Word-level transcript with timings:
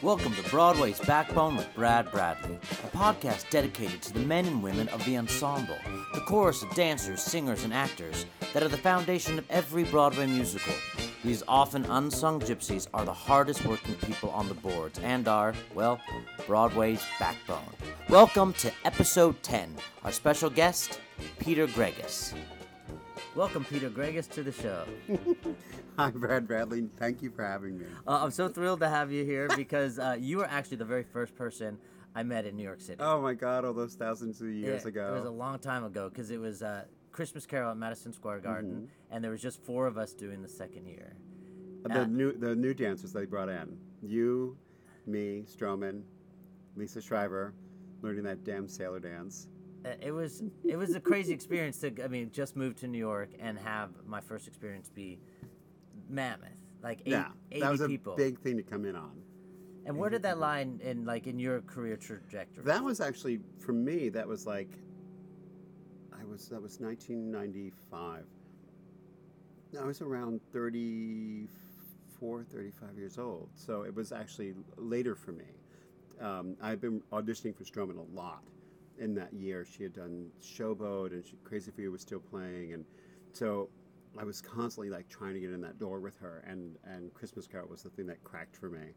Welcome 0.00 0.32
to 0.36 0.48
Broadway's 0.48 1.00
Backbone 1.00 1.56
with 1.56 1.74
Brad 1.74 2.08
Bradley, 2.12 2.54
a 2.54 2.96
podcast 2.96 3.50
dedicated 3.50 4.00
to 4.02 4.12
the 4.12 4.20
men 4.20 4.46
and 4.46 4.62
women 4.62 4.86
of 4.90 5.04
the 5.04 5.16
ensemble, 5.16 5.76
the 6.14 6.20
chorus 6.20 6.62
of 6.62 6.72
dancers, 6.76 7.20
singers, 7.20 7.64
and 7.64 7.74
actors 7.74 8.24
that 8.54 8.62
are 8.62 8.68
the 8.68 8.76
foundation 8.76 9.40
of 9.40 9.50
every 9.50 9.82
Broadway 9.82 10.26
musical. 10.26 10.72
These 11.24 11.42
often 11.48 11.84
unsung 11.86 12.38
gypsies 12.38 12.86
are 12.94 13.04
the 13.04 13.12
hardest 13.12 13.64
working 13.64 13.96
people 13.96 14.30
on 14.30 14.46
the 14.46 14.54
boards 14.54 15.00
and 15.00 15.26
are, 15.26 15.52
well, 15.74 16.00
Broadway's 16.46 17.02
backbone. 17.18 17.58
Welcome 18.08 18.52
to 18.54 18.70
episode 18.84 19.42
10. 19.42 19.74
Our 20.04 20.12
special 20.12 20.48
guest, 20.48 21.00
Peter 21.40 21.66
Gregus. 21.66 22.34
Welcome, 23.34 23.64
Peter 23.64 23.90
Gregus, 23.90 24.30
to 24.30 24.44
the 24.44 24.52
show. 24.52 24.84
Hi, 25.98 26.10
Brad 26.12 26.46
Bradley. 26.46 26.86
Thank 26.96 27.22
you 27.22 27.30
for 27.30 27.44
having 27.44 27.76
me. 27.76 27.86
Uh, 28.06 28.20
I'm 28.22 28.30
so 28.30 28.48
thrilled 28.48 28.78
to 28.80 28.88
have 28.88 29.10
you 29.10 29.24
here 29.24 29.48
because 29.56 29.98
uh, 29.98 30.16
you 30.18 30.38
were 30.38 30.46
actually 30.46 30.76
the 30.76 30.84
very 30.84 31.02
first 31.02 31.34
person 31.34 31.76
I 32.14 32.22
met 32.22 32.46
in 32.46 32.56
New 32.56 32.62
York 32.62 32.80
City. 32.80 32.98
Oh 33.02 33.20
my 33.20 33.34
God, 33.34 33.64
all 33.64 33.72
those 33.74 33.94
thousands 33.94 34.40
of 34.40 34.48
years 34.48 34.86
ago. 34.86 35.08
It 35.14 35.18
was 35.18 35.24
a 35.26 35.30
long 35.30 35.58
time 35.58 35.82
ago 35.84 36.08
because 36.08 36.30
it 36.30 36.38
was 36.38 36.62
uh, 36.62 36.84
Christmas 37.10 37.46
Carol 37.46 37.72
at 37.72 37.76
Madison 37.76 38.12
Square 38.12 38.40
Garden, 38.40 38.70
Mm-hmm. 38.70 38.84
and 39.14 39.24
there 39.24 39.32
was 39.32 39.42
just 39.42 39.60
four 39.64 39.88
of 39.88 39.98
us 39.98 40.12
doing 40.12 40.40
the 40.40 40.48
second 40.48 40.86
year. 40.86 41.16
the 41.82 42.02
uh, 42.02 42.06
new 42.06 42.32
the 42.32 42.54
new 42.54 42.74
dancers 42.74 43.12
they 43.12 43.24
brought 43.24 43.48
in. 43.48 43.76
You, 44.00 44.56
me, 45.06 45.46
Stroman, 45.52 46.02
Lisa 46.76 47.02
Shriver, 47.02 47.54
learning 48.02 48.22
that 48.22 48.44
damn 48.44 48.68
sailor 48.68 49.00
dance. 49.00 49.48
Uh, 49.84 49.90
It 50.00 50.12
was 50.12 50.44
it 50.64 50.76
was 50.76 50.94
a 50.94 51.00
crazy 51.00 51.32
experience 51.32 51.78
to 51.80 51.90
I 52.04 52.06
mean 52.06 52.30
just 52.32 52.54
move 52.54 52.76
to 52.76 52.86
New 52.86 52.98
York 52.98 53.30
and 53.40 53.58
have 53.58 53.90
my 54.06 54.20
first 54.20 54.46
experience 54.46 54.88
be 54.94 55.18
mammoth 56.08 56.48
like 56.82 57.00
eight, 57.06 57.10
yeah, 57.12 57.28
80 57.50 57.60
that 57.60 57.70
was 57.70 57.80
a 57.80 57.88
people. 57.88 58.14
big 58.16 58.38
thing 58.40 58.56
to 58.56 58.62
come 58.62 58.84
in 58.84 58.94
on. 58.96 59.20
and 59.86 59.96
where 59.96 60.10
did 60.10 60.22
that 60.22 60.38
line 60.38 60.80
in 60.82 61.04
like 61.04 61.26
in 61.26 61.38
your 61.38 61.60
career 61.62 61.96
trajectory? 61.96 62.64
That 62.64 62.84
was 62.84 63.00
actually 63.00 63.40
for 63.58 63.72
me. 63.72 64.08
That 64.10 64.26
was 64.28 64.46
like, 64.46 64.70
I 66.12 66.24
was 66.24 66.48
that 66.48 66.62
was 66.62 66.78
1995. 66.80 68.24
I 69.80 69.84
was 69.84 70.00
around 70.00 70.40
34, 70.52 72.44
35 72.44 72.96
years 72.98 73.18
old. 73.18 73.50
So 73.54 73.82
it 73.82 73.94
was 73.94 74.12
actually 74.12 74.54
later 74.76 75.14
for 75.14 75.32
me. 75.32 75.44
Um, 76.20 76.56
I've 76.62 76.80
been 76.80 77.02
auditioning 77.12 77.54
for 77.56 77.64
Stroman 77.64 77.98
a 77.98 78.16
lot 78.16 78.42
in 78.98 79.14
that 79.16 79.32
year. 79.32 79.64
She 79.64 79.82
had 79.82 79.92
done 79.94 80.30
Showboat 80.42 81.12
and 81.12 81.24
she, 81.24 81.34
Crazy 81.44 81.70
for 81.70 81.80
You 81.82 81.92
was 81.92 82.00
still 82.00 82.18
playing, 82.20 82.72
and 82.72 82.84
so 83.32 83.68
I 84.18 84.24
was 84.24 84.40
constantly 84.40 84.90
like 84.90 85.08
trying 85.08 85.34
to 85.34 85.40
get 85.40 85.52
in 85.52 85.60
that 85.62 85.78
door 85.78 86.00
with 86.00 86.18
her. 86.18 86.44
And 86.46 86.76
and 86.84 87.12
Christmas 87.14 87.46
Carol 87.46 87.68
was 87.68 87.82
the 87.82 87.90
thing 87.90 88.06
that 88.06 88.22
cracked 88.24 88.56
for 88.56 88.68
me. 88.68 88.94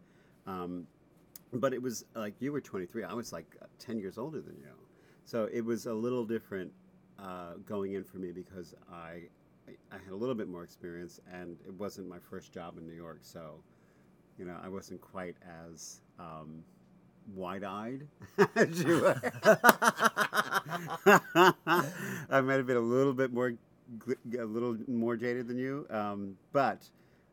Um, 0.47 0.88
but 1.53 1.73
it 1.73 1.81
was 1.81 2.05
like 2.16 2.33
you 2.39 2.52
were 2.52 2.61
23. 2.61 3.03
I 3.03 3.14
was 3.14 3.31
like 3.31 3.55
10 3.80 3.99
years 3.99 4.17
older 4.17 4.42
than 4.42 4.55
you, 4.58 4.73
so 5.25 5.47
it 5.52 5.64
was 5.64 5.86
a 5.86 5.94
little 5.94 6.25
different 6.25 6.72
uh, 7.19 7.53
going 7.66 7.94
in 7.94 8.03
for 8.03 8.17
me 8.17 8.31
because 8.31 8.73
I 8.92 9.23
I 9.92 9.97
had 10.03 10.11
a 10.11 10.16
little 10.16 10.36
bit 10.36 10.47
more 10.47 10.64
experience, 10.64 11.19
and 11.31 11.58
it 11.67 11.73
wasn't 11.73 12.08
my 12.08 12.19
first 12.19 12.52
job 12.52 12.77
in 12.77 12.88
New 12.88 12.95
York, 12.95 13.19
so 13.22 13.61
you 14.38 14.45
know 14.45 14.58
I 14.64 14.69
wasn't 14.69 15.02
quite 15.02 15.36
as 15.67 16.02
um, 16.19 16.64
wide-eyed 17.36 18.08
as 18.55 18.83
you 18.83 19.02
were. 19.02 19.22
I 22.30 22.42
might 22.42 22.55
have 22.55 22.66
been 22.66 22.77
a 22.77 22.80
little 22.80 23.14
bit 23.14 23.31
more, 23.31 23.53
a 24.39 24.45
little 24.45 24.78
more 24.88 25.16
jaded 25.16 25.47
than 25.47 25.58
you, 25.58 25.86
um, 25.89 26.38
but 26.53 26.89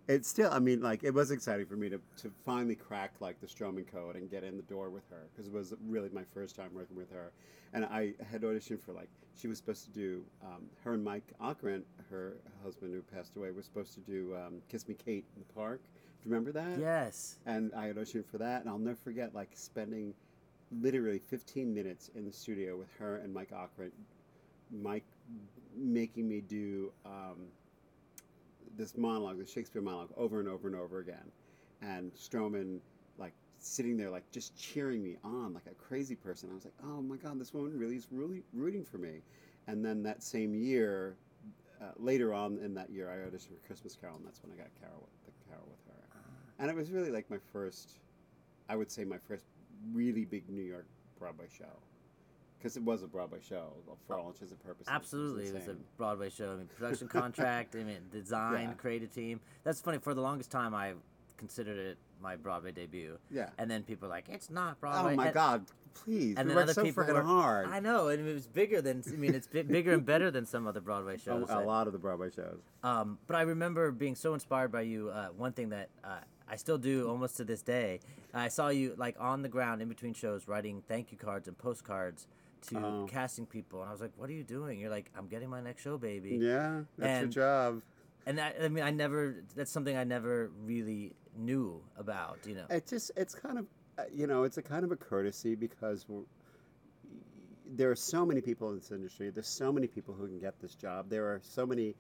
it's 0.09 0.29
still. 0.29 0.51
I 0.53 0.59
mean, 0.59 0.81
like 0.81 1.05
it 1.05 1.13
was 1.13 1.31
exciting 1.31 1.67
for 1.67 1.77
me 1.77 1.89
to, 1.91 2.01
to 2.19 2.31
finally 2.45 2.75
crack 2.75 3.15
like 3.21 3.41
the 3.41 3.47
Stroman 3.47 3.87
code 3.91 4.17
and 4.17 4.31
get 4.31 4.45
in 4.45 4.57
the 4.57 4.63
door 4.63 4.91
with 4.91 5.09
her 5.11 5.29
because 5.31 5.47
it 5.47 5.53
was 5.53 5.75
really 5.87 6.09
my 6.11 6.25
first 6.35 6.57
time 6.57 6.71
working 6.75 6.97
with 6.97 7.11
her, 7.13 7.33
and 7.73 7.85
I 7.85 8.15
had 8.31 8.43
auditioned 8.43 8.81
for 8.81 8.93
like 8.93 9.09
she 9.37 9.47
was 9.47 9.59
supposed 9.59 9.85
to 9.85 9.91
do 9.91 10.25
um, 10.43 10.65
her 10.83 10.95
and 10.95 11.05
Mike 11.05 11.33
Ockrent, 11.41 11.85
her 12.11 12.37
husband 12.65 12.93
who 12.93 13.03
passed 13.15 13.37
away, 13.37 13.51
was 13.51 13.65
supposed 13.65 13.95
to 13.95 14.01
do 14.01 14.35
um, 14.37 14.55
Kiss 14.69 14.89
Me 14.89 14.95
Kate 14.95 15.25
in 15.37 15.43
the 15.47 15.55
park. 15.55 15.81
Do 15.83 16.29
you 16.29 16.35
remember 16.35 16.53
that? 16.53 16.81
yes. 16.81 17.37
and 17.47 17.73
I 17.75 17.87
had 17.87 17.97
auditioned 17.97 18.27
for 18.27 18.39
that, 18.39 18.63
and 18.63 18.71
I'll 18.71 18.79
never 18.79 18.97
forget 18.97 19.35
like 19.35 19.51
spending 19.55 20.15
literally 20.81 21.19
15 21.19 21.73
minutes 21.73 22.11
in 22.15 22.27
the 22.27 22.33
studio 22.33 22.77
with 22.77 22.89
her 22.99 23.17
and 23.17 23.33
Mike 23.33 23.53
Ockrent, 23.53 23.93
Mike 24.71 25.05
making 25.77 26.29
me 26.29 26.41
do 26.41 26.93
um, 27.05 27.47
this 28.77 28.97
monologue, 28.97 29.39
the 29.39 29.47
Shakespeare 29.47 29.83
monologue, 29.83 30.11
over 30.17 30.41
and 30.41 30.49
over 30.49 30.69
and 30.69 30.77
over 30.77 30.99
again, 31.01 31.31
and 31.83 32.13
Stroman 32.15 32.79
like 33.19 33.33
sitting 33.59 33.97
there 33.97 34.11
like 34.11 34.31
just 34.31 34.57
cheering 34.57 35.03
me 35.03 35.17
on 35.25 35.53
like 35.55 35.67
a 35.71 35.75
crazy 35.75 36.15
person. 36.15 36.49
I 36.51 36.55
was 36.55 36.65
like, 36.65 36.75
oh 36.85 37.03
my 37.03 37.17
god, 37.17 37.41
this 37.41 37.53
woman 37.53 37.79
really 37.79 37.97
is 37.97 38.07
really 38.11 38.43
rooting 38.53 38.85
for 38.85 38.99
me. 38.99 39.21
And 39.67 39.85
then 39.85 40.03
that 40.05 40.23
same 40.23 40.55
year, 40.55 41.17
uh, 41.81 41.93
later 41.99 42.33
on 42.33 42.59
in 42.59 42.75
that 42.75 42.91
year, 42.91 43.11
I 43.11 43.29
auditioned 43.29 43.49
for 43.49 43.67
Christmas 43.67 43.97
Carol, 44.01 44.17
and 44.17 44.27
that's 44.27 44.43
when 44.43 44.53
I 44.53 44.57
got 44.57 44.69
Carol, 44.81 45.09
the 45.27 45.33
Carol 45.49 45.67
with 45.69 45.95
her 45.95 45.99
and 46.59 46.71
it 46.71 46.77
was 46.77 46.91
really 46.91 47.11
like 47.11 47.29
my 47.31 47.39
first 47.53 47.99
i 48.69 48.77
would 48.77 48.91
say 48.91 49.05
my 49.05 49.19
first 49.29 49.45
really 49.93 50.25
big 50.25 50.49
new 50.49 50.63
york 50.63 50.87
broadway 51.19 51.47
show 51.57 51.65
because 52.59 52.77
it 52.77 52.83
was 52.83 53.03
a 53.03 53.07
broadway 53.07 53.39
show 53.47 53.69
for 54.07 54.17
all 54.19 54.29
intents 54.29 54.51
and 54.53 54.63
purposes 54.63 54.89
Absolutely, 54.89 55.47
it 55.47 55.55
was 55.55 55.69
a. 55.69 55.77
Broadway 55.97 56.31
show. 56.31 56.53
I 56.53 56.57
mean, 56.57 56.69
production 56.77 57.09
contract. 57.09 57.75
I 57.79 57.85
mean, 57.85 57.99
design, 58.13 58.69
Yeah. 58.69 58.73
creative 58.75 59.13
team. 59.15 59.41
That's 59.65 59.81
funny. 59.81 59.99
For 59.99 60.15
the 60.15 60.21
longest 60.21 60.51
time, 60.51 60.75
I 60.75 60.95
considered 61.37 61.79
it 61.79 61.99
my 62.21 62.35
Broadway 62.37 62.73
debut. 62.73 63.17
yeah 63.31 63.51
And 63.59 63.71
then 63.71 63.85
people 63.85 64.09
were 64.09 64.15
like, 64.15 64.29
"It's 64.29 64.51
not 64.51 64.81
Broadway. 64.81 65.13
oh 65.13 65.17
my 65.17 65.27
And- 65.27 65.35
god 65.35 65.67
please 65.95 66.37
And 66.37 66.49
we 66.49 66.55
then 66.55 66.63
other 66.65 66.73
so 66.75 66.83
people 66.85 67.05
were, 67.05 67.23
hard 67.23 67.67
I 67.69 67.81
know, 67.81 68.09
and 68.09 68.27
it 68.29 68.33
was 68.35 68.47
bigger 68.47 68.81
than. 68.81 69.03
I 69.07 69.11
mean, 69.17 69.35
it's 69.35 69.47
bi- 69.49 69.63
bigger 69.63 69.93
and 69.95 70.05
better 70.07 70.31
than 70.31 70.47
some 70.47 70.67
other 70.67 70.81
Broadway 70.81 71.17
shows. 71.25 71.45
a 71.45 71.47
that- 71.47 71.67
lot 71.67 71.87
of 71.87 71.93
the 71.93 71.99
broadway 71.99 72.31
shows 72.31 72.61
Um, 72.83 73.19
but 73.27 73.37
I 73.37 73.43
remember 73.43 73.91
being 73.93 74.15
so 74.17 74.35
inspired 74.35 74.71
by 74.73 74.83
you. 74.83 75.11
Uh, 75.11 75.29
one 75.37 75.53
thing 75.53 75.69
that 75.71 75.91
uh, 76.05 76.19
I 76.49 76.57
still 76.57 76.79
do 76.79 77.09
almost 77.09 77.37
to 77.39 77.45
this 77.45 77.63
day. 77.63 78.01
I 78.35 78.49
saw 78.49 78.69
you 78.69 78.95
like 78.97 79.17
on 79.19 79.43
the 79.43 79.49
ground 79.49 79.81
in 79.83 79.89
between 79.89 80.15
shows, 80.15 80.47
writing 80.49 80.83
thank 80.89 81.11
you 81.13 81.19
cards 81.19 81.47
and 81.49 81.57
postcards 81.59 82.27
to 82.63 82.79
Oh. 82.79 83.07
casting 83.09 83.47
people, 83.47 83.81
and 83.81 83.89
I 83.89 83.93
was 83.93 84.01
like, 84.01 84.13
"What 84.17 84.29
are 84.31 84.33
you 84.35 84.45
doing?" 84.45 84.79
You're 84.81 84.91
like, 84.91 85.11
"I'm 85.17 85.27
getting 85.29 85.49
my 85.49 85.61
next 85.61 85.83
show, 85.83 85.97
baby." 85.99 86.37
yeah 86.41 86.83
that's 86.97 87.25
And- 87.25 87.35
your 87.35 87.45
job 87.45 87.83
And 88.27 88.37
that, 88.39 88.57
I 88.63 88.69
mean, 88.69 88.85
I 88.85 88.91
never. 88.91 89.37
That's 89.55 89.71
something 89.71 89.97
I 89.97 90.05
never 90.05 90.51
really 90.65 91.15
knew 91.37 91.83
about. 91.97 92.41
You 92.47 92.57
know. 92.57 92.67
it 92.69 92.87
just 92.87 93.11
it's 93.17 93.35
kind 93.35 93.59
of 93.59 93.67
uh, 93.99 94.03
you 94.13 94.27
know 94.27 94.43
it's 94.43 94.59
a 94.59 94.63
kind 94.63 94.85
of 94.85 94.93
a 94.93 94.97
courtesy 94.97 95.55
because 95.55 96.07
we're, 96.09 96.25
there 97.67 97.91
are 97.91 97.97
so 97.97 98.25
many 98.27 98.41
people 98.41 98.71
in 98.71 98.77
this 98.77 98.91
industry 98.91 99.31
there's 99.31 99.49
so 99.49 99.73
many 99.73 99.87
people 99.87 100.15
who 100.15 100.27
can 100.27 100.39
get 100.39 100.59
this 100.61 100.75
job 100.75 101.09
there 101.09 101.27
are 101.27 101.41
so 101.43 101.67
many 101.67 101.95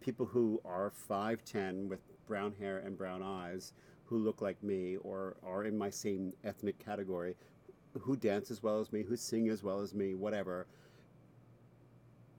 people 0.00 0.24
who 0.26 0.60
are 0.64 0.92
5'10 1.10 1.88
with 1.88 2.00
brown 2.26 2.52
hair 2.58 2.78
and 2.78 2.96
brown 2.96 3.22
eyes 3.22 3.72
who 4.04 4.18
look 4.18 4.40
like 4.40 4.62
me 4.62 4.96
or 4.98 5.36
are 5.44 5.64
in 5.64 5.76
my 5.76 5.90
same 5.90 6.32
ethnic 6.44 6.78
category 6.78 7.36
who 7.98 8.16
dance 8.16 8.50
as 8.50 8.62
well 8.62 8.80
as 8.80 8.92
me 8.92 9.02
who 9.02 9.16
sing 9.16 9.48
as 9.48 9.62
well 9.62 9.80
as 9.80 9.94
me 9.94 10.14
whatever 10.14 10.66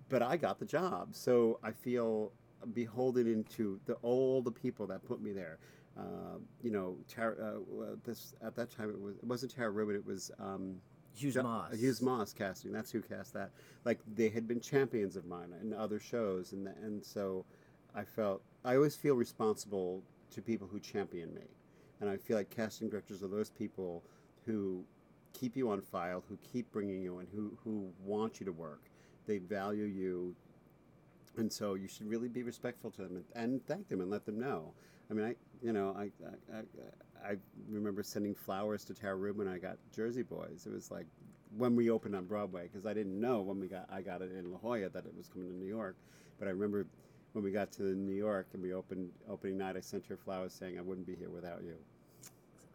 but 0.10 0.22
i 0.22 0.38
got 0.38 0.60
the 0.60 0.66
job 0.66 1.10
so 1.12 1.60
i 1.64 1.72
feel 1.72 2.32
beholden 2.74 3.28
into 3.28 3.80
the 3.86 3.94
all 4.02 4.42
the 4.42 4.52
people 4.52 4.88
that 4.88 5.04
put 5.08 5.22
me 5.22 5.32
there 5.32 5.58
uh, 5.98 6.38
you 6.62 6.72
know, 6.72 6.96
Tara, 7.08 7.36
uh, 7.58 7.86
this 8.04 8.34
at 8.42 8.56
that 8.56 8.70
time 8.70 8.90
it 8.90 9.00
was 9.00 9.18
it 9.18 9.26
wasn't 9.26 9.54
Tara 9.54 9.70
Rubin, 9.70 9.96
it 9.96 10.06
was 10.06 10.32
um, 10.40 10.78
Hughes 11.14 11.34
Jo- 11.34 11.44
Moss. 11.44 11.76
Hughes 11.76 12.02
Moss 12.02 12.34
casting. 12.34 12.72
That's 12.72 12.92
who 12.92 13.02
cast 13.02 13.34
that. 13.34 13.52
Like 13.84 14.00
they 14.16 14.30
had 14.30 14.48
been 14.48 14.60
champions 14.62 15.16
of 15.16 15.26
mine 15.26 15.54
in 15.62 15.74
other 15.74 16.00
shows, 16.00 16.54
and 16.54 16.68
and 16.68 17.04
so 17.04 17.46
I 17.94 18.04
felt 18.04 18.42
I 18.64 18.76
always 18.76 18.96
feel 18.96 19.16
responsible 19.16 20.02
to 20.32 20.42
people 20.42 20.68
who 20.68 20.80
champion 20.80 21.34
me, 21.34 21.44
and 22.00 22.10
I 22.10 22.16
feel 22.18 22.38
like 22.38 22.50
casting 22.50 22.90
directors 22.90 23.22
are 23.22 23.28
those 23.28 23.50
people 23.50 24.04
who 24.46 24.84
keep 25.34 25.56
you 25.58 25.70
on 25.70 25.82
file, 25.82 26.24
who 26.30 26.38
keep 26.52 26.72
bringing 26.72 27.02
you 27.02 27.20
in, 27.20 27.28
who 27.34 27.58
who 27.64 27.92
want 28.04 28.40
you 28.40 28.46
to 28.46 28.52
work. 28.52 28.84
They 29.28 29.38
value 29.40 29.86
you, 29.86 30.36
and 31.38 31.52
so 31.52 31.76
you 31.76 31.88
should 31.88 32.10
really 32.10 32.28
be 32.28 32.44
respectful 32.44 32.92
to 32.92 33.04
them 33.04 33.18
and, 33.18 33.26
and 33.36 33.66
thank 33.68 33.90
them 33.90 34.02
and 34.02 34.10
let 34.10 34.26
them 34.26 34.40
know. 34.40 34.74
I 35.10 35.14
mean, 35.14 35.26
I 35.26 35.36
you 35.64 35.74
know 35.74 35.96
I 35.98 36.12
I, 36.54 36.60
I, 36.60 37.32
I 37.32 37.36
remember 37.70 38.04
sending 38.04 38.36
flowers 38.36 38.86
to 38.86 38.94
Tara 38.94 39.16
Rubin. 39.16 39.46
When 39.46 39.54
I 39.54 39.60
got 39.60 39.78
Jersey 39.96 40.24
Boys. 40.24 40.66
It 40.66 40.74
was 40.74 40.92
like 40.92 41.08
when 41.58 41.76
we 41.76 41.90
opened 41.90 42.16
on 42.16 42.26
Broadway 42.26 42.64
because 42.64 42.86
I 42.86 42.94
didn't 42.94 43.20
know 43.20 43.42
when 43.42 43.60
we 43.60 43.68
got 43.68 43.88
I 43.92 44.02
got 44.02 44.22
it 44.22 44.32
in 44.32 44.52
La 44.52 44.58
Jolla 44.60 44.90
that 44.90 45.06
it 45.06 45.16
was 45.16 45.28
coming 45.28 45.50
to 45.50 45.56
New 45.56 45.68
York, 45.68 45.98
but 46.40 46.48
I 46.48 46.52
remember 46.52 46.88
when 47.34 47.44
we 47.44 47.52
got 47.52 47.72
to 47.74 47.84
New 47.84 48.16
York 48.16 48.48
and 48.54 48.62
we 48.62 48.74
opened 48.74 49.10
opening 49.30 49.58
night, 49.58 49.78
I 49.78 49.82
sent 49.82 50.06
her 50.08 50.18
flowers 50.18 50.54
saying 50.54 50.78
I 50.78 50.82
wouldn't 50.82 51.08
be 51.08 51.16
here 51.16 51.30
without 51.30 51.64
you 51.64 51.76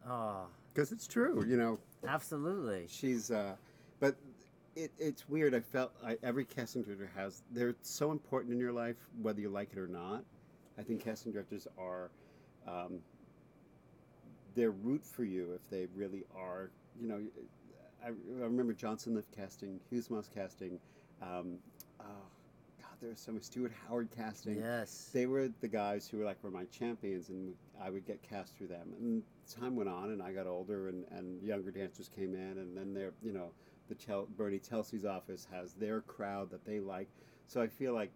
Oh, 0.09 0.47
because 0.77 0.91
it's 0.91 1.07
true. 1.07 1.43
You 1.47 1.57
know, 1.57 1.79
absolutely. 2.07 2.85
she's 2.87 3.31
uh, 3.31 3.55
but 3.99 4.15
it, 4.75 4.91
it's 4.99 5.27
weird. 5.27 5.55
I 5.55 5.59
felt 5.59 5.91
I, 6.05 6.17
every 6.21 6.45
casting 6.45 6.83
director 6.83 7.09
has. 7.15 7.41
They're 7.51 7.75
so 7.81 8.11
important 8.11 8.53
in 8.53 8.59
your 8.59 8.71
life, 8.71 8.97
whether 9.23 9.41
you 9.41 9.49
like 9.49 9.71
it 9.73 9.79
or 9.79 9.87
not. 9.87 10.23
I 10.77 10.83
think 10.83 11.03
casting 11.03 11.31
directors 11.31 11.67
are. 11.79 12.11
Um, 12.67 12.99
their 14.55 14.71
root 14.71 15.05
for 15.05 15.23
you 15.23 15.53
if 15.53 15.61
they 15.69 15.87
really 15.95 16.23
are. 16.35 16.71
You 16.99 17.07
know, 17.07 17.21
I, 18.03 18.09
I 18.09 18.11
remember 18.43 18.73
Johnson 18.73 19.13
Liff 19.13 19.25
casting, 19.35 19.79
Hughes 19.89 20.09
Moss 20.09 20.29
casting. 20.33 20.79
Um, 21.21 21.59
oh, 22.01 22.25
God, 22.81 22.89
there 22.99 23.11
was 23.11 23.19
so 23.19 23.31
much 23.31 23.43
Stuart 23.43 23.71
Howard 23.87 24.09
casting. 24.15 24.59
Yes. 24.59 25.11
They 25.13 25.27
were 25.27 25.49
the 25.61 25.67
guys 25.67 26.07
who 26.07 26.17
were 26.17 26.25
like 26.25 26.43
were 26.43 26.49
my 26.49 26.65
champions, 26.65 27.29
and 27.29 27.53
I 27.79 27.91
would 27.91 28.05
get 28.05 28.21
cast 28.23 28.57
through 28.57 28.67
them. 28.67 28.93
And 28.99 29.21
time 29.47 29.75
went 29.75 29.89
on, 29.89 30.11
and 30.11 30.21
I 30.21 30.31
got 30.31 30.47
older, 30.47 30.89
and, 30.89 31.05
and 31.11 31.41
younger 31.41 31.71
dancers 31.71 32.09
came 32.09 32.35
in, 32.35 32.57
and 32.59 32.77
then 32.77 32.93
they're 32.93 33.13
you 33.23 33.33
know 33.33 33.51
the 33.89 33.95
Tel- 33.95 34.27
Bernie 34.37 34.59
Telsey's 34.59 35.05
office 35.05 35.47
has 35.51 35.73
their 35.73 36.01
crowd 36.01 36.49
that 36.51 36.65
they 36.65 36.79
like. 36.79 37.07
So 37.47 37.61
I 37.61 37.67
feel 37.67 37.93
like 37.93 38.11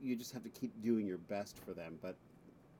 you 0.00 0.16
just 0.16 0.32
have 0.32 0.42
to 0.42 0.48
keep 0.48 0.72
doing 0.82 1.06
your 1.06 1.18
best 1.18 1.58
for 1.64 1.72
them. 1.72 1.98
But 2.02 2.16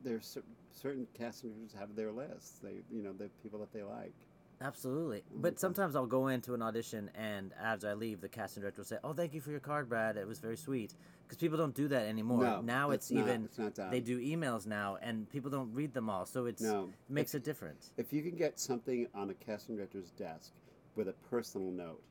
there's 0.02 0.26
cer- 0.26 0.42
certain 0.72 1.06
casting 1.14 1.50
directors 1.50 1.78
have 1.78 1.94
their 1.94 2.12
lists. 2.12 2.58
They 2.62 2.76
you 2.92 3.02
know 3.02 3.12
the 3.12 3.30
people 3.42 3.58
that 3.60 3.72
they 3.72 3.82
like. 3.82 4.12
Absolutely. 4.60 5.18
Mm-hmm. 5.18 5.42
But 5.42 5.60
sometimes 5.60 5.94
I'll 5.94 6.06
go 6.06 6.26
into 6.26 6.52
an 6.52 6.62
audition 6.62 7.10
and 7.14 7.52
as 7.62 7.84
I 7.84 7.94
leave, 7.94 8.20
the 8.20 8.28
casting 8.28 8.62
director 8.62 8.80
will 8.80 8.86
say, 8.86 8.98
"Oh, 9.04 9.12
thank 9.12 9.34
you 9.34 9.40
for 9.40 9.50
your 9.50 9.60
card, 9.60 9.88
Brad. 9.88 10.16
It 10.16 10.26
was 10.26 10.40
very 10.40 10.56
sweet." 10.56 10.94
Because 11.28 11.36
people 11.36 11.58
don't 11.58 11.74
do 11.74 11.88
that 11.88 12.06
anymore. 12.06 12.42
No, 12.42 12.62
now 12.62 12.90
it's 12.90 13.10
not- 13.10 13.20
even 13.20 13.44
it's 13.44 13.78
they 13.90 14.00
do 14.00 14.18
emails 14.18 14.66
now, 14.66 14.96
and 14.96 15.28
people 15.28 15.50
don't 15.50 15.70
read 15.74 15.92
them 15.92 16.08
all, 16.08 16.24
so 16.24 16.46
it's 16.46 16.62
No. 16.62 16.84
it 16.88 17.12
makes 17.12 17.34
a 17.34 17.38
difference. 17.38 17.92
If 17.98 18.14
you 18.14 18.22
can 18.22 18.34
get 18.34 18.58
something 18.58 19.06
on 19.12 19.28
a 19.28 19.34
casting 19.34 19.76
director's 19.76 20.10
desk 20.12 20.54
with 20.94 21.06
a 21.06 21.12
personal 21.28 21.70
note, 21.70 22.02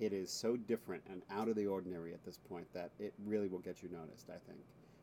it 0.00 0.14
is 0.14 0.30
so 0.30 0.56
different 0.56 1.02
and 1.10 1.20
out 1.28 1.48
of 1.48 1.56
the 1.56 1.66
ordinary 1.66 2.14
at 2.14 2.24
this 2.24 2.38
point 2.38 2.66
that 2.72 2.90
it 2.98 3.12
really 3.26 3.48
will 3.48 3.58
get 3.58 3.82
you 3.82 3.90
noticed, 3.90 4.30
I 4.30 4.38
think. 4.38 4.60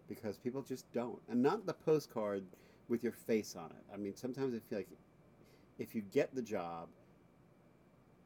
Because 0.08 0.40
people 0.40 0.64
just 0.64 0.92
don't. 0.92 1.22
And 1.30 1.44
not 1.44 1.68
the 1.68 1.74
postcard 1.76 2.44
with 2.88 3.04
your 3.04 3.14
face 3.14 3.56
on 3.56 3.70
it. 3.70 3.86
I 3.94 3.98
mean, 3.98 4.16
sometimes 4.16 4.56
I 4.56 4.60
feel 4.60 4.80
like 4.80 4.90
if 5.78 5.94
you 5.94 6.02
get 6.02 6.34
the 6.34 6.42
job, 6.42 6.90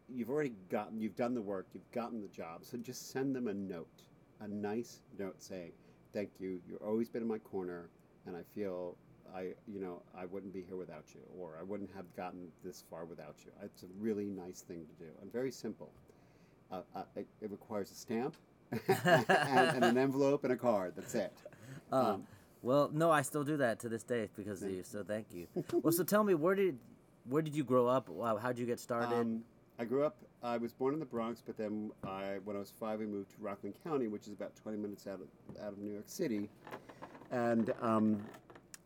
you've 0.08 0.30
already 0.30 0.54
gotten, 0.70 1.02
you've 1.02 1.16
done 1.18 1.34
the 1.34 1.42
work, 1.42 1.68
you've 1.74 1.92
gotten 1.92 2.22
the 2.22 2.30
job. 2.30 2.64
So 2.64 2.78
just 2.78 3.10
send 3.12 3.36
them 3.36 3.48
a 3.50 3.54
note, 3.54 4.04
a 4.42 4.48
nice 4.48 5.02
note 5.18 5.42
saying, 5.42 5.72
thank 6.14 6.30
you, 6.40 6.60
you've 6.68 6.82
always 6.82 7.10
been 7.10 7.22
in 7.22 7.28
my 7.28 7.38
corner, 7.40 7.90
and 8.26 8.36
I 8.36 8.42
feel 8.54 8.96
I, 9.36 9.54
you 9.68 9.80
know, 9.80 10.02
I 10.18 10.26
wouldn't 10.26 10.54
be 10.54 10.62
here 10.62 10.78
without 10.78 11.06
you, 11.14 11.22
or 11.38 11.58
I 11.60 11.64
wouldn't 11.64 11.90
have 11.96 12.06
gotten 12.16 12.48
this 12.64 12.84
far 12.90 13.06
without 13.06 13.36
you. 13.46 13.52
It's 13.64 13.84
a 13.84 13.88
really 14.00 14.26
nice 14.26 14.62
thing 14.62 14.86
to 14.86 15.04
do 15.06 15.10
and 15.22 15.32
very 15.32 15.52
simple. 15.52 15.92
Uh, 16.72 16.82
uh, 16.96 17.04
it, 17.16 17.28
it 17.42 17.52
requires 17.52 17.92
a 17.92 17.96
stamp 17.96 18.36
and, 18.88 19.26
and 19.30 19.84
an 19.84 19.98
envelope 19.98 20.44
and 20.44 20.54
a 20.54 20.56
card. 20.56 20.94
That's 20.96 21.16
it. 21.16 21.34
Uh, 21.92 21.96
Um, 21.96 22.28
well, 22.62 22.90
no, 22.94 23.12
I 23.12 23.22
still 23.22 23.44
do 23.44 23.58
that 23.58 23.80
to 23.82 23.90
this 23.90 24.04
day 24.04 24.30
because 24.36 24.64
of 24.64 24.72
you. 24.72 24.84
So 24.84 25.04
thank 25.04 25.28
you. 25.32 25.48
well, 25.84 25.94
so 25.94 26.04
tell 26.04 26.24
me, 26.24 26.34
where 26.34 26.56
did 26.56 26.80
where 27.30 27.42
did 27.42 27.56
you 27.56 27.64
grow 27.64 27.88
up? 27.88 28.10
How 28.42 28.48
did 28.50 28.60
you 28.60 28.66
get 28.66 28.80
started? 28.80 29.16
Um, 29.16 29.44
I 29.78 29.86
grew 29.86 30.04
up. 30.04 30.18
I 30.42 30.58
was 30.58 30.72
born 30.74 30.94
in 30.94 31.00
the 31.00 31.06
Bronx, 31.06 31.42
but 31.46 31.58
then 31.58 31.92
I, 32.06 32.38
when 32.44 32.56
I 32.56 32.60
was 32.60 32.72
five, 32.80 33.02
I 33.02 33.06
moved 33.06 33.32
to 33.32 33.38
Rockland 33.42 33.76
County, 33.84 34.08
which 34.08 34.28
is 34.28 34.34
about 34.34 34.56
20 34.56 34.78
minutes 34.78 35.08
out 35.08 35.20
of 35.22 35.62
out 35.62 35.74
of 35.74 35.80
New 35.80 35.92
York 35.92 36.06
City, 36.08 36.50
and 37.32 37.74
um, 37.82 38.24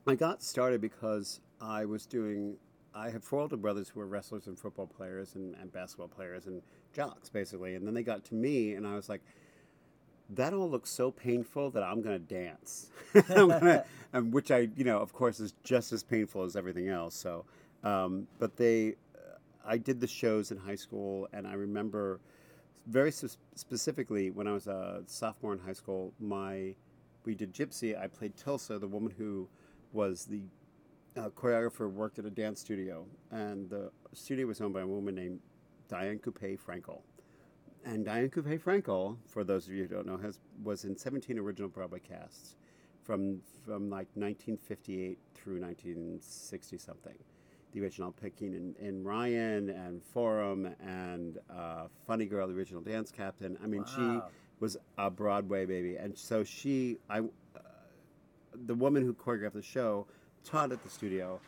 I 0.08 0.16
got 0.16 0.42
started 0.42 0.82
because 0.82 1.42
I 1.62 1.86
was 1.86 2.06
doing. 2.06 2.58
I 2.96 3.10
had 3.12 3.24
four 3.24 3.42
older 3.42 3.56
brothers 3.56 3.90
who 3.90 4.00
were 4.00 4.08
wrestlers 4.08 4.48
and 4.48 4.58
football 4.58 4.88
players 4.88 5.36
and, 5.36 5.56
and 5.62 5.72
basketball 5.72 6.08
players 6.08 6.48
and 6.48 6.62
jocks, 6.92 7.30
basically. 7.30 7.76
And 7.76 7.86
then 7.86 7.94
they 7.94 8.02
got 8.02 8.26
to 8.26 8.36
me, 8.36 8.74
and 8.74 8.88
I 8.88 8.96
was 8.96 9.08
like, 9.08 9.22
that 10.32 10.54
all 10.54 10.70
looks 10.70 10.90
so 10.90 11.12
painful 11.12 11.70
that 11.72 11.84
I'm 11.84 12.02
going 12.02 12.20
to 12.20 12.34
dance. 12.34 12.90
Gonna, 13.28 13.86
and 14.14 14.34
which 14.34 14.50
I, 14.50 14.70
you 14.76 14.84
know, 14.84 14.98
of 15.00 15.14
course, 15.14 15.40
is 15.40 15.54
just 15.64 15.92
as 15.94 16.04
painful 16.04 16.44
as 16.44 16.56
everything 16.56 16.90
else. 16.90 17.16
So, 17.16 17.46
um, 17.84 18.28
but 18.40 18.58
they, 18.58 18.96
I 19.66 19.78
did 19.78 20.00
the 20.00 20.08
shows 20.08 20.52
in 20.52 20.58
high 20.58 20.76
school, 20.76 21.28
and 21.34 21.48
I 21.48 21.54
remember 21.54 22.20
very 22.88 23.12
specifically 23.12 24.32
when 24.32 24.48
I 24.48 24.54
was 24.54 24.68
a 24.68 25.04
sophomore 25.06 25.54
in 25.54 25.60
high 25.60 25.74
school, 25.74 26.14
my 26.20 26.76
we 27.26 27.36
did 27.36 27.54
Gypsy. 27.54 28.00
I 28.00 28.08
played 28.08 28.36
Tilsa, 28.36 28.80
the 28.80 28.88
woman 28.88 29.14
who 29.18 29.48
was 29.92 30.26
the 30.26 30.42
uh, 31.18 31.30
choreographer, 31.30 31.92
worked 31.92 32.20
at 32.20 32.26
a 32.26 32.30
dance 32.30 32.60
studio, 32.60 33.06
and 33.32 33.70
the 33.70 33.92
studio 34.14 34.48
was 34.48 34.62
owned 34.62 34.74
by 34.74 34.82
a 34.82 34.88
woman 34.88 35.16
named 35.16 35.40
Diane 35.88 36.20
Coupe 36.20 36.40
Frankel. 36.40 37.02
And 37.86 38.06
Diane 38.06 38.30
Coupe 38.30 38.64
Frankel, 38.64 39.18
for 39.28 39.44
those 39.44 39.68
of 39.68 39.74
you 39.74 39.84
who 39.84 39.88
don't 39.88 40.06
know, 40.06 40.18
has 40.18 40.40
was 40.64 40.86
in 40.86 40.98
17 40.98 41.38
original 41.38 41.70
Broadway 41.70 42.00
casts 42.00 42.56
from 43.04 43.42
from 43.66 43.90
like 43.90 44.08
1958 44.16 45.18
through 45.36 45.62
1960 45.62 46.78
something. 46.78 47.18
The 47.74 47.82
original 47.82 48.12
Picking 48.12 48.54
in, 48.54 48.76
in 48.80 49.04
Ryan 49.04 49.70
and 49.70 50.02
Forum 50.04 50.74
and 50.86 51.38
uh, 51.56 51.84
Funny 52.08 52.26
Girl, 52.26 52.48
the 52.48 52.54
original 52.56 52.82
dance 52.82 53.12
captain. 53.12 53.58
I 53.64 53.68
mean, 53.68 53.86
she 53.96 54.02
was 54.60 54.76
a 54.98 55.10
Broadway 55.10 55.66
baby, 55.66 55.96
and 55.98 56.18
so 56.18 56.44
she, 56.44 56.98
I, 57.10 57.20
uh, 57.20 57.24
the 58.66 58.74
woman 58.76 59.04
who 59.04 59.14
choreographed 59.14 59.54
the 59.54 59.62
show, 59.62 60.08
taught 60.44 60.72
at 60.72 60.84
the 60.84 60.90
studio. 60.90 61.40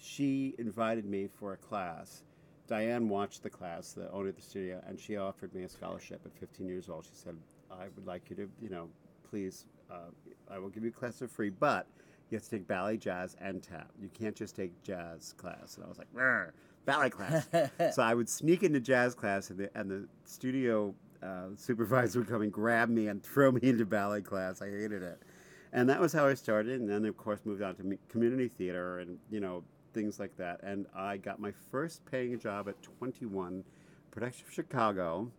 She 0.00 0.54
invited 0.58 1.04
me 1.04 1.28
for 1.38 1.52
a 1.52 1.56
class. 1.56 2.22
Diane 2.66 3.08
watched 3.08 3.42
the 3.42 3.50
class, 3.50 3.92
the 3.92 4.10
owner 4.12 4.28
of 4.28 4.36
the 4.36 4.42
studio, 4.42 4.82
and 4.86 4.98
she 4.98 5.16
offered 5.16 5.54
me 5.54 5.62
a 5.62 5.68
scholarship 5.68 6.20
at 6.24 6.32
15 6.38 6.66
years 6.68 6.88
old. 6.88 7.04
She 7.04 7.14
said, 7.14 7.36
"I 7.70 7.84
would 7.94 8.06
like 8.06 8.28
you 8.30 8.36
to, 8.36 8.50
you 8.60 8.68
know, 8.68 8.88
please, 9.30 9.64
uh, 9.90 10.10
I 10.50 10.58
will 10.58 10.68
give 10.68 10.82
you 10.82 10.90
a 10.90 10.92
class 10.92 11.18
for 11.18 11.28
free, 11.28 11.50
but 11.50 11.86
you 12.30 12.36
have 12.36 12.44
to 12.44 12.50
take 12.50 12.66
ballet, 12.66 12.96
jazz, 12.96 13.36
and 13.40 13.62
tap. 13.62 13.90
You 14.00 14.08
can't 14.08 14.36
just 14.36 14.56
take 14.56 14.82
jazz 14.82 15.34
class." 15.36 15.76
And 15.76 15.84
I 15.84 15.88
was 15.88 15.98
like, 15.98 16.12
"Rrr, 16.14 16.50
"Ballet 16.84 17.10
class." 17.10 17.48
so 17.94 18.02
I 18.02 18.14
would 18.14 18.28
sneak 18.28 18.62
into 18.62 18.80
jazz 18.80 19.14
class, 19.14 19.50
and 19.50 19.58
the 19.58 19.70
and 19.78 19.90
the 19.90 20.08
studio 20.24 20.94
uh, 21.22 21.48
supervisor 21.56 22.20
would 22.20 22.28
come 22.28 22.42
and 22.42 22.52
grab 22.52 22.88
me 22.88 23.08
and 23.08 23.22
throw 23.22 23.52
me 23.52 23.60
into 23.62 23.84
ballet 23.84 24.22
class. 24.22 24.62
I 24.62 24.70
hated 24.70 25.02
it, 25.02 25.22
and 25.72 25.88
that 25.88 26.00
was 26.00 26.12
how 26.12 26.26
I 26.26 26.34
started. 26.34 26.80
And 26.80 26.88
then, 26.88 27.04
of 27.04 27.16
course, 27.16 27.40
moved 27.44 27.62
on 27.62 27.74
to 27.76 27.98
community 28.08 28.48
theater 28.48 28.98
and 29.00 29.18
you 29.30 29.40
know 29.40 29.64
things 29.92 30.20
like 30.20 30.36
that. 30.36 30.60
And 30.62 30.86
I 30.94 31.16
got 31.16 31.40
my 31.40 31.52
first 31.70 32.04
paying 32.06 32.38
job 32.38 32.68
at 32.68 32.80
21, 32.82 33.64
production 34.10 34.46
of 34.46 34.54
Chicago. 34.54 35.30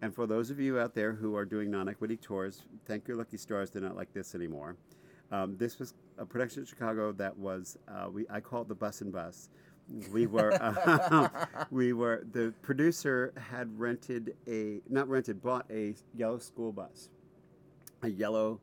And 0.00 0.12
for 0.12 0.26
those 0.26 0.50
of 0.50 0.58
you 0.58 0.80
out 0.80 0.94
there 0.94 1.12
who 1.12 1.36
are 1.36 1.44
doing 1.44 1.70
non-equity 1.70 2.16
tours, 2.16 2.62
thank 2.86 3.06
your 3.06 3.16
lucky 3.16 3.36
stars 3.36 3.70
they're 3.70 3.82
not 3.82 3.96
like 3.96 4.12
this 4.12 4.34
anymore. 4.34 4.76
Um, 5.30 5.56
this 5.56 5.78
was 5.78 5.94
a 6.22 6.26
production 6.26 6.60
in 6.60 6.66
Chicago 6.66 7.10
that 7.12 7.36
was 7.36 7.76
uh, 7.88 8.08
we 8.08 8.24
I 8.30 8.40
call 8.40 8.62
it 8.62 8.68
the 8.68 8.74
bus 8.74 9.00
and 9.00 9.12
bus. 9.12 9.50
We 10.12 10.26
were 10.34 10.52
uh, 10.62 11.28
we 11.70 11.92
were 11.92 12.24
the 12.30 12.54
producer 12.62 13.34
had 13.36 13.78
rented 13.78 14.36
a 14.46 14.80
not 14.88 15.08
rented 15.08 15.42
bought 15.42 15.66
a 15.70 15.94
yellow 16.14 16.38
school 16.38 16.72
bus, 16.72 17.10
a 18.02 18.08
yellow 18.08 18.60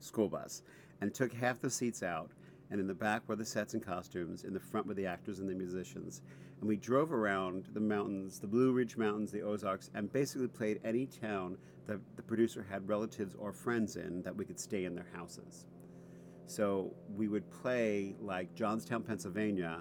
school 0.00 0.28
bus, 0.28 0.62
and 1.00 1.14
took 1.14 1.32
half 1.32 1.60
the 1.60 1.70
seats 1.70 2.02
out. 2.02 2.30
And 2.70 2.80
in 2.80 2.86
the 2.86 2.94
back 2.94 3.28
were 3.28 3.36
the 3.36 3.44
sets 3.44 3.74
and 3.74 3.84
costumes. 3.84 4.44
In 4.44 4.54
the 4.54 4.60
front 4.60 4.86
were 4.86 4.94
the 4.94 5.04
actors 5.04 5.40
and 5.40 5.48
the 5.48 5.54
musicians. 5.54 6.22
And 6.60 6.66
we 6.66 6.78
drove 6.78 7.12
around 7.12 7.68
the 7.74 7.80
mountains, 7.80 8.38
the 8.38 8.46
Blue 8.46 8.72
Ridge 8.72 8.96
Mountains, 8.96 9.30
the 9.30 9.42
Ozarks, 9.42 9.90
and 9.94 10.10
basically 10.10 10.48
played 10.48 10.80
any 10.82 11.04
town 11.04 11.58
that 11.86 12.00
the 12.16 12.22
producer 12.22 12.64
had 12.70 12.88
relatives 12.88 13.34
or 13.38 13.52
friends 13.52 13.96
in 13.96 14.22
that 14.22 14.34
we 14.34 14.46
could 14.46 14.58
stay 14.58 14.86
in 14.86 14.94
their 14.94 15.08
houses. 15.12 15.66
So 16.52 16.92
we 17.16 17.28
would 17.28 17.50
play 17.62 18.14
like 18.20 18.54
Johnstown, 18.54 19.02
Pennsylvania, 19.02 19.80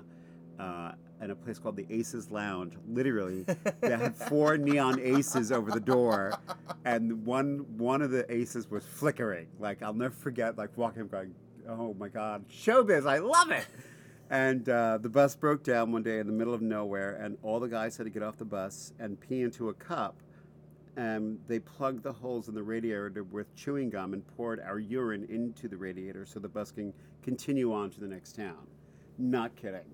uh, 0.58 0.94
in 1.22 1.30
a 1.30 1.36
place 1.36 1.60
called 1.60 1.75
the 1.75 1.86
Aces 1.90 2.32
Lounge. 2.32 2.75
Literally, 2.88 3.46
they 3.82 3.90
had 3.90 4.16
four 4.16 4.58
neon 4.58 4.98
aces 5.01 5.51
over 5.51 5.70
the 5.70 5.82
door, 5.82 6.34
and 6.86 7.25
one 7.25 7.66
one 7.78 8.01
of 8.01 8.12
the 8.12 8.32
aces 8.34 8.72
was 8.72 8.86
flickering. 8.86 9.48
Like 9.60 9.84
I'll 9.84 9.94
never 9.94 10.13
forget, 10.13 10.58
like 10.58 10.78
walking, 10.78 11.08
going, 11.08 11.36
"Oh 11.68 11.94
my 11.94 12.08
God, 12.08 12.46
showbiz! 12.48 13.06
I 13.06 13.18
love 13.18 13.51
it!" 13.51 13.66
And 14.30 14.68
uh, 14.70 14.98
the 14.98 15.10
bus 15.10 15.36
broke 15.36 15.63
down 15.63 15.92
one 15.92 16.04
day 16.04 16.20
in 16.20 16.28
the 16.28 16.34
middle 16.34 16.54
of 16.54 16.62
nowhere, 16.62 17.16
and 17.22 17.38
all 17.44 17.60
the 17.60 17.68
guys 17.68 17.98
had 17.98 18.06
to 18.06 18.10
get 18.10 18.24
off 18.24 18.38
the 18.38 18.46
bus 18.46 18.94
and 18.98 19.20
pee 19.20 19.42
into 19.42 19.68
a 19.68 19.74
cup. 19.74 20.16
And 20.98 21.40
they 21.48 21.60
plugged 21.60 22.04
the 22.04 22.12
holes 22.12 22.50
in 22.50 22.56
the 22.56 22.64
radiator 22.64 23.24
with 23.32 23.56
chewing 23.56 23.90
gum 23.90 24.14
and 24.14 24.26
poured 24.36 24.60
our 24.60 24.80
urine 24.80 25.26
into 25.30 25.68
the 25.68 25.78
radiator 25.78 26.26
so 26.26 26.40
the 26.40 26.50
bus 26.50 26.72
can 26.72 26.94
continue 27.22 27.74
on 27.74 27.90
to 27.92 28.00
the 28.00 28.08
next 28.08 28.36
town. 28.36 28.68
Not 29.18 29.56
kidding. 29.56 29.94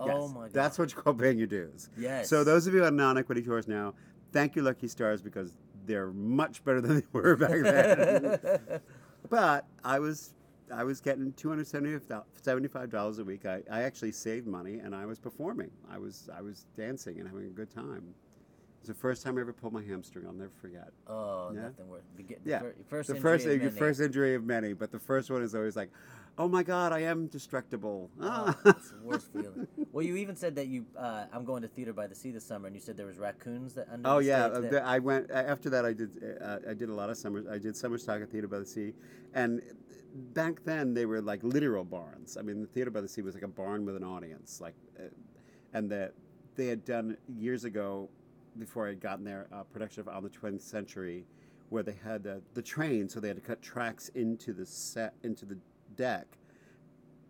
Oh 0.00 0.28
my 0.28 0.42
god. 0.42 0.52
That's 0.52 0.78
what 0.78 0.90
you 0.90 0.96
call 0.96 1.14
paying 1.14 1.38
your 1.38 1.46
dues. 1.46 1.88
Yes. 1.96 2.28
So 2.28 2.42
those 2.42 2.66
of 2.66 2.74
you 2.74 2.84
on 2.84 2.96
non-equity 2.96 3.42
tours 3.42 3.68
now, 3.68 3.94
thank 4.32 4.56
you, 4.56 4.62
Lucky 4.62 4.88
Stars, 4.88 5.22
because 5.22 5.56
they're 5.86 6.12
much 6.12 6.64
better 6.64 6.80
than 6.80 6.96
they 6.96 7.06
were 7.12 7.36
back 7.36 7.62
then. 7.62 8.80
but 9.30 9.66
I 9.84 9.98
was 9.98 10.34
I 10.74 10.84
was 10.84 11.00
getting 11.00 11.32
two 11.34 11.48
hundred 11.48 11.66
seventy-five 11.66 12.90
dollars 12.90 13.18
a 13.18 13.24
week. 13.24 13.46
I, 13.46 13.62
I 13.70 13.82
actually 13.82 14.12
saved 14.12 14.46
money 14.46 14.78
and 14.78 14.94
I 14.94 15.06
was 15.06 15.18
performing. 15.18 15.70
I 15.90 15.98
was 15.98 16.28
I 16.36 16.40
was 16.40 16.66
dancing 16.76 17.20
and 17.20 17.28
having 17.28 17.46
a 17.46 17.50
good 17.50 17.70
time. 17.70 18.14
It 18.84 18.88
was 18.88 18.96
the 18.96 19.00
first 19.00 19.22
time 19.22 19.38
I 19.38 19.40
ever 19.40 19.54
pulled 19.54 19.72
my 19.72 19.82
hamstring. 19.82 20.26
I'll 20.26 20.34
never 20.34 20.50
forget. 20.60 20.90
oh, 21.06 21.52
Yeah. 21.54 21.62
nothing 21.62 21.88
worse. 21.88 22.04
The, 22.18 22.22
the 22.22 22.36
Yeah. 22.44 22.58
fir- 22.58 22.74
first 22.86 23.08
the 23.08 23.14
injury 23.16 23.22
first 23.32 23.46
of 23.46 23.52
your 23.52 23.60
many. 23.70 23.78
first 23.78 24.00
injury 24.02 24.34
of 24.34 24.44
many, 24.44 24.72
but 24.74 24.90
the 24.92 24.98
first 24.98 25.30
one 25.30 25.40
is 25.42 25.54
always 25.54 25.74
like, 25.74 25.90
oh 26.36 26.48
my 26.48 26.62
god, 26.62 26.92
I 26.92 26.98
am 27.00 27.26
destructible. 27.28 28.10
Oh, 28.20 28.24
Ah. 28.28 28.58
it's 28.66 28.90
the 28.90 29.00
worst 29.02 29.32
feeling. 29.32 29.66
Well, 29.92 30.04
you 30.04 30.16
even 30.16 30.34
said 30.36 30.56
that 30.56 30.66
you. 30.66 30.84
Uh, 30.98 31.26
I'm 31.32 31.44
going 31.46 31.62
to 31.62 31.68
theater 31.68 31.92
by 31.94 32.08
the 32.08 32.14
sea 32.16 32.30
this 32.32 32.44
summer, 32.44 32.66
and 32.66 32.74
you 32.76 32.82
said 32.82 32.96
there 32.96 33.06
was 33.06 33.16
raccoons 33.16 33.72
that. 33.74 33.88
Under 33.90 34.06
Oh 34.08 34.18
the 34.18 34.24
yeah, 34.26 34.44
uh, 34.46 34.60
that- 34.60 34.82
I 34.84 34.98
went 34.98 35.30
after 35.30 35.70
that. 35.70 35.86
I 35.86 35.92
did 35.94 36.10
uh, 36.42 36.58
I 36.68 36.74
did 36.74 36.88
a 36.90 36.94
lot 36.94 37.08
of 37.10 37.16
summers. 37.16 37.46
I 37.46 37.58
did 37.58 37.74
summer 37.76 37.96
stock 37.96 38.20
at 38.20 38.28
Theater 38.28 38.48
by 38.48 38.58
the 38.58 38.66
Sea, 38.66 38.92
and 39.34 39.62
back 40.34 40.62
then 40.64 40.92
they 40.94 41.06
were 41.06 41.22
like 41.22 41.42
literal 41.44 41.84
barns. 41.84 42.36
I 42.36 42.42
mean, 42.42 42.60
the 42.60 42.66
Theater 42.66 42.90
by 42.90 43.00
the 43.02 43.08
Sea 43.08 43.22
was 43.22 43.34
like 43.34 43.44
a 43.44 43.48
barn 43.48 43.86
with 43.86 43.94
an 43.96 44.02
audience, 44.04 44.60
like, 44.60 44.74
uh, 44.98 45.04
and 45.72 45.88
that 45.92 46.12
they 46.56 46.66
had 46.66 46.84
done 46.84 47.16
years 47.28 47.62
ago, 47.64 48.10
before 48.58 48.86
I 48.86 48.90
had 48.90 49.00
gotten 49.00 49.24
there, 49.24 49.46
a 49.52 49.64
production 49.64 50.00
of 50.00 50.08
On 50.08 50.22
the 50.22 50.28
20th 50.30 50.60
Century, 50.62 51.24
where 51.70 51.82
they 51.82 51.96
had 52.04 52.26
uh, 52.26 52.36
the 52.54 52.62
train, 52.62 53.08
so 53.08 53.20
they 53.20 53.28
had 53.28 53.36
to 53.36 53.42
cut 53.42 53.60
tracks 53.62 54.08
into 54.14 54.52
the 54.52 54.66
set 54.66 55.14
into 55.22 55.44
the 55.44 55.56
deck. 55.96 56.26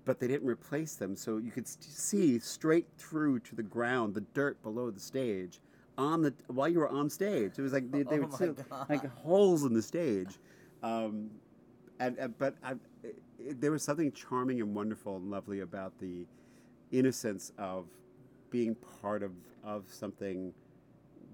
But 0.05 0.21
they 0.21 0.27
didn't 0.29 0.47
replace 0.47 0.97
them, 0.97 1.17
so 1.17 1.39
you 1.39 1.51
could 1.51 1.67
st- 1.67 1.85
see 1.85 2.39
straight 2.39 2.87
through 2.99 3.41
to 3.41 3.55
the 3.57 3.63
ground, 3.63 4.15
the 4.15 4.21
dirt 4.35 4.63
below 4.63 4.91
the 4.91 5.01
stage, 5.01 5.61
on 5.97 6.21
the 6.21 6.35
while 6.49 6.69
you 6.69 6.81
were 6.81 6.89
on 6.91 7.09
stage. 7.09 7.53
It 7.59 7.63
was 7.63 7.73
like 7.73 7.91
they, 7.91 8.03
they 8.03 8.19
Oh 8.23 8.27
would 8.39 8.57
like 8.91 9.07
holes 9.15 9.65
in 9.65 9.73
the 9.73 9.81
stage, 9.83 10.39
um, 10.83 11.31
and, 12.01 12.19
and 12.19 12.37
but 12.39 12.55
I, 12.63 12.73
it, 13.03 13.17
it- 13.39 13.61
there 13.61 13.71
was 13.71 13.83
something 13.83 14.13
charming 14.13 14.61
and 14.61 14.75
wonderful 14.75 15.17
and 15.17 15.31
lovely 15.31 15.61
about 15.61 15.99
the 16.01 16.27
innocence 16.93 17.53
of 17.59 17.87
being 18.51 18.75
part 19.01 19.23
of 19.23 19.33
of 19.65 19.85
something 19.89 20.53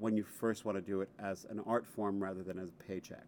when 0.01 0.17
you 0.17 0.25
first 0.25 0.65
want 0.65 0.77
to 0.77 0.83
do 0.83 1.03
it 1.03 1.11
as 1.19 1.47
an 1.51 1.61
art 1.67 1.87
form 1.87 2.21
rather 2.21 2.43
than 2.43 2.59
as 2.59 2.71
a 2.71 2.85
paycheck. 2.85 3.27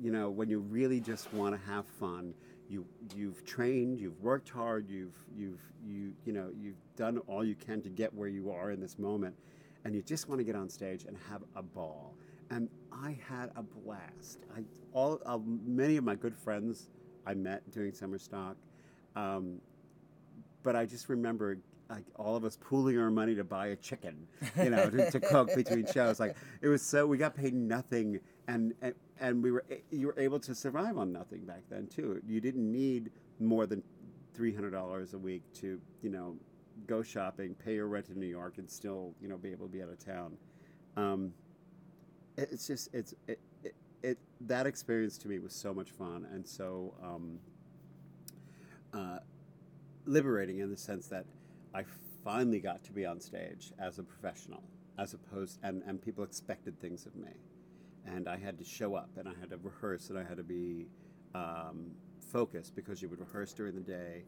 You 0.00 0.12
know, 0.12 0.30
when 0.30 0.48
you 0.48 0.60
really 0.60 1.00
just 1.00 1.32
want 1.34 1.54
to 1.54 1.66
have 1.68 1.86
fun, 1.86 2.32
you 2.68 2.86
you've 3.14 3.44
trained, 3.44 3.98
you've 3.98 4.20
worked 4.22 4.48
hard, 4.48 4.88
you've 4.88 5.16
you've 5.36 5.60
you 5.84 6.12
you 6.24 6.32
know 6.32 6.50
you've 6.56 6.76
done 6.96 7.18
all 7.26 7.44
you 7.44 7.56
can 7.56 7.82
to 7.82 7.88
get 7.88 8.14
where 8.14 8.28
you 8.28 8.50
are 8.50 8.70
in 8.70 8.80
this 8.80 8.98
moment, 8.98 9.34
and 9.84 9.94
you 9.94 10.02
just 10.02 10.28
want 10.28 10.38
to 10.38 10.44
get 10.44 10.54
on 10.54 10.68
stage 10.68 11.04
and 11.04 11.16
have 11.28 11.42
a 11.56 11.62
ball. 11.62 12.14
And 12.50 12.68
I 12.92 13.18
had 13.28 13.50
a 13.56 13.62
blast. 13.62 14.38
I 14.56 14.62
all 14.92 15.20
uh, 15.26 15.38
many 15.44 15.96
of 15.96 16.04
my 16.04 16.14
good 16.14 16.36
friends 16.36 16.90
I 17.26 17.34
met 17.34 17.68
doing 17.72 17.92
summer 17.92 18.18
stock. 18.18 18.56
Um, 19.16 19.60
but 20.62 20.76
I 20.76 20.84
just 20.84 21.08
remember 21.08 21.58
like 21.88 22.04
all 22.16 22.36
of 22.36 22.44
us 22.44 22.56
pooling 22.60 22.98
our 22.98 23.10
money 23.10 23.34
to 23.34 23.44
buy 23.44 23.68
a 23.68 23.76
chicken, 23.76 24.26
you 24.56 24.70
know, 24.70 24.90
to, 24.90 25.10
to 25.10 25.20
cook 25.20 25.54
between 25.54 25.86
shows. 25.92 26.18
Like 26.18 26.36
it 26.60 26.68
was 26.68 26.82
so 26.82 27.06
we 27.06 27.16
got 27.18 27.34
paid 27.36 27.54
nothing, 27.54 28.20
and 28.48 28.74
and, 28.82 28.94
and 29.20 29.42
we 29.42 29.52
were 29.52 29.64
you 29.90 30.08
were 30.08 30.18
able 30.18 30.40
to 30.40 30.54
survive 30.54 30.98
on 30.98 31.12
nothing 31.12 31.44
back 31.44 31.62
then 31.70 31.86
too. 31.86 32.20
You 32.26 32.40
didn't 32.40 32.70
need 32.70 33.10
more 33.38 33.66
than 33.66 33.82
three 34.34 34.52
hundred 34.54 34.70
dollars 34.70 35.14
a 35.14 35.18
week 35.18 35.42
to 35.60 35.80
you 36.02 36.10
know 36.10 36.36
go 36.86 37.02
shopping, 37.02 37.54
pay 37.54 37.74
your 37.74 37.86
rent 37.86 38.08
in 38.10 38.18
New 38.18 38.26
York, 38.26 38.58
and 38.58 38.68
still 38.70 39.14
you 39.20 39.28
know 39.28 39.36
be 39.36 39.50
able 39.50 39.66
to 39.66 39.72
be 39.72 39.82
out 39.82 39.88
of 39.88 40.04
town. 40.04 40.36
Um, 40.96 41.32
it- 42.36 42.48
it's 42.52 42.66
just 42.66 42.88
it's 42.92 43.14
it, 43.28 43.38
it, 43.62 43.74
it 44.02 44.18
that 44.42 44.66
experience 44.66 45.18
to 45.18 45.28
me 45.28 45.38
was 45.38 45.54
so 45.54 45.72
much 45.72 45.90
fun 45.90 46.26
and 46.32 46.46
so 46.46 46.94
um, 47.02 47.38
uh, 48.92 49.18
liberating 50.04 50.58
in 50.60 50.70
the 50.70 50.76
sense 50.76 51.06
that 51.08 51.24
I 51.76 51.84
finally 52.24 52.58
got 52.58 52.82
to 52.84 52.92
be 52.92 53.04
on 53.04 53.20
stage 53.20 53.70
as 53.78 53.98
a 53.98 54.02
professional, 54.02 54.62
as 54.98 55.12
opposed 55.12 55.58
and 55.62 55.82
and 55.86 56.00
people 56.00 56.24
expected 56.24 56.80
things 56.80 57.04
of 57.04 57.14
me, 57.14 57.34
and 58.06 58.26
I 58.28 58.38
had 58.38 58.56
to 58.58 58.64
show 58.64 58.94
up 58.94 59.10
and 59.18 59.28
I 59.28 59.34
had 59.38 59.50
to 59.50 59.58
rehearse 59.58 60.08
and 60.08 60.18
I 60.18 60.24
had 60.24 60.38
to 60.38 60.42
be 60.42 60.86
um, 61.34 61.90
focused 62.32 62.74
because 62.74 63.02
you 63.02 63.10
would 63.10 63.20
rehearse 63.20 63.52
during 63.52 63.74
the 63.74 63.82
day. 63.82 64.24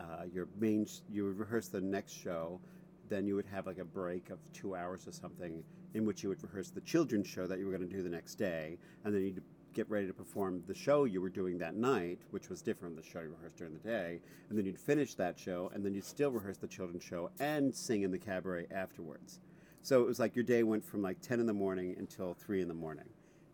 Uh, 0.00 0.24
your 0.32 0.48
main 0.58 0.84
sh- 0.84 1.02
you 1.08 1.26
would 1.26 1.38
rehearse 1.38 1.68
the 1.68 1.80
next 1.80 2.12
show, 2.12 2.60
then 3.08 3.24
you 3.24 3.36
would 3.36 3.46
have 3.46 3.66
like 3.66 3.78
a 3.78 3.84
break 3.84 4.30
of 4.30 4.40
two 4.52 4.74
hours 4.74 5.06
or 5.06 5.12
something 5.12 5.62
in 5.94 6.04
which 6.04 6.24
you 6.24 6.28
would 6.28 6.42
rehearse 6.42 6.70
the 6.70 6.80
children's 6.80 7.28
show 7.28 7.46
that 7.46 7.60
you 7.60 7.66
were 7.66 7.76
going 7.76 7.88
to 7.88 7.94
do 7.94 8.02
the 8.02 8.08
next 8.08 8.34
day, 8.34 8.78
and 9.04 9.14
then 9.14 9.22
you'd 9.22 9.42
get 9.72 9.88
ready 9.90 10.06
to 10.06 10.12
perform 10.12 10.62
the 10.66 10.74
show 10.74 11.04
you 11.04 11.20
were 11.20 11.28
doing 11.28 11.58
that 11.58 11.74
night, 11.74 12.18
which 12.30 12.48
was 12.48 12.62
different 12.62 12.94
from 12.94 13.02
the 13.02 13.08
show 13.08 13.20
you 13.20 13.30
rehearsed 13.30 13.56
during 13.56 13.72
the 13.72 13.80
day, 13.80 14.20
and 14.48 14.58
then 14.58 14.66
you'd 14.66 14.78
finish 14.78 15.14
that 15.14 15.38
show, 15.38 15.70
and 15.74 15.84
then 15.84 15.94
you'd 15.94 16.04
still 16.04 16.30
rehearse 16.30 16.58
the 16.58 16.66
children's 16.66 17.04
show 17.04 17.30
and 17.40 17.74
sing 17.74 18.02
in 18.02 18.10
the 18.10 18.18
cabaret 18.18 18.66
afterwards. 18.70 19.40
So 19.82 20.02
it 20.02 20.06
was 20.06 20.18
like 20.18 20.36
your 20.36 20.44
day 20.44 20.62
went 20.62 20.84
from 20.84 21.02
like 21.02 21.20
10 21.20 21.40
in 21.40 21.46
the 21.46 21.52
morning 21.52 21.94
until 21.98 22.34
3 22.34 22.60
in 22.60 22.68
the 22.68 22.74
morning. 22.74 23.08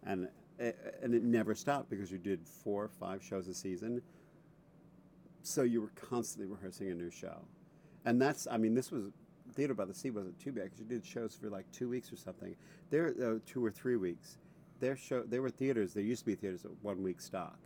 And, 0.04 0.28
eh, 0.58 0.72
and 1.02 1.14
it 1.14 1.22
never 1.22 1.54
stopped 1.54 1.88
because 1.90 2.10
you 2.10 2.18
did 2.18 2.46
four 2.46 2.84
or 2.84 2.88
five 2.88 3.22
shows 3.22 3.48
a 3.48 3.54
season. 3.54 4.02
So 5.42 5.62
you 5.62 5.80
were 5.80 5.92
constantly 5.94 6.52
rehearsing 6.52 6.90
a 6.90 6.94
new 6.94 7.10
show. 7.10 7.42
And 8.04 8.20
that's, 8.20 8.46
I 8.50 8.56
mean, 8.56 8.74
this 8.74 8.90
was, 8.90 9.10
Theater 9.54 9.74
by 9.74 9.84
the 9.84 9.94
Sea 9.94 10.10
wasn't 10.10 10.38
too 10.40 10.52
bad 10.52 10.64
because 10.64 10.80
you 10.80 10.86
did 10.86 11.04
shows 11.04 11.34
for 11.34 11.48
like 11.48 11.70
two 11.72 11.88
weeks 11.88 12.12
or 12.12 12.16
something. 12.16 12.56
There, 12.90 13.14
uh, 13.22 13.38
two 13.46 13.64
or 13.64 13.70
three 13.70 13.96
weeks. 13.96 14.38
Their 14.80 14.96
show, 14.96 15.22
there 15.22 15.42
were 15.42 15.50
theaters, 15.50 15.94
there 15.94 16.02
used 16.02 16.20
to 16.20 16.26
be 16.26 16.34
theaters 16.34 16.64
at 16.64 16.70
one 16.82 17.02
week 17.02 17.20
stock. 17.20 17.58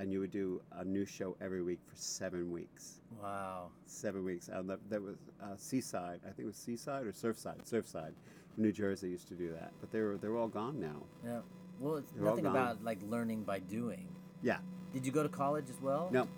And 0.00 0.12
you 0.12 0.20
would 0.20 0.30
do 0.30 0.60
a 0.76 0.84
new 0.84 1.04
show 1.04 1.36
every 1.40 1.60
week 1.60 1.80
for 1.84 1.96
seven 1.96 2.52
weeks 2.52 3.00
Wow. 3.20 3.70
seven 3.86 4.24
weeks. 4.24 4.48
And 4.48 4.70
that, 4.70 4.78
that 4.90 5.02
was 5.02 5.16
uh, 5.42 5.56
Seaside. 5.56 6.20
I 6.22 6.26
think 6.28 6.40
it 6.40 6.46
was 6.46 6.56
Seaside 6.56 7.04
or 7.04 7.10
Surfside. 7.12 7.68
Surfside, 7.68 8.12
New 8.56 8.70
Jersey 8.70 9.08
used 9.08 9.26
to 9.28 9.34
do 9.34 9.50
that, 9.52 9.72
but 9.80 9.90
they 9.90 10.00
were 10.00 10.16
they're 10.16 10.36
all 10.36 10.46
gone 10.48 10.78
now. 10.78 11.02
Yeah. 11.24 11.40
Well, 11.80 11.96
it's 11.96 12.12
They're 12.12 12.24
nothing 12.24 12.46
about 12.46 12.82
like 12.84 12.98
learning 13.08 13.42
by 13.42 13.58
doing. 13.58 14.06
Yeah. 14.42 14.58
Did 14.92 15.04
you 15.04 15.10
go 15.10 15.24
to 15.24 15.28
college 15.28 15.68
as 15.68 15.80
well? 15.82 16.08
No, 16.12 16.28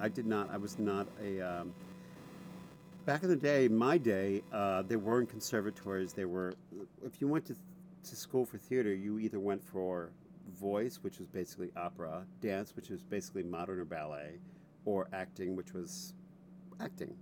I 0.00 0.08
did 0.08 0.26
not. 0.26 0.50
I 0.50 0.56
was 0.56 0.78
not 0.80 1.06
a. 1.22 1.40
Um, 1.40 1.72
back 3.06 3.22
in 3.22 3.28
the 3.28 3.36
day, 3.36 3.68
my 3.68 3.96
day, 3.96 4.42
uh, 4.52 4.82
there 4.82 4.98
weren't 4.98 5.28
conservatories. 5.28 6.12
There 6.12 6.28
were, 6.28 6.54
if 7.04 7.20
you 7.20 7.28
went 7.28 7.44
to 7.46 7.54
to 8.04 8.16
school 8.16 8.44
for 8.44 8.58
theater, 8.58 8.92
you 8.94 9.18
either 9.18 9.40
went 9.40 9.62
for 9.62 10.10
voice, 10.60 10.98
which 11.02 11.18
was 11.18 11.26
basically 11.26 11.70
opera, 11.76 12.24
dance, 12.40 12.76
which 12.76 12.90
was 12.90 13.02
basically 13.02 13.42
modern 13.42 13.80
or 13.80 13.84
ballet, 13.84 14.38
or 14.84 15.08
acting, 15.12 15.56
which 15.56 15.72
was 15.72 16.14
acting. 16.80 17.14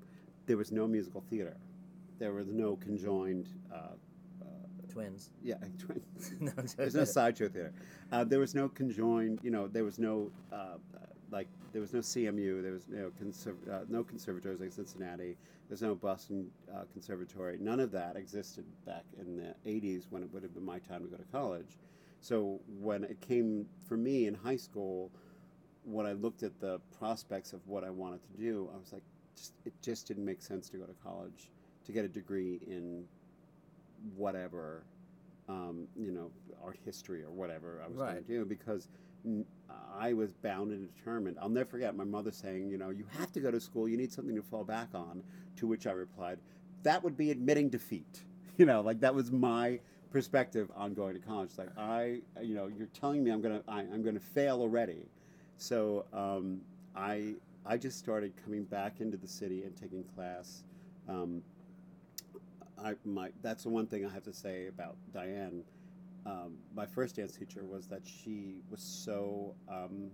There 0.46 0.56
was 0.56 0.72
no 0.72 0.86
musical 0.88 1.22
theater. 1.30 1.56
There 2.18 2.32
was 2.32 2.48
no 2.48 2.76
conjoined. 2.76 3.48
Uh, 3.72 3.94
Twins. 4.88 5.30
yeah, 5.42 5.54
twins. 5.78 6.32
No, 6.38 6.52
There's 6.76 6.94
no 6.94 7.04
sideshow 7.04 7.48
theater. 7.48 7.72
Uh, 8.10 8.24
there 8.24 8.38
was 8.38 8.54
no 8.54 8.68
conjoined, 8.68 9.40
you 9.42 9.50
know, 9.50 9.66
there 9.66 9.84
was 9.84 9.98
no, 9.98 10.30
uh, 10.52 10.56
uh, 10.94 10.98
like, 11.32 11.48
there 11.72 11.80
was 11.80 11.92
no 11.92 12.00
CMU, 12.00 12.62
there 12.62 12.72
was 12.72 12.86
no, 12.88 13.10
conserv- 13.20 13.68
uh, 13.70 13.84
no 13.88 14.04
conservatories 14.04 14.60
like 14.60 14.72
Cincinnati, 14.72 15.36
there's 15.68 15.82
no 15.82 15.94
Boston 15.94 16.50
uh, 16.70 16.82
Conservatory. 16.92 17.56
None 17.58 17.80
of 17.80 17.90
that 17.92 18.14
existed 18.16 18.64
back 18.84 19.04
in 19.18 19.38
the 19.38 19.54
80s 19.68 20.04
when 20.10 20.22
it 20.22 20.28
would 20.32 20.42
have 20.42 20.52
been 20.52 20.64
my 20.66 20.78
time 20.78 21.02
to 21.02 21.08
go 21.08 21.16
to 21.16 21.24
college. 21.32 21.78
So 22.20 22.60
when 22.78 23.04
it 23.04 23.20
came 23.22 23.64
for 23.88 23.96
me 23.96 24.26
in 24.26 24.34
high 24.34 24.58
school, 24.58 25.10
when 25.84 26.04
I 26.04 26.12
looked 26.12 26.42
at 26.42 26.60
the 26.60 26.78
prospects 26.98 27.54
of 27.54 27.66
what 27.66 27.84
I 27.84 27.90
wanted 27.90 28.20
to 28.22 28.38
do, 28.38 28.68
I 28.74 28.76
was 28.76 28.92
like, 28.92 29.02
just, 29.34 29.54
it 29.64 29.72
just 29.80 30.06
didn't 30.06 30.26
make 30.26 30.42
sense 30.42 30.68
to 30.68 30.76
go 30.76 30.84
to 30.84 30.94
college 31.02 31.48
to 31.86 31.92
get 31.92 32.04
a 32.04 32.08
degree 32.08 32.60
in 32.66 33.04
whatever 34.14 34.84
um, 35.48 35.88
you 35.98 36.12
know, 36.12 36.30
art 36.64 36.78
history 36.84 37.22
or 37.22 37.30
whatever 37.30 37.80
I 37.84 37.88
was 37.88 37.96
going 37.96 38.14
to 38.16 38.20
do 38.22 38.44
because 38.44 38.88
n- 39.24 39.44
I 39.98 40.12
was 40.12 40.32
bound 40.32 40.72
and 40.72 40.88
determined. 40.94 41.36
I'll 41.40 41.48
never 41.48 41.68
forget 41.68 41.94
my 41.96 42.04
mother 42.04 42.32
saying, 42.32 42.70
you 42.70 42.78
know, 42.78 42.90
you 42.90 43.04
have 43.18 43.32
to 43.32 43.40
go 43.40 43.50
to 43.50 43.60
school. 43.60 43.88
You 43.88 43.96
need 43.96 44.12
something 44.12 44.34
to 44.34 44.42
fall 44.42 44.64
back 44.64 44.88
on. 44.94 45.22
To 45.56 45.66
which 45.66 45.86
I 45.86 45.92
replied, 45.92 46.38
that 46.82 47.04
would 47.04 47.16
be 47.16 47.30
admitting 47.30 47.68
defeat. 47.68 48.22
You 48.58 48.66
know, 48.66 48.82
like 48.82 49.00
that 49.00 49.14
was 49.14 49.32
my 49.32 49.80
perspective 50.10 50.70
on 50.76 50.92
going 50.92 51.14
to 51.14 51.20
college. 51.20 51.52
Like 51.56 51.70
I, 51.78 52.20
you 52.42 52.54
know, 52.54 52.66
you're 52.66 52.86
telling 52.88 53.24
me 53.24 53.30
I'm 53.30 53.40
gonna, 53.40 53.62
I, 53.66 53.80
I'm 53.80 54.02
gonna 54.02 54.20
fail 54.20 54.60
already. 54.60 55.08
So 55.56 56.04
um, 56.12 56.60
I, 56.94 57.34
I 57.64 57.78
just 57.78 57.98
started 57.98 58.34
coming 58.44 58.64
back 58.64 59.00
into 59.00 59.16
the 59.16 59.26
city 59.26 59.62
and 59.62 59.74
taking 59.74 60.04
class. 60.04 60.64
Um, 61.08 61.42
I 62.82 62.94
my 63.04 63.30
that's 63.42 63.62
the 63.62 63.68
one 63.68 63.86
thing 63.86 64.04
I 64.04 64.10
have 64.10 64.24
to 64.24 64.32
say 64.32 64.66
about 64.66 64.96
Diane. 65.12 65.62
Um, 66.24 66.58
my 66.74 66.86
first 66.86 67.16
dance 67.16 67.36
teacher 67.36 67.64
was 67.64 67.86
that 67.88 68.02
she 68.06 68.62
was 68.70 68.80
so 68.80 69.54
um, 69.68 70.10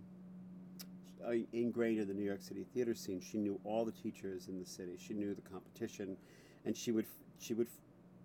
uh, 1.26 1.32
ingrained 1.52 2.00
in 2.00 2.08
the 2.08 2.14
New 2.14 2.24
York 2.24 2.42
City 2.42 2.64
theater 2.74 2.94
scene. 2.94 3.20
She 3.20 3.38
knew 3.38 3.60
all 3.64 3.84
the 3.84 3.92
teachers 3.92 4.48
in 4.48 4.58
the 4.58 4.66
city. 4.66 4.96
She 4.98 5.14
knew 5.14 5.34
the 5.34 5.42
competition, 5.42 6.16
and 6.64 6.76
she 6.76 6.92
would 6.92 7.06
she 7.38 7.54
would 7.54 7.68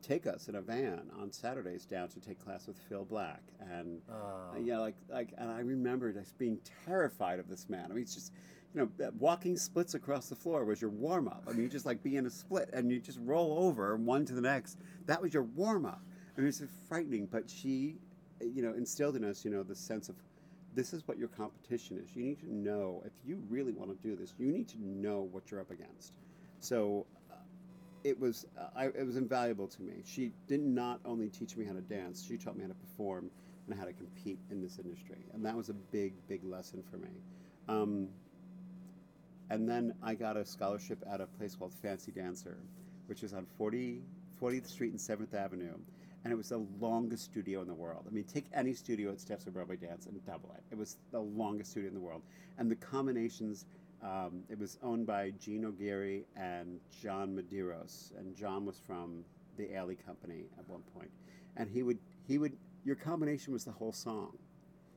take 0.01 0.27
us 0.27 0.49
in 0.49 0.55
a 0.55 0.61
van 0.61 1.09
on 1.19 1.31
Saturdays 1.31 1.85
down 1.85 2.09
to 2.09 2.19
take 2.19 2.43
class 2.43 2.67
with 2.67 2.77
Phil 2.89 3.05
Black 3.05 3.41
and 3.71 4.01
uh, 4.11 4.59
yeah, 4.61 4.79
like 4.79 4.95
like, 5.09 5.33
and 5.37 5.49
I 5.49 5.59
remember 5.59 6.11
just 6.11 6.37
being 6.37 6.59
terrified 6.85 7.39
of 7.39 7.49
this 7.49 7.69
man. 7.69 7.85
I 7.89 7.93
mean, 7.93 8.03
it's 8.03 8.13
just, 8.13 8.33
you 8.73 8.81
know, 8.81 9.11
walking 9.17 9.57
splits 9.57 9.93
across 9.93 10.27
the 10.29 10.35
floor 10.35 10.65
was 10.65 10.81
your 10.81 10.89
warm 10.89 11.27
up. 11.27 11.43
I 11.47 11.51
mean, 11.51 11.63
you 11.63 11.69
just 11.69 11.85
like 11.85 12.03
be 12.03 12.17
in 12.17 12.25
a 12.25 12.29
split 12.29 12.69
and 12.73 12.91
you 12.91 12.99
just 12.99 13.19
roll 13.21 13.65
over 13.65 13.95
one 13.95 14.25
to 14.25 14.33
the 14.33 14.41
next. 14.41 14.77
That 15.05 15.21
was 15.21 15.33
your 15.33 15.43
warm 15.43 15.85
up. 15.85 16.01
Mean, 16.37 16.47
it's 16.47 16.63
frightening. 16.89 17.27
But 17.27 17.49
she, 17.49 17.97
you 18.41 18.61
know, 18.63 18.73
instilled 18.73 19.15
in 19.15 19.23
us, 19.23 19.45
you 19.45 19.51
know, 19.51 19.63
the 19.63 19.75
sense 19.75 20.09
of 20.09 20.15
this 20.75 20.93
is 20.93 21.07
what 21.07 21.17
your 21.17 21.29
competition 21.29 21.97
is. 22.03 22.15
You 22.15 22.23
need 22.23 22.39
to 22.41 22.53
know 22.53 23.03
if 23.05 23.13
you 23.25 23.41
really 23.49 23.73
want 23.73 23.91
to 23.91 24.07
do 24.07 24.15
this. 24.15 24.33
You 24.39 24.47
need 24.47 24.67
to 24.69 24.77
know 24.81 25.27
what 25.31 25.51
you're 25.51 25.61
up 25.61 25.71
against. 25.71 26.13
So. 26.59 27.05
uh, 27.31 27.35
it 28.03 28.19
was 28.19 28.45
uh, 28.59 28.67
I, 28.75 28.85
it 28.87 29.05
was 29.05 29.17
invaluable 29.17 29.67
to 29.67 29.81
me. 29.81 30.03
She 30.05 30.31
did 30.47 30.61
not 30.61 30.99
only 31.05 31.29
teach 31.29 31.57
me 31.57 31.65
how 31.65 31.73
to 31.73 31.81
dance; 31.81 32.25
she 32.27 32.37
taught 32.37 32.55
me 32.57 32.63
how 32.63 32.69
to 32.69 32.75
perform 32.75 33.29
and 33.69 33.79
how 33.79 33.85
to 33.85 33.93
compete 33.93 34.39
in 34.51 34.61
this 34.61 34.79
industry, 34.79 35.19
and 35.33 35.45
that 35.45 35.55
was 35.55 35.69
a 35.69 35.73
big, 35.73 36.13
big 36.27 36.43
lesson 36.43 36.83
for 36.91 36.97
me. 36.97 37.09
Um, 37.69 38.09
and 39.49 39.67
then 39.69 39.93
I 40.03 40.15
got 40.15 40.37
a 40.37 40.45
scholarship 40.45 41.03
at 41.11 41.21
a 41.21 41.27
place 41.27 41.55
called 41.55 41.73
Fancy 41.73 42.11
Dancer, 42.11 42.57
which 43.07 43.23
is 43.23 43.33
on 43.33 43.45
40, 43.57 44.01
40th 44.41 44.67
Street 44.67 44.91
and 44.91 44.99
7th 44.99 45.33
Avenue. 45.33 45.75
And 46.23 46.31
it 46.31 46.35
was 46.35 46.49
the 46.49 46.65
longest 46.79 47.25
studio 47.25 47.61
in 47.61 47.67
the 47.67 47.73
world. 47.73 48.05
I 48.07 48.13
mean, 48.13 48.23
take 48.23 48.45
any 48.53 48.73
studio 48.73 49.11
at 49.11 49.19
Steps 49.19 49.45
of 49.45 49.53
Broadway 49.53 49.75
Dance 49.75 50.05
and 50.05 50.25
double 50.25 50.53
it. 50.55 50.63
It 50.71 50.77
was 50.77 50.97
the 51.11 51.19
longest 51.19 51.71
studio 51.71 51.89
in 51.89 51.93
the 51.93 51.99
world. 51.99 52.21
And 52.57 52.71
the 52.71 52.75
combinations, 52.75 53.65
um, 54.01 54.43
it 54.49 54.57
was 54.57 54.77
owned 54.81 55.05
by 55.05 55.31
Gene 55.31 55.65
O'Geary 55.65 56.25
and 56.37 56.79
John 57.01 57.35
Medeiros. 57.35 58.17
And 58.17 58.35
John 58.35 58.65
was 58.65 58.79
from 58.87 59.25
the 59.57 59.63
Ailey 59.63 59.97
Company 60.05 60.45
at 60.57 60.67
one 60.69 60.81
point. 60.95 61.11
And 61.57 61.69
he 61.69 61.83
would, 61.83 61.99
he 62.25 62.37
would, 62.37 62.53
your 62.85 62.95
combination 62.95 63.51
was 63.51 63.65
the 63.65 63.71
whole 63.71 63.93
song. 63.93 64.37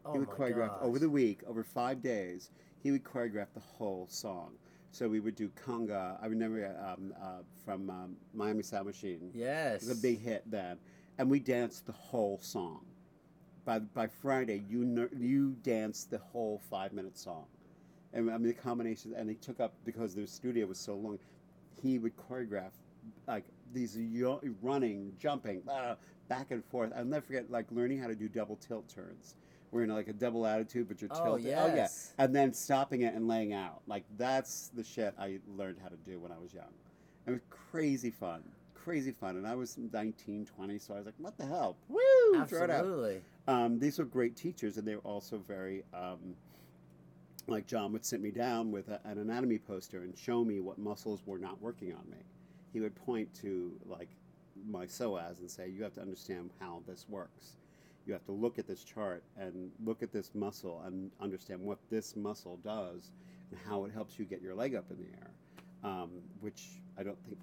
Oh 0.05 0.13
he 0.13 0.19
would 0.21 0.29
choreograph 0.29 0.81
over 0.81 0.99
the 1.01 1.11
week, 1.11 1.41
over 1.47 1.65
five 1.65 2.01
days. 2.01 2.51
He 2.83 2.93
would 2.93 3.03
choreograph 3.03 3.49
the 3.53 3.61
whole 3.61 4.07
song. 4.09 4.53
So 4.93 5.09
we 5.09 5.21
would 5.21 5.35
do 5.35 5.51
conga. 5.51 6.17
I 6.23 6.27
remember 6.27 6.75
um, 6.81 7.13
uh, 7.21 7.43
from 7.65 7.91
um, 7.91 8.17
Miami 8.33 8.63
Sound 8.63 8.87
Machine. 8.87 9.31
Yes. 9.35 9.83
It 9.83 9.89
was 9.89 9.99
a 9.99 10.01
big 10.01 10.23
hit 10.23 10.49
then, 10.51 10.79
and 11.19 11.31
we 11.31 11.39
danced 11.41 11.87
the 11.87 11.93
whole 11.93 12.39
song. 12.41 12.85
By 13.65 13.81
by 13.81 14.07
Friday, 14.07 14.63
you 14.69 14.85
ner- 14.85 15.11
you 15.17 15.57
danced 15.63 16.11
the 16.11 16.19
whole 16.19 16.61
five 16.71 16.93
minute 16.93 17.19
song, 17.19 17.47
and 18.13 18.31
I 18.31 18.35
mean 18.39 18.49
the 18.49 18.55
combinations. 18.55 19.15
And 19.17 19.29
they 19.29 19.35
took 19.35 19.59
up 19.61 19.75
because 19.85 20.15
the 20.15 20.27
studio 20.27 20.67
was 20.67 20.79
so 20.79 20.95
long. 20.95 21.19
He 21.83 21.99
would 21.99 22.17
choreograph 22.17 22.71
like 23.27 23.45
these 23.73 23.97
yo- 23.97 24.41
running, 24.63 25.13
jumping, 25.19 25.63
uh, 25.69 25.97
back 26.29 26.51
and 26.53 26.65
forth. 26.65 26.93
I'll 26.97 27.05
never 27.05 27.27
forget 27.27 27.51
like 27.51 27.67
learning 27.73 27.99
how 27.99 28.07
to 28.07 28.15
do 28.15 28.29
double 28.29 28.57
tilt 28.57 28.89
turns. 28.89 29.35
We're 29.73 29.83
in 29.83 29.91
like 29.91 30.07
a 30.09 30.13
double 30.13 30.47
attitude, 30.47 30.87
but 30.87 31.01
you're 31.03 31.11
Oh, 31.13 31.25
tilted. 31.37 31.47
Oh 31.47 31.49
yeah, 31.67 31.75
yes. 31.75 32.15
and 32.19 32.35
then 32.35 32.53
stopping 32.55 33.03
it 33.03 33.15
and 33.15 33.27
laying 33.27 33.53
out. 33.53 33.83
Like 33.89 34.05
that's 34.17 34.69
the 34.69 34.85
shit 34.85 35.13
I 35.19 35.41
learned 35.57 35.79
how 35.83 35.89
to 35.89 35.97
do 35.97 36.21
when 36.21 36.31
I 36.31 36.39
was 36.39 36.55
young. 36.55 36.73
It 37.27 37.33
was 37.33 37.41
crazy 37.51 38.11
fun, 38.13 38.45
crazy 38.87 39.11
fun. 39.11 39.37
And 39.37 39.49
I 39.49 39.57
was 39.57 39.77
19, 39.93 40.47
20, 40.47 40.79
so 40.79 40.95
I 40.95 40.99
was 40.99 41.07
like, 41.07 41.15
what 41.19 41.37
the 41.37 41.45
hell? 41.45 41.77
Woo! 41.89 41.99
Throw 42.47 42.63
it 42.63 42.71
out. 42.71 42.79
Absolutely. 42.79 43.21
Um, 43.49 43.81
these 43.81 43.99
were 43.99 44.05
great 44.05 44.37
teachers, 44.37 44.77
and 44.77 44.87
they 44.87 44.95
were 44.95 45.01
also 45.01 45.39
very, 45.39 45.83
um, 45.93 46.37
like 47.49 47.67
John 47.67 47.93
would 47.93 48.05
sit 48.05 48.21
me 48.21 48.31
down 48.31 48.71
with 48.71 48.89
a, 48.89 49.01
an 49.05 49.19
anatomy 49.19 49.59
poster 49.59 50.03
and 50.03 50.17
show 50.17 50.45
me 50.45 50.61
what 50.61 50.79
muscles 50.79 51.21
were 51.27 51.39
not 51.39 51.61
working 51.61 51.93
on 51.95 52.09
me. 52.09 52.19
He 52.73 52.79
would 52.79 52.95
point 52.95 53.35
to 53.43 53.73
like 53.87 54.09
my 54.69 54.87
psoas 54.87 55.41
and 55.41 55.51
say, 55.51 55.69
"You 55.69 55.83
have 55.83 55.95
to 55.95 56.01
understand 56.01 56.51
how 56.61 56.83
this 56.87 57.07
works. 57.09 57.57
You 58.07 58.13
have 58.13 58.25
to 58.27 58.33
look 58.33 58.59
at 58.59 58.69
this 58.69 58.85
chart 58.85 59.25
and 59.37 59.73
look 59.85 60.03
at 60.03 60.13
this 60.13 60.31
muscle 60.35 60.83
and 60.87 61.11
understand 61.21 61.61
what 61.61 61.79
this 61.91 62.15
muscle 62.15 62.59
does 62.63 63.11
and 63.51 63.59
how 63.67 63.85
it 63.85 63.93
helps 63.93 64.19
you 64.19 64.25
get 64.25 64.43
your 64.43 64.55
leg 64.55 64.77
up 64.77 64.91
in 64.91 64.99
the 64.99 65.09
air." 65.19 65.31
Um, 65.83 66.11
which 66.41 66.81
I 66.99 67.03
don't 67.03 67.19
think 67.25 67.39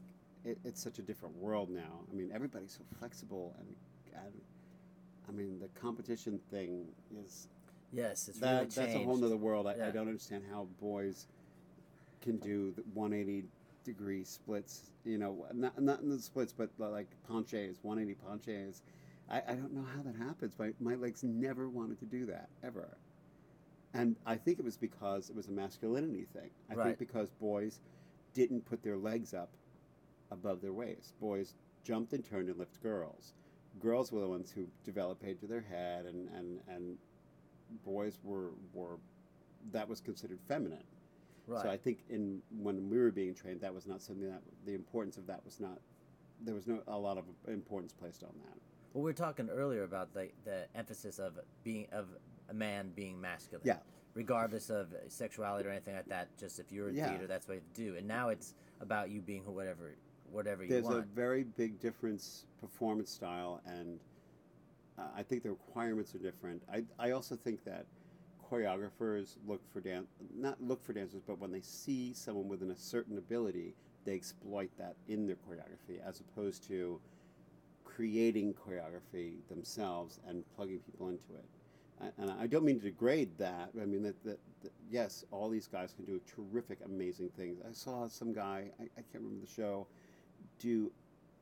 it, 0.45 0.57
it's 0.63 0.81
such 0.81 0.99
a 0.99 1.01
different 1.01 1.35
world 1.37 1.69
now. 1.69 2.01
I 2.11 2.15
mean, 2.15 2.31
everybody's 2.33 2.73
so 2.73 2.83
flexible 2.99 3.55
and 3.59 3.75
and 4.25 4.33
I 5.27 5.31
mean, 5.31 5.59
the 5.59 5.67
competition 5.79 6.39
thing 6.51 6.85
is 7.25 7.47
Yes, 7.91 8.27
it's 8.27 8.39
that, 8.39 8.53
really 8.53 8.65
that's 8.75 8.95
a 8.95 8.99
whole 8.99 9.17
nother 9.17 9.37
world. 9.37 9.67
I, 9.67 9.75
Yeah. 9.75 9.87
I 9.87 9.91
don't 9.91 10.07
understand 10.07 10.43
how 10.51 10.67
boys 10.81 11.27
can 12.21 12.37
do 12.37 12.71
the 12.75 12.83
180 12.93 13.47
degree 13.85 14.23
splits. 14.23 14.91
You 15.05 15.17
know, 15.17 15.45
not 15.53 15.81
not 15.81 16.01
in 16.01 16.09
the 16.09 16.19
splits, 16.19 16.53
but 16.53 16.69
like 16.79 17.07
penchés, 17.29 17.77
180 17.83 18.17
penchés. 18.27 18.81
I, 19.29 19.41
I 19.47 19.53
don't 19.55 19.73
know 19.73 19.85
how 19.95 20.01
that 20.03 20.15
happens. 20.15 20.57
My 20.59 20.73
my 20.79 20.95
legs 20.95 21.23
never 21.23 21.69
wanted 21.69 21.99
to 21.99 22.05
do 22.05 22.25
that 22.27 22.49
ever, 22.63 22.97
and 23.93 24.15
I 24.25 24.35
think 24.35 24.59
it 24.59 24.65
was 24.65 24.77
because 24.77 25.29
it 25.29 25.35
was 25.35 25.47
a 25.47 25.51
masculinity 25.51 26.25
thing. 26.33 26.49
I 26.69 26.75
Right. 26.75 26.85
think 26.87 26.99
because 26.99 27.29
boys 27.31 27.79
didn't 28.33 28.65
put 28.65 28.83
their 28.83 28.97
legs 28.97 29.33
up 29.33 29.49
above 30.33 30.61
their 30.61 30.73
waist. 30.73 31.13
Boys 31.19 31.55
jumped 31.83 32.13
and 32.13 32.27
turned 32.27 32.49
and 32.49 32.57
lifted 32.57 32.81
girls. 32.81 33.33
Girls 33.79 34.11
were 34.11 34.21
the 34.21 34.27
ones 34.27 34.51
who 34.51 34.65
developed 34.83 35.21
paid 35.21 35.39
to 35.39 35.47
their 35.47 35.61
head, 35.61 36.05
and, 36.05 36.29
and, 36.29 36.59
and 36.67 36.97
boys 37.85 38.19
were 38.23 38.51
were 38.73 38.97
that 39.71 39.87
was 39.87 40.01
considered 40.01 40.39
feminine. 40.47 40.83
Right. 41.47 41.61
So 41.61 41.69
I 41.69 41.77
think 41.77 41.99
in 42.09 42.41
when 42.61 42.89
we 42.89 42.97
were 42.97 43.11
being 43.11 43.33
trained, 43.33 43.61
that 43.61 43.73
was 43.73 43.87
not 43.87 44.01
something 44.01 44.29
that 44.29 44.41
the 44.65 44.73
importance 44.73 45.17
of 45.17 45.27
that 45.27 45.43
was 45.45 45.59
not. 45.59 45.79
There 46.41 46.55
was 46.55 46.67
no 46.67 46.81
a 46.87 46.97
lot 46.97 47.17
of 47.17 47.25
importance 47.47 47.93
placed 47.93 48.23
on 48.23 48.33
that. 48.45 48.57
Well, 48.93 49.03
we 49.03 49.09
were 49.09 49.13
talking 49.13 49.49
earlier 49.49 49.83
about 49.83 50.13
the 50.13 50.29
the 50.45 50.67
emphasis 50.75 51.19
of 51.19 51.39
being 51.63 51.87
of 51.91 52.07
a 52.49 52.53
man 52.53 52.91
being 52.95 53.19
masculine. 53.19 53.65
Yeah. 53.65 53.77
Regardless 54.13 54.69
of 54.69 54.93
sexuality 55.07 55.67
or 55.67 55.71
anything 55.71 55.95
like 55.95 56.05
that, 56.09 56.37
just 56.37 56.59
if 56.59 56.71
you're 56.71 56.89
in 56.89 56.95
Yeah. 56.95 57.09
theater, 57.09 57.25
that's 57.25 57.47
what 57.47 57.55
you 57.55 57.61
do. 57.73 57.95
And 57.95 58.07
now 58.07 58.29
it's 58.29 58.53
about 58.79 59.09
you 59.09 59.21
being 59.21 59.43
who 59.43 59.51
whatever, 59.51 59.95
whatever 60.33 60.63
you 60.63 60.69
There's 60.69 60.89
a 60.89 61.01
very 61.01 61.43
big 61.43 61.79
difference 61.79 62.45
performance 62.59 63.11
style, 63.11 63.61
and 63.65 63.99
uh, 64.97 65.03
I 65.15 65.23
think 65.23 65.43
the 65.43 65.51
requirements 65.51 66.15
are 66.15 66.19
different. 66.19 66.63
I 66.71 66.83
I 66.99 67.11
also 67.11 67.35
think 67.35 67.63
that 67.65 67.85
choreographers 68.49 69.37
look 69.47 69.61
for 69.71 69.79
dan- 69.79 70.07
not 70.35 70.61
look 70.61 70.83
for 70.83 70.93
dancers, 70.93 71.21
but 71.25 71.39
when 71.39 71.51
they 71.51 71.61
see 71.61 72.13
someone 72.13 72.47
with 72.47 72.61
an, 72.61 72.71
a 72.71 72.75
certain 72.75 73.17
ability, 73.17 73.75
they 74.05 74.13
exploit 74.13 74.69
that 74.77 74.95
in 75.07 75.25
their 75.25 75.37
choreography, 75.37 76.05
as 76.05 76.19
opposed 76.19 76.67
to 76.67 76.99
creating 77.85 78.53
choreography 78.53 79.35
themselves 79.49 80.19
and 80.27 80.43
plugging 80.55 80.79
people 80.79 81.09
into 81.09 81.33
it. 81.35 81.45
And 82.17 82.29
I 82.29 82.47
don't 82.47 82.65
mean 82.65 82.79
to 82.79 82.85
degrade 82.85 83.29
that. 83.37 83.69
I 83.81 83.85
mean 83.85 84.03
that, 84.03 84.21
that, 84.25 84.39
that 84.61 84.71
yes, 84.91 85.23
all 85.31 85.47
these 85.47 85.67
guys 85.67 85.93
can 85.93 86.03
do 86.03 86.19
terrific, 86.27 86.79
amazing 86.83 87.29
things. 87.37 87.59
I 87.67 87.71
saw 87.71 88.07
some 88.09 88.33
guy, 88.33 88.65
I, 88.79 88.83
I 88.83 89.01
can't 89.11 89.23
remember 89.23 89.45
the 89.45 89.51
show, 89.51 89.87
do 90.59 90.91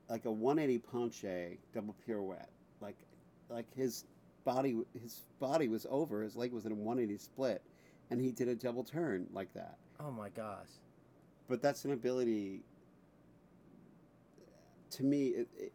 like 0.09 0.25
a 0.25 0.31
180 0.31 0.83
penche 0.91 1.57
double 1.73 1.95
pirouette. 2.05 2.49
Like, 2.81 2.97
like 3.49 3.65
his 3.75 4.05
body, 4.43 4.77
his 5.01 5.21
body 5.39 5.67
was 5.67 5.87
over. 5.89 6.21
His 6.21 6.35
leg 6.35 6.51
was 6.51 6.65
in 6.65 6.71
a 6.71 6.75
180 6.75 7.17
split, 7.17 7.61
and 8.09 8.19
he 8.19 8.31
did 8.31 8.47
a 8.47 8.55
double 8.55 8.83
turn 8.83 9.27
like 9.33 9.53
that. 9.53 9.77
oh 9.99 10.11
my 10.11 10.29
gosh. 10.29 10.67
But 11.47 11.61
that's 11.61 11.85
an 11.85 11.91
ability. 11.91 12.61
To 14.91 15.03
me, 15.03 15.27
it, 15.27 15.47
it, 15.57 15.73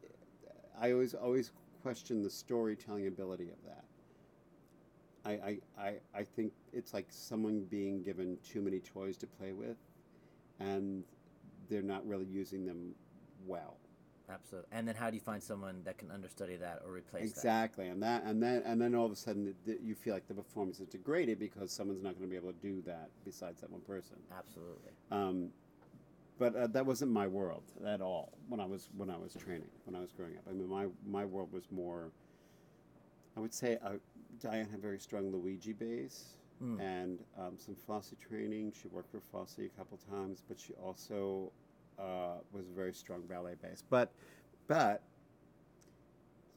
I 0.78 0.92
always 0.92 1.14
always 1.14 1.52
question 1.82 2.22
the 2.22 2.30
storytelling 2.30 3.06
ability 3.06 3.48
of 3.50 3.56
that. 3.64 3.84
I, 5.24 5.30
I, 5.30 5.58
I, 5.78 5.94
I 6.14 6.22
think 6.22 6.52
it's 6.72 6.94
like 6.94 7.06
someone 7.08 7.64
being 7.70 8.02
given 8.02 8.38
too 8.48 8.60
many 8.60 8.80
toys 8.80 9.16
to 9.18 9.26
play 9.26 9.52
with, 9.52 9.76
and 10.60 11.02
they're 11.68 11.82
not 11.82 12.06
really 12.06 12.26
using 12.26 12.64
them 12.64 12.94
well. 13.46 13.76
Absolutely. 14.28 14.68
And 14.72 14.88
then 14.88 14.96
how 14.96 15.08
do 15.08 15.14
you 15.14 15.20
find 15.20 15.40
someone 15.40 15.82
that 15.84 15.98
can 15.98 16.10
understudy 16.10 16.56
that 16.56 16.82
or 16.84 16.92
replace 16.92 17.30
Exactly, 17.30 17.86
and 17.88 18.02
that, 18.02 18.24
and 18.24 18.42
then, 18.42 18.62
and 18.66 18.80
then 18.80 18.92
all 18.94 19.06
of 19.06 19.12
a 19.12 19.16
sudden, 19.16 19.54
you 19.80 19.94
feel 19.94 20.14
like 20.14 20.26
the 20.26 20.34
performance 20.34 20.80
is 20.80 20.88
degraded 20.88 21.38
because 21.38 21.70
someone's 21.70 22.02
not 22.02 22.14
going 22.18 22.24
to 22.24 22.30
be 22.30 22.36
able 22.36 22.52
to 22.52 22.58
do 22.60 22.82
that 22.86 23.08
besides 23.24 23.60
that 23.60 23.70
one 23.70 23.82
person. 23.82 24.16
Absolutely. 24.36 24.90
Um, 25.12 25.50
but 26.38 26.56
uh, 26.56 26.66
that 26.68 26.84
wasn't 26.84 27.12
my 27.12 27.26
world 27.28 27.62
at 27.86 28.00
all 28.00 28.32
when 28.48 28.60
I 28.60 28.66
was 28.66 28.88
when 28.96 29.08
I 29.10 29.16
was 29.16 29.32
training 29.34 29.70
when 29.84 29.96
I 29.96 30.00
was 30.00 30.12
growing 30.12 30.36
up. 30.36 30.42
I 30.50 30.52
mean, 30.52 30.68
my 30.68 30.86
my 31.06 31.24
world 31.24 31.50
was 31.52 31.64
more. 31.70 32.10
I 33.36 33.40
would 33.40 33.54
say 33.54 33.78
uh, 33.82 33.92
Diane 34.40 34.66
had 34.68 34.80
a 34.80 34.82
very 34.82 34.98
strong 34.98 35.30
Luigi 35.30 35.72
base 35.72 36.34
Mm. 36.62 36.80
and 36.80 37.18
um, 37.38 37.52
some 37.58 37.74
Fosse 37.74 38.14
training. 38.18 38.72
She 38.80 38.88
worked 38.88 39.10
for 39.10 39.20
Fosse 39.30 39.58
a 39.58 39.68
couple 39.78 39.98
times, 40.10 40.42
but 40.48 40.58
she 40.58 40.72
also 40.82 41.52
uh, 41.98 42.38
was 42.52 42.66
a 42.68 42.74
very 42.74 42.92
strong 42.92 43.22
ballet 43.22 43.54
base. 43.62 43.82
But 43.88 44.12
but 44.66 45.02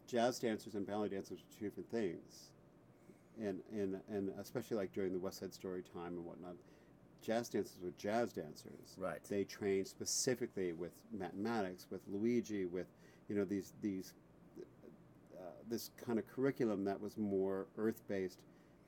jazz 0.10 0.40
dancers 0.40 0.76
and 0.76 0.86
ballet 0.86 1.10
dancers 1.10 1.40
are 1.40 1.60
two 1.60 1.66
different 1.66 1.92
things. 1.92 2.50
And, 3.40 3.60
and, 3.72 4.02
and 4.10 4.32
especially 4.40 4.76
like 4.76 4.92
during 4.92 5.14
the 5.14 5.20
West 5.20 5.40
Side 5.40 5.54
Story 5.54 5.82
time 5.94 6.18
and 6.18 6.26
whatnot, 6.26 6.56
jazz 7.22 7.48
dancers 7.48 7.78
were 7.82 7.94
jazz 7.98 8.34
dancers. 8.34 8.96
Right. 8.98 9.24
They 9.30 9.44
trained 9.44 9.88
specifically 9.88 10.74
with 10.74 10.92
Matt 11.12 11.38
Mattox, 11.38 11.88
with 11.90 12.02
Luigi, 12.08 12.66
with 12.66 12.88
you 13.30 13.36
know 13.36 13.46
these 13.46 13.74
these 13.82 14.14
uh, 15.38 15.44
this 15.70 15.92
kind 16.06 16.20
of 16.20 16.28
curriculum 16.28 16.84
that 16.86 17.00
was 17.00 17.18
more 17.18 17.68
earth 17.78 18.02
based. 18.08 18.40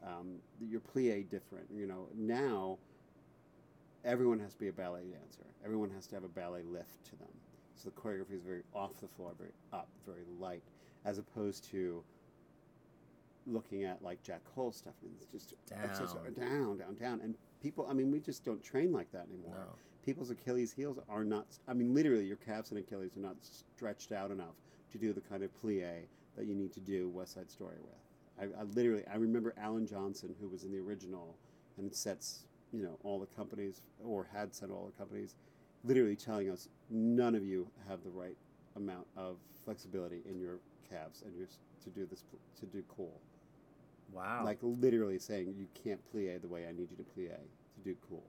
Um, 0.06 0.38
your 0.60 0.82
plie 0.82 1.30
different. 1.30 1.68
You 1.74 1.88
know 1.88 2.08
now 2.16 2.80
everyone 4.06 4.40
has 4.40 4.54
to 4.54 4.60
be 4.60 4.68
a 4.68 4.74
ballet 4.74 5.02
dancer. 5.02 5.46
Everyone 5.64 5.90
has 5.92 6.08
to 6.08 6.16
have 6.16 6.24
a 6.24 6.30
ballet 6.30 6.64
lift 6.64 7.04
to 7.06 7.16
them. 7.18 7.28
So 7.76 7.90
the 7.90 8.00
choreography 8.02 8.36
is 8.36 8.42
very 8.44 8.64
off 8.74 8.92
the 9.00 9.08
floor, 9.08 9.32
very 9.38 9.52
up, 9.74 9.88
very 10.06 10.24
light, 10.40 10.64
as 11.06 11.18
opposed 11.18 11.64
to 11.72 12.04
looking 13.48 13.84
at 13.86 14.02
like 14.04 14.22
Jack 14.24 14.42
Cole 14.56 14.72
stuff. 14.72 14.94
And 15.02 15.12
it's 15.34 15.46
just 15.46 15.56
Down. 15.68 15.80
down, 16.50 16.78
down, 16.78 16.96
down. 16.96 17.22
And 17.22 17.36
people, 17.62 17.88
I 17.90 17.94
mean, 17.94 18.12
we 18.12 18.20
just 18.20 18.44
don't 18.46 18.64
train 18.64 18.92
like 18.92 19.12
that 19.12 19.28
anymore. 19.30 19.56
No. 19.56 19.76
people's 20.06 20.30
Achilles 20.30 20.72
heels 20.72 21.00
are 21.10 21.24
not. 21.24 21.48
I 21.68 21.74
mean, 21.74 21.94
literally, 21.94 22.26
your 22.26 22.38
calves 22.38 22.70
and 22.72 22.80
Achilles 22.80 23.18
are 23.18 23.22
not 23.22 23.36
stretched 23.42 24.12
out 24.12 24.32
enough 24.32 24.56
to 24.92 24.98
do 24.98 25.14
the 25.14 25.22
kind 25.22 25.44
of 25.44 25.50
plie 25.62 26.04
that 26.38 26.46
you 26.46 26.54
need 26.56 26.72
to 26.74 26.80
do 26.80 27.10
West 27.10 27.34
Side 27.34 27.50
Story 27.50 27.78
with. 27.82 28.52
I, 28.56 28.62
I 28.62 28.64
literally, 28.64 29.04
I 29.12 29.16
remember 29.18 29.54
Alan 29.58 29.86
Johnson, 29.88 30.36
who 30.40 30.48
was 30.48 30.64
in 30.64 30.72
the 30.72 30.80
original 30.80 31.36
and 31.78 31.94
sets, 31.94 32.46
you 32.74 32.84
know, 32.84 32.98
all 33.04 33.20
the 33.20 33.26
companies 33.28 33.82
or 34.04 34.28
had 34.34 34.54
set 34.54 34.70
all 34.70 34.86
the 34.86 34.98
companies, 34.98 35.36
literally 35.84 36.16
telling 36.16 36.50
us 36.50 36.70
none 36.90 37.36
of 37.36 37.44
you 37.44 37.68
have 37.88 38.04
the 38.04 38.10
right 38.10 38.38
amount 38.76 39.06
of 39.18 39.38
flexibility 39.66 40.22
in 40.30 40.40
your 40.40 40.60
calves 40.90 41.24
and 41.26 41.36
your 41.36 41.48
to 41.84 41.90
do 41.90 42.06
this 42.06 42.24
to 42.60 42.66
do 42.68 42.84
cool. 42.96 43.20
Wow. 44.14 44.44
Like 44.44 44.60
literally 44.62 45.20
saying 45.20 45.54
you 45.58 45.68
can't 45.84 46.00
plie 46.14 46.40
the 46.42 46.48
way 46.48 46.68
I 46.68 46.72
need 46.72 46.90
you 46.92 46.98
to 46.98 47.04
plie 47.04 47.30
to 47.38 47.82
do 47.84 47.96
cool. 48.10 48.24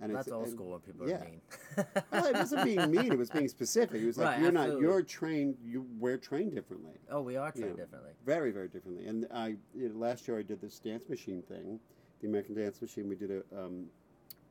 And 0.00 0.12
That's 0.16 0.28
old 0.32 0.48
school 0.48 0.70
when 0.70 0.80
people 0.80 1.08
yeah. 1.08 1.16
are 1.16 1.24
mean. 1.24 1.40
well, 2.10 2.26
it 2.26 2.34
wasn't 2.34 2.64
being 2.64 2.90
mean. 2.90 3.12
It 3.12 3.18
was 3.18 3.30
being 3.30 3.46
specific. 3.46 4.00
It 4.02 4.06
was 4.06 4.18
like 4.18 4.26
Right, 4.30 4.40
you're 4.40 4.48
absolutely. 4.48 4.74
not. 4.74 4.80
You're 4.80 5.02
trained. 5.02 5.56
You 5.64 5.86
we're 6.00 6.16
trained 6.16 6.54
differently. 6.54 6.94
oh, 7.10 7.20
we 7.20 7.36
are 7.36 7.52
trained 7.52 7.74
Yeah. 7.76 7.84
differently. 7.84 8.10
Very 8.26 8.50
very 8.50 8.68
differently. 8.68 9.06
And 9.06 9.26
I 9.32 9.48
you 9.76 9.90
know, 9.90 9.96
last 9.98 10.26
year 10.26 10.38
I 10.38 10.42
did 10.42 10.60
this 10.60 10.80
dance 10.80 11.08
machine 11.08 11.42
thing, 11.42 11.78
the 12.22 12.28
American 12.28 12.54
Dance 12.54 12.80
Machine. 12.80 13.08
We 13.08 13.16
did 13.16 13.30
a, 13.30 13.42
um, 13.64 13.86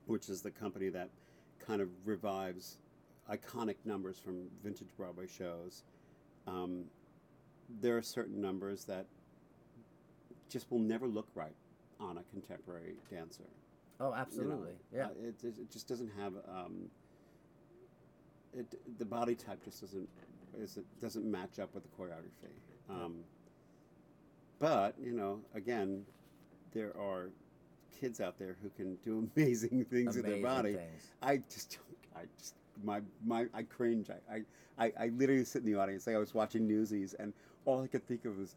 which 0.06 0.30
is 0.30 0.42
the 0.42 0.52
company 0.52 0.90
that 0.90 1.10
kind 1.66 1.82
of 1.82 1.88
revives 2.06 2.78
iconic 3.32 3.76
numbers 3.86 4.20
from 4.20 4.44
vintage 4.64 4.90
Broadway 4.98 5.26
shows. 5.26 5.84
Um, 6.48 6.84
there 7.80 7.98
are 7.98 8.02
certain 8.02 8.42
numbers 8.42 8.84
that 8.86 9.06
just 10.50 10.70
will 10.70 10.80
never 10.80 11.08
look 11.08 11.28
right 11.34 11.56
on 12.00 12.18
a 12.18 12.24
contemporary 12.32 12.96
dancer. 13.10 13.44
Oh, 14.00 14.06
you 14.06 14.12
know. 14.12 14.18
absolutely. 14.18 14.72
Yeah. 14.94 15.06
Uh, 15.06 15.10
it, 15.24 15.44
it 15.44 15.60
it 15.60 15.72
just 15.72 15.88
doesn't 15.88 16.12
have 16.20 16.34
um, 16.50 16.90
it. 18.54 18.66
The 18.98 19.06
body 19.06 19.36
type 19.36 19.64
just 19.64 19.80
doesn't 19.82 20.10
is 20.60 20.76
it 20.76 20.86
doesn't 21.00 21.24
match 21.24 21.60
up 21.60 21.74
with 21.74 21.84
the 21.84 21.90
choreography. 21.90 22.52
Um, 22.90 23.20
but 24.60 24.96
you 25.02 25.14
know, 25.14 25.40
again, 25.56 26.04
there 26.74 26.92
are 26.98 27.30
kids 28.00 28.20
out 28.22 28.38
there 28.38 28.56
who 28.62 28.70
can 28.70 28.96
do 29.04 29.28
amazing 29.36 29.86
things 29.86 30.16
with 30.16 30.26
their 30.26 30.42
body. 30.42 30.74
things. 30.74 31.12
I 31.22 31.38
just, 31.50 31.80
I 32.16 32.22
just, 32.38 32.56
my, 32.84 33.02
my, 33.26 33.46
I 33.54 33.64
cringe. 33.64 34.10
I, 34.10 34.36
I, 34.36 34.86
I, 34.86 34.94
I 35.06 35.08
literally 35.10 35.44
sit 35.46 35.64
in 35.64 35.72
the 35.72 35.80
audience. 35.80 36.08
Like 36.08 36.16
I 36.16 36.20
was 36.20 36.34
watching 36.34 36.68
Newsies, 36.68 37.14
and 37.20 37.34
all 37.66 37.84
I 37.84 37.88
could 37.88 38.06
think 38.08 38.26
of 38.26 38.38
was 38.38 38.56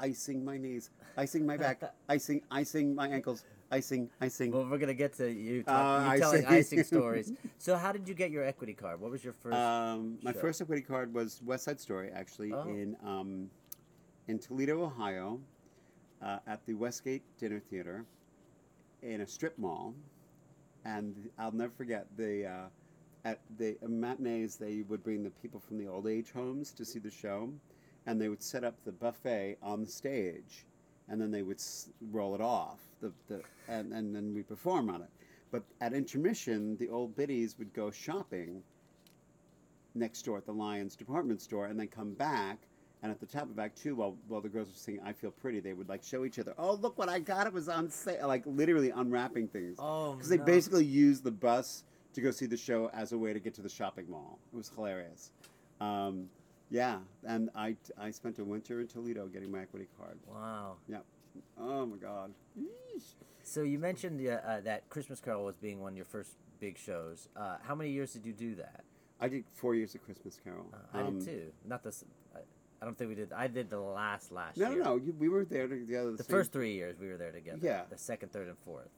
icing 0.00 0.44
my 0.44 0.58
knees, 0.58 0.90
icing 1.16 1.46
my 1.46 1.56
back, 1.56 1.80
icing, 2.08 2.42
icing 2.50 2.94
my 2.94 3.08
ankles, 3.08 3.44
icing, 3.70 4.10
icing. 4.20 4.50
Well, 4.50 4.66
we're 4.68 4.78
gonna 4.78 4.94
get 4.94 5.12
to 5.14 5.30
you, 5.30 5.62
Uh, 5.66 6.10
you 6.14 6.20
telling 6.20 6.46
icing. 6.46 6.82
stories. 6.94 7.32
So, 7.58 7.76
how 7.76 7.92
did 7.92 8.08
you 8.08 8.14
get 8.14 8.30
your 8.30 8.44
equity 8.44 8.74
card? 8.74 9.00
What 9.00 9.10
was 9.10 9.22
your 9.24 9.32
first? 9.32 9.54
Um, 9.56 10.18
my 10.22 10.32
first 10.32 10.60
equity 10.60 10.82
card 10.82 11.14
was 11.14 11.40
West 11.44 11.64
Side 11.64 11.80
Story, 11.80 12.10
actually, 12.12 12.52
Oh. 12.52 12.68
in 12.68 12.96
um, 13.04 13.48
in 14.28 14.38
Toledo, 14.38 14.82
Ohio, 14.84 15.40
uh, 16.20 16.38
at 16.46 16.64
the 16.66 16.74
Westgate 16.74 17.22
Dinner 17.38 17.60
Theater, 17.60 18.04
in 19.02 19.20
a 19.20 19.26
strip 19.26 19.58
mall, 19.58 19.94
and 20.84 21.28
I'll 21.38 21.52
never 21.52 21.72
forget 21.72 22.06
the 22.16 22.46
uh, 22.46 22.66
at 23.24 23.40
the 23.58 23.76
matinees 23.86 24.56
they 24.56 24.82
would 24.88 25.02
bring 25.04 25.22
the 25.22 25.30
people 25.30 25.60
from 25.60 25.78
the 25.78 25.86
old 25.86 26.06
age 26.06 26.32
homes 26.32 26.72
to 26.72 26.84
see 26.84 26.98
the 26.98 27.10
show, 27.10 27.52
and 28.06 28.20
they 28.20 28.28
would 28.28 28.42
set 28.42 28.64
up 28.64 28.74
the 28.84 28.92
buffet 28.92 29.58
on 29.62 29.80
the 29.82 29.90
stage, 29.90 30.66
and 31.08 31.20
then 31.20 31.30
they 31.30 31.42
would 31.42 31.58
s- 31.58 31.90
roll 32.10 32.34
it 32.34 32.40
off 32.40 32.80
the, 33.00 33.12
the 33.28 33.42
and, 33.68 33.92
and 33.92 34.14
then 34.14 34.34
we 34.34 34.42
perform 34.42 34.90
on 34.90 35.02
it. 35.02 35.10
But 35.50 35.62
at 35.80 35.92
intermission, 35.92 36.76
the 36.78 36.88
old 36.88 37.14
biddies 37.14 37.58
would 37.58 37.72
go 37.74 37.90
shopping 37.90 38.62
next 39.94 40.22
door 40.24 40.38
at 40.38 40.46
the 40.46 40.52
Lions 40.52 40.96
department 40.96 41.42
store 41.42 41.66
and 41.66 41.78
then 41.78 41.88
come 41.88 42.14
back. 42.14 42.58
And 43.02 43.10
at 43.10 43.18
the 43.18 43.26
top 43.26 43.50
of 43.50 43.58
Act 43.58 43.82
Two, 43.82 43.96
while, 43.96 44.16
while 44.28 44.40
the 44.40 44.48
girls 44.48 44.68
were 44.68 44.74
singing 44.76 45.00
"I 45.04 45.12
Feel 45.12 45.32
Pretty," 45.32 45.58
they 45.58 45.72
would 45.72 45.88
like 45.88 46.04
show 46.04 46.24
each 46.24 46.38
other, 46.38 46.54
"Oh, 46.56 46.74
look 46.74 46.98
what 46.98 47.08
I 47.08 47.18
got! 47.18 47.48
It 47.48 47.52
was 47.52 47.68
on 47.68 47.90
sale!" 47.90 48.28
Like 48.28 48.44
literally 48.46 48.90
unwrapping 48.90 49.48
things 49.48 49.76
oh, 49.80 50.12
because 50.12 50.28
they 50.28 50.36
no. 50.36 50.44
basically 50.44 50.84
used 50.84 51.24
the 51.24 51.32
bus 51.32 51.82
to 52.14 52.20
go 52.20 52.30
see 52.30 52.46
the 52.46 52.56
show 52.56 52.90
as 52.94 53.12
a 53.12 53.18
way 53.18 53.32
to 53.32 53.40
get 53.40 53.54
to 53.54 53.62
the 53.62 53.68
shopping 53.68 54.08
mall. 54.08 54.38
It 54.52 54.56
was 54.56 54.70
hilarious. 54.74 55.32
Um, 55.80 56.28
yeah, 56.70 56.98
and 57.26 57.50
I 57.56 57.76
I 57.98 58.12
spent 58.12 58.38
a 58.38 58.44
winter 58.44 58.80
in 58.80 58.86
Toledo 58.86 59.26
getting 59.26 59.50
my 59.50 59.62
equity 59.62 59.88
card. 59.98 60.16
Wow. 60.26 60.76
Yeah. 60.88 60.98
Oh 61.58 61.86
my 61.86 61.96
God. 61.96 62.32
So 63.42 63.62
you 63.62 63.78
mentioned 63.78 64.24
uh, 64.26 64.34
uh, 64.46 64.60
that 64.60 64.88
Christmas 64.90 65.20
Carol 65.20 65.44
was 65.44 65.56
being 65.56 65.80
one 65.80 65.92
of 65.92 65.96
your 65.96 66.04
first 66.04 66.36
big 66.60 66.78
shows. 66.78 67.28
Uh, 67.36 67.56
how 67.62 67.74
many 67.74 67.90
years 67.90 68.12
did 68.12 68.24
you 68.24 68.32
do 68.32 68.54
that? 68.54 68.84
I 69.20 69.28
did 69.28 69.44
four 69.52 69.74
years 69.74 69.94
of 69.94 70.04
Christmas 70.04 70.38
Carol. 70.42 70.66
Uh, 70.72 70.98
I 70.98 71.00
Um, 71.02 71.18
did 71.18 71.24
too. 71.26 71.52
Not 71.64 71.82
this. 71.82 72.04
I, 72.82 72.84
don't 72.84 72.98
think 72.98 73.08
we 73.10 73.14
did. 73.14 73.32
I 73.32 73.46
did 73.46 73.70
the 73.70 73.78
last 73.80 74.32
last 74.32 74.56
No, 74.56 74.70
year. 74.70 74.78
no, 74.82 74.84
no. 74.84 74.96
You, 74.96 75.14
we 75.18 75.28
were 75.28 75.44
there 75.44 75.68
together. 75.68 76.10
The 76.16 76.24
same- 76.24 76.30
first 76.36 76.52
three 76.52 76.72
years 76.74 76.98
we 77.00 77.08
were 77.08 77.16
there 77.16 77.30
together. 77.32 77.60
Yeah. 77.62 77.82
The 77.88 77.96
second, 77.96 78.32
third, 78.32 78.48
and 78.48 78.58
fourth. 78.58 78.88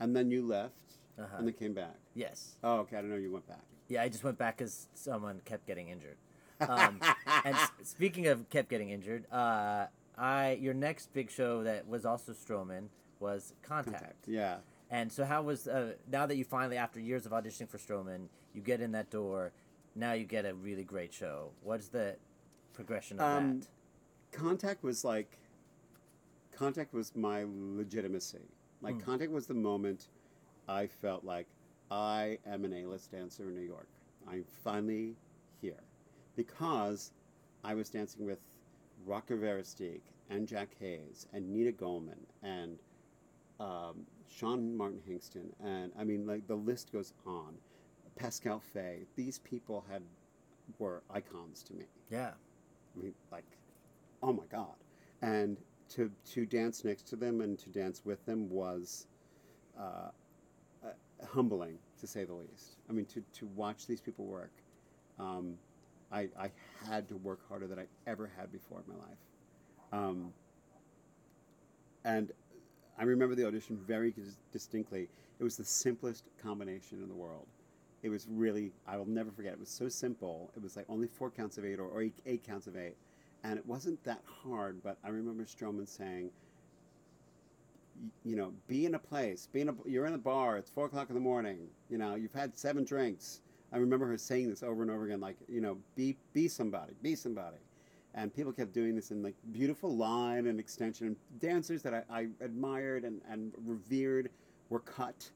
and 0.00 0.16
then 0.16 0.30
you 0.30 0.46
left, 0.46 0.72
Uh-huh. 1.18 1.36
and 1.38 1.46
then 1.46 1.54
came 1.54 1.74
back. 1.74 1.96
Yes. 2.14 2.56
Oh, 2.64 2.78
okay. 2.80 2.96
I 2.96 3.00
didn't 3.02 3.10
know 3.12 3.20
you 3.20 3.30
went 3.32 3.46
back. 3.46 3.62
Yeah, 3.88 4.02
I 4.02 4.08
just 4.08 4.24
went 4.24 4.38
back 4.38 4.56
because 4.58 4.88
someone 4.94 5.40
kept 5.44 5.66
getting 5.66 5.88
injured. 5.88 6.16
Um, 6.60 7.00
and 7.44 7.54
s- 7.54 7.70
speaking 7.82 8.26
of 8.28 8.48
kept 8.48 8.68
getting 8.70 8.88
injured, 8.90 9.26
uh, 9.30 9.86
I 10.16 10.52
your 10.60 10.74
next 10.74 11.12
big 11.12 11.30
show 11.30 11.62
that 11.64 11.86
was 11.86 12.04
also 12.06 12.32
Stroman 12.32 12.88
was 13.20 13.52
Contact. 13.62 14.26
Yeah. 14.26 14.56
And 14.90 15.10
so, 15.12 15.24
how 15.24 15.42
was 15.42 15.66
uh, 15.68 15.94
now 16.10 16.24
that 16.26 16.36
you 16.36 16.44
finally, 16.44 16.76
after 16.76 16.98
years 17.00 17.26
of 17.26 17.32
auditioning 17.32 17.68
for 17.68 17.78
Stroman, 17.78 18.28
you 18.54 18.60
get 18.62 18.80
in 18.80 18.92
that 18.92 19.10
door? 19.10 19.52
Now 19.96 20.12
you 20.12 20.24
get 20.24 20.44
a 20.44 20.54
really 20.54 20.82
great 20.84 21.12
show. 21.12 21.50
What's 21.62 21.88
the 21.88 22.16
progression 22.74 23.18
of 23.18 23.24
Um, 23.38 23.60
that? 23.60 23.68
Contact 24.32 24.82
was 24.82 25.04
like, 25.04 25.38
Contact 26.52 26.92
was 26.92 27.14
my 27.16 27.44
legitimacy. 27.48 28.48
Like, 28.80 28.94
Hmm. 28.96 29.00
Contact 29.00 29.32
was 29.32 29.46
the 29.46 29.54
moment 29.54 30.08
I 30.68 30.86
felt 30.86 31.24
like 31.24 31.46
I 31.90 32.38
am 32.46 32.64
an 32.64 32.72
A-list 32.72 33.10
dancer 33.10 33.48
in 33.48 33.54
New 33.54 33.62
York. 33.62 33.88
I'm 34.26 34.44
finally 34.44 35.16
here 35.60 35.80
because 36.36 37.12
I 37.62 37.74
was 37.74 37.90
dancing 37.90 38.24
with 38.24 38.40
Rocker 39.06 39.36
Verastique 39.36 40.02
and 40.30 40.48
Jack 40.48 40.74
Hayes 40.80 41.26
and 41.32 41.50
Nina 41.52 41.72
Goldman 41.72 42.26
and 42.42 42.78
um, 43.60 44.06
Sean 44.28 44.76
Martin 44.76 45.00
Hingston 45.08 45.52
and 45.62 45.92
I 45.98 46.04
mean 46.04 46.26
like 46.26 46.46
the 46.46 46.56
list 46.56 46.90
goes 46.92 47.12
on. 47.26 47.54
Pascale 48.16 48.60
Faye. 48.60 49.06
These 49.16 49.38
people 49.40 49.84
had 49.90 50.02
were 50.78 51.02
icons 51.10 51.62
to 51.64 51.74
me. 51.74 51.84
Yeah. 52.10 52.32
I 52.96 53.02
mean, 53.02 53.14
like, 53.32 53.44
oh 54.22 54.32
my 54.32 54.44
God. 54.50 54.74
And 55.22 55.56
to, 55.90 56.10
to 56.32 56.46
dance 56.46 56.84
next 56.84 57.06
to 57.08 57.16
them 57.16 57.40
and 57.40 57.58
to 57.58 57.70
dance 57.70 58.02
with 58.04 58.24
them 58.26 58.48
was 58.50 59.06
uh, 59.78 60.10
uh, 60.84 60.88
humbling, 61.26 61.78
to 62.00 62.06
say 62.06 62.24
the 62.24 62.34
least. 62.34 62.76
I 62.88 62.92
mean, 62.92 63.06
to, 63.06 63.22
to 63.38 63.46
watch 63.54 63.86
these 63.86 64.00
people 64.00 64.24
work, 64.24 64.52
um, 65.18 65.54
I, 66.12 66.28
I 66.38 66.50
had 66.86 67.08
to 67.08 67.16
work 67.16 67.40
harder 67.48 67.66
than 67.66 67.78
I 67.78 67.86
ever 68.06 68.30
had 68.36 68.52
before 68.52 68.82
in 68.86 68.94
my 68.94 69.00
life. 69.00 69.18
Um, 69.92 70.32
and 72.04 72.32
I 72.98 73.04
remember 73.04 73.34
the 73.34 73.46
audition 73.46 73.78
very 73.86 74.10
dis- 74.10 74.36
distinctly. 74.52 75.08
It 75.38 75.44
was 75.44 75.56
the 75.56 75.64
simplest 75.64 76.24
combination 76.42 77.02
in 77.02 77.08
the 77.08 77.14
world. 77.14 77.46
It 78.04 78.10
was 78.10 78.26
really, 78.30 78.70
I 78.86 78.98
will 78.98 79.08
never 79.08 79.30
forget. 79.32 79.54
It 79.54 79.58
was 79.58 79.70
so 79.70 79.88
simple. 79.88 80.52
It 80.54 80.62
was 80.62 80.76
like 80.76 80.84
only 80.90 81.08
four 81.08 81.30
counts 81.30 81.56
of 81.56 81.64
eight 81.64 81.78
or, 81.80 81.88
or 81.88 82.02
eight, 82.02 82.12
eight 82.26 82.44
counts 82.44 82.66
of 82.66 82.76
eight. 82.76 82.96
And 83.42 83.58
it 83.58 83.64
wasn't 83.64 84.04
that 84.04 84.20
hard, 84.26 84.82
but 84.82 84.98
I 85.02 85.08
remember 85.08 85.44
Stroman 85.44 85.88
saying, 85.88 86.30
you 88.22 88.36
know, 88.36 88.52
be 88.68 88.84
in 88.84 88.94
a 88.94 88.98
place, 88.98 89.48
be 89.50 89.62
in 89.62 89.70
a, 89.70 89.74
you're 89.86 90.04
in 90.04 90.12
a 90.12 90.18
bar, 90.18 90.58
it's 90.58 90.68
four 90.68 90.84
o'clock 90.84 91.08
in 91.08 91.14
the 91.14 91.20
morning, 91.20 91.66
you 91.88 91.96
know, 91.96 92.14
you've 92.14 92.34
had 92.34 92.54
seven 92.54 92.84
drinks. 92.84 93.40
I 93.72 93.78
remember 93.78 94.06
her 94.06 94.18
saying 94.18 94.50
this 94.50 94.62
over 94.62 94.82
and 94.82 94.90
over 94.90 95.06
again, 95.06 95.20
like, 95.20 95.36
you 95.48 95.62
know, 95.62 95.78
be, 95.96 96.14
be 96.34 96.46
somebody, 96.46 96.92
be 97.00 97.14
somebody. 97.14 97.56
And 98.14 98.34
people 98.34 98.52
kept 98.52 98.74
doing 98.74 98.94
this 98.94 99.12
in 99.12 99.22
like 99.22 99.34
beautiful 99.50 99.96
line 99.96 100.46
and 100.46 100.60
extension. 100.60 101.16
Dancers 101.38 101.80
that 101.82 101.94
I, 101.94 102.02
I 102.10 102.28
admired 102.42 103.04
and, 103.04 103.22
and 103.30 103.52
revered 103.64 104.28
were 104.68 104.80
cut. 104.80 105.30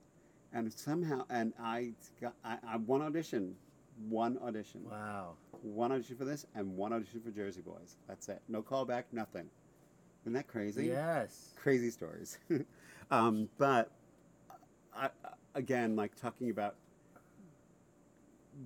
And 0.53 0.73
somehow, 0.73 1.25
and 1.31 1.53
I 1.61 1.93
got, 2.21 2.35
I, 2.45 2.57
I 2.67 2.77
one 2.79 3.03
audition, 3.03 3.55
one 4.09 4.39
audition, 4.39 4.83
Wow. 4.91 5.35
one 5.63 5.93
audition 5.93 6.17
for 6.17 6.25
this, 6.25 6.47
and 6.55 6.77
one 6.77 6.93
audition 6.93 7.21
for 7.21 7.31
Jersey 7.31 7.61
Boys. 7.61 7.97
That's 8.07 8.29
it. 8.29 8.41
No 8.49 8.63
callback, 8.63 9.05
nothing. 9.13 9.49
Isn't 10.23 10.33
that 10.33 10.47
crazy? 10.47 10.87
Yes. 10.87 11.53
Crazy 11.57 11.91
stories. 11.91 12.39
um, 13.11 13.49
but 13.59 13.91
I, 14.95 15.11
again, 15.55 15.97
like 15.97 16.15
talking 16.17 16.51
about 16.51 16.77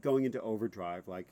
going 0.01 0.25
into 0.25 0.40
overdrive, 0.40 1.07
like 1.09 1.27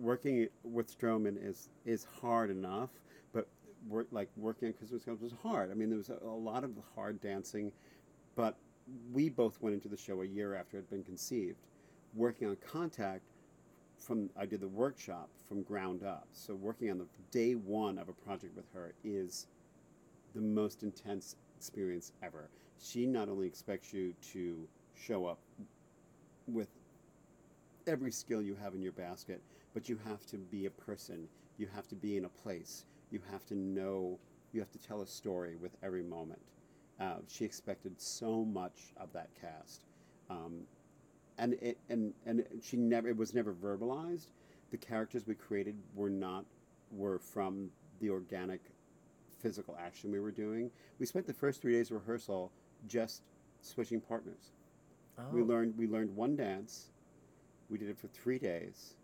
working 0.00 0.48
with 0.64 0.96
Stroman 0.98 1.36
is 1.42 1.68
is 1.84 2.06
hard 2.20 2.50
enough, 2.50 2.90
but 3.32 3.46
work, 3.88 4.08
like 4.10 4.28
working 4.36 4.68
on 4.68 4.74
Christmas 4.74 5.04
Carol 5.04 5.18
was 5.20 5.32
hard. 5.42 5.70
I 5.70 5.74
mean, 5.74 5.88
there 5.88 5.98
was 5.98 6.10
a, 6.10 6.18
a 6.22 6.26
lot 6.26 6.64
of 6.64 6.72
hard 6.94 7.20
dancing, 7.20 7.70
but 8.34 8.56
we 9.12 9.28
both 9.28 9.60
went 9.60 9.74
into 9.74 9.88
the 9.88 9.96
show 9.96 10.22
a 10.22 10.26
year 10.26 10.54
after 10.54 10.76
it 10.76 10.80
had 10.80 10.90
been 10.90 11.04
conceived, 11.04 11.58
working 12.14 12.48
on 12.48 12.56
Contact. 12.56 13.22
From 13.96 14.28
I 14.36 14.44
did 14.44 14.60
the 14.60 14.68
workshop 14.68 15.30
from 15.48 15.62
ground 15.62 16.02
up. 16.02 16.26
So 16.32 16.54
working 16.54 16.90
on 16.90 16.98
the 16.98 17.06
day 17.30 17.54
one 17.54 17.96
of 17.96 18.08
a 18.08 18.12
project 18.12 18.54
with 18.56 18.66
her 18.74 18.92
is 19.04 19.46
the 20.34 20.40
most 20.40 20.82
intense 20.82 21.36
experience 21.56 22.12
ever. 22.22 22.50
She 22.82 23.06
not 23.06 23.28
only 23.28 23.46
expects 23.46 23.92
you 23.92 24.12
to 24.32 24.68
show 24.94 25.26
up 25.26 25.38
with 26.48 26.68
every 27.86 28.10
skill 28.10 28.42
you 28.42 28.56
have 28.62 28.74
in 28.74 28.82
your 28.82 28.92
basket, 28.92 29.40
but 29.72 29.88
you 29.88 29.98
have 30.06 30.26
to 30.26 30.36
be 30.36 30.66
a 30.66 30.70
person. 30.70 31.28
You 31.56 31.68
have 31.74 31.86
to 31.88 31.94
be 31.94 32.16
in 32.16 32.24
a 32.24 32.28
place. 32.28 32.84
You 33.10 33.20
have 33.30 33.46
to 33.46 33.54
know. 33.54 34.18
You 34.52 34.60
have 34.60 34.70
to 34.72 34.78
tell 34.78 35.02
a 35.02 35.06
story 35.06 35.56
with 35.56 35.72
every 35.82 36.02
moment. 36.02 36.40
Uh, 37.00 37.16
she 37.26 37.44
expected 37.44 38.00
so 38.00 38.44
much 38.44 38.92
of 38.96 39.12
that 39.12 39.28
cast, 39.40 39.82
um, 40.30 40.60
and 41.38 41.54
it, 41.54 41.78
and 41.88 42.14
and 42.24 42.44
she 42.62 42.76
never. 42.76 43.08
It 43.08 43.16
was 43.16 43.34
never 43.34 43.52
verbalized. 43.52 44.28
The 44.70 44.76
characters 44.76 45.26
we 45.26 45.34
created 45.34 45.76
were 45.94 46.10
not 46.10 46.44
were 46.92 47.18
from 47.18 47.68
the 48.00 48.10
organic 48.10 48.60
physical 49.40 49.76
action 49.78 50.10
we 50.10 50.20
were 50.20 50.30
doing. 50.30 50.70
We 50.98 51.06
spent 51.06 51.26
the 51.26 51.34
first 51.34 51.60
three 51.60 51.72
days 51.72 51.90
of 51.90 51.96
rehearsal 51.96 52.52
just 52.88 53.22
switching 53.60 54.00
partners. 54.00 54.52
Oh. 55.18 55.22
We 55.32 55.42
learned 55.42 55.74
we 55.76 55.86
learned 55.86 56.14
one 56.14 56.36
dance. 56.36 56.90
We 57.70 57.78
did 57.78 57.88
it 57.88 57.98
for 57.98 58.08
three 58.08 58.38
days. 58.38 58.94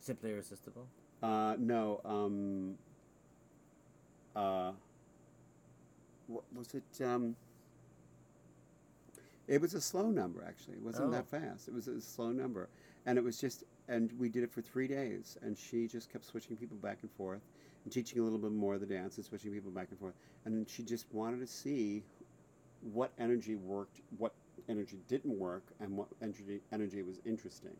Simply 0.00 0.32
irresistible. 0.32 0.86
Uh, 1.22 1.56
no. 1.58 2.00
Um, 2.04 2.74
uh, 4.34 4.72
was 6.54 6.74
it? 6.74 7.04
Um, 7.04 7.36
it 9.48 9.60
was 9.60 9.74
a 9.74 9.80
slow 9.80 10.10
number, 10.10 10.44
actually. 10.46 10.74
It 10.74 10.82
wasn't 10.82 11.08
Oh. 11.08 11.10
that 11.12 11.26
fast. 11.26 11.68
It 11.68 11.74
was 11.74 11.88
a 11.88 12.00
slow 12.00 12.30
number, 12.30 12.68
and 13.06 13.18
it 13.18 13.24
was 13.24 13.38
just. 13.38 13.64
And 13.88 14.12
we 14.20 14.28
did 14.28 14.44
it 14.44 14.52
for 14.52 14.62
three 14.62 14.86
days, 14.86 15.36
and 15.42 15.58
she 15.58 15.88
just 15.88 16.12
kept 16.12 16.24
switching 16.24 16.56
people 16.56 16.76
back 16.76 16.98
and 17.02 17.10
forth, 17.10 17.42
and 17.82 17.92
teaching 17.92 18.20
a 18.20 18.22
little 18.22 18.38
bit 18.38 18.52
more 18.52 18.74
of 18.74 18.80
the 18.80 18.86
dance, 18.86 19.16
and 19.16 19.24
switching 19.26 19.52
people 19.52 19.72
back 19.72 19.88
and 19.90 19.98
forth, 19.98 20.14
and 20.44 20.68
she 20.68 20.84
just 20.84 21.12
wanted 21.12 21.40
to 21.40 21.46
see 21.46 22.04
what 22.92 23.10
energy 23.18 23.56
worked, 23.56 24.00
what 24.18 24.32
energy 24.68 25.00
didn't 25.08 25.36
work, 25.36 25.64
and 25.80 25.96
what 25.96 26.06
energy 26.22 26.60
energy 26.70 27.02
was 27.02 27.20
interesting. 27.24 27.76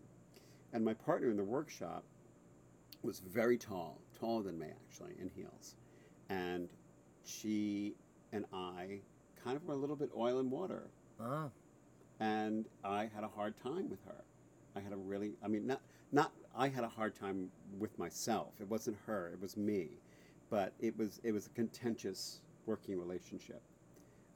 And 0.72 0.84
my 0.84 0.94
partner 0.94 1.30
in 1.30 1.36
the 1.36 1.44
workshop 1.44 2.02
was 3.02 3.20
very 3.20 3.56
tall, 3.56 3.98
taller 4.18 4.42
than 4.42 4.58
me 4.58 4.66
actually, 4.88 5.14
in 5.20 5.28
heels. 5.28 5.76
And 6.28 6.68
she 7.24 7.94
and 8.32 8.44
I 8.52 9.00
kind 9.42 9.56
of 9.56 9.64
were 9.64 9.74
a 9.74 9.76
little 9.76 9.96
bit 9.96 10.10
oil 10.16 10.38
and 10.38 10.50
water. 10.50 10.88
Oh. 11.20 11.50
And 12.20 12.66
I 12.84 13.08
had 13.14 13.24
a 13.24 13.28
hard 13.28 13.54
time 13.62 13.88
with 13.88 14.04
her. 14.06 14.24
I 14.76 14.80
had 14.80 14.92
a 14.92 14.96
really, 14.96 15.32
I 15.42 15.48
mean, 15.48 15.66
not, 15.66 15.80
not, 16.12 16.32
I 16.56 16.68
had 16.68 16.84
a 16.84 16.88
hard 16.88 17.14
time 17.14 17.50
with 17.78 17.98
myself. 17.98 18.52
It 18.60 18.68
wasn't 18.68 18.96
her, 19.06 19.30
it 19.32 19.40
was 19.40 19.56
me. 19.56 19.88
But 20.50 20.72
it 20.80 20.96
was, 20.98 21.20
it 21.22 21.32
was 21.32 21.46
a 21.46 21.50
contentious 21.50 22.40
working 22.66 22.98
relationship. 22.98 23.62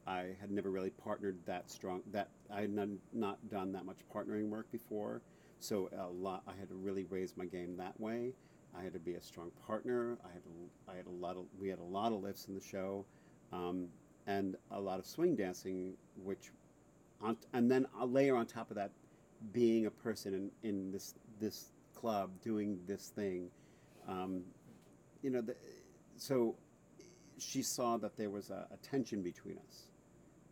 I 0.07 0.37
had 0.41 0.51
never 0.51 0.71
really 0.71 0.91
partnered 0.91 1.37
that 1.47 1.71
strong, 1.71 2.03
that 2.13 2.29
I 2.53 2.63
had 2.63 2.71
not, 2.71 2.89
not 3.13 3.49
done 3.51 3.73
that 3.73 3.85
much 3.85 3.99
partnering 4.15 4.49
work 4.49 4.71
before. 4.71 5.23
So 5.61 5.89
a 5.99 6.09
lot, 6.09 6.43
I 6.47 6.53
had 6.59 6.69
to 6.69 6.75
really 6.75 7.05
raise 7.05 7.37
my 7.37 7.47
game 7.47 7.77
that 7.79 7.99
way. 7.99 8.35
I 8.79 8.83
had 8.83 8.93
to 8.93 8.99
be 8.99 9.15
a 9.15 9.21
strong 9.23 9.51
partner. 9.67 10.19
I 10.25 10.33
had 10.33 10.43
to, 10.45 10.51
I 10.93 10.97
had 10.97 11.07
a 11.07 11.11
lot 11.11 11.37
of 11.37 11.45
we 11.59 11.69
had 11.69 11.79
a 11.79 11.85
lot 11.85 12.13
of 12.13 12.23
lifts 12.23 12.47
in 12.49 12.55
the 12.55 12.61
show, 12.61 13.05
um, 13.55 13.88
and 14.27 14.57
a 14.71 14.81
lot 14.81 14.99
of 14.99 15.07
swing 15.07 15.37
dancing, 15.37 15.95
which, 16.23 16.51
on, 17.23 17.37
and 17.53 17.71
then 17.71 17.87
I'll 17.99 18.11
layer 18.11 18.37
on 18.37 18.47
top 18.47 18.71
of 18.71 18.77
that, 18.77 18.90
being 19.53 19.87
a 19.87 19.90
person 19.90 20.35
in, 20.62 20.69
in 20.69 20.90
this 20.90 21.14
this 21.40 21.71
club 21.95 22.31
doing 22.43 22.79
this 22.87 23.09
thing, 23.14 23.51
um, 24.09 24.43
you 25.23 25.31
know, 25.31 25.40
the, 25.40 25.55
so 26.17 26.55
she 27.38 27.62
saw 27.62 27.97
that 27.99 28.17
there 28.17 28.31
was 28.31 28.51
a, 28.51 28.67
a 28.73 28.77
tension 28.79 29.23
between 29.23 29.59
us, 29.69 29.85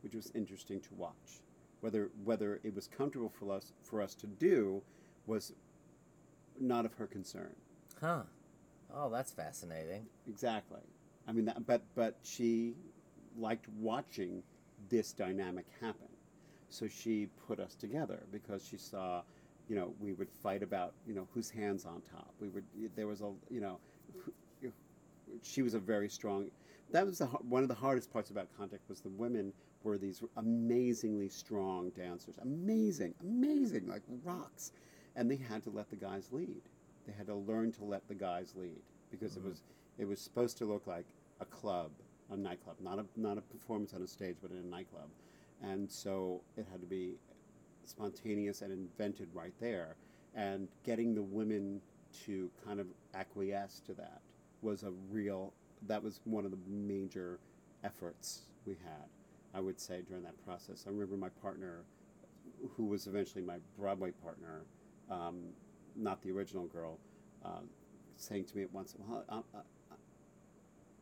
which 0.02 0.14
was 0.14 0.30
interesting 0.34 0.80
to 0.80 0.94
watch. 0.96 1.40
Whether 1.80 2.10
whether 2.24 2.60
it 2.62 2.74
was 2.74 2.86
comfortable 2.86 3.28
for 3.30 3.52
us 3.52 3.72
for 3.82 4.00
us 4.00 4.14
to 4.16 4.26
do 4.26 4.82
was 5.26 5.52
not 6.60 6.84
of 6.84 6.94
her 6.94 7.06
concern. 7.06 7.54
Huh. 8.00 8.22
Oh, 8.94 9.10
that's 9.10 9.32
fascinating. 9.32 10.06
Exactly. 10.28 10.80
I 11.26 11.32
mean, 11.32 11.46
that, 11.46 11.66
but 11.66 11.82
but 11.94 12.18
she 12.22 12.74
liked 13.38 13.66
watching 13.78 14.42
this 14.88 15.12
dynamic 15.12 15.66
happen, 15.80 16.08
so 16.70 16.88
she 16.88 17.28
put 17.46 17.60
us 17.60 17.74
together 17.74 18.20
because 18.30 18.66
she 18.66 18.76
saw, 18.76 19.22
you 19.68 19.76
know, 19.76 19.94
we 20.00 20.12
would 20.12 20.30
fight 20.30 20.62
about 20.62 20.94
you 21.06 21.14
know 21.14 21.28
whose 21.32 21.50
hands 21.50 21.84
on 21.84 22.02
top. 22.10 22.34
We 22.40 22.48
would 22.48 22.64
there 22.96 23.06
was 23.06 23.20
a 23.20 23.30
you 23.50 23.60
know, 23.60 23.78
she 25.42 25.62
was 25.62 25.74
a 25.74 25.78
very 25.78 26.08
strong. 26.08 26.50
That 26.90 27.06
was 27.06 27.18
the, 27.18 27.26
one 27.26 27.62
of 27.62 27.68
the 27.68 27.74
hardest 27.74 28.12
parts 28.12 28.30
about 28.30 28.48
Contact 28.56 28.82
was 28.88 29.00
the 29.00 29.08
women 29.08 29.52
were 29.82 29.98
these 29.98 30.22
amazingly 30.36 31.28
strong 31.28 31.90
dancers, 31.90 32.38
amazing, 32.42 33.14
amazing 33.22 33.88
like 33.88 34.02
rocks, 34.24 34.72
and 35.16 35.30
they 35.30 35.36
had 35.36 35.62
to 35.64 35.70
let 35.70 35.88
the 35.90 35.96
guys 35.96 36.28
lead. 36.32 36.62
They 37.06 37.12
had 37.12 37.26
to 37.26 37.34
learn 37.34 37.72
to 37.72 37.84
let 37.84 38.06
the 38.08 38.14
guys 38.14 38.54
lead 38.56 38.82
because 39.10 39.36
it 39.36 39.40
mm-hmm. 39.40 39.50
was 39.50 39.62
it 39.98 40.06
was 40.06 40.20
supposed 40.20 40.58
to 40.58 40.64
look 40.64 40.86
like 40.86 41.06
a 41.40 41.44
club, 41.44 41.90
a 42.34 42.36
nightclub, 42.36 42.76
not 42.80 42.98
a 42.98 43.04
not 43.16 43.38
a 43.38 43.42
performance 43.42 43.94
on 43.94 44.02
a 44.02 44.06
stage, 44.06 44.36
but 44.42 44.50
in 44.50 44.58
a 44.58 44.66
nightclub, 44.66 45.08
and 45.62 45.90
so 45.90 46.40
it 46.56 46.66
had 46.70 46.80
to 46.80 46.86
be 46.86 47.14
spontaneous 47.84 48.62
and 48.62 48.72
invented 48.72 49.28
right 49.34 49.54
there, 49.60 49.96
and 50.34 50.68
getting 50.84 51.14
the 51.14 51.22
women 51.22 51.80
to 52.26 52.50
kind 52.64 52.78
of 52.80 52.86
acquiesce 53.14 53.80
to 53.86 53.94
that 53.94 54.20
was 54.60 54.82
a 54.82 54.90
real 55.10 55.52
that 55.86 56.02
was 56.02 56.20
one 56.24 56.44
of 56.44 56.50
the 56.50 56.58
major 56.68 57.38
efforts 57.84 58.42
we 58.66 58.74
had 58.74 59.08
i 59.54 59.60
would 59.60 59.80
say 59.80 60.02
during 60.06 60.22
that 60.22 60.34
process. 60.44 60.84
I 60.86 60.90
remember 60.90 61.16
my 61.16 61.30
partner 61.40 61.80
who 62.76 62.84
was 62.84 63.06
eventually 63.06 63.42
my 63.42 63.56
broadway 63.78 64.10
partner 64.22 64.62
um, 65.10 65.40
not 65.96 66.22
the 66.22 66.30
original 66.30 66.66
girl 66.66 66.98
uh, 67.44 67.60
saying 68.16 68.44
to 68.46 68.56
me 68.56 68.62
at 68.62 68.72
once 68.72 68.94
well 68.98 69.24
I, 69.28 69.34
I, 69.36 69.38
I- 69.58 69.62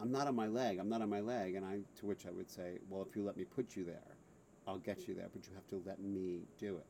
i'm 0.00 0.10
not 0.10 0.26
on 0.26 0.34
my 0.34 0.46
leg 0.46 0.78
i'm 0.78 0.88
not 0.88 1.02
on 1.02 1.10
my 1.10 1.20
leg. 1.20 1.54
And 1.54 1.64
i 1.64 1.78
to 1.98 2.06
which 2.06 2.26
i 2.26 2.30
would 2.30 2.50
say 2.50 2.78
well 2.88 3.02
if 3.08 3.14
you 3.16 3.22
let 3.22 3.36
me 3.36 3.44
put 3.44 3.76
you 3.76 3.84
there 3.84 4.16
i'll 4.66 4.78
get 4.78 5.06
you 5.08 5.14
there 5.14 5.28
but 5.32 5.46
you 5.46 5.54
have 5.54 5.66
to 5.68 5.82
let 5.86 6.00
me 6.00 6.40
do 6.58 6.76
it. 6.76 6.86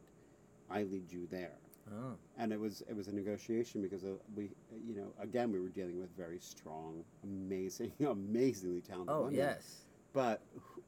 I 0.73 0.85
lead 0.85 1.11
you 1.11 1.27
there. 1.31 1.59
Oh. 1.93 2.15
and 2.39 2.53
it 2.53 2.61
was 2.61 2.83
it 2.89 2.95
was 2.95 3.09
a 3.09 3.13
negotiation 3.13 3.83
because 3.83 4.05
uh, 4.05 4.11
we 4.37 4.51
you 4.87 4.95
know 4.95 5.09
again 5.21 5.51
we 5.51 5.59
were 5.59 5.71
dealing 5.71 5.99
with 5.99 6.15
very 6.17 6.39
strong 6.39 7.03
amazing 7.25 7.91
amazingly 8.07 8.81
talented 8.81 9.13
Oh, 9.15 9.23
women. 9.23 9.35
yes. 9.37 9.87
but 10.13 10.43
who, 10.55 10.83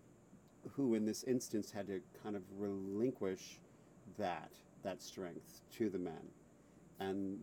who 0.76 0.94
in 0.94 1.04
this 1.04 1.24
instance 1.24 1.70
had 1.72 1.86
to 1.88 2.00
kind 2.22 2.36
of 2.36 2.42
relinquish 2.56 3.58
that 4.18 4.52
that 4.84 5.00
strength 5.02 5.60
to 5.76 5.88
the 5.90 5.98
men. 5.98 6.22
And 7.00 7.40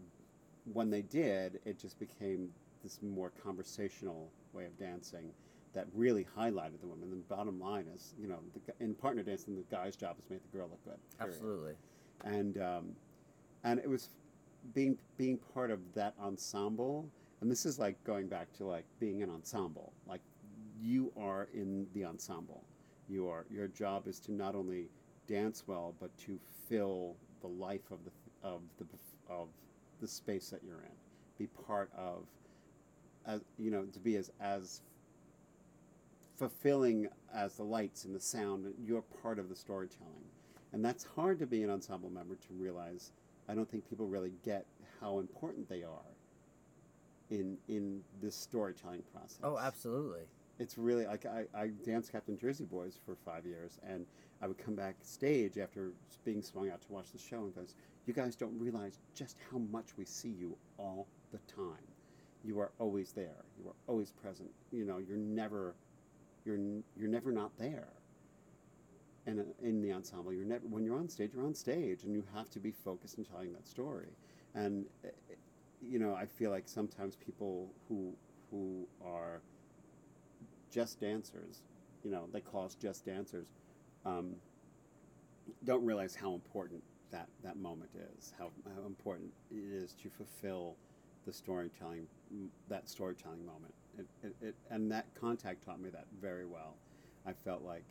when 0.71 0.89
they 0.89 1.01
did 1.01 1.59
it 1.65 1.77
just 1.79 1.99
became 1.99 2.49
this 2.83 2.99
more 3.01 3.31
conversational 3.43 4.31
way 4.53 4.65
of 4.65 4.77
dancing 4.77 5.31
that 5.73 5.85
really 5.93 6.25
highlighted 6.37 6.79
the 6.81 6.87
women 6.87 7.11
and 7.11 7.21
the 7.21 7.35
bottom 7.35 7.59
line 7.59 7.85
is 7.93 8.13
you 8.19 8.27
know 8.27 8.39
the, 8.53 8.83
in 8.83 8.93
partner 8.95 9.21
dancing 9.21 9.55
the 9.55 9.75
guy's 9.75 9.95
job 9.95 10.15
is 10.17 10.25
to 10.25 10.33
make 10.33 10.51
the 10.51 10.57
girl 10.57 10.67
look 10.69 10.83
good 10.83 10.97
period 11.17 11.33
Absolutely. 11.35 11.73
and 12.23 12.57
um, 12.61 12.95
and 13.63 13.79
it 13.79 13.89
was 13.89 14.09
being 14.73 14.97
being 15.17 15.37
part 15.53 15.71
of 15.71 15.79
that 15.93 16.13
ensemble. 16.21 17.09
And 17.41 17.49
this 17.49 17.65
is 17.65 17.79
like 17.79 18.01
going 18.03 18.27
back 18.27 18.51
to 18.57 18.65
like 18.65 18.85
being 18.99 19.23
an 19.23 19.29
ensemble. 19.29 19.93
Like 20.07 20.21
you 20.79 21.11
are 21.17 21.47
in 21.53 21.87
the 21.93 22.05
ensemble. 22.05 22.63
You 23.07 23.27
are 23.27 23.45
your 23.49 23.67
job 23.67 24.07
is 24.07 24.19
to 24.21 24.31
not 24.31 24.55
only 24.55 24.89
dance 25.27 25.63
well, 25.67 25.93
but 25.99 26.15
to 26.19 26.39
fill 26.67 27.15
the 27.41 27.47
life 27.47 27.91
of 27.91 27.99
the 28.05 28.11
of 28.47 28.61
the 28.77 28.85
of 29.29 29.47
the 30.01 30.07
space 30.07 30.49
that 30.49 30.61
you're 30.63 30.81
in. 30.81 30.97
Be 31.37 31.47
part 31.47 31.89
of, 31.97 32.25
as 33.29 33.41
you 33.57 33.71
know, 33.71 33.83
to 33.85 33.99
be 33.99 34.15
as 34.15 34.31
as 34.41 34.81
fulfilling 36.37 37.07
as 37.33 37.55
the 37.55 37.63
lights 37.63 38.05
and 38.05 38.15
the 38.15 38.19
sound. 38.19 38.73
You're 38.83 39.03
part 39.21 39.39
of 39.39 39.49
the 39.49 39.55
storytelling. 39.55 40.25
And 40.71 40.83
that's 40.83 41.03
hard 41.03 41.39
to 41.39 41.47
be 41.47 41.63
an 41.63 41.69
ensemble 41.69 42.09
member 42.09 42.35
to 42.35 42.53
realize. 42.53 43.11
I 43.47 43.55
don't 43.55 43.69
think 43.69 43.89
people 43.89 44.07
really 44.07 44.33
get 44.45 44.65
how 45.01 45.19
important 45.19 45.67
they 45.67 45.83
are 45.83 46.13
in 47.29 47.57
in 47.67 48.01
this 48.21 48.35
storytelling 48.35 49.03
process. 49.13 49.39
Oh, 49.43 49.57
absolutely. 49.57 50.21
It's 50.59 50.77
really 50.77 51.05
like 51.05 51.25
I, 51.25 51.45
I 51.55 51.67
danced 51.85 52.11
Captain 52.11 52.37
Jersey 52.37 52.65
Boys 52.65 52.99
for 53.05 53.15
five 53.25 53.45
years, 53.45 53.79
and 53.87 54.05
I 54.41 54.47
would 54.47 54.57
come 54.57 54.75
backstage 54.75 55.57
after 55.57 55.91
being 56.25 56.41
swung 56.41 56.69
out 56.69 56.81
to 56.81 56.91
watch 56.91 57.11
the 57.11 57.19
show 57.19 57.37
and 57.37 57.55
goes, 57.55 57.75
"You 58.05 58.13
guys 58.13 58.35
don't 58.35 58.57
realize 58.59 58.99
just 59.15 59.37
how 59.51 59.57
much 59.57 59.97
we 59.97 60.05
see 60.05 60.29
you 60.29 60.57
all 60.77 61.07
the 61.31 61.39
time. 61.53 61.88
You 62.49 62.59
are 62.61 62.71
always 62.79 63.11
there. 63.11 63.45
You 63.61 63.69
are 63.69 63.75
always 63.85 64.11
present. 64.11 64.49
You 64.71 64.83
know, 64.83 64.97
you're 64.97 65.17
never, 65.17 65.75
you're 66.45 66.57
you're 66.97 67.13
never 67.17 67.31
not 67.31 67.51
there." 67.59 67.89
And 69.27 69.39
a, 69.39 69.45
in 69.67 69.83
the 69.83 69.91
ensemble. 69.93 70.33
You're 70.33 70.45
never 70.53 70.65
when 70.67 70.83
you're 70.83 70.97
on 70.97 71.09
stage, 71.09 71.29
you're 71.35 71.45
on 71.45 71.53
stage, 71.53 72.05
and 72.05 72.11
you 72.15 72.23
have 72.33 72.49
to 72.49 72.59
be 72.59 72.71
focused 72.71 73.19
in 73.19 73.23
telling 73.23 73.53
that 73.53 73.67
story. 73.67 74.07
And 74.55 74.85
uh, 75.05 75.09
you 75.79 75.99
know, 75.99 76.15
I 76.15 76.25
feel 76.25 76.49
like 76.49 76.67
sometimes 76.67 77.15
people 77.15 77.69
who 77.87 78.15
who 78.49 78.87
are 79.05 79.41
just 80.71 80.99
dancers, 80.99 81.61
you 82.03 82.09
know, 82.09 82.23
they 82.33 82.41
call 82.41 82.65
us 82.65 82.73
just 82.73 83.05
dancers, 83.05 83.45
um, 84.07 84.35
don't 85.65 85.85
realize 85.85 86.15
how 86.15 86.33
important 86.33 86.81
that, 87.11 87.27
that 87.43 87.57
moment 87.57 87.91
is, 88.17 88.33
how, 88.39 88.49
how 88.75 88.85
important 88.85 89.29
it 89.51 89.63
is 89.71 89.93
to 90.01 90.09
fulfill 90.09 90.75
the 91.29 91.33
storytelling, 91.33 92.07
that 92.69 92.89
storytelling 92.89 93.45
moment. 93.45 93.73
It, 93.99 94.05
it, 94.23 94.35
it, 94.41 94.55
and 94.71 94.91
that 94.91 95.05
contact 95.19 95.63
taught 95.63 95.79
me 95.79 95.89
that 95.91 96.05
very 96.19 96.45
well. 96.45 96.73
I 97.27 97.33
felt 97.33 97.61
like 97.63 97.83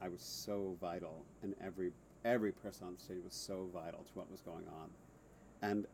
I 0.00 0.08
was 0.08 0.22
so 0.22 0.76
vital, 0.80 1.24
and 1.42 1.54
every 1.60 1.90
every 2.24 2.52
person 2.52 2.86
on 2.86 2.98
stage 2.98 3.18
was 3.24 3.34
so 3.34 3.68
vital 3.74 4.00
to 4.04 4.10
what 4.14 4.30
was 4.30 4.42
going 4.42 4.66
on. 4.68 4.90
And 5.62 5.86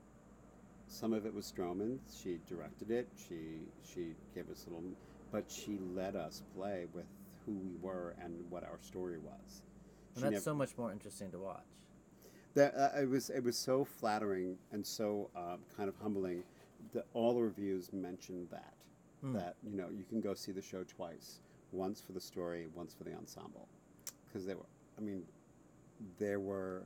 some 0.86 1.14
of 1.14 1.24
it 1.24 1.32
was 1.32 1.50
Stroman. 1.50 1.98
She 2.22 2.38
directed 2.46 2.90
it. 2.90 3.08
She 3.16 3.60
she 3.82 4.08
gave 4.34 4.50
us 4.50 4.66
a 4.66 4.74
little, 4.74 4.90
but 5.32 5.44
she 5.48 5.78
let 5.94 6.14
us 6.16 6.42
play 6.54 6.84
with 6.92 7.06
who 7.46 7.52
we 7.52 7.76
were 7.80 8.14
and 8.22 8.34
what 8.50 8.62
our 8.62 8.78
story 8.82 9.18
was. 9.18 9.62
And 10.16 10.24
that's 10.24 10.32
never, 10.32 10.42
so 10.42 10.54
much 10.54 10.76
more 10.76 10.92
interesting 10.92 11.30
to 11.30 11.38
watch. 11.38 11.64
That 12.54 12.74
uh, 12.76 13.00
it 13.00 13.08
was 13.08 13.30
it 13.30 13.42
was 13.42 13.56
so 13.56 13.86
flattering 13.86 14.58
and 14.70 14.86
so 14.86 15.30
uh, 15.34 15.56
kind 15.74 15.88
of 15.88 15.94
humbling 16.02 16.42
that 16.94 17.06
all 17.12 17.34
the 17.34 17.42
reviews 17.42 17.92
mentioned 17.92 18.48
that 18.50 18.74
mm. 19.24 19.34
that 19.34 19.56
you 19.62 19.76
know 19.76 19.88
you 19.90 20.04
can 20.04 20.20
go 20.20 20.34
see 20.34 20.52
the 20.52 20.62
show 20.62 20.84
twice, 20.84 21.40
once 21.72 22.00
for 22.00 22.12
the 22.12 22.20
story, 22.20 22.66
once 22.74 22.94
for 22.94 23.04
the 23.04 23.14
ensemble, 23.14 23.68
because 24.26 24.46
they 24.46 24.54
were. 24.54 24.66
I 24.96 25.00
mean, 25.00 25.24
there 26.18 26.40
were 26.40 26.84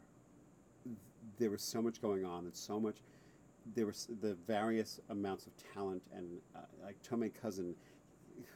there 1.38 1.50
was 1.50 1.62
so 1.62 1.82
much 1.82 2.00
going 2.00 2.24
on 2.24 2.44
and 2.44 2.56
so 2.56 2.80
much 2.80 2.96
there 3.74 3.86
was 3.86 4.08
the 4.22 4.34
various 4.46 5.00
amounts 5.10 5.46
of 5.46 5.52
talent 5.74 6.02
and 6.14 6.26
uh, 6.56 6.60
like 6.84 7.00
Tome 7.02 7.30
Cousin, 7.40 7.74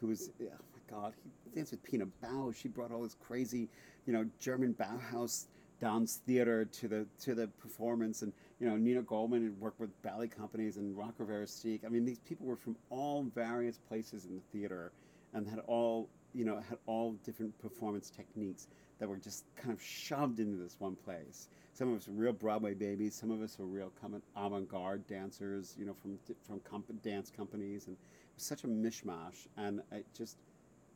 who 0.00 0.08
was 0.08 0.30
oh 0.40 0.44
my 0.44 0.96
god, 0.96 1.12
he 1.44 1.54
danced 1.54 1.72
with 1.72 1.82
Pina 1.82 2.06
Bausch. 2.22 2.56
She 2.56 2.68
brought 2.68 2.92
all 2.92 3.02
this 3.02 3.16
crazy, 3.26 3.68
you 4.06 4.12
know, 4.12 4.24
German 4.38 4.74
Bauhaus 4.74 5.46
dance 5.80 6.20
theater 6.26 6.64
to 6.64 6.88
the 6.88 7.06
to 7.20 7.34
the 7.34 7.48
performance, 7.48 8.22
and 8.22 8.32
you 8.62 8.70
know 8.70 8.76
Nina 8.76 9.02
Goldman 9.02 9.42
had 9.42 9.60
worked 9.60 9.80
with 9.80 9.90
ballet 10.02 10.28
companies 10.28 10.76
and 10.76 10.96
Rocker 10.96 11.24
Verastique. 11.24 11.80
I 11.84 11.88
mean, 11.88 12.04
these 12.04 12.20
people 12.20 12.46
were 12.46 12.54
from 12.54 12.76
all 12.90 13.24
various 13.34 13.76
places 13.76 14.24
in 14.24 14.36
the 14.36 14.42
theater, 14.56 14.92
and 15.34 15.48
had 15.48 15.58
all 15.66 16.08
you 16.32 16.44
know 16.44 16.62
had 16.68 16.78
all 16.86 17.14
different 17.24 17.58
performance 17.58 18.08
techniques 18.08 18.68
that 19.00 19.08
were 19.08 19.16
just 19.16 19.44
kind 19.56 19.72
of 19.72 19.82
shoved 19.82 20.38
into 20.38 20.56
this 20.56 20.76
one 20.78 20.94
place. 20.94 21.48
Some 21.72 21.88
of 21.88 21.96
us 21.96 22.06
were 22.06 22.14
real 22.14 22.32
Broadway 22.32 22.74
babies. 22.74 23.16
Some 23.16 23.32
of 23.32 23.42
us 23.42 23.58
were 23.58 23.66
real 23.66 23.90
avant-garde 24.36 25.08
dancers, 25.08 25.74
you 25.76 25.84
know, 25.84 25.94
from 26.00 26.16
from 26.46 26.60
comp- 26.60 27.02
dance 27.02 27.32
companies, 27.36 27.88
and 27.88 27.96
it 27.96 28.36
was 28.36 28.44
such 28.44 28.62
a 28.62 28.68
mishmash. 28.68 29.48
And 29.56 29.82
it 29.90 30.06
just, 30.16 30.36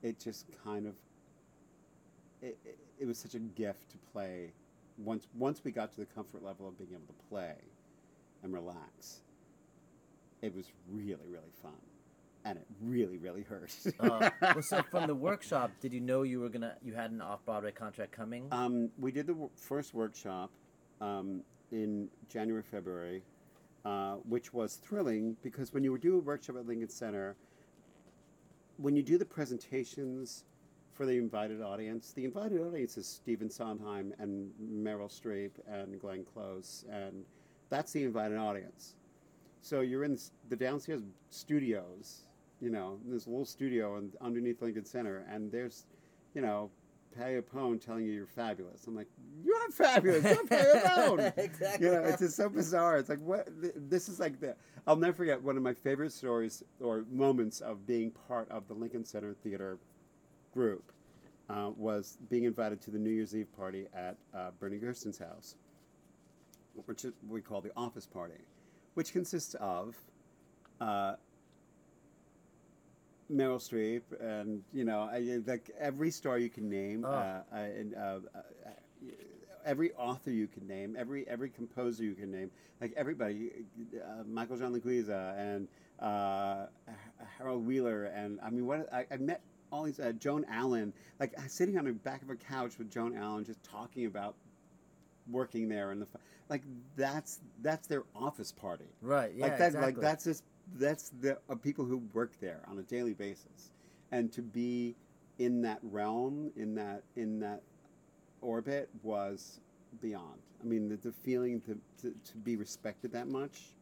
it 0.04 0.20
just 0.20 0.46
kind 0.62 0.86
of, 0.86 0.94
it, 2.42 2.56
it, 2.64 2.78
it 3.00 3.06
was 3.06 3.18
such 3.18 3.34
a 3.34 3.40
gift 3.40 3.90
to 3.90 3.98
play. 4.12 4.52
Once 4.98 5.26
once 5.36 5.62
we 5.64 5.70
got 5.70 5.90
to 5.92 6.00
the 6.00 6.06
comfort 6.06 6.42
level 6.42 6.66
of 6.66 6.78
being 6.78 6.90
able 6.90 7.06
to 7.06 7.28
play, 7.28 7.54
and 8.42 8.52
relax, 8.52 9.20
it 10.42 10.54
was 10.54 10.66
really 10.90 11.28
really 11.28 11.52
fun 11.62 11.72
and 12.46 12.58
it 12.58 12.66
really 12.80 13.18
really 13.18 13.42
hurt. 13.42 13.74
uh, 14.00 14.30
well, 14.42 14.62
so 14.62 14.82
from 14.90 15.06
the 15.08 15.14
workshop, 15.14 15.70
did 15.80 15.92
you 15.92 16.00
know 16.00 16.22
you 16.22 16.40
were 16.40 16.48
gonna 16.48 16.74
you 16.82 16.94
had 16.94 17.10
an 17.10 17.20
off 17.20 17.44
Broadway 17.44 17.72
contract 17.72 18.12
coming? 18.12 18.46
Um, 18.52 18.88
we 18.98 19.10
did 19.10 19.26
the 19.26 19.32
w- 19.32 19.50
first 19.56 19.92
workshop 19.92 20.50
um, 21.00 21.42
in 21.72 22.08
January 22.28 22.62
February, 22.62 23.22
uh, 23.84 24.14
which 24.28 24.54
was 24.54 24.76
thrilling 24.76 25.36
because 25.42 25.74
when 25.74 25.82
you 25.82 25.98
do 25.98 26.16
a 26.16 26.20
workshop 26.20 26.56
at 26.56 26.66
Lincoln 26.66 26.88
Center, 26.88 27.34
when 28.76 28.94
you 28.94 29.02
do 29.02 29.18
the 29.18 29.24
presentations 29.24 30.44
for 30.96 31.06
the 31.06 31.16
invited 31.16 31.60
audience, 31.62 32.12
the 32.12 32.24
invited 32.24 32.60
audience 32.60 32.96
is 32.96 33.06
Stephen 33.06 33.50
Sondheim 33.50 34.12
and 34.18 34.50
Meryl 34.60 35.10
Streep 35.10 35.50
and 35.68 36.00
Glenn 36.00 36.24
Close, 36.24 36.84
and 36.90 37.24
that's 37.68 37.92
the 37.92 38.04
invited 38.04 38.38
audience. 38.38 38.94
So 39.60 39.80
you're 39.80 40.04
in 40.04 40.18
the 40.48 40.56
downstairs 40.56 41.02
studios 41.30 42.26
you 42.60 42.70
know, 42.70 42.98
this 43.06 43.26
little 43.26 43.44
studio 43.44 43.96
and 43.96 44.14
underneath 44.20 44.62
Lincoln 44.62 44.84
Center, 44.84 45.26
and 45.30 45.50
there's, 45.52 45.86
you 46.34 46.40
know, 46.40 46.70
Patti 47.16 47.40
LuPone 47.40 47.84
telling 47.84 48.04
you 48.04 48.12
you're 48.12 48.26
fabulous. 48.26 48.86
I'm 48.86 48.94
like, 48.94 49.08
you're 49.44 49.70
fabulous. 49.70 50.24
You're 50.24 50.46
Patti 50.46 50.78
LuPone. 50.78 51.38
exactly. 51.38 51.86
You 51.86 51.92
know, 51.92 52.02
it's 52.02 52.20
just 52.20 52.36
so 52.36 52.48
bizarre. 52.48 52.98
It's 52.98 53.08
like 53.08 53.20
what 53.20 53.48
this 53.74 54.08
is 54.08 54.20
like 54.20 54.40
the. 54.40 54.54
I'll 54.86 54.96
never 54.96 55.12
forget 55.12 55.42
one 55.42 55.56
of 55.56 55.62
my 55.62 55.74
favorite 55.74 56.12
stories 56.12 56.62
or 56.80 57.04
moments 57.10 57.60
of 57.60 57.86
being 57.86 58.10
part 58.28 58.50
of 58.50 58.68
the 58.68 58.74
Lincoln 58.74 59.04
Center 59.04 59.34
Theater 59.42 59.78
group 60.56 60.90
uh, 61.50 61.70
was 61.76 62.18
being 62.30 62.44
invited 62.44 62.80
to 62.80 62.90
the 62.90 62.98
New 62.98 63.10
Year's 63.10 63.36
Eve 63.36 63.54
party 63.56 63.86
at 63.94 64.16
uh, 64.34 64.50
Bernie 64.58 64.78
Gersten's 64.78 65.18
house, 65.18 65.54
which 66.86 67.04
we 67.28 67.40
call 67.40 67.60
the 67.60 67.70
office 67.76 68.06
party, 68.06 68.40
which 68.94 69.12
consists 69.12 69.54
of 69.60 69.94
uh, 70.80 71.14
Meryl 73.30 73.60
Streep, 73.60 74.02
and 74.20 74.62
you 74.72 74.84
know, 74.84 75.02
I, 75.02 75.40
like 75.46 75.70
every 75.78 76.10
star 76.10 76.38
you 76.38 76.48
can 76.48 76.68
name, 76.68 77.04
oh. 77.04 77.10
uh, 77.10 77.42
and, 77.52 77.94
uh, 77.94 78.18
uh, 78.34 78.40
every 79.64 79.92
author 79.92 80.30
you 80.30 80.46
can 80.46 80.66
name, 80.66 80.96
every 80.98 81.28
every 81.28 81.50
composer 81.50 82.02
you 82.02 82.14
can 82.14 82.30
name, 82.30 82.50
like 82.80 82.92
everybody, 82.96 83.50
uh, 83.94 84.22
Michael 84.26 84.56
John 84.56 84.72
LaChiusa 84.74 85.38
and 85.38 85.68
uh, 86.00 86.66
Harold 87.38 87.66
Wheeler, 87.66 88.04
and 88.04 88.38
I 88.42 88.50
mean, 88.50 88.66
what 88.66 88.88
I, 88.92 89.06
I 89.10 89.16
met 89.16 89.42
all 89.72 89.84
these 89.84 90.00
uh, 90.00 90.12
Joan 90.12 90.44
Allen, 90.50 90.92
like 91.20 91.34
sitting 91.48 91.78
on 91.78 91.84
the 91.84 91.92
back 91.92 92.22
of 92.22 92.30
a 92.30 92.36
couch 92.36 92.78
with 92.78 92.90
Joan 92.90 93.16
Allen, 93.16 93.44
just 93.44 93.62
talking 93.62 94.06
about 94.06 94.34
working 95.30 95.68
there 95.68 95.90
and 95.90 96.00
the 96.00 96.06
like 96.48 96.62
that's 96.96 97.40
that's 97.60 97.88
their 97.88 98.04
office 98.14 98.52
party 98.52 98.84
right 99.02 99.32
yeah 99.34 99.42
like 99.42 99.58
that 99.58 99.66
exactly. 99.66 99.92
like 99.92 100.00
that's 100.00 100.22
just 100.22 100.44
that's 100.74 101.10
the 101.20 101.38
uh, 101.48 101.54
people 101.54 101.84
who 101.84 101.98
work 102.12 102.32
there 102.40 102.62
on 102.68 102.78
a 102.78 102.82
daily 102.82 103.14
basis, 103.14 103.70
and 104.12 104.32
to 104.32 104.42
be 104.42 104.94
in 105.38 105.62
that 105.62 105.78
realm, 105.82 106.50
in 106.56 106.74
that 106.74 107.02
in 107.16 107.40
that 107.40 107.62
orbit, 108.40 108.88
was 109.02 109.60
beyond. 110.00 110.40
I 110.62 110.66
mean, 110.66 110.88
the, 110.88 110.96
the 110.96 111.12
feeling 111.12 111.60
to, 111.62 111.78
to, 112.02 112.10
to 112.10 112.36
be 112.38 112.56
respected 112.56 113.12
that 113.12 113.28
much. 113.28 113.74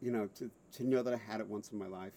You 0.00 0.12
know, 0.12 0.28
to, 0.36 0.50
to 0.74 0.84
know 0.84 1.02
that 1.02 1.12
I 1.12 1.16
had 1.16 1.40
it 1.40 1.46
once 1.48 1.70
in 1.72 1.78
my 1.78 1.86
life, 1.86 2.12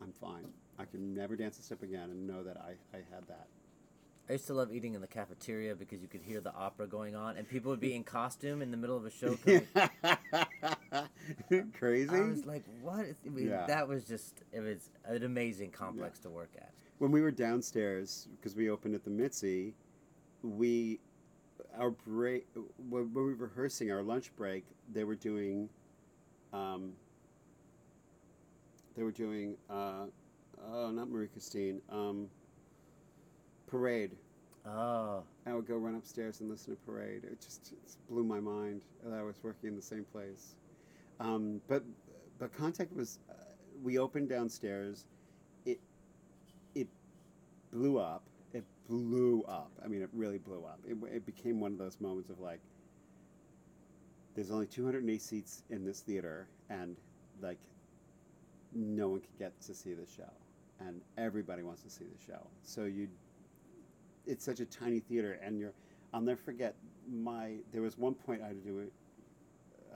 I'm 0.00 0.12
fine. 0.12 0.46
I 0.78 0.84
can 0.84 1.14
never 1.14 1.36
dance 1.36 1.58
a 1.58 1.62
step 1.62 1.82
again 1.82 2.10
and 2.10 2.26
know 2.26 2.42
that 2.42 2.56
I, 2.56 2.74
I 2.94 3.00
had 3.10 3.26
that. 3.28 3.46
I 4.28 4.32
used 4.32 4.48
to 4.48 4.54
love 4.54 4.72
eating 4.72 4.94
in 4.94 5.00
the 5.00 5.06
cafeteria 5.06 5.76
because 5.76 6.02
you 6.02 6.08
could 6.08 6.22
hear 6.22 6.40
the 6.40 6.52
opera 6.52 6.88
going 6.88 7.14
on, 7.14 7.36
and 7.36 7.48
people 7.48 7.70
would 7.70 7.78
be 7.78 7.94
in 7.94 8.02
costume 8.02 8.60
in 8.60 8.72
the 8.72 8.76
middle 8.76 8.96
of 8.96 9.06
a 9.06 9.10
show. 9.10 9.36
Crazy. 11.78 12.10
I 12.10 12.22
was 12.22 12.44
like, 12.44 12.64
"What?" 12.82 13.06
I 13.24 13.28
mean, 13.28 13.46
yeah. 13.48 13.66
That 13.66 13.86
was 13.86 14.04
just 14.04 14.42
it 14.52 14.58
was 14.60 14.90
an 15.04 15.22
amazing 15.22 15.70
complex 15.70 16.18
yeah. 16.18 16.24
to 16.24 16.30
work 16.30 16.50
at. 16.56 16.72
When 16.98 17.12
we 17.12 17.22
were 17.22 17.30
downstairs 17.30 18.26
because 18.36 18.56
we 18.56 18.68
opened 18.68 18.96
at 18.96 19.04
the 19.04 19.10
Mitzi, 19.10 19.74
we 20.42 20.98
our 21.78 21.90
break 21.90 22.48
when 22.88 23.14
we 23.14 23.22
were 23.22 23.34
rehearsing 23.34 23.92
our 23.92 24.02
lunch 24.02 24.34
break, 24.36 24.64
they 24.92 25.04
were 25.04 25.14
doing. 25.14 25.68
Um, 26.52 26.94
they 28.96 29.04
were 29.04 29.12
doing. 29.12 29.56
Uh, 29.70 30.06
oh, 30.72 30.90
not 30.90 31.08
Marie 31.08 31.28
Christine. 31.28 31.80
Um, 31.90 32.28
Parade. 33.66 34.12
Oh. 34.66 35.22
I 35.46 35.54
would 35.54 35.66
go 35.66 35.76
run 35.76 35.94
upstairs 35.94 36.40
and 36.40 36.50
listen 36.50 36.74
to 36.74 36.80
Parade. 36.82 37.24
It 37.24 37.40
just 37.40 37.72
it 37.72 37.96
blew 38.08 38.24
my 38.24 38.40
mind 38.40 38.80
that 39.04 39.16
I 39.16 39.22
was 39.22 39.36
working 39.42 39.68
in 39.68 39.76
the 39.76 39.82
same 39.82 40.04
place. 40.12 40.56
Um, 41.20 41.60
but 41.68 41.82
but 42.38 42.54
Contact 42.56 42.94
was, 42.94 43.18
uh, 43.30 43.34
we 43.82 43.98
opened 43.98 44.28
downstairs. 44.28 45.04
It 45.64 45.80
it 46.74 46.88
blew 47.72 47.98
up. 47.98 48.22
It 48.52 48.64
blew 48.88 49.44
up. 49.48 49.70
I 49.84 49.88
mean, 49.88 50.02
it 50.02 50.10
really 50.12 50.38
blew 50.38 50.64
up. 50.64 50.80
It, 50.86 50.96
it 51.12 51.26
became 51.26 51.60
one 51.60 51.72
of 51.72 51.78
those 51.78 52.00
moments 52.00 52.30
of 52.30 52.40
like, 52.40 52.60
there's 54.34 54.50
only 54.50 54.66
208 54.66 55.22
seats 55.22 55.62
in 55.70 55.84
this 55.84 56.00
theater, 56.00 56.46
and 56.68 56.96
like, 57.40 57.58
no 58.74 59.08
one 59.08 59.20
could 59.20 59.38
get 59.38 59.58
to 59.62 59.74
see 59.74 59.94
the 59.94 60.06
show, 60.06 60.30
and 60.80 61.00
everybody 61.16 61.62
wants 61.62 61.82
to 61.82 61.90
see 61.90 62.04
the 62.04 62.24
show. 62.24 62.46
So 62.62 62.84
you 62.84 63.08
it's 64.26 64.44
such 64.44 64.60
a 64.60 64.66
tiny 64.66 65.00
theater, 65.00 65.38
and 65.42 65.58
you're. 65.58 65.72
I'll 66.12 66.20
never 66.20 66.40
forget 66.40 66.74
my. 67.10 67.56
There 67.72 67.82
was 67.82 67.98
one 67.98 68.14
point 68.14 68.42
I 68.42 68.48
had 68.48 68.62
to 68.62 68.68
do 68.68 68.78
it. 68.80 68.92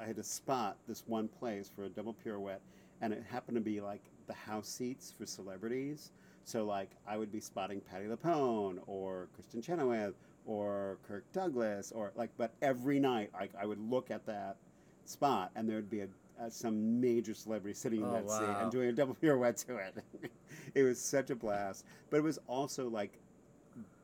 I 0.00 0.06
had 0.06 0.16
to 0.16 0.24
spot 0.24 0.76
this 0.88 1.04
one 1.06 1.28
place 1.28 1.70
for 1.74 1.84
a 1.84 1.88
double 1.88 2.14
pirouette, 2.14 2.60
and 3.00 3.12
it 3.12 3.24
happened 3.28 3.56
to 3.56 3.60
be 3.60 3.80
like 3.80 4.02
the 4.26 4.34
house 4.34 4.68
seats 4.68 5.12
for 5.16 5.26
celebrities. 5.26 6.12
So 6.44 6.64
like 6.64 6.90
I 7.06 7.16
would 7.16 7.30
be 7.30 7.40
spotting 7.40 7.80
Patti 7.80 8.06
LuPone 8.06 8.78
or 8.86 9.28
Kristin 9.36 9.62
Chenoweth 9.62 10.14
or 10.46 10.98
Kirk 11.06 11.24
Douglas 11.32 11.92
or 11.92 12.12
like, 12.16 12.30
but 12.38 12.52
every 12.62 12.98
night 12.98 13.30
like 13.34 13.50
I 13.60 13.66
would 13.66 13.78
look 13.78 14.10
at 14.10 14.24
that 14.26 14.56
spot 15.04 15.50
and 15.54 15.68
there 15.68 15.76
would 15.76 15.90
be 15.90 16.00
a, 16.00 16.08
a 16.40 16.50
some 16.50 17.00
major 17.00 17.34
celebrity 17.34 17.74
sitting 17.74 18.00
in 18.00 18.06
Oh, 18.06 18.12
that 18.12 18.30
seat 18.30 18.42
wow. 18.48 18.60
and 18.62 18.70
doing 18.72 18.88
a 18.88 18.92
double 18.92 19.14
pirouette 19.20 19.56
to 19.68 19.76
it. 19.76 20.04
it 20.74 20.82
was 20.82 21.00
such 21.00 21.30
a 21.30 21.36
blast, 21.36 21.84
but 22.10 22.16
it 22.18 22.22
was 22.22 22.38
also 22.46 22.88
like 22.88 23.18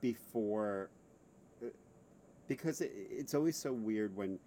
before 0.00 0.90
uh, 1.62 1.68
because 2.48 2.80
it, 2.80 2.92
it's 3.10 3.34
always 3.34 3.56
so 3.56 3.72
weird 3.72 4.14
when 4.16 4.38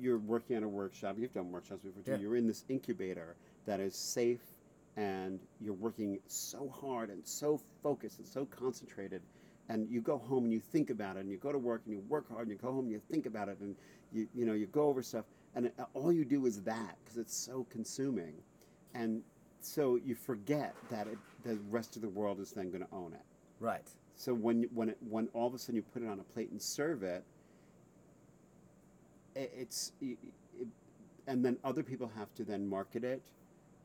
you're 0.00 0.18
working 0.18 0.56
on 0.56 0.62
a 0.62 0.68
workshop. 0.68 1.16
You've 1.18 1.32
done 1.34 1.50
workshops 1.52 1.82
before 1.82 2.02
too. 2.02 2.12
Yeah. 2.12 2.16
You're 2.18 2.36
in 2.36 2.46
this 2.46 2.64
incubator 2.68 3.36
that 3.66 3.78
is 3.78 3.94
safe, 3.94 4.40
and 4.96 5.38
you're 5.60 5.74
working 5.74 6.18
so 6.26 6.68
hard 6.68 7.10
and 7.10 7.24
so 7.26 7.60
focused 7.82 8.18
and 8.18 8.26
so 8.26 8.44
concentrated. 8.46 9.22
And 9.68 9.88
you 9.88 10.00
go 10.00 10.18
home 10.18 10.44
and 10.44 10.52
you 10.52 10.60
think 10.60 10.90
about 10.90 11.16
it, 11.16 11.20
and 11.20 11.30
you 11.30 11.36
go 11.36 11.52
to 11.52 11.58
work 11.58 11.82
and 11.84 11.94
you 11.94 12.00
work 12.08 12.28
hard, 12.28 12.48
and 12.48 12.50
you 12.50 12.56
go 12.58 12.72
home 12.72 12.84
and 12.86 12.90
you 12.92 13.00
think 13.10 13.26
about 13.26 13.48
it, 13.48 13.58
and 13.60 13.76
you 14.12 14.26
you 14.34 14.44
know 14.44 14.54
you 14.54 14.66
go 14.66 14.88
over 14.88 15.02
stuff, 15.02 15.24
and 15.54 15.66
it, 15.66 15.74
all 15.94 16.12
you 16.12 16.24
do 16.24 16.46
is 16.46 16.62
that 16.62 16.96
because 17.04 17.18
it's 17.18 17.36
so 17.36 17.66
consuming, 17.70 18.34
and 18.94 19.22
so 19.60 19.96
you 19.96 20.14
forget 20.14 20.74
that 20.90 21.06
it, 21.06 21.18
the 21.44 21.58
rest 21.70 21.96
of 21.96 22.02
the 22.02 22.08
world 22.08 22.40
is 22.40 22.52
then 22.52 22.70
going 22.70 22.82
to 22.82 22.92
own 22.92 23.12
it. 23.12 23.22
Right. 23.60 23.88
So 24.16 24.34
when 24.34 24.64
when 24.74 24.90
it, 24.90 24.98
when 25.08 25.28
all 25.34 25.46
of 25.46 25.54
a 25.54 25.58
sudden 25.58 25.76
you 25.76 25.82
put 25.82 26.02
it 26.02 26.08
on 26.08 26.20
a 26.20 26.24
plate 26.24 26.50
and 26.50 26.60
serve 26.60 27.02
it, 27.02 27.24
i 29.36 29.40
it's 29.56 29.92
it, 30.00 30.18
it, 30.60 30.66
and 31.26 31.44
then 31.44 31.56
other 31.64 31.82
people 31.82 32.10
have 32.16 32.34
to 32.34 32.44
then 32.44 32.66
market 32.68 33.04
it, 33.04 33.22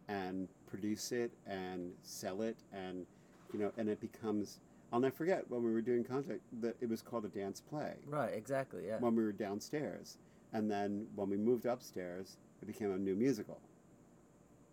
and 0.07 0.47
produce 0.67 1.11
it 1.11 1.31
and 1.45 1.91
sell 2.03 2.41
it 2.41 2.57
and 2.73 3.05
you 3.53 3.59
know 3.59 3.71
and 3.77 3.89
it 3.89 3.99
becomes. 3.99 4.59
I'll 4.93 5.01
never 5.01 5.15
forget 5.15 5.43
when 5.49 5.63
we 5.63 5.73
were 5.73 5.81
doing 5.81 6.03
contact 6.05 6.39
that 6.61 6.77
it 6.79 6.87
was 6.89 7.01
called 7.01 7.25
a 7.25 7.27
dance 7.27 7.59
play 7.59 7.95
Right. 8.07 8.33
Exactly. 8.33 8.85
Yeah. 8.87 8.99
when 8.99 9.15
we 9.15 9.23
were 9.23 9.33
downstairs, 9.33 10.17
and 10.57 10.71
then 10.71 11.05
when 11.13 11.29
we 11.29 11.37
moved 11.37 11.67
upstairs, 11.67 12.37
it 12.63 12.65
became 12.65 12.91
a 12.91 12.97
new 12.97 13.15
musical. 13.15 13.61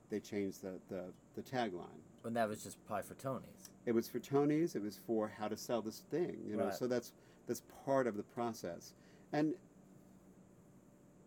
They 0.08 0.18
changed 0.18 0.62
the 0.62 0.80
the, 0.88 1.04
the 1.34 1.42
tagline 1.42 2.00
When 2.22 2.32
that 2.34 2.48
was 2.48 2.62
just 2.62 2.82
probably 2.86 3.04
for 3.04 3.14
Tony's. 3.14 3.70
it 3.84 3.92
was 3.92 4.08
for 4.08 4.18
Tony's. 4.18 4.74
It 4.76 4.82
was 4.82 4.98
for 5.06 5.30
how 5.38 5.46
to 5.48 5.56
sell 5.56 5.82
this 5.82 6.00
thing, 6.10 6.38
you 6.48 6.56
know. 6.56 6.64
Right. 6.64 6.74
So 6.74 6.86
that's 6.86 7.12
that's 7.46 7.62
part 7.84 8.06
of 8.06 8.16
the 8.16 8.22
process, 8.22 8.94
and 9.32 9.54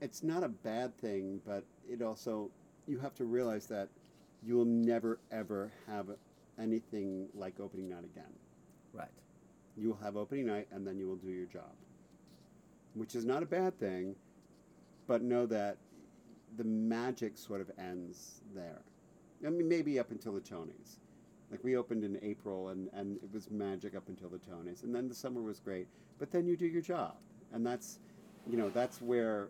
it's 0.02 0.24
not 0.24 0.44
a 0.44 0.50
bad 0.50 0.98
thing, 0.98 1.40
but 1.46 1.64
it 1.88 2.02
also 2.02 2.50
you 2.88 2.98
have 2.98 3.14
to 3.16 3.26
realize 3.26 3.68
that 3.68 3.90
you 4.44 4.56
will 4.56 4.66
never 4.66 5.20
ever 5.32 5.72
have 5.86 6.08
anything 6.60 7.28
like 7.36 7.60
opening 7.60 7.90
night 7.90 8.06
again. 8.06 8.34
Right. 8.92 9.18
You 9.76 9.90
will 9.90 10.00
have 10.04 10.18
opening 10.18 10.48
night, 10.48 10.68
and 10.72 10.88
then 10.88 10.98
you 10.98 11.08
will 11.08 11.18
do 11.18 11.30
your 11.30 11.46
job, 11.46 11.76
which 12.96 13.14
is 13.14 13.24
not 13.24 13.44
a 13.44 13.46
bad 13.46 13.80
thing, 13.80 14.16
but 15.08 15.22
know 15.22 15.46
that 15.46 15.78
the 16.58 16.64
magic 16.64 17.38
sort 17.38 17.62
of 17.62 17.72
ends 17.80 18.42
there. 18.54 18.82
I 19.46 19.50
mean, 19.50 19.68
maybe 19.68 20.00
up 20.00 20.12
until 20.12 20.34
the 20.34 20.42
Tonys. 20.42 20.98
Like 21.50 21.64
we 21.64 21.78
opened 21.78 22.04
in 22.04 22.20
April, 22.22 22.70
and, 22.70 22.90
and 22.94 23.18
it 23.18 23.32
was 23.32 23.50
magic 23.50 23.96
up 23.96 24.10
until 24.10 24.28
the 24.30 24.40
Tonys, 24.40 24.84
and 24.84 24.94
then 24.94 25.08
the 25.08 25.16
summer 25.16 25.42
was 25.42 25.60
great. 25.60 25.88
But 26.20 26.32
then 26.32 26.46
you 26.46 26.58
do 26.58 26.66
your 26.66 26.82
job, 26.82 27.16
and 27.54 27.66
that's, 27.66 28.00
you 28.50 28.58
know, 28.58 28.70
that's 28.70 29.02
where 29.02 29.50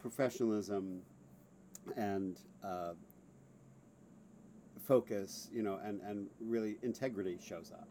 professionalism 0.00 1.02
and 1.96 2.38
uh, 2.62 2.92
focus, 4.86 5.48
you 5.52 5.62
know, 5.62 5.80
and, 5.84 6.00
and 6.02 6.28
really 6.40 6.76
integrity 6.82 7.38
shows 7.44 7.72
up, 7.72 7.88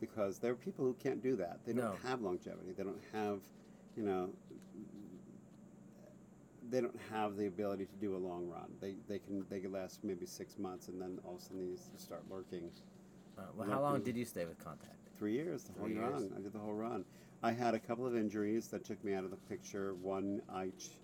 because 0.00 0.38
there 0.38 0.50
are 0.52 0.56
people 0.56 0.84
who 0.84 0.94
can't 0.94 1.22
do 1.22 1.36
that. 1.36 1.60
They 1.64 1.74
don't 1.74 1.84
No. 1.84 2.08
have 2.08 2.22
longevity. 2.22 2.72
They 2.76 2.82
don't 2.82 3.00
have, 3.12 3.38
you 3.96 4.02
know, 4.02 4.30
they 6.70 6.80
don't 6.80 6.98
have 7.10 7.36
the 7.36 7.46
ability 7.46 7.86
to 7.86 7.96
do 8.00 8.16
a 8.16 8.18
long 8.18 8.46
run. 8.48 8.70
They, 8.80 8.94
they 9.08 9.18
can 9.18 9.44
they 9.48 9.60
can 9.60 9.72
last 9.72 10.04
maybe 10.04 10.26
six 10.26 10.58
months, 10.58 10.88
and 10.88 11.00
then 11.00 11.18
all 11.24 11.34
of 11.36 11.40
a 11.40 11.42
sudden 11.42 11.58
these 11.60 11.90
start 11.96 12.22
lurking. 12.30 12.70
Uh, 13.38 13.42
well, 13.56 13.68
how 13.68 13.80
long 13.80 14.02
did 14.02 14.16
you 14.16 14.24
stay 14.24 14.44
with 14.44 14.62
Contact? 14.62 14.94
Three 15.18 15.32
years, 15.32 15.64
the 15.64 15.72
Three 15.72 15.94
whole 15.94 16.10
years. 16.10 16.22
run. 16.22 16.32
I 16.36 16.40
did 16.40 16.52
the 16.52 16.58
whole 16.58 16.74
run. 16.74 17.04
I 17.42 17.52
had 17.52 17.74
a 17.74 17.78
couple 17.78 18.06
of 18.06 18.16
injuries 18.16 18.68
that 18.68 18.84
took 18.84 19.02
me 19.04 19.14
out 19.14 19.24
of 19.24 19.30
the 19.30 19.36
picture. 19.36 19.94
One, 19.94 20.42
I, 20.52 20.68
ch- 20.78 20.98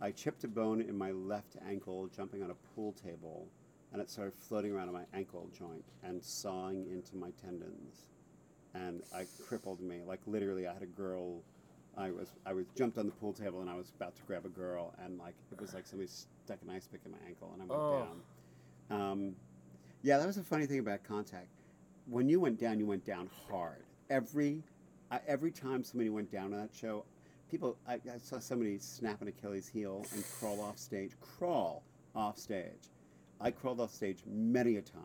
I 0.00 0.12
chipped 0.12 0.44
a 0.44 0.48
bone 0.48 0.80
in 0.80 0.96
my 0.96 1.10
left 1.10 1.56
ankle 1.68 2.08
jumping 2.14 2.42
on 2.44 2.50
a 2.50 2.54
pool 2.74 2.92
table, 2.92 3.48
and 3.92 4.00
it 4.00 4.08
started 4.10 4.34
floating 4.38 4.72
around 4.72 4.88
on 4.88 4.94
my 4.94 5.04
ankle 5.12 5.48
joint 5.56 5.84
and 6.04 6.22
sawing 6.22 6.86
into 6.92 7.16
my 7.16 7.30
tendons, 7.42 8.06
and 8.74 9.02
I 9.14 9.24
crippled 9.48 9.80
me. 9.80 10.02
Like 10.06 10.20
literally, 10.26 10.66
I 10.68 10.72
had 10.72 10.82
a 10.82 10.86
girl. 10.86 11.42
I 11.96 12.10
was 12.10 12.32
I 12.44 12.52
was 12.52 12.66
jumped 12.76 12.98
on 12.98 13.06
the 13.06 13.12
pool 13.12 13.32
table 13.32 13.60
and 13.60 13.70
I 13.70 13.74
was 13.76 13.92
about 13.96 14.14
to 14.16 14.22
grab 14.22 14.44
a 14.44 14.48
girl, 14.48 14.94
and 15.04 15.18
like 15.18 15.34
it 15.52 15.60
was 15.60 15.74
like 15.74 15.86
somebody 15.86 16.08
stuck 16.08 16.58
an 16.62 16.70
ice 16.70 16.86
pick 16.90 17.00
in 17.04 17.12
my 17.12 17.18
ankle, 17.26 17.50
and 17.52 17.62
I 17.62 17.66
went 17.66 17.80
Oh. 17.80 18.06
down. 18.90 19.00
Um, 19.00 19.36
yeah, 20.02 20.18
that 20.18 20.26
was 20.26 20.36
a 20.36 20.42
funny 20.42 20.66
thing 20.66 20.80
about 20.80 21.02
contact. 21.04 21.48
When 22.06 22.28
you 22.28 22.38
went 22.40 22.58
down, 22.58 22.78
you 22.78 22.86
went 22.86 23.04
down 23.04 23.30
hard. 23.48 23.84
Every 24.10 24.62
I, 25.10 25.20
every 25.26 25.50
time 25.50 25.84
somebody 25.84 26.10
went 26.10 26.30
down 26.30 26.52
on 26.52 26.60
that 26.60 26.74
show, 26.74 27.04
people 27.50 27.76
I, 27.86 27.94
I 27.94 28.18
saw 28.18 28.38
somebody 28.38 28.78
snap 28.78 29.22
an 29.22 29.28
Achilles 29.28 29.68
heel 29.68 30.04
and 30.12 30.24
crawl 30.38 30.60
off 30.60 30.78
stage. 30.78 31.12
Crawl 31.20 31.82
off 32.14 32.38
stage. 32.38 32.90
I 33.40 33.50
crawled 33.50 33.80
off 33.80 33.92
stage 33.92 34.22
many 34.26 34.76
a 34.76 34.82
time. 34.82 35.02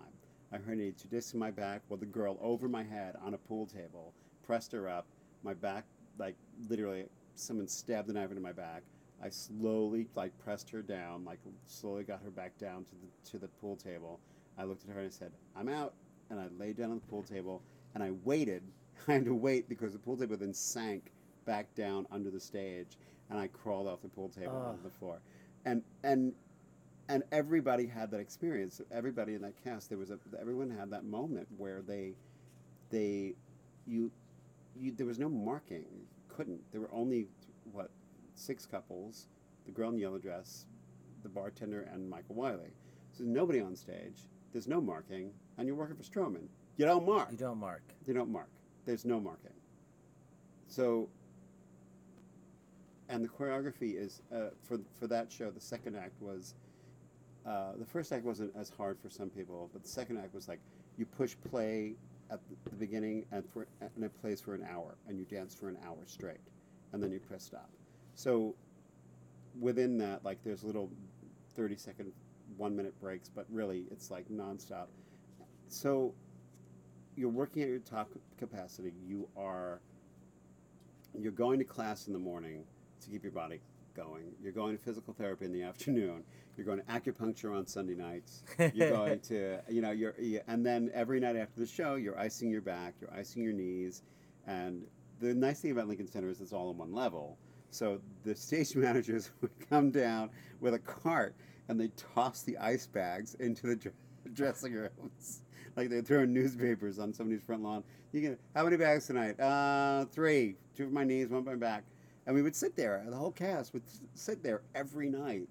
I 0.52 0.58
herniated 0.58 0.98
two 1.02 1.08
discs 1.10 1.34
in 1.34 1.40
my 1.40 1.52
back 1.52 1.82
with 1.90 2.02
a 2.02 2.08
girl 2.08 2.38
over 2.42 2.68
my 2.68 2.84
head 2.84 3.16
on 3.24 3.34
a 3.36 3.38
pool 3.38 3.66
table, 3.68 4.14
pressed 4.44 4.72
her 4.72 4.90
up. 4.90 5.06
My 5.44 5.54
back, 5.54 5.86
like 6.20 6.36
literally, 6.67 7.05
someone 7.36 7.67
stabbed 7.67 8.09
a 8.09 8.13
knife 8.13 8.30
into 8.30 8.41
my 8.41 8.53
back. 8.53 8.84
I 9.22 9.30
slowly, 9.30 10.07
like, 10.15 10.38
pressed 10.39 10.70
her 10.70 10.82
down, 10.82 11.26
like, 11.26 11.39
slowly 11.65 12.03
got 12.03 12.22
her 12.24 12.30
back 12.30 12.57
down 12.57 12.86
to 12.86 12.91
the 12.95 13.32
to 13.32 13.38
the 13.39 13.47
pool 13.47 13.76
table. 13.76 14.20
I 14.57 14.63
looked 14.63 14.84
at 14.84 14.91
her 14.91 14.99
and 14.99 15.07
I 15.07 15.11
said, 15.11 15.32
"I'm 15.55 15.70
out," 15.70 15.93
and 16.30 16.39
I 16.39 16.47
laid 16.57 16.78
down 16.78 16.91
on 16.91 16.99
the 16.99 17.07
pool 17.07 17.24
table 17.24 17.61
and 17.93 18.03
I 18.03 18.11
waited. 18.24 18.63
I 19.07 19.13
had 19.13 19.26
to 19.26 19.34
wait 19.34 19.70
because 19.70 19.93
the 19.93 19.99
pool 19.99 20.17
table 20.17 20.38
then 20.38 20.53
sank 20.53 21.11
back 21.45 21.74
down 21.76 22.05
under 22.11 22.30
the 22.30 22.39
stage, 22.39 22.97
and 23.30 23.39
I 23.39 23.47
crawled 23.47 23.88
off 23.88 24.01
the 24.01 24.09
pool 24.09 24.30
table 24.30 24.57
Ugh. 24.57 24.70
onto 24.70 24.84
the 24.84 24.89
floor, 24.89 25.20
and 25.65 25.84
and 26.03 26.34
and 27.07 27.24
everybody 27.32 27.88
had 27.88 28.11
that 28.11 28.20
experience. 28.20 28.82
Everybody 28.91 29.36
in 29.36 29.41
that 29.41 29.61
cast, 29.63 29.89
there 29.89 29.97
was 29.97 30.11
a 30.11 30.20
everyone 30.39 30.70
had 30.70 30.91
that 30.91 31.05
moment 31.05 31.47
where 31.57 31.82
they 31.82 32.13
they 32.89 33.36
you 33.88 34.11
you 34.76 34.91
there 34.91 35.05
was 35.05 35.20
no 35.20 35.30
marking. 35.30 35.86
Couldn't. 36.28 36.59
There 36.72 36.82
were 36.82 36.93
only 36.93 37.28
what 37.72 37.89
six 38.36 38.65
couples: 38.65 39.28
the 39.65 39.72
girl 39.72 39.89
in 39.89 39.95
the 39.95 40.01
yellow 40.01 40.17
dress, 40.17 40.65
the 41.24 41.30
bartender, 41.30 41.88
and 41.93 42.09
Michael 42.09 42.36
Wiley. 42.36 42.74
So 43.11 43.24
there's 43.24 43.36
nobody 43.36 43.61
on 43.61 43.76
stage. 43.76 44.28
There's 44.51 44.67
no 44.67 44.82
marking, 44.82 45.32
and 45.57 45.67
you're 45.67 45.76
working 45.76 45.95
for 45.95 46.03
Stroman. 46.03 46.47
You 46.78 46.86
don't 46.86 47.05
mark. 47.05 47.32
You 47.32 47.38
don't 47.38 47.59
mark. 47.59 47.84
They 48.05 48.13
don't 48.13 48.32
mark. 48.32 48.49
There's 48.86 49.05
no 49.05 49.20
marking. 49.20 49.51
So, 50.67 51.09
and 53.09 53.24
the 53.24 53.28
choreography 53.28 53.95
is 53.99 54.22
uh, 54.34 54.49
for 54.63 54.80
for 54.99 55.07
that 55.07 55.32
show. 55.32 55.51
The 55.51 55.61
second 55.61 55.95
act 55.95 56.22
was 56.22 56.55
uh, 57.45 57.74
the 57.78 57.86
first 57.86 58.11
act 58.11 58.24
wasn't 58.24 58.51
as 58.55 58.70
hard 58.70 58.97
for 58.99 59.09
some 59.09 59.30
people, 59.30 59.70
but 59.74 59.84
the 59.84 59.89
second 59.89 60.17
act 60.17 60.34
was 60.34 60.47
like 60.47 60.59
you 60.97 61.05
push 61.05 61.36
play 61.49 61.95
at 62.32 62.40
the, 62.70 62.76
beginning 62.76 63.26
and 63.32 63.44
for 63.52 63.68
and 63.82 64.04
it 64.04 64.22
plays 64.22 64.40
for 64.40 64.54
an 64.54 64.66
hour, 64.70 64.96
and 65.08 65.18
you 65.18 65.26
dance 65.26 65.54
for 65.54 65.70
an 65.70 65.78
hour 65.86 65.98
straight, 66.06 66.40
and 66.94 67.02
then 67.02 67.12
you 67.12 67.20
press 67.20 67.44
stop. 67.44 67.70
So 68.16 68.56
within 69.60 69.98
that, 69.98 70.24
like 70.24 70.44
there's 70.44 70.64
little 70.64 70.90
thirty 71.56 71.76
second, 71.76 72.12
one 72.58 72.76
minute 72.76 73.00
breaks, 73.02 73.30
but 73.30 73.46
really 73.50 73.86
it's 73.92 74.12
like 74.12 74.30
nonstop. 74.30 74.88
So 75.68 76.14
you're 77.16 77.30
working 77.30 77.64
at 77.64 77.70
your 77.70 77.80
top 77.80 78.10
capacity. 78.38 78.94
You 79.06 79.28
are 79.36 79.82
you're 81.20 81.32
going 81.32 81.60
to 81.60 81.66
class 81.66 82.08
in 82.08 82.14
the 82.14 82.20
morning 82.20 82.64
to 83.02 83.10
keep 83.10 83.24
your 83.24 83.32
body 83.32 83.60
going. 84.00 84.32
You're 84.41 84.52
going 84.54 84.78
to 84.78 84.84
physical 84.84 85.14
therapy 85.14 85.45
in 85.45 85.52
the 85.52 85.64
afternoon. 85.64 86.24
You're 86.56 86.66
going 86.66 86.80
to 86.80 86.86
acupuncture 86.86 87.56
on 87.56 87.66
Sunday 87.68 87.95
nights. 87.95 88.43
You're 88.74 88.91
going 88.91 89.20
to 89.22 89.60
you 89.70 89.82
know 89.82 89.91
you're 89.91 90.14
you- 90.20 90.41
and 90.47 90.66
then 90.66 90.91
every 90.93 91.20
night 91.20 91.36
after 91.38 91.60
the 91.60 91.66
show 91.68 91.95
you're 91.95 92.18
icing 92.20 92.50
your 92.50 92.62
back, 92.62 92.95
you're 93.00 93.14
icing 93.14 93.43
your 93.43 93.54
knees, 93.54 94.02
and 94.47 94.84
the 95.20 95.34
nice 95.34 95.60
thing 95.62 95.72
about 95.72 95.88
Lincoln 95.88 96.08
Center 96.08 96.30
is 96.30 96.41
it's 96.41 96.52
all 96.54 96.70
on 96.70 96.78
one 96.78 96.93
level. 96.93 97.38
So 97.72 98.00
the 98.24 98.36
stage 98.47 98.76
managers 98.76 99.32
would 99.41 99.52
come 99.70 99.91
down 99.91 100.30
with 100.60 100.74
a 100.74 100.80
cart 100.80 101.36
and 101.70 101.80
they 101.80 101.89
toss 102.16 102.41
the 102.43 102.58
ice 102.58 102.88
bags 102.88 103.36
into 103.36 103.68
the 103.68 103.76
dr- 103.76 103.95
dressing 104.34 104.74
rooms. 104.74 105.41
like 105.76 105.89
they're 105.89 106.02
throwing 106.02 106.34
newspapers 106.34 107.00
on 107.00 107.14
somebody's 107.14 107.43
front 107.43 107.62
lawn. 107.64 107.84
You 108.12 108.22
get 108.22 108.39
how 108.56 108.64
many 108.64 108.76
bags 108.76 109.06
tonight? 109.08 109.39
Uh, 109.39 110.06
three. 110.06 110.56
Two 110.76 110.86
for 110.88 110.93
my 110.93 111.04
knees, 111.04 111.28
one 111.30 111.43
for 111.43 111.52
my 111.52 111.56
back. 111.58 111.84
And 112.26 112.36
we 112.36 112.41
would 112.41 112.55
sit 112.55 112.76
there. 112.76 113.03
The 113.07 113.15
whole 113.15 113.32
cast 113.32 113.74
would 113.74 113.84
sit 114.13 114.43
there 114.43 114.61
every 114.76 115.09
night 115.09 115.47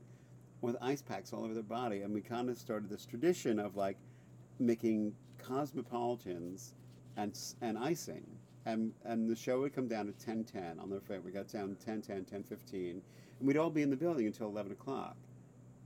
with 0.60 0.76
ice 0.80 1.02
packs 1.02 1.32
all 1.32 1.44
over 1.44 1.54
their 1.54 1.62
body. 1.62 2.02
And 2.02 2.12
we 2.14 2.20
kind 2.20 2.48
of 2.48 2.58
started 2.58 2.88
this 2.90 3.04
tradition 3.06 3.58
of 3.58 3.76
like, 3.76 3.96
making 4.60 5.14
cosmopolitans 5.38 6.74
and 7.16 7.38
and 7.62 7.78
icing. 7.78 8.26
And, 8.66 8.92
and 9.04 9.28
the 9.30 9.36
show 9.36 9.60
would 9.60 9.72
come 9.74 9.88
down 9.88 10.08
at 10.08 10.18
10:10 10.18 10.80
on 10.82 10.90
the 10.90 11.00
forget. 11.00 11.22
We 11.24 11.30
got 11.30 11.48
down 11.48 11.76
10:10, 11.84 12.24
10:15, 12.28 12.90
and 12.90 13.02
we'd 13.40 13.56
all 13.56 13.70
be 13.70 13.82
in 13.82 13.90
the 13.90 13.96
building 13.96 14.26
until 14.26 14.48
11 14.48 14.72
o'clock, 14.72 15.16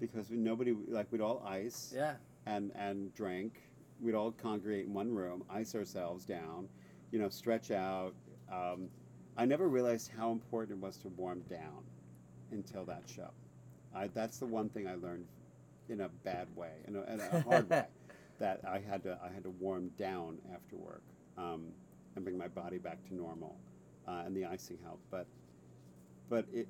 because 0.01 0.31
we, 0.31 0.37
nobody 0.37 0.73
like 0.89 1.07
we'd 1.13 1.21
all 1.21 1.43
ice 1.47 1.93
Yeah. 1.95 2.15
and 2.47 2.73
and 2.75 3.15
drink. 3.15 3.61
We'd 4.01 4.15
all 4.15 4.33
congregate 4.33 4.87
in 4.87 4.95
one 4.95 5.15
room, 5.15 5.45
ice 5.49 5.75
ourselves 5.75 6.25
down, 6.25 6.69
you 7.13 7.19
know, 7.21 7.29
stretch 7.29 7.71
out. 7.71 8.15
Um, 8.51 8.89
I 9.37 9.45
never 9.47 9.69
realized 9.69 10.11
how 10.17 10.31
important 10.33 10.79
it 10.79 10.85
was 10.85 10.97
to 10.99 11.09
warm 11.09 11.41
down 11.49 11.83
until 12.51 12.85
that 12.87 13.03
show. 13.15 13.31
I, 13.95 14.09
that's 14.09 14.39
the 14.39 14.47
one 14.47 14.69
thing 14.69 14.87
I 14.87 14.95
learned 14.95 15.27
in 15.89 16.03
a 16.03 16.09
bad 16.25 16.47
way, 16.57 16.73
in 16.87 16.97
a, 16.97 17.03
in 17.13 17.21
a 17.21 17.41
hard 17.43 17.69
way, 17.71 17.85
that 18.39 18.61
I 18.67 18.79
had 18.79 19.03
to 19.05 19.19
I 19.23 19.33
had 19.33 19.43
to 19.45 19.51
warm 19.51 19.91
down 19.99 20.39
after 20.55 20.77
work 20.77 21.03
um, 21.39 21.67
and 22.17 22.25
bring 22.25 22.37
my 22.39 22.49
body 22.49 22.79
back 22.79 23.03
to 23.09 23.15
normal, 23.15 23.57
uh, 24.09 24.23
and 24.27 24.35
the 24.37 24.45
icing 24.45 24.79
helped. 24.85 25.03
But 25.11 25.27
but 26.31 26.47
it 26.53 26.69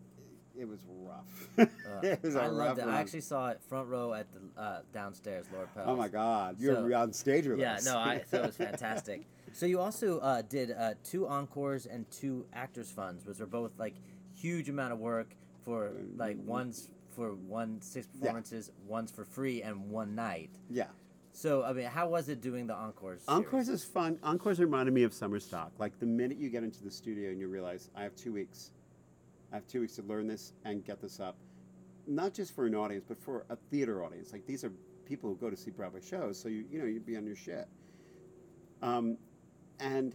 it 0.58 0.66
was 0.68 0.80
rough. 1.00 1.68
Uh, 1.92 2.00
it 2.02 2.22
was 2.22 2.36
I 2.36 2.46
loved 2.46 2.78
it. 2.78 2.86
run. 2.86 2.94
I 2.94 3.00
actually 3.00 3.20
saw 3.20 3.50
it 3.50 3.60
front 3.68 3.88
row 3.88 4.14
at 4.14 4.26
the 4.32 4.60
uh, 4.60 4.80
downstairs, 4.94 5.46
Lord 5.52 5.68
Pels. 5.74 5.86
Oh 5.88 5.94
my 5.96 6.08
God! 6.08 6.56
You're 6.58 6.74
So- 6.90 6.96
on 6.98 7.12
stage 7.12 7.46
with 7.46 7.58
Yeah, 7.58 7.74
us. 7.74 7.84
no, 7.84 7.98
I 7.98 8.22
so 8.30 8.38
it 8.38 8.46
was 8.46 8.56
fantastic. 8.68 9.26
So 9.52 9.66
you 9.66 9.80
also 9.80 10.18
uh, 10.20 10.42
did 10.42 10.72
uh, 10.72 10.94
two 11.04 11.26
encores 11.28 11.86
and 11.86 12.10
two 12.10 12.46
actors 12.52 12.90
funds, 12.90 13.26
which 13.26 13.38
were 13.38 13.46
both 13.46 13.72
like 13.78 13.94
huge 14.34 14.68
amount 14.68 14.92
of 14.92 14.98
work 14.98 15.34
for 15.64 15.92
like 16.16 16.36
one's 16.44 16.90
for 17.14 17.34
one 17.34 17.80
six 17.82 18.06
performances, 18.06 18.70
one's 18.86 19.10
for 19.10 19.24
free, 19.24 19.62
and 19.62 19.90
one 19.90 20.14
night. 20.14 20.50
yeah. 20.70 20.86
So 21.34 21.64
I 21.64 21.72
mean, 21.72 21.86
how 21.86 22.08
was 22.08 22.28
it 22.28 22.42
doing 22.42 22.66
the 22.66 22.74
encores? 22.74 23.22
Encores 23.26 23.68
is 23.70 23.82
fun. 23.84 24.18
Encores 24.22 24.60
reminded 24.60 24.92
me 24.92 25.02
of 25.02 25.14
summer 25.14 25.40
stock. 25.40 25.72
Like 25.78 25.98
the 25.98 26.04
minute 26.06 26.36
you 26.38 26.50
get 26.50 26.62
into 26.62 26.82
the 26.84 26.90
studio 26.90 27.30
and 27.30 27.40
you 27.40 27.48
realize 27.48 27.88
I 27.96 28.02
have 28.02 28.14
two 28.16 28.32
weeks, 28.32 28.72
I 29.50 29.56
have 29.56 29.66
two 29.66 29.80
weeks 29.80 29.96
to 29.96 30.02
learn 30.02 30.26
this 30.26 30.52
and 30.66 30.84
get 30.84 31.00
this 31.00 31.20
up, 31.20 31.36
not 32.06 32.34
just 32.34 32.54
for 32.54 32.66
an 32.66 32.74
audience, 32.74 33.04
but 33.08 33.18
for 33.18 33.46
a 33.48 33.56
theater 33.70 34.04
audience. 34.04 34.30
Like 34.32 34.46
these 34.46 34.62
are 34.62 34.72
people 35.06 35.30
who 35.30 35.36
go 35.36 35.48
to 35.48 35.56
see 35.56 35.70
Broadway 35.70 36.00
shows, 36.02 36.38
so 36.38 36.48
you 36.50 36.64
you 36.70 36.78
know 36.78 36.84
you'd 36.86 37.06
be 37.06 37.16
on 37.16 37.26
your 37.26 37.36
shit. 37.36 37.66
Um, 38.82 39.16
and 39.80 40.14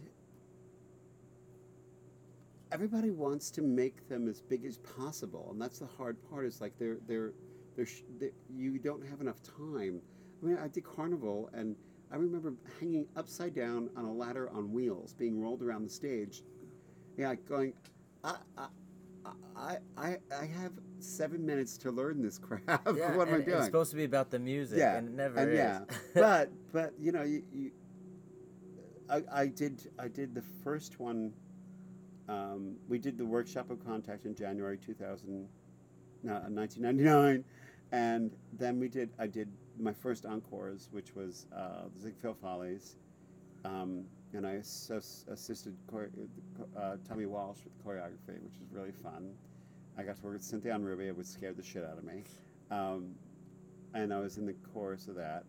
everybody 2.72 3.10
wants 3.10 3.50
to 3.52 3.62
make 3.62 4.08
them 4.08 4.28
as 4.28 4.40
big 4.40 4.64
as 4.64 4.78
possible, 4.78 5.48
and 5.52 5.60
that's 5.60 5.78
the 5.78 5.86
hard 5.86 6.16
part. 6.30 6.46
Is 6.46 6.60
like 6.60 6.78
they're 6.78 6.98
they're 7.06 7.32
they're, 7.76 7.86
sh- 7.86 8.02
they 8.18 8.30
you 8.54 8.78
don't 8.78 9.06
have 9.06 9.20
enough 9.20 9.40
time. 9.42 10.00
I 10.42 10.46
mean, 10.46 10.58
I 10.58 10.68
did 10.68 10.84
Carnival, 10.84 11.50
and 11.52 11.74
I 12.12 12.16
remember 12.16 12.54
hanging 12.80 13.06
upside 13.16 13.54
down 13.54 13.90
on 13.96 14.04
a 14.04 14.12
ladder 14.12 14.48
on 14.50 14.72
wheels, 14.72 15.14
being 15.14 15.40
rolled 15.40 15.62
around 15.62 15.84
the 15.84 15.90
stage. 15.90 16.42
Yeah, 17.16 17.34
going, 17.34 17.72
I, 18.22 18.36
I, 18.56 18.68
I, 19.56 19.76
I, 19.96 20.16
I 20.32 20.44
have 20.46 20.72
seven 21.00 21.44
minutes 21.44 21.76
to 21.78 21.90
learn 21.90 22.22
this 22.22 22.38
crap. 22.38 22.86
Yeah, 22.96 23.16
what 23.16 23.28
am 23.28 23.34
I 23.34 23.38
doing? 23.40 23.56
It's 23.56 23.66
supposed 23.66 23.90
to 23.90 23.96
be 23.96 24.04
about 24.04 24.30
the 24.30 24.38
music, 24.38 24.78
Yeah, 24.78 24.96
and 24.96 25.08
it 25.08 25.14
never 25.14 25.38
and 25.40 25.50
is. 25.50 25.56
yeah, 25.58 25.80
but 26.14 26.50
but 26.72 26.92
you 27.00 27.10
know 27.10 27.22
you, 27.24 27.42
you 27.52 27.72
I, 29.10 29.22
I 29.32 29.46
did 29.46 29.90
I 29.98 30.08
did 30.08 30.34
the 30.34 30.42
first 30.42 31.00
one. 31.00 31.32
Um, 32.28 32.76
we 32.88 32.98
did 32.98 33.16
the 33.16 33.24
workshop 33.24 33.70
of 33.70 33.84
contact 33.84 34.26
in 34.26 34.34
January 34.34 34.76
2000, 34.76 35.48
no, 36.22 36.32
1999, 36.32 37.42
and 37.92 38.36
then 38.58 38.78
we 38.78 38.88
did 38.88 39.10
I 39.18 39.26
did 39.26 39.48
my 39.78 39.92
first 39.92 40.26
encores, 40.26 40.88
which 40.92 41.14
was 41.14 41.46
uh, 41.56 41.84
the 41.94 42.00
Ziegfeld 42.00 42.36
Follies, 42.38 42.96
um, 43.64 44.04
and 44.34 44.46
I 44.46 44.56
ass- 44.56 45.24
assisted 45.30 45.74
uh, 46.76 46.96
Tommy 47.08 47.26
Walsh 47.26 47.58
with 47.64 47.84
choreography, 47.84 48.42
which 48.42 48.58
was 48.60 48.72
really 48.72 48.92
fun. 48.92 49.32
I 49.96 50.02
got 50.02 50.16
to 50.16 50.22
work 50.22 50.34
with 50.34 50.44
Cynthia 50.44 50.74
and 50.74 50.84
Ruby, 50.84 51.10
which 51.10 51.26
scared 51.26 51.56
the 51.56 51.62
shit 51.62 51.84
out 51.84 51.98
of 51.98 52.04
me. 52.04 52.22
Um, 52.70 53.14
and 53.94 54.12
I 54.12 54.20
was 54.20 54.38
in 54.38 54.46
the 54.46 54.54
chorus 54.72 55.08
of 55.08 55.16
that. 55.16 55.44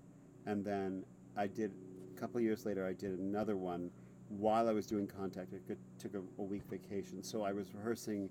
And 0.45 0.65
then 0.65 1.03
I 1.37 1.47
did 1.47 1.71
couple 2.19 2.37
of 2.37 2.43
years 2.43 2.65
later. 2.65 2.85
I 2.85 2.93
did 2.93 3.17
another 3.19 3.55
one 3.55 3.89
while 4.27 4.67
I 4.67 4.73
was 4.73 4.85
doing 4.85 5.07
Contact. 5.07 5.53
I 5.53 5.73
took 5.97 6.13
a, 6.15 6.21
a 6.41 6.43
week 6.43 6.63
vacation, 6.69 7.23
so 7.23 7.43
I 7.43 7.51
was 7.53 7.73
rehearsing 7.73 8.29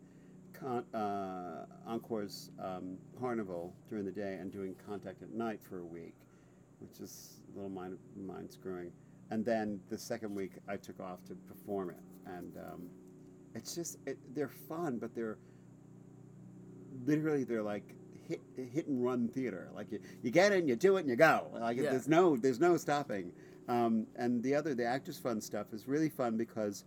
con, 0.52 0.84
uh, 0.94 1.64
Encore's 1.90 2.50
um, 2.62 2.98
Carnival 3.18 3.74
during 3.88 4.04
the 4.04 4.12
day 4.12 4.34
and 4.40 4.52
doing 4.52 4.74
Contact 4.86 5.22
at 5.22 5.32
night 5.32 5.60
for 5.62 5.80
a 5.80 5.84
week, 5.84 6.14
which 6.80 7.00
is 7.00 7.40
a 7.52 7.56
little 7.56 7.70
mind 7.70 7.98
mind 8.16 8.52
screwing. 8.52 8.92
And 9.30 9.44
then 9.44 9.80
the 9.90 9.98
second 9.98 10.34
week, 10.34 10.52
I 10.68 10.76
took 10.76 11.00
off 11.00 11.24
to 11.28 11.34
perform 11.34 11.90
it, 11.90 12.00
and 12.26 12.56
um, 12.58 12.82
it's 13.54 13.74
just 13.74 13.98
it, 14.06 14.18
they're 14.34 14.48
fun, 14.48 14.98
but 14.98 15.14
they're 15.14 15.38
literally 17.06 17.44
they're 17.44 17.62
like 17.62 17.94
hit 18.28 18.40
hit 18.56 18.86
and 18.86 19.04
run 19.04 19.28
theater. 19.28 19.68
Like 19.74 19.90
you, 19.92 20.00
you 20.22 20.30
get 20.30 20.52
in, 20.52 20.68
you 20.68 20.76
do 20.76 20.96
it, 20.96 21.00
and 21.00 21.08
you 21.10 21.16
go. 21.16 21.48
Like 21.52 21.76
Yeah. 21.76 21.90
there's 21.90 22.08
no 22.08 22.36
there's 22.36 22.60
no 22.60 22.76
stopping. 22.76 23.32
Um, 23.68 24.06
and 24.16 24.42
the 24.42 24.54
other 24.54 24.74
the 24.74 24.84
actors 24.84 25.18
fun 25.18 25.40
stuff 25.40 25.72
is 25.72 25.86
really 25.86 26.08
fun 26.08 26.36
because 26.36 26.84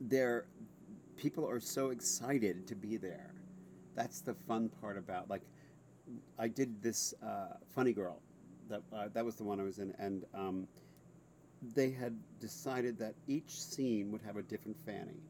they're 0.00 0.46
people 1.16 1.48
are 1.48 1.60
so 1.60 1.90
excited 1.90 2.66
to 2.68 2.74
be 2.74 2.96
there. 2.96 3.34
That's 3.94 4.20
the 4.20 4.34
fun 4.34 4.70
part 4.80 4.96
about 4.96 5.28
like 5.28 5.42
I 6.38 6.48
did 6.48 6.80
this 6.82 7.12
uh, 7.22 7.54
Funny 7.74 7.92
Girl. 7.92 8.20
That 8.70 8.82
uh, 8.92 9.08
that 9.12 9.24
was 9.24 9.34
the 9.34 9.44
one 9.44 9.60
I 9.60 9.64
was 9.64 9.78
in, 9.78 9.92
and 9.98 10.24
um, 10.32 10.68
they 11.74 11.90
had 11.90 12.16
decided 12.38 12.98
that 12.98 13.14
each 13.26 13.50
scene 13.50 14.12
would 14.12 14.22
have 14.22 14.36
a 14.36 14.42
different 14.42 14.76
Fanny. 14.86 15.22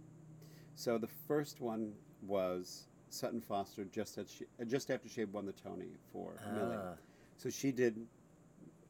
So 0.74 0.98
the 0.98 1.08
first 1.26 1.60
one 1.60 1.92
was 2.22 2.88
Sutton 3.08 3.40
Foster 3.40 3.84
just 3.84 4.18
she, 4.28 4.44
just 4.66 4.90
after 4.90 5.08
she 5.08 5.20
had 5.20 5.32
won 5.32 5.46
the 5.46 5.52
Tony 5.52 5.96
for 6.12 6.34
Millie. 6.54 6.76
Ah. 6.78 6.94
So 7.36 7.48
she 7.48 7.72
did 7.72 8.06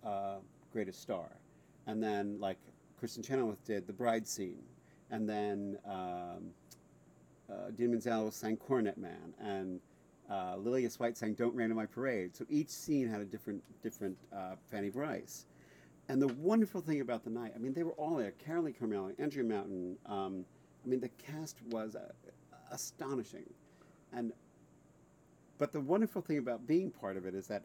uh, 0.05 0.37
Greatest 0.73 1.01
Star, 1.01 1.29
and 1.87 2.03
then 2.03 2.39
like 2.41 2.59
Kristin 3.01 3.27
Chenoweth 3.27 3.65
did 3.65 3.87
the 3.87 3.93
bride 3.93 4.27
scene, 4.27 4.63
and 5.11 5.29
then 5.29 5.79
um, 5.87 6.51
uh, 7.51 7.69
Idina 7.69 7.91
Menzel 7.91 8.31
sang 8.31 8.57
Cornet 8.57 8.99
Man, 8.99 9.35
and 9.41 9.81
uh, 10.31 10.57
Lillias 10.57 10.99
White 10.99 11.17
sang 11.17 11.35
Don't 11.35 11.55
Rain 11.55 11.71
on 11.71 11.77
My 11.77 11.87
Parade. 11.87 12.37
So 12.37 12.45
each 12.49 12.69
scene 12.69 13.09
had 13.09 13.21
a 13.21 13.25
different 13.25 13.63
different 13.83 14.17
uh, 14.35 14.57
Fanny 14.71 14.91
Brice. 14.91 15.47
And 16.11 16.23
the 16.23 16.29
wonderful 16.29 16.81
thing 16.81 17.03
about 17.03 17.23
the 17.23 17.29
night, 17.31 17.53
I 17.55 17.59
mean, 17.59 17.75
they 17.75 17.83
were 17.83 17.93
all 17.93 18.17
there. 18.17 18.33
Carolee 18.47 18.75
Carmello, 18.75 19.13
Andrea 19.19 19.45
Martin. 19.45 19.99
Um, 20.07 20.47
I 20.83 20.89
mean, 20.89 21.01
the 21.01 21.11
cast 21.11 21.59
was 21.71 21.97
uh, 21.97 22.09
astonishing, 22.71 23.45
and 24.13 24.33
but 25.59 25.73
the 25.73 25.81
wonderful 25.81 26.23
thing 26.23 26.39
about 26.39 26.67
being 26.67 26.91
part 26.91 27.17
of 27.17 27.27
it 27.27 27.35
is 27.35 27.47
that 27.49 27.65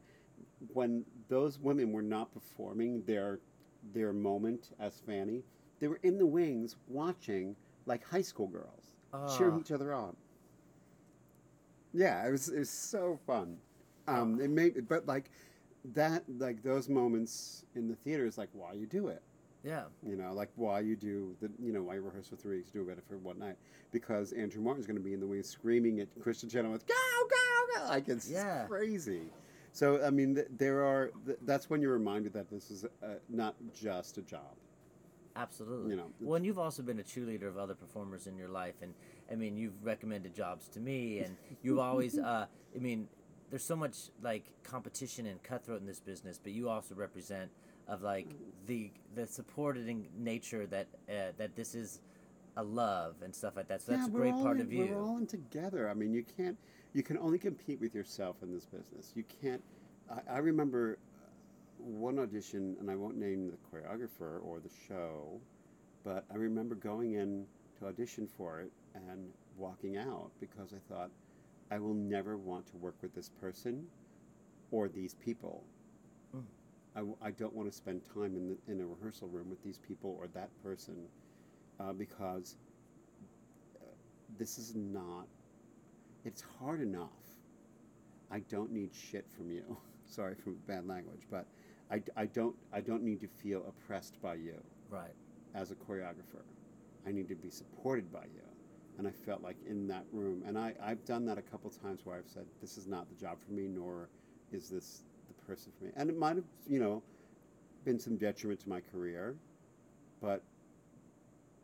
when 0.73 1.05
those 1.33 1.57
women 1.59 1.91
were 1.91 2.03
not 2.03 2.31
performing 2.31 3.01
their 3.07 3.39
their 3.93 4.13
moment 4.13 4.69
as 4.79 5.01
Fanny, 5.05 5.41
they 5.79 5.87
were 5.87 5.99
in 6.03 6.17
the 6.19 6.25
wings 6.25 6.75
watching 6.87 7.55
like 7.87 8.03
high 8.05 8.21
school 8.21 8.47
girls 8.47 8.85
cheering 9.35 9.55
Ah. 9.55 9.59
each 9.59 9.71
other 9.71 9.93
on. 9.93 10.15
Yeah, 11.93 12.25
it 12.27 12.31
was 12.31 12.49
it 12.49 12.59
was 12.59 12.69
so 12.69 13.19
fun. 13.25 13.57
Um, 14.07 14.39
it 14.39 14.49
made 14.49 14.87
but 14.87 15.07
like 15.07 15.25
that 15.93 16.23
like 16.37 16.61
those 16.63 16.87
moments 16.87 17.65
in 17.75 17.87
the 17.87 17.95
theater 17.95 18.25
is 18.25 18.37
like 18.37 18.49
why 18.53 18.73
you 18.73 18.85
do 18.85 19.07
it. 19.07 19.21
Yeah. 19.63 19.83
You 20.05 20.15
know, 20.17 20.33
like 20.33 20.49
why 20.55 20.81
you 20.81 20.95
do 20.95 21.35
the 21.41 21.49
you 21.59 21.73
know 21.73 21.81
why 21.83 21.95
you 21.95 22.01
rehearse 22.01 22.27
for 22.27 22.35
three 22.35 22.57
weeks, 22.57 22.69
do 22.69 22.87
it 22.89 22.99
for 23.07 23.17
one 23.17 23.39
night 23.39 23.57
because 23.91 24.33
Andrea 24.33 24.63
Martin's 24.63 24.85
going 24.85 24.97
to 24.97 25.03
be 25.03 25.13
in 25.13 25.19
the 25.19 25.27
wings 25.27 25.49
screaming 25.49 25.99
at 25.99 26.07
Kristin 26.19 26.49
Chenoweth, 26.51 26.85
go 26.87 26.93
go 27.29 27.79
go, 27.81 27.87
like 27.89 28.07
it's 28.07 28.29
Yeah. 28.29 28.65
crazy. 28.67 29.21
So 29.73 30.05
I 30.05 30.11
mean, 30.11 30.35
th- 30.35 30.47
there 30.57 30.85
are 30.85 31.09
th- 31.25 31.39
that's 31.41 31.69
when 31.69 31.81
you're 31.81 31.93
reminded 31.93 32.31
that 32.33 32.49
this 32.49 32.69
is 32.69 32.85
uh, 32.85 33.15
not 33.27 33.55
just 33.73 34.19
a 34.19 34.21
job. 34.21 34.55
Absolutely. 35.35 35.89
You 35.89 35.97
know, 35.97 36.11
well, 36.21 36.35
and 36.35 36.45
you've 36.45 36.59
also 36.59 36.83
been 36.83 36.99
a 36.99 37.03
cheerleader 37.03 37.47
of 37.47 37.57
other 37.57 37.73
performers 37.73 38.27
in 38.27 38.37
your 38.37 38.49
life, 38.49 38.75
and 38.83 38.93
I 39.31 39.35
mean, 39.35 39.57
you've 39.57 39.83
recommended 39.83 40.35
jobs 40.35 40.67
to 40.69 40.79
me, 40.79 41.19
and 41.19 41.35
you've 41.63 41.79
always, 41.79 42.19
uh, 42.19 42.45
I 42.75 42.79
mean, 42.79 43.07
there's 43.49 43.63
so 43.63 43.75
much 43.75 44.09
like 44.21 44.43
competition 44.63 45.25
and 45.25 45.41
cutthroat 45.41 45.81
in 45.81 45.87
this 45.87 45.99
business, 45.99 46.39
but 46.41 46.51
you 46.51 46.69
also 46.69 46.93
represent 46.93 47.49
of 47.87 48.03
like 48.03 48.27
the 48.67 48.91
the 49.15 49.25
supporting 49.25 50.07
nature 50.15 50.67
that 50.67 50.87
uh, 51.09 51.31
that 51.37 51.55
this 51.55 51.73
is 51.73 51.99
a 52.57 52.63
love 52.63 53.15
and 53.23 53.33
stuff 53.33 53.55
like 53.55 53.67
that. 53.69 53.81
So 53.81 53.93
that's 53.93 54.07
a 54.07 54.11
great 54.11 54.33
part 54.33 54.57
in, 54.57 54.61
of 54.61 54.71
you. 54.71 54.85
We're 54.85 55.01
all 55.01 55.17
in 55.17 55.25
together. 55.25 55.89
I 55.89 55.95
mean, 55.95 56.13
you 56.13 56.23
can't. 56.37 56.57
You 56.93 57.03
can 57.03 57.17
only 57.17 57.39
compete 57.39 57.79
with 57.81 57.95
yourself 57.95 58.37
in 58.43 58.53
this 58.53 58.65
business. 58.65 59.11
You 59.15 59.23
can't. 59.41 59.63
I, 60.09 60.35
I 60.35 60.37
remember 60.39 60.97
uh, 61.23 61.27
one 61.77 62.19
audition, 62.19 62.77
and 62.79 62.89
I 62.89 62.95
won't 62.95 63.17
name 63.17 63.51
the 63.51 63.57
choreographer 63.77 64.43
or 64.43 64.59
the 64.59 64.69
show, 64.87 65.41
but 66.03 66.25
I 66.31 66.35
remember 66.37 66.75
going 66.75 67.13
in 67.13 67.45
to 67.79 67.87
audition 67.87 68.27
for 68.27 68.61
it 68.61 68.71
and 68.95 69.29
walking 69.57 69.97
out 69.97 70.31
because 70.39 70.73
I 70.73 70.79
thought, 70.93 71.11
I 71.71 71.79
will 71.79 71.93
never 71.95 72.37
want 72.37 72.67
to 72.67 72.77
work 72.77 72.95
with 73.01 73.15
this 73.15 73.29
person 73.29 73.87
or 74.71 74.87
these 74.87 75.15
people. 75.15 75.63
Mm. 76.35 76.43
I, 76.95 76.99
w- 76.99 77.17
I 77.21 77.31
don't 77.31 77.53
want 77.53 77.69
to 77.69 77.75
spend 77.75 78.01
time 78.13 78.35
in, 78.35 78.49
the, 78.49 78.71
in 78.71 78.81
a 78.81 78.85
rehearsal 78.85 79.27
room 79.27 79.49
with 79.49 79.63
these 79.63 79.79
people 79.79 80.15
or 80.19 80.27
that 80.29 80.49
person 80.63 80.95
uh, 81.79 81.93
because 81.93 82.57
uh, 83.81 83.85
this 84.37 84.57
is 84.57 84.75
not, 84.75 85.27
it's 86.25 86.43
hard 86.59 86.81
enough. 86.81 87.09
I 88.31 88.39
don't 88.39 88.71
need 88.71 88.91
shit 88.93 89.25
from 89.35 89.51
you. 89.51 89.77
Sorry 90.05 90.35
for 90.35 90.51
bad 90.67 90.87
language, 90.87 91.21
but 91.29 91.45
I, 91.91 92.01
I, 92.15 92.25
don't, 92.25 92.55
I 92.71 92.81
don't 92.81 93.03
need 93.03 93.21
to 93.21 93.27
feel 93.27 93.63
oppressed 93.67 94.21
by 94.21 94.35
you 94.35 94.55
Right. 94.89 95.13
as 95.55 95.71
a 95.71 95.75
choreographer. 95.75 96.43
I 97.05 97.11
need 97.11 97.27
to 97.29 97.35
be 97.35 97.49
supported 97.49 98.11
by 98.11 98.23
you. 98.33 98.41
And 98.97 99.07
I 99.07 99.11
felt 99.11 99.41
like 99.41 99.57
in 99.67 99.87
that 99.87 100.05
room, 100.11 100.43
and 100.47 100.57
I, 100.57 100.73
I've 100.81 101.03
done 101.05 101.25
that 101.25 101.37
a 101.37 101.41
couple 101.41 101.69
times 101.71 102.01
where 102.03 102.15
I've 102.15 102.27
said, 102.27 102.45
this 102.61 102.77
is 102.77 102.87
not 102.87 103.09
the 103.09 103.15
job 103.15 103.37
for 103.45 103.53
me, 103.53 103.67
nor 103.67 104.07
is 104.51 104.69
this 104.69 105.03
the 105.27 105.33
person 105.45 105.71
for 105.77 105.85
me. 105.85 105.91
And 105.95 106.09
it 106.09 106.17
might 106.17 106.35
have, 106.35 106.45
you 106.67 106.79
know, 106.79 107.01
been 107.85 107.99
some 107.99 108.17
detriment 108.17 108.59
to 108.61 108.69
my 108.69 108.81
career, 108.91 109.35
but 110.21 110.43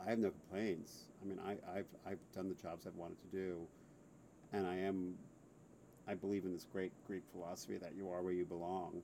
I 0.05 0.09
have 0.09 0.19
no 0.19 0.31
complaints. 0.31 1.03
I 1.21 1.27
mean, 1.27 1.39
I, 1.45 1.51
I've, 1.77 1.85
I've 2.05 2.19
done 2.33 2.49
the 2.49 2.55
jobs 2.55 2.87
I've 2.87 2.95
wanted 2.95 3.17
to 3.21 3.27
do, 3.37 3.67
and 4.53 4.65
I 4.67 4.75
am, 4.77 5.15
I 6.07 6.13
believe 6.13 6.45
in 6.45 6.53
this 6.53 6.65
great 6.71 6.91
Greek 7.05 7.23
philosophy 7.31 7.77
that 7.77 7.93
you 7.95 8.09
are 8.09 8.21
where 8.21 8.33
you 8.33 8.45
belong. 8.45 9.01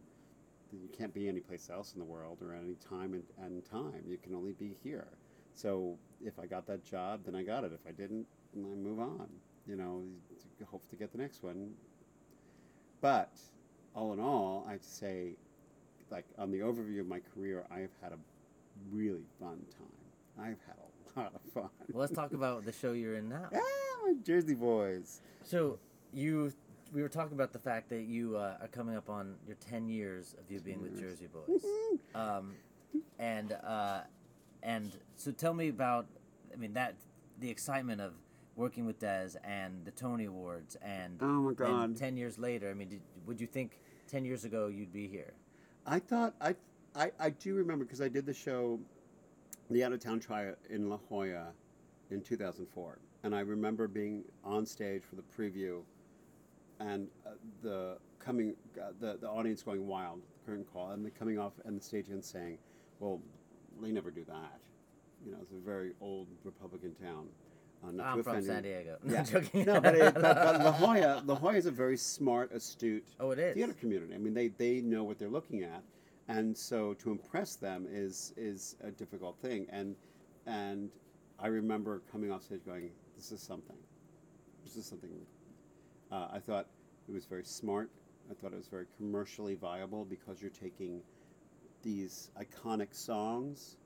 You 0.72 0.90
can't 0.98 1.14
be 1.14 1.28
anyplace 1.28 1.70
else 1.70 1.94
in 1.94 2.00
the 2.00 2.06
world 2.06 2.40
or 2.42 2.54
at 2.54 2.62
any 2.64 2.76
time 2.76 3.14
and, 3.14 3.24
and 3.42 3.64
time. 3.64 4.04
You 4.08 4.18
can 4.18 4.36
only 4.36 4.54
be 4.54 4.76
here. 4.84 5.08
So 5.54 5.98
if 6.24 6.38
I 6.40 6.46
got 6.46 6.68
that 6.68 6.84
job, 6.84 7.22
then 7.26 7.36
I 7.36 7.44
got 7.44 7.64
it. 7.64 7.72
If 7.74 7.88
I 7.88 7.92
didn't, 7.92 8.26
then 8.54 8.66
I 8.66 8.76
move 8.76 9.00
on. 9.00 9.28
You 9.68 9.76
know, 9.76 10.04
hope 10.70 10.88
to 10.90 10.96
get 10.96 11.12
the 11.12 11.18
next 11.18 11.44
one. 11.44 11.72
But 13.02 13.32
all 13.96 14.14
in 14.14 14.20
all, 14.20 14.66
I 14.68 14.74
have 14.74 14.82
to 14.82 14.90
say, 14.90 15.36
like 16.12 16.26
on 16.38 16.52
the 16.52 16.60
overview 16.60 17.00
of 17.00 17.08
my 17.08 17.22
career, 17.34 17.66
I 17.72 17.80
have 17.80 17.92
had 18.02 18.12
a 18.12 18.18
really 18.92 19.24
fun 19.40 19.60
time. 19.78 20.38
I've 20.38 20.60
had 20.68 20.76
a 20.78 20.85
lot 21.20 21.34
of 21.36 21.42
fun. 21.52 21.70
Well, 21.92 22.02
let's 22.02 22.14
talk 22.14 22.34
about 22.34 22.66
the 22.66 22.72
show 22.72 22.94
you're 22.94 23.16
in 23.16 23.30
now. 23.30 23.50
ah, 23.54 23.60
my 24.06 24.14
Jersey 24.24 24.56
boys. 24.56 25.22
So 25.44 25.80
you, 26.14 26.52
we 26.94 27.02
were 27.02 27.10
talking 27.10 27.34
about 27.34 27.54
the 27.54 27.60
fact 27.60 27.90
that 27.90 28.04
you 28.04 28.36
uh, 28.38 28.58
are 28.62 28.68
coming 28.68 28.96
up 28.96 29.10
on 29.10 29.36
your 29.48 29.56
ten 29.58 29.88
years 29.88 30.36
of 30.40 30.50
you 30.52 30.60
being 30.60 30.82
with 30.82 31.00
Jersey 31.00 31.28
Boys, 31.28 31.64
um, 32.14 32.54
and 33.20 33.52
uh, 33.64 34.02
and 34.64 34.92
so 35.16 35.32
tell 35.32 35.54
me 35.54 35.70
about, 35.70 36.06
I 36.54 36.58
mean 36.58 36.74
that 36.74 36.96
the 37.40 37.50
excitement 37.50 38.02
of 38.02 38.14
working 38.56 38.86
with 38.86 39.00
Des 39.00 39.32
and 39.44 39.84
the 39.84 39.92
Tony 39.92 40.26
Awards 40.26 40.78
and 40.82 41.18
Oh 41.22 41.26
my 41.26 41.50
and 41.50 41.58
God. 41.58 41.98
ten 41.98 42.16
years 42.18 42.38
later. 42.40 42.70
I 42.70 42.74
mean, 42.74 42.90
did, 42.90 43.02
would 43.26 43.40
you 43.42 43.48
think 43.48 43.80
ten 44.08 44.24
years 44.26 44.46
ago 44.46 44.68
you'd 44.68 44.94
be 44.94 45.08
here? 45.08 45.34
I 45.86 46.00
thought 46.00 46.34
I 46.42 46.56
I, 46.96 47.12
I 47.20 47.30
do 47.32 47.56
remember 47.56 47.84
because 47.84 48.00
I 48.02 48.08
did 48.08 48.26
the 48.26 48.34
show, 48.34 48.80
the 49.70 49.84
out 49.84 49.94
of 49.94 50.00
town 50.00 50.20
try 50.20 50.52
in 50.70 50.90
La 50.90 50.98
Jolla, 51.10 51.48
in 52.12 52.22
2004, 52.22 53.00
and 53.24 53.36
I 53.36 53.40
remember 53.40 53.88
being 53.88 54.24
on 54.44 54.66
stage 54.66 55.02
for 55.04 55.16
the 55.16 55.24
preview, 55.24 55.82
and 56.80 57.08
uh, 57.26 57.32
the 57.64 57.98
coming 58.20 58.56
uh, 58.80 58.90
the 59.00 59.18
the 59.20 59.28
audience 59.30 59.64
going 59.64 59.88
wild, 59.88 60.22
the 60.22 60.52
curtain 60.52 60.66
call, 60.72 60.92
and 60.92 61.06
the 61.06 61.10
coming 61.10 61.40
off 61.40 61.54
and 61.66 61.80
the 61.80 61.84
stage 61.84 62.10
and 62.10 62.24
saying, 62.24 62.58
"Well, 63.00 63.20
they 63.82 63.92
never 63.92 64.12
do 64.12 64.24
that." 64.26 64.60
You 65.26 65.32
know, 65.32 65.38
it's 65.42 65.52
a 65.52 65.66
very 65.66 65.94
old 66.02 66.28
Republican 66.44 66.94
town. 66.96 67.28
Uh, 67.86 67.92
not 67.92 68.06
I'm 68.18 68.24
from 68.24 68.42
San. 68.42 68.64
Diego. 68.64 68.98
No, 69.04 69.14
Yeah. 69.16 69.24
Joking. 69.24 69.66
no, 69.66 69.82
but, 69.82 69.96
it, 69.96 70.14
but, 70.14 70.22
but 70.22 70.64
La 70.64 70.72
Jolla, 70.80 71.24
La 71.26 71.36
Jolla 71.36 71.56
is 71.56 71.66
a 71.66 71.72
very 71.72 71.98
smart, 71.98 72.52
astute 72.52 73.06
oh, 73.20 73.32
it 73.32 73.40
is. 73.40 73.56
theater 73.56 73.74
community. 73.74 74.14
I 74.14 74.18
mean, 74.18 74.34
they, 74.34 74.48
they 74.50 74.82
know 74.82 75.04
what 75.04 75.20
they're 75.20 75.30
looking 75.30 75.64
at, 75.64 75.84
and 76.28 76.58
so 76.58 76.94
to 76.96 77.12
impress 77.12 77.56
them 77.56 77.88
is 77.90 78.34
is 78.38 78.76
a 78.84 78.92
difficult 78.92 79.38
thing. 79.40 79.68
And 79.70 79.96
and 80.46 80.90
I 81.40 81.48
remember 81.48 82.02
coming 82.12 82.32
off 82.32 82.44
stage 82.44 82.66
going, 82.66 82.92
"This 83.16 83.32
is 83.32 83.42
something. 83.42 83.78
This 84.64 84.76
is 84.76 84.86
something." 84.86 85.26
Uh, 86.12 86.28
I 86.32 86.40
thought 86.40 86.68
it 87.08 87.12
was 87.12 87.26
very 87.26 87.44
smart. 87.44 87.90
I 88.30 88.34
thought 88.34 88.54
it 88.54 88.58
was 88.58 88.68
very 88.68 88.88
commercially 88.98 89.56
viable 89.56 90.06
because 90.06 90.42
you're 90.42 90.52
taking 90.52 91.02
these 91.84 92.32
iconic 92.40 92.94
songs 92.96 93.78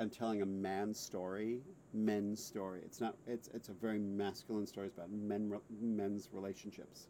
and 0.00 0.12
telling 0.12 0.42
a 0.42 0.46
man's 0.46 0.98
story, 0.98 1.60
men's 1.92 2.42
story. 2.42 2.80
It's 2.84 3.00
not. 3.00 3.16
It's 3.26 3.48
it's 3.54 3.68
a 3.68 3.72
very 3.72 3.98
masculine 3.98 4.66
story. 4.66 4.88
It's 4.88 4.96
about 4.96 5.12
men 5.12 5.52
men's 5.80 6.28
relationships, 6.32 7.06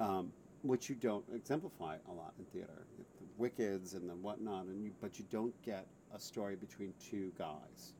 um, 0.00 0.32
which 0.68 0.90
you 0.90 0.94
don't 0.94 1.24
exemplify 1.34 1.96
a 2.10 2.12
lot 2.12 2.34
in 2.38 2.44
theater. 2.46 2.84
The 2.98 3.42
Wickeds 3.42 3.94
and 3.94 4.08
the 4.08 4.14
whatnot, 4.14 4.66
and 4.66 4.84
you, 4.84 4.92
but 5.00 5.18
you 5.18 5.24
don't 5.30 5.54
get 5.62 5.86
a 6.14 6.20
story 6.20 6.56
between 6.56 6.92
two 7.10 7.32
guys 7.38 7.94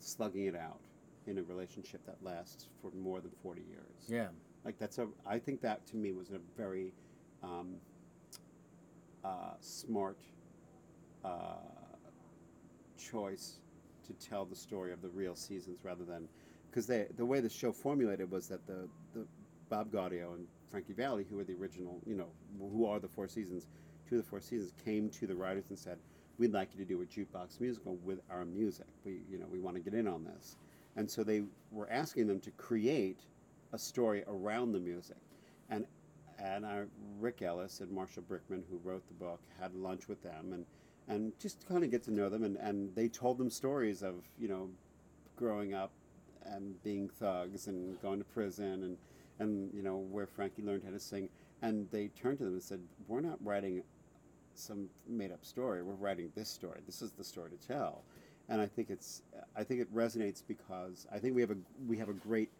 slugging 0.00 0.46
it 0.46 0.56
out 0.56 0.80
in 1.28 1.38
a 1.38 1.42
relationship 1.44 2.04
that 2.04 2.16
lasts 2.20 2.66
for 2.80 2.90
more 2.90 3.20
than 3.20 3.30
forty 3.40 3.62
years. 3.70 4.08
Yeah. 4.08 4.28
Like 4.64 4.78
that's 4.78 4.98
a. 4.98 5.06
I 5.24 5.38
think 5.38 5.60
that 5.62 5.86
to 5.88 5.96
me 5.96 6.10
was 6.10 6.30
a 6.30 6.40
very 6.56 6.92
um, 7.42 7.76
uh, 9.24 9.54
smart 9.60 10.18
uh, 11.24 11.28
choice 12.98 13.60
to 14.08 14.28
tell 14.28 14.44
the 14.44 14.56
story 14.56 14.92
of 14.92 15.02
the 15.02 15.08
real 15.10 15.36
seasons 15.36 15.78
rather 15.84 16.04
than 16.04 16.26
because 16.68 16.88
they 16.88 17.06
the 17.16 17.24
way 17.24 17.38
the 17.38 17.48
show 17.48 17.70
formulated 17.70 18.28
was 18.28 18.48
that 18.48 18.66
the 18.66 18.88
the 19.14 19.24
Bob 19.68 19.92
Gaudio 19.92 20.34
and 20.34 20.46
Frankie 20.72 20.94
Valli, 20.94 21.26
who 21.28 21.36
were 21.36 21.44
the 21.44 21.52
original, 21.52 22.00
you 22.06 22.16
know, 22.16 22.28
who 22.58 22.86
are 22.86 22.98
the 22.98 23.06
Four 23.06 23.28
Seasons, 23.28 23.66
two 24.08 24.16
of 24.16 24.24
the 24.24 24.28
Four 24.28 24.40
Seasons, 24.40 24.72
came 24.82 25.10
to 25.10 25.26
the 25.26 25.36
writers 25.36 25.66
and 25.68 25.78
said, 25.78 25.98
"We'd 26.38 26.54
like 26.54 26.70
you 26.72 26.82
to 26.82 26.86
do 26.86 27.02
a 27.02 27.04
jukebox 27.04 27.60
musical 27.60 27.96
with 27.96 28.20
our 28.30 28.46
music. 28.46 28.86
We, 29.04 29.20
you 29.30 29.38
know, 29.38 29.46
we 29.46 29.60
want 29.60 29.76
to 29.76 29.82
get 29.82 29.92
in 29.92 30.08
on 30.08 30.24
this." 30.24 30.56
And 30.96 31.08
so 31.08 31.22
they 31.22 31.42
were 31.70 31.90
asking 31.90 32.26
them 32.26 32.40
to 32.40 32.50
create 32.52 33.20
a 33.74 33.78
story 33.78 34.24
around 34.26 34.72
the 34.72 34.80
music, 34.80 35.18
and 35.68 35.84
and 36.38 36.64
uh, 36.64 36.80
Rick 37.20 37.42
Elice 37.42 37.80
and 37.80 37.92
Marshall 37.92 38.22
Brickman, 38.22 38.62
who 38.70 38.80
wrote 38.82 39.06
the 39.06 39.14
book, 39.14 39.40
had 39.60 39.74
lunch 39.74 40.08
with 40.08 40.22
them 40.22 40.54
and 40.54 40.64
and 41.06 41.38
just 41.38 41.68
kind 41.68 41.84
of 41.84 41.90
get 41.90 42.02
to 42.04 42.12
know 42.12 42.30
them, 42.30 42.44
and, 42.44 42.56
and 42.56 42.94
they 42.94 43.08
told 43.08 43.36
them 43.36 43.50
stories 43.50 44.02
of 44.02 44.24
you 44.38 44.48
know 44.48 44.70
growing 45.36 45.74
up 45.74 45.92
and 46.44 46.82
being 46.82 47.10
thugs 47.10 47.66
and 47.66 48.00
going 48.00 48.18
to 48.18 48.24
prison 48.24 48.84
and 48.84 48.96
and 49.42 49.72
you 49.74 49.82
know 49.82 49.96
where 49.96 50.26
Frankie 50.26 50.62
learned 50.62 50.82
how 50.84 50.90
to 50.90 51.00
sing, 51.00 51.28
and 51.62 51.88
they 51.90 52.08
turned 52.08 52.38
to 52.38 52.44
them 52.44 52.54
and 52.54 52.62
said, 52.62 52.80
"We're 53.08 53.20
not 53.20 53.38
writing 53.44 53.82
some 54.54 54.88
made 55.08 55.32
up 55.32 55.44
story. 55.44 55.82
We're 55.82 55.94
writing 55.94 56.30
this 56.34 56.48
story. 56.48 56.80
This 56.86 57.02
is 57.02 57.12
the 57.12 57.24
story 57.24 57.50
to 57.50 57.68
tell." 57.68 58.02
And 58.48 58.60
I 58.60 58.66
think 58.66 58.90
it's 58.90 59.22
I 59.56 59.64
think 59.64 59.80
it 59.80 59.94
resonates 59.94 60.42
because 60.46 61.06
I 61.12 61.18
think 61.18 61.34
we 61.34 61.40
have 61.40 61.50
a 61.50 61.56
we 61.86 61.96
have 61.98 62.08
a 62.08 62.14
great 62.14 62.50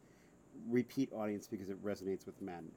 repeat 0.69 1.13
audience 1.13 1.47
because 1.47 1.69
it 1.69 1.83
resonates 1.85 2.27
with 2.27 2.41
men. 2.43 2.71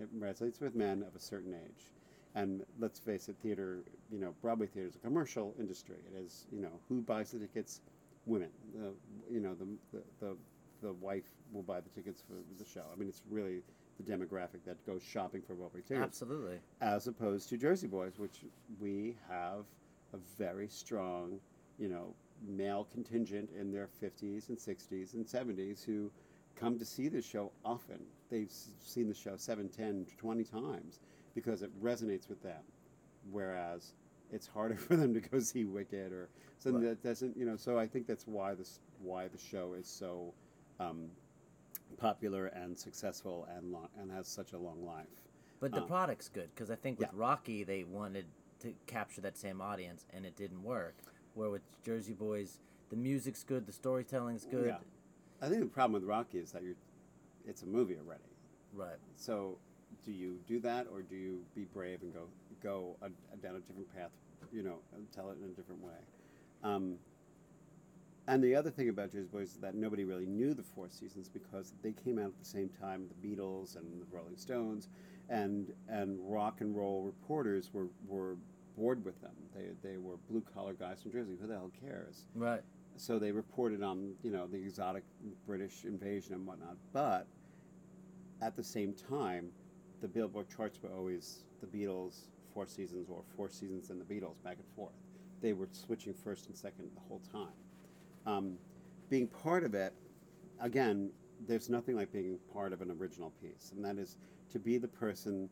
It 0.00 0.08
resonates 0.18 0.60
with 0.60 0.74
men 0.74 1.02
of 1.02 1.14
a 1.14 1.20
certain 1.20 1.54
age. 1.54 1.92
And 2.34 2.64
let's 2.78 2.98
face 2.98 3.28
it, 3.28 3.36
theater, 3.42 3.80
you 4.10 4.18
know, 4.18 4.34
Broadway 4.40 4.66
theater 4.66 4.88
is 4.88 4.96
a 4.96 4.98
commercial 4.98 5.54
industry. 5.58 5.96
It 6.12 6.18
is, 6.18 6.46
you 6.50 6.62
know, 6.62 6.72
who 6.88 7.02
buys 7.02 7.30
the 7.30 7.38
tickets? 7.38 7.82
Women. 8.24 8.48
The, 8.74 8.92
you 9.30 9.40
know, 9.40 9.54
the, 9.54 9.66
the, 9.92 10.02
the, 10.20 10.36
the 10.82 10.92
wife 10.94 11.24
will 11.52 11.62
buy 11.62 11.80
the 11.80 11.88
tickets 11.90 12.20
for 12.26 12.34
the 12.58 12.68
show. 12.68 12.82
I 12.92 12.96
mean, 12.98 13.08
it's 13.08 13.22
really 13.30 13.62
the 13.98 14.10
demographic 14.10 14.64
that 14.66 14.84
goes 14.86 15.02
shopping 15.02 15.42
for 15.46 15.54
Broadway 15.54 15.80
tickets 15.80 16.02
Absolutely. 16.02 16.58
as 16.80 17.06
opposed 17.06 17.48
to 17.50 17.56
Jersey 17.56 17.86
Boys, 17.86 18.18
which 18.18 18.44
we 18.80 19.16
have 19.28 19.64
a 20.12 20.18
very 20.38 20.68
strong, 20.68 21.38
you 21.78 21.88
know, 21.88 22.14
male 22.46 22.86
contingent 22.92 23.48
in 23.58 23.70
their 23.70 23.86
50s 24.02 24.48
and 24.48 24.58
60s 24.58 25.14
and 25.14 25.24
70s 25.24 25.84
who 25.84 26.10
come 26.56 26.78
to 26.78 26.84
see 26.84 27.08
the 27.08 27.22
show 27.22 27.52
often. 27.64 28.00
They've 28.30 28.50
seen 28.50 29.08
the 29.08 29.14
show 29.14 29.36
7, 29.36 29.68
10, 29.68 30.06
20 30.18 30.44
times 30.44 31.00
because 31.34 31.62
it 31.62 31.70
resonates 31.82 32.28
with 32.28 32.42
them. 32.42 32.62
Whereas 33.30 33.92
it's 34.32 34.46
harder 34.46 34.76
for 34.88 34.96
them 34.96 35.14
to 35.14 35.20
go 35.20 35.38
see 35.38 35.64
Wicked 35.64 36.12
or 36.12 36.28
something 36.58 36.82
Right. 36.82 36.88
that 36.90 37.02
doesn't, 37.06 37.36
you 37.36 37.44
know, 37.44 37.56
so 37.56 37.78
I 37.78 37.86
think 37.86 38.06
that's 38.06 38.26
why 38.26 38.54
this 38.54 38.80
why 39.00 39.28
the 39.28 39.38
show 39.38 39.74
is 39.74 39.86
so 39.86 40.32
um, 40.82 41.10
popular 41.96 42.46
and 42.46 42.78
successful 42.78 43.46
and 43.56 43.72
long, 43.72 43.88
and 44.00 44.10
has 44.10 44.26
such 44.26 44.52
a 44.52 44.58
long 44.58 44.84
life. 44.84 45.06
But 45.60 45.70
the 45.72 45.82
Um, 45.82 45.88
product's 45.88 46.28
good 46.28 46.50
because 46.54 46.70
I 46.70 46.76
think 46.76 46.98
with 46.98 47.08
yeah. 47.12 47.18
Rocky 47.20 47.64
they 47.64 47.84
wanted 47.84 48.26
to 48.60 48.74
capture 48.86 49.20
that 49.20 49.36
same 49.36 49.60
audience 49.60 50.06
and 50.12 50.24
it 50.26 50.36
didn't 50.36 50.62
work. 50.62 50.94
Where 51.34 51.50
with 51.50 51.62
Jersey 51.84 52.12
Boys, 52.12 52.58
the 52.90 52.96
music's 52.96 53.42
good, 53.44 53.66
the 53.66 53.72
storytelling's 53.72 54.44
good. 54.44 54.66
Yeah. 54.66 54.78
I 55.40 55.48
think 55.48 55.60
the 55.62 55.66
problem 55.68 55.94
with 56.00 56.04
Rocky 56.08 56.38
is 56.38 56.52
that 56.52 56.62
you're, 56.62 56.74
it's 57.46 57.62
a 57.62 57.66
movie 57.66 57.96
already. 57.96 58.22
Right. 58.74 58.98
So, 59.16 59.58
do 60.04 60.12
you 60.12 60.38
do 60.46 60.58
that, 60.60 60.86
or 60.92 61.02
do 61.02 61.16
you 61.16 61.44
be 61.54 61.64
brave 61.64 62.02
and 62.02 62.12
go 62.12 62.28
go 62.62 62.96
a, 63.02 63.06
a- 63.32 63.36
down 63.36 63.56
a 63.56 63.60
different 63.60 63.92
path? 63.94 64.10
You 64.52 64.62
know, 64.62 64.76
tell 65.14 65.30
it 65.30 65.38
in 65.42 65.44
a 65.44 65.52
different 65.52 65.82
way. 65.82 65.98
Um, 66.62 66.96
and 68.28 68.42
the 68.42 68.54
other 68.54 68.70
thing 68.70 68.88
about 68.88 69.12
Jersey 69.12 69.28
Boys 69.32 69.48
is 69.48 69.56
that 69.58 69.74
nobody 69.74 70.04
really 70.04 70.26
knew 70.26 70.54
the 70.54 70.62
Four 70.62 70.88
Seasons 70.88 71.28
because 71.28 71.74
they 71.82 71.92
came 71.92 72.18
out 72.18 72.26
at 72.26 72.38
the 72.38 72.44
same 72.44 72.68
time, 72.68 73.08
the 73.08 73.28
Beatles 73.28 73.76
and 73.76 74.00
the 74.00 74.06
Rolling 74.10 74.36
Stones, 74.36 74.88
and 75.28 75.72
and 75.88 76.18
rock 76.22 76.60
and 76.60 76.76
roll 76.76 77.02
reporters 77.02 77.70
were 77.72 77.88
were 78.06 78.36
bored 78.76 79.04
with 79.04 79.20
them. 79.20 79.32
They 79.54 79.88
they 79.88 79.96
were 79.98 80.16
blue 80.30 80.42
collar 80.54 80.74
guys 80.74 81.02
from 81.02 81.12
Jersey. 81.12 81.36
Who 81.40 81.46
the 81.46 81.54
hell 81.54 81.72
cares? 81.84 82.26
Right. 82.34 82.62
So 82.96 83.18
they 83.18 83.32
reported 83.32 83.82
on 83.82 84.14
you 84.22 84.30
know 84.30 84.46
the 84.46 84.58
exotic 84.58 85.02
British 85.46 85.84
invasion 85.84 86.34
and 86.34 86.46
whatnot. 86.46 86.76
But 86.92 87.26
at 88.40 88.56
the 88.56 88.64
same 88.64 88.92
time, 88.92 89.50
the 90.00 90.08
Billboard 90.08 90.46
charts 90.54 90.78
were 90.82 90.90
always 90.90 91.44
the 91.60 91.66
Beatles, 91.66 92.28
Four 92.52 92.66
Seasons, 92.66 93.08
or 93.08 93.22
Four 93.36 93.48
Seasons 93.48 93.90
and 93.90 94.00
the 94.00 94.04
Beatles, 94.04 94.42
back 94.42 94.56
and 94.58 94.76
forth. 94.76 94.94
They 95.40 95.52
were 95.52 95.68
switching 95.72 96.14
first 96.14 96.46
and 96.46 96.56
second 96.56 96.90
the 96.94 97.00
whole 97.08 97.22
time. 97.32 97.54
Um, 98.26 98.54
being 99.08 99.26
part 99.26 99.64
of 99.64 99.74
it, 99.74 99.92
again, 100.60 101.10
there's 101.46 101.68
nothing 101.68 101.96
like 101.96 102.12
being 102.12 102.38
part 102.52 102.72
of 102.72 102.80
an 102.80 102.90
original 102.90 103.30
piece, 103.42 103.72
and 103.74 103.84
that 103.84 103.98
is 103.98 104.16
to 104.50 104.58
be 104.58 104.78
the 104.78 104.88
person. 104.88 105.48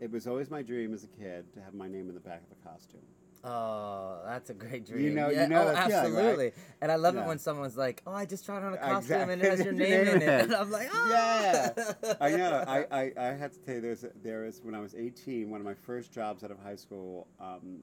It 0.00 0.10
was 0.10 0.26
always 0.26 0.50
my 0.50 0.62
dream 0.62 0.92
as 0.92 1.04
a 1.04 1.08
kid 1.08 1.52
to 1.54 1.60
have 1.62 1.72
my 1.74 1.86
name 1.88 2.08
in 2.08 2.14
the 2.14 2.20
back 2.20 2.42
of 2.42 2.48
the 2.48 2.68
costume. 2.68 3.00
Oh, 3.44 4.20
that's 4.24 4.48
a 4.48 4.54
great 4.54 4.86
dream. 4.86 5.04
You 5.04 5.10
know- 5.10 5.28
you 5.28 5.46
know 5.46 5.68
oh, 5.68 5.74
feeling, 5.74 5.90
right? 5.90 5.92
absolutely. 5.92 6.52
And 6.80 6.90
I 6.90 6.96
love 6.96 7.14
it 7.16 7.26
when 7.26 7.38
someone's 7.38 7.76
like, 7.76 8.02
"Oh, 8.06 8.12
I 8.12 8.24
just 8.24 8.46
tried 8.46 8.62
on 8.62 8.72
a 8.72 8.78
costume 8.78 9.28
and 9.28 9.42
it 9.42 9.50
has 9.50 9.62
your 9.62 9.72
name 9.84 10.08
in 10.08 10.22
it," 10.22 10.28
and 10.44 10.54
I'm 10.54 10.70
like, 10.70 10.88
"Oh, 10.92 11.08
Yeah, 11.10 12.14
I 12.20 12.30
know. 12.30 12.64
I, 12.66 12.86
I, 12.90 13.12
I 13.18 13.24
have 13.34 13.52
to 13.52 13.58
tell 13.60 13.74
you, 13.74 13.80
there's 13.82 14.04
there 14.22 14.46
is 14.46 14.62
when 14.62 14.74
I 14.74 14.80
was 14.80 14.94
18, 14.94 15.50
one 15.50 15.60
of 15.60 15.66
my 15.66 15.74
first 15.74 16.10
jobs 16.10 16.42
out 16.42 16.50
of 16.50 16.58
high 16.58 16.76
school. 16.76 17.28
Um, 17.38 17.82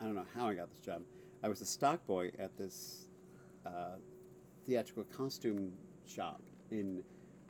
I 0.00 0.04
don't 0.04 0.16
know 0.16 0.26
how 0.34 0.48
I 0.48 0.54
got 0.54 0.70
this 0.70 0.80
job. 0.80 1.02
I 1.44 1.48
was 1.48 1.60
a 1.60 1.66
stock 1.66 2.04
boy 2.06 2.32
at 2.38 2.56
this 2.58 3.06
uh, 3.66 3.96
theatrical 4.66 5.04
costume 5.04 5.72
shop 6.06 6.42
in. 6.70 7.02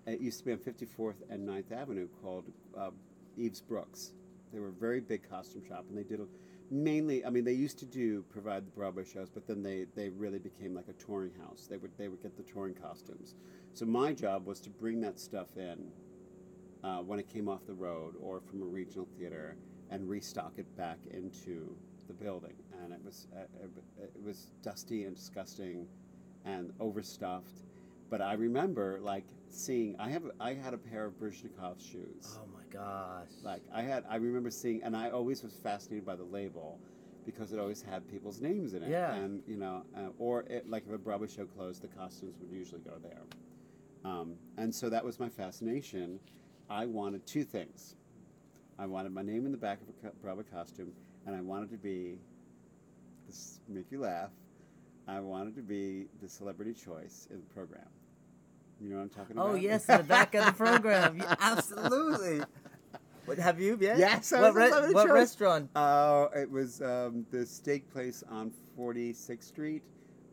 It 0.07 0.21
used 0.21 0.39
to 0.41 0.45
be 0.47 0.53
on 0.53 0.59
54th 0.59 1.17
and 1.29 1.47
9th 1.47 1.73
Avenue 1.73 2.09
called 2.23 2.47
uh, 2.77 2.91
Eaves 3.37 3.61
Brooks. 3.61 4.13
They 4.53 4.59
were 4.59 4.69
a 4.69 4.73
very 4.73 5.01
big 5.01 5.29
costume 5.29 5.63
shop, 5.67 5.85
and 5.89 5.97
they 5.97 6.03
did 6.03 6.21
mainly. 6.71 7.25
I 7.25 7.31
mean, 7.31 7.45
they 7.45 7.53
used 7.53 7.79
to 7.81 7.87
do 7.87 8.23
provide 8.31 8.67
the 8.67 8.71
Broadway 8.71 9.05
shows, 9.05 9.29
but 9.29 9.47
then 9.47 9.63
they, 9.63 9.87
they 9.95 10.09
really 10.09 10.39
became 10.39 10.75
like 10.75 10.89
a 10.89 10.93
touring 10.95 11.33
house. 11.45 11.67
They 11.69 11.77
would 11.77 11.91
they 11.99 12.09
would 12.09 12.23
get 12.23 12.37
the 12.37 12.43
touring 12.43 12.75
costumes. 12.75 13.35
So 13.75 13.85
my 13.87 14.13
job 14.13 14.47
was 14.47 14.61
to 14.61 14.71
bring 14.71 15.01
that 15.03 15.21
stuff 15.21 15.57
in 15.57 15.91
uh, 16.83 16.99
when 16.99 17.19
it 17.19 17.29
came 17.29 17.49
off 17.49 17.67
the 17.67 17.75
road 17.75 18.15
or 18.21 18.41
from 18.41 18.63
a 18.63 18.67
regional 18.67 19.07
theater 19.19 19.57
and 19.91 20.09
restock 20.09 20.53
it 20.57 20.77
back 20.77 20.99
into 21.11 21.77
the 22.11 22.25
building. 22.25 22.55
And 22.83 22.93
it 22.93 23.01
was 23.05 23.27
uh, 23.37 23.41
it, 23.63 23.71
it 24.03 24.23
was 24.25 24.49
dusty 24.63 25.05
and 25.05 25.15
disgusting 25.17 25.87
and 26.45 26.73
overstuffed. 26.81 27.63
But 28.11 28.21
I 28.21 28.35
remember 28.35 28.99
like 29.01 29.25
seeing 29.51 29.97
I 29.99 30.11
have 30.11 30.25
I 30.41 30.55
had 30.55 30.75
a 30.75 30.79
pair 30.79 31.05
of 31.07 31.15
Baryshnikov 31.21 31.81
shoes. 31.81 32.39
oh 32.39 32.47
my 32.53 32.65
gosh. 32.73 33.29
Like 33.43 33.63
I 33.73 33.83
had, 33.83 34.05
I 34.09 34.17
remember 34.17 34.51
seeing, 34.51 34.83
and 34.83 34.97
I 34.97 35.11
always 35.11 35.43
was 35.43 35.55
fascinated 35.55 36.05
by 36.07 36.17
the 36.17 36.25
label 36.25 36.79
because 37.25 37.53
it 37.53 37.59
always 37.59 37.83
had 37.83 38.09
people's 38.11 38.41
names 38.41 38.75
in 38.75 38.83
it. 38.83 38.91
Yeah. 38.91 39.15
And 39.15 39.43
you 39.47 39.57
know, 39.57 39.83
uh, 39.97 40.09
or 40.19 40.41
it, 40.43 40.69
like 40.69 40.85
if 40.89 40.93
a 40.93 40.99
Broadway 40.99 41.29
show 41.29 41.45
closed, 41.45 41.83
the 41.83 41.89
costumes 41.89 42.37
would 42.41 42.51
usually 42.51 42.81
go 42.81 42.95
there. 43.03 43.23
Um, 44.05 44.35
and 44.57 44.75
so 44.75 44.89
that 44.89 45.05
was 45.05 45.21
my 45.21 45.29
fascination. 45.29 46.19
I 46.69 46.87
wanted 46.87 47.27
two 47.27 47.45
things. 47.45 47.97
I 48.79 48.87
wanted 48.87 49.13
my 49.13 49.23
name 49.23 49.45
in 49.45 49.53
the 49.53 49.59
back 49.59 49.79
of 49.83 49.89
a 50.11 50.15
Broadway 50.23 50.45
costume, 50.51 50.93
and 51.27 51.35
I 51.37 51.41
wanted 51.41 51.71
to 51.71 51.77
be. 51.77 52.19
This 53.27 53.61
make 53.69 53.91
you 53.91 54.01
laugh. 54.01 54.31
I 55.07 55.21
wanted 55.21 55.57
to 55.57 55.63
be 55.63 56.07
the 56.23 56.29
celebrity 56.29 56.73
choice 56.73 57.27
in 57.31 57.41
the 57.41 57.55
program. 57.55 57.87
You 58.81 58.91
know 58.91 58.97
what 58.97 59.03
I'm 59.03 59.09
talking 59.11 59.37
about? 59.37 59.51
oh 59.51 59.55
yes, 59.55 59.87
the 59.87 60.03
back 60.03 60.35
of 60.35 60.47
the 60.47 60.53
program. 60.53 61.17
Yeah, 61.21 61.35
absolutely. 61.41 62.41
What 63.27 63.39
have 63.39 63.61
you? 63.61 63.77
Yeah. 63.81 63.97
Yes, 63.99 64.33
I 64.33 64.41
What, 64.41 64.55
celebrity 64.55 64.95
what 64.95 65.11
restaurant? 65.11 65.71
Uh, 65.77 66.29
it 66.35 66.51
was 66.51 66.81
um, 66.81 67.27
the 67.31 67.45
steak 67.47 67.89
place 67.93 68.25
on 68.31 68.51
46th 68.79 69.45
Street 69.45 69.83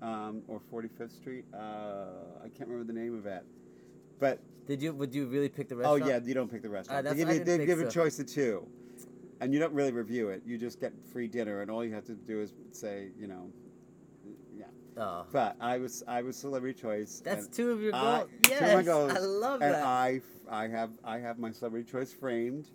um, 0.02 0.42
or 0.48 0.62
45th 0.74 1.12
Street. 1.12 1.46
Uh, 1.54 2.06
I 2.44 2.48
can't 2.50 2.70
remember 2.70 2.92
the 2.92 2.98
name 3.00 3.16
of 3.18 3.26
it. 3.26 3.44
But 4.20 4.40
Did 4.66 4.82
you? 4.82 4.94
Would 4.94 5.14
you 5.14 5.28
really 5.28 5.50
pick 5.50 5.70
the 5.70 5.76
restaurant? 5.76 6.02
oh 6.04 6.08
yeah, 6.08 6.20
you 6.24 6.34
don't 6.34 6.50
pick 6.50 6.62
the 6.62 6.70
restaurant. 6.70 7.04
that's- 7.04 7.18
they 7.24 7.38
give, 7.38 7.48
you, 7.48 7.58
they 7.58 7.66
give 7.66 7.82
a 7.82 7.92
choice 7.92 8.18
of 8.20 8.28
two, 8.28 8.68
and 9.42 9.54
you 9.54 9.60
don't 9.60 9.74
really 9.74 9.92
review 9.92 10.30
it. 10.30 10.42
You 10.46 10.58
just 10.58 10.80
get 10.80 10.94
free 11.12 11.28
dinner, 11.28 11.62
and 11.62 11.70
all 11.72 11.84
you 11.86 11.94
have 11.94 12.06
to 12.06 12.14
do 12.16 12.42
is 12.42 12.54
say, 12.72 13.10
you 13.20 13.28
know, 13.28 13.50
yeah. 14.56 14.66
Oh, 14.98 15.26
But 15.32 15.56
I 15.62 15.78
was 15.78 16.04
I 16.08 16.22
was 16.22 16.36
celebrity 16.36 16.80
choice. 16.80 17.22
that's 17.24 17.48
two 17.48 17.72
of 17.72 17.82
your 17.82 17.94
I- 17.96 18.02
goals. 18.20 18.30
two 18.44 18.54
of 18.54 18.62
Yes, 18.62 18.74
my 18.76 18.84
goals, 18.84 19.12
I 19.14 19.20
love 19.20 19.62
and 19.62 19.74
that. 19.74 19.84
I 19.86 20.22
I 20.50 20.68
have 20.68 20.92
I 21.04 21.20
have 21.20 21.38
my 21.40 21.52
celebrity 21.52 21.90
choice 21.90 22.12
framed. 22.14 22.70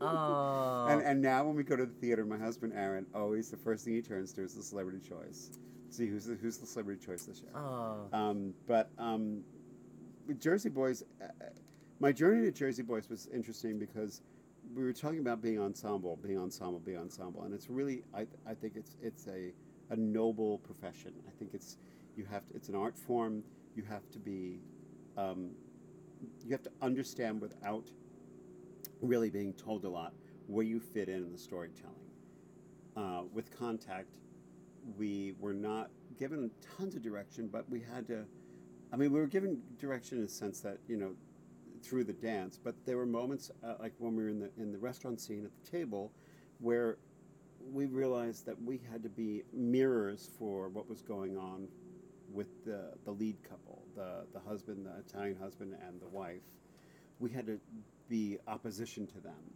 oh. 0.00 0.86
And, 0.90 1.02
and 1.02 1.20
now 1.22 1.44
when 1.44 1.56
we 1.56 1.62
go 1.64 1.74
to 1.76 1.86
the 1.86 1.92
theater, 1.94 2.24
my 2.24 2.36
husband 2.38 2.72
Aaron 2.76 3.06
always 3.14 3.50
the 3.50 3.56
first 3.56 3.84
thing 3.84 3.94
he 3.94 4.02
turns 4.02 4.32
to 4.34 4.42
is 4.42 4.54
the 4.54 4.62
celebrity 4.62 5.00
choice. 5.06 5.50
See 5.90 6.06
who's 6.06 6.26
the, 6.26 6.34
who's 6.34 6.58
the 6.58 6.66
celebrity 6.66 7.04
choice 7.04 7.24
this 7.24 7.40
year. 7.40 7.50
oh. 7.56 8.06
Um, 8.12 8.52
but 8.66 8.90
um, 8.98 9.40
Jersey 10.38 10.68
Boys, 10.68 11.02
uh, 11.22 11.26
my 12.00 12.12
journey 12.12 12.44
to 12.44 12.52
Jersey 12.52 12.82
Boys 12.82 13.08
was 13.08 13.28
interesting 13.32 13.78
because 13.78 14.20
we 14.76 14.84
were 14.84 14.92
talking 14.92 15.20
about 15.20 15.40
being 15.40 15.58
ensemble, 15.58 16.18
being 16.22 16.38
ensemble, 16.38 16.78
being 16.78 16.98
ensemble, 16.98 17.44
and 17.44 17.54
it's 17.54 17.70
really 17.70 18.04
I, 18.14 18.26
I 18.46 18.52
think 18.52 18.74
it's 18.76 18.96
it's 19.02 19.26
a, 19.26 19.52
a 19.90 19.96
noble 19.96 20.58
profession. 20.58 21.14
I 21.26 21.30
think 21.38 21.54
it's 21.54 21.78
you 22.14 22.26
have 22.30 22.46
to, 22.48 22.54
it's 22.54 22.68
an 22.68 22.74
art 22.76 22.96
form. 22.96 23.42
You 23.74 23.84
have 23.84 24.08
to 24.10 24.18
be 24.18 24.60
um, 25.16 25.52
you 26.44 26.52
have 26.52 26.62
to 26.62 26.70
understand 26.82 27.40
without 27.40 27.90
really 29.00 29.30
being 29.30 29.54
told 29.54 29.84
a 29.84 29.88
lot 29.88 30.12
where 30.46 30.64
you 30.64 30.78
fit 30.78 31.08
in 31.08 31.24
in 31.24 31.32
the 31.32 31.38
storytelling. 31.38 31.94
Uh, 32.96 33.22
with 33.32 33.56
contact, 33.58 34.18
we 34.98 35.34
were 35.40 35.54
not 35.54 35.90
given 36.18 36.50
tons 36.76 36.94
of 36.94 37.02
direction, 37.02 37.48
but 37.50 37.68
we 37.70 37.80
had 37.80 38.06
to. 38.08 38.24
I 38.92 38.96
mean, 38.96 39.10
we 39.10 39.20
were 39.20 39.26
given 39.26 39.62
direction 39.80 40.18
in 40.18 40.24
the 40.24 40.30
sense 40.30 40.60
that 40.60 40.78
you 40.86 40.98
know, 40.98 41.12
through 41.86 42.04
the 42.04 42.12
dance. 42.12 42.58
But 42.62 42.74
there 42.84 42.96
were 42.96 43.06
moments, 43.06 43.50
uh, 43.64 43.74
like 43.78 43.92
when 43.98 44.16
we 44.16 44.22
were 44.24 44.28
in 44.28 44.40
the 44.40 44.50
in 44.58 44.72
the 44.72 44.78
restaurant 44.78 45.20
scene 45.20 45.44
at 45.44 45.50
the 45.64 45.70
table, 45.70 46.12
where 46.58 46.98
we 47.72 47.86
realized 47.86 48.46
that 48.46 48.60
we 48.62 48.80
had 48.90 49.02
to 49.02 49.08
be 49.08 49.42
mirrors 49.52 50.30
for 50.38 50.68
what 50.68 50.88
was 50.88 51.02
going 51.02 51.36
on 51.36 51.68
with 52.32 52.64
the 52.64 52.92
the 53.04 53.10
lead 53.10 53.36
couple, 53.48 53.82
the 53.94 54.26
the 54.32 54.40
husband, 54.40 54.86
the 54.86 54.98
Italian 54.98 55.36
husband, 55.36 55.74
and 55.86 56.00
the 56.00 56.08
wife. 56.08 56.42
We 57.18 57.30
had 57.30 57.46
to 57.46 57.58
be 58.08 58.38
opposition 58.46 59.06
to 59.08 59.20
them 59.20 59.50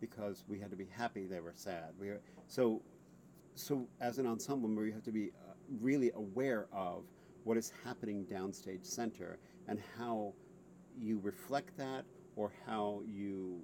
because 0.00 0.44
we 0.48 0.58
had 0.58 0.70
to 0.70 0.76
be 0.76 0.86
happy 0.86 1.26
they 1.26 1.40
were 1.40 1.52
sad. 1.54 1.90
We 1.98 2.08
were, 2.08 2.20
so 2.46 2.82
so 3.54 3.86
as 4.00 4.18
an 4.18 4.26
ensemble 4.26 4.68
member, 4.68 4.86
you 4.86 4.92
have 4.92 5.04
to 5.04 5.12
be 5.12 5.28
uh, 5.28 5.52
really 5.80 6.10
aware 6.14 6.66
of 6.72 7.04
what 7.44 7.56
is 7.56 7.72
happening 7.84 8.24
downstage 8.24 8.86
center 8.86 9.38
and 9.68 9.80
how 9.98 10.32
you 11.00 11.20
reflect 11.22 11.76
that 11.78 12.04
or 12.36 12.52
how 12.66 13.02
you 13.06 13.60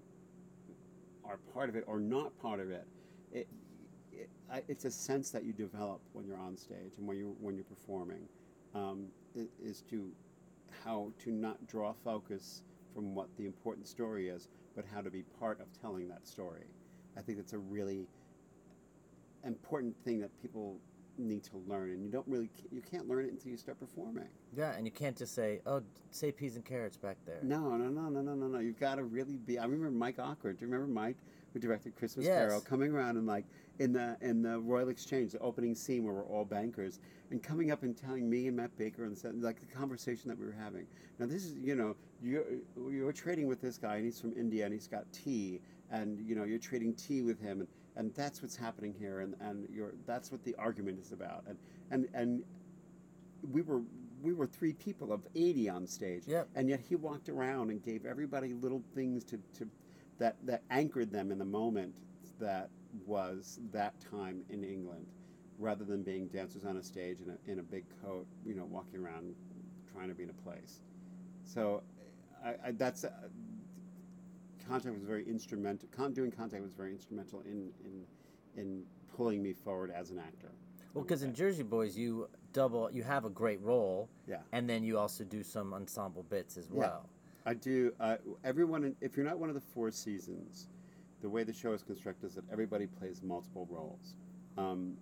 are 1.25 1.39
part 1.53 1.69
of 1.69 1.77
it 1.77 1.85
or 1.87 2.01
not 2.01 2.37
part 2.41 2.61
of 2.61 2.71
it. 2.71 2.87
It, 3.33 3.49
it 4.13 4.29
it's 4.67 4.85
a 4.85 4.91
sense 4.91 5.31
that 5.31 5.45
you 5.45 5.53
develop 5.53 6.01
when 6.13 6.27
you're 6.27 6.39
on 6.39 6.57
stage 6.57 6.93
and 6.97 7.07
when 7.07 7.17
you 7.17 7.37
when 7.41 7.55
you're 7.55 7.65
performing 7.65 8.29
um, 8.75 9.07
is 9.63 9.83
to 9.91 10.11
how 10.85 11.13
to 11.25 11.31
not 11.31 11.67
draw 11.67 11.93
focus 12.05 12.63
from 12.95 13.15
what 13.15 13.29
the 13.37 13.47
important 13.47 13.87
story 13.87 14.29
is, 14.29 14.49
but 14.75 14.85
how 14.93 15.01
to 15.01 15.11
be 15.11 15.23
part 15.39 15.61
of 15.61 15.67
telling 15.81 16.09
that 16.09 16.27
story. 16.27 16.65
I 17.17 17.21
think 17.21 17.39
that's 17.39 17.53
a 17.53 17.59
really 17.59 18.07
important 19.45 19.95
thing 20.05 20.21
that 20.21 20.31
people 20.43 20.79
need 21.25 21.43
to 21.45 21.57
learn, 21.67 21.91
and 21.91 22.05
you 22.05 22.11
don't 22.11 22.27
really 22.29 22.51
you 22.71 22.81
can't 22.81 23.09
learn 23.09 23.25
it 23.25 23.33
until 23.33 23.51
you 23.51 23.57
start 23.57 23.79
performing. 23.79 24.29
Yeah, 24.57 24.73
and 24.77 24.87
you 24.87 24.93
can't 24.93 25.17
just 25.17 25.35
say, 25.35 25.61
"Oh, 25.67 25.83
say 26.11 26.33
peas 26.33 26.57
and 26.57 26.65
carrots 26.65 26.97
back 26.97 27.17
there." 27.27 27.41
No, 27.43 27.77
no, 27.77 27.89
no, 27.89 28.09
no, 28.09 28.21
no, 28.21 28.35
no, 28.35 28.47
no. 28.49 28.59
You've 28.59 28.79
got 28.81 28.97
to 28.97 29.05
really 29.05 29.37
be. 29.37 29.59
I 29.59 29.65
remember 29.65 29.91
Mike 29.91 30.19
Ockrent. 30.19 30.59
Do 30.59 30.67
you 30.67 30.71
remember 30.71 30.93
Mike 30.93 31.17
who 31.53 31.59
directed 31.59 31.97
Christmas 31.97 32.27
Yes. 32.27 32.37
Carol 32.39 32.61
coming 32.61 32.93
around 32.93 33.17
and 33.17 33.27
like 33.27 33.45
in 33.79 33.93
the 33.93 34.17
in 34.21 34.43
the 34.43 34.59
Royal 34.61 34.89
Exchange, 34.89 35.33
the 35.33 35.39
opening 35.39 35.75
scene 35.75 36.05
where 36.05 36.15
we're 36.15 36.27
all 36.27 36.45
bankers, 36.45 36.99
and 37.31 37.43
coming 37.43 37.71
up 37.71 37.83
and 37.83 37.97
telling 37.97 38.29
me 38.29 38.49
and 38.49 38.57
Matt 38.57 38.77
Baker 38.77 39.05
and 39.05 39.17
the, 39.17 39.33
like 39.35 39.61
the 39.61 39.67
conversation 39.67 40.29
that 40.29 40.39
we 40.39 40.47
were 40.47 40.57
having. 40.59 40.87
Now 41.19 41.27
this 41.27 41.45
is 41.45 41.55
you 41.55 41.75
know 41.75 41.97
you're 42.23 42.45
you're 42.91 43.13
trading 43.13 43.47
with 43.47 43.61
this 43.61 43.79
guy 43.79 43.97
and 43.97 44.05
he's 44.05 44.21
from 44.21 44.35
India 44.37 44.65
and 44.65 44.75
he's 44.75 44.89
got 44.89 45.11
tea 45.13 45.61
and 45.91 46.19
you 46.21 46.35
know 46.35 46.45
you're 46.45 46.59
trading 46.59 46.95
tea 46.95 47.23
with 47.23 47.41
him 47.41 47.61
and, 47.61 47.69
and 47.99 48.15
that's 48.15 48.41
what's 48.41 48.57
happening 48.57 48.95
here 48.99 49.21
and 49.21 49.35
and 49.41 49.69
you're 49.71 49.93
that's 50.07 50.33
what 50.33 50.43
the 50.45 50.55
argument 50.57 50.99
is 50.99 51.13
about. 51.13 51.45
And 51.47 51.59
and 51.91 52.09
and 52.15 52.45
we 53.53 53.61
were 53.63 53.83
we 54.23 54.33
were 54.33 54.47
three 54.47 54.73
people 54.73 55.13
of 55.13 55.21
80 55.35 55.69
on 55.69 55.87
stage. 55.87 56.23
Yep. 56.27 56.49
and 56.55 56.69
yet 56.69 56.81
he 56.81 56.97
walked 56.97 57.29
around 57.29 57.71
and 57.71 57.83
gave 57.85 58.07
everybody 58.07 58.55
little 58.55 58.83
things 58.95 59.25
to, 59.25 59.39
to 59.59 59.69
that 60.19 60.37
that 60.47 60.63
anchored 60.71 61.13
them 61.13 61.31
in 61.31 61.39
the 61.39 61.45
moment 61.45 61.95
that 62.41 62.71
was 63.07 63.61
that 63.73 63.95
time 64.11 64.43
in 64.49 64.65
England 64.65 65.07
rather 65.59 65.85
than 65.85 66.03
being 66.03 66.29
dancers 66.29 66.65
on 66.65 66.77
a 66.77 66.83
stage 66.83 67.19
in 67.21 67.31
a, 67.31 67.53
in 67.53 67.59
a 67.59 67.63
big 67.63 67.85
coat 68.03 68.27
you 68.47 68.55
know 68.55 68.65
walking 68.65 69.01
around 69.05 69.35
trying 69.93 70.09
to 70.09 70.15
be 70.15 70.23
in 70.23 70.31
a 70.31 70.49
place. 70.49 70.81
So 71.45 71.83
I, 72.45 72.55
I, 72.67 72.71
that's 72.73 73.05
uh, 73.05 73.11
contact 74.69 74.95
was 74.95 75.05
very 75.05 75.27
instrumental. 75.27 75.89
Con- 75.91 76.13
doing 76.13 76.31
contact 76.31 76.63
was 76.63 76.73
very 76.73 76.93
instrumental 76.93 77.41
in 77.41 77.71
in 77.85 78.05
in 78.61 78.83
pulling 79.17 79.43
me 79.43 79.53
forward 79.53 79.91
as 79.91 80.11
an 80.11 80.19
actor. 80.19 80.51
Well, 80.95 81.05
because 81.05 81.23
in 81.23 81.35
Jersey 81.35 81.63
Boys, 81.63 81.97
you 81.97 82.29
double, 82.53 82.91
you 82.91 83.03
have 83.03 83.25
a 83.25 83.31
great 83.31 83.61
role, 83.61 84.09
Yeah. 84.27 84.39
and 84.53 84.69
then 84.69 84.83
you 84.83 84.99
also 84.99 85.23
do 85.23 85.43
some 85.43 85.75
ensemble 85.75 86.23
bits 86.25 86.57
as 86.57 86.71
well. 86.71 87.05
Yeah. 87.05 87.51
I 87.51 87.55
do. 87.55 87.93
Uh, 88.01 88.17
everyone, 88.45 88.85
in, 88.85 88.97
if 89.01 89.17
you're 89.17 89.27
not 89.27 89.39
one 89.39 89.49
of 89.49 89.55
the 89.55 89.61
four 89.61 89.91
seasons, 89.91 90.69
the 91.21 91.29
way 91.29 91.45
the 91.45 91.53
show 91.53 91.73
is 91.73 91.83
constructed 91.83 92.27
is 92.27 92.35
that 92.35 92.45
everybody 92.51 92.87
plays 92.87 93.23
multiple 93.23 93.67
roles. 93.71 94.15
Um, 94.57 94.97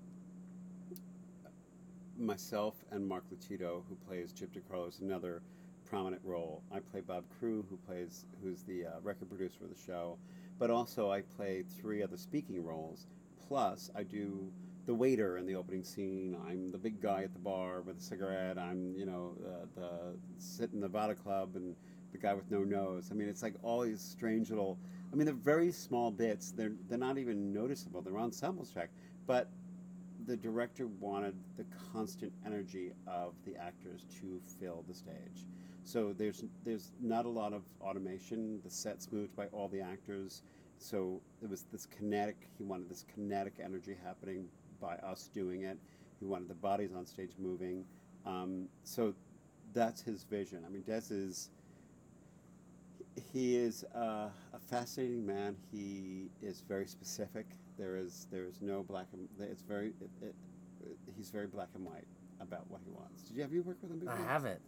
myself 2.18 2.74
and 2.90 3.06
Mark 3.06 3.24
Lotito, 3.32 3.82
who 3.88 3.94
plays 4.06 4.32
Gyp 4.32 4.48
DeCarlo, 4.48 4.88
is 4.88 5.00
another 5.00 5.42
prominent 5.88 6.22
role. 6.24 6.62
I 6.72 6.80
play 6.80 7.00
Bob 7.00 7.24
Crewe, 7.38 7.64
who 7.70 7.76
plays 7.76 8.26
who's 8.42 8.62
the 8.62 8.86
uh, 8.86 8.90
record 9.02 9.28
producer 9.28 9.64
of 9.64 9.70
the 9.70 9.80
show, 9.80 10.18
but 10.58 10.70
also 10.70 11.10
I 11.10 11.22
play 11.22 11.64
three 11.80 12.02
other 12.02 12.16
speaking 12.16 12.64
roles. 12.64 13.06
Plus, 13.48 13.90
I 13.94 14.02
do 14.02 14.50
the 14.86 14.94
waiter 14.94 15.38
in 15.38 15.46
the 15.46 15.54
opening 15.54 15.84
scene. 15.84 16.36
I'm 16.48 16.70
the 16.70 16.78
big 16.78 17.00
guy 17.00 17.22
at 17.22 17.32
the 17.32 17.38
bar 17.38 17.82
with 17.82 17.98
a 17.98 18.00
cigarette. 18.00 18.58
I'm 18.58 18.94
you 18.96 19.06
know 19.06 19.36
uh, 19.44 19.66
the 19.74 19.90
sit 20.38 20.72
in 20.72 20.80
the 20.80 20.88
Vada 20.88 21.14
Club 21.14 21.50
and 21.54 21.74
the 22.12 22.18
guy 22.18 22.34
with 22.34 22.50
no 22.50 22.62
nose. 22.64 23.08
I 23.10 23.14
mean, 23.14 23.28
it's 23.28 23.42
like 23.42 23.54
all 23.62 23.80
these 23.80 24.00
strange 24.00 24.50
little. 24.50 24.78
I 25.12 25.16
mean, 25.16 25.26
they're 25.26 25.34
very 25.34 25.70
small 25.70 26.10
bits. 26.10 26.52
They're 26.52 26.72
they're 26.88 26.98
not 26.98 27.18
even 27.18 27.52
noticeable. 27.52 28.02
They're 28.02 28.16
on 28.18 28.24
ensemble 28.24 28.64
track, 28.64 28.90
but 29.26 29.48
the 30.26 30.36
director 30.36 30.88
wanted 31.00 31.34
the 31.56 31.64
constant 31.92 32.32
energy 32.44 32.92
of 33.06 33.34
the 33.44 33.56
actors 33.56 34.04
to 34.20 34.40
fill 34.58 34.84
the 34.88 34.94
stage. 34.94 35.46
So 35.86 36.12
there's 36.12 36.42
there's 36.64 36.90
not 37.00 37.26
a 37.26 37.28
lot 37.28 37.52
of 37.52 37.62
automation. 37.80 38.60
The 38.64 38.70
set's 38.70 39.12
moved 39.12 39.36
by 39.36 39.46
all 39.46 39.68
the 39.68 39.80
actors. 39.80 40.42
So 40.78 41.20
it 41.40 41.48
was 41.48 41.64
this 41.72 41.86
kinetic. 41.86 42.48
He 42.58 42.64
wanted 42.64 42.90
this 42.90 43.04
kinetic 43.14 43.54
energy 43.64 43.96
happening 44.04 44.48
by 44.80 44.96
us 44.96 45.30
doing 45.32 45.62
it. 45.62 45.78
He 46.18 46.26
wanted 46.26 46.48
the 46.48 46.54
bodies 46.54 46.90
on 46.92 47.06
stage 47.06 47.30
moving. 47.38 47.84
Um, 48.26 48.66
so 48.82 49.14
that's 49.74 50.02
his 50.02 50.24
vision. 50.24 50.64
I 50.66 50.70
mean, 50.70 50.82
Des 50.82 51.14
is 51.14 51.50
he 53.32 53.56
is 53.56 53.84
uh, 53.94 54.28
a 54.54 54.58
fascinating 54.58 55.24
man. 55.24 55.54
He 55.70 56.30
is 56.42 56.64
very 56.68 56.86
specific. 56.88 57.46
There 57.78 57.96
is 57.96 58.26
there 58.32 58.44
is 58.44 58.60
no 58.60 58.82
black 58.82 59.06
and 59.12 59.28
it's 59.38 59.62
very 59.62 59.92
it, 60.00 60.10
it, 60.20 60.34
he's 61.16 61.30
very 61.30 61.46
black 61.46 61.68
and 61.76 61.84
white 61.84 62.08
about 62.40 62.68
what 62.68 62.80
he 62.84 62.90
wants. 62.90 63.22
Did 63.22 63.36
you 63.36 63.42
have 63.42 63.52
you 63.52 63.62
worked 63.62 63.82
with 63.82 63.92
him 63.92 64.00
before? 64.00 64.14
I 64.14 64.32
haven't. 64.32 64.60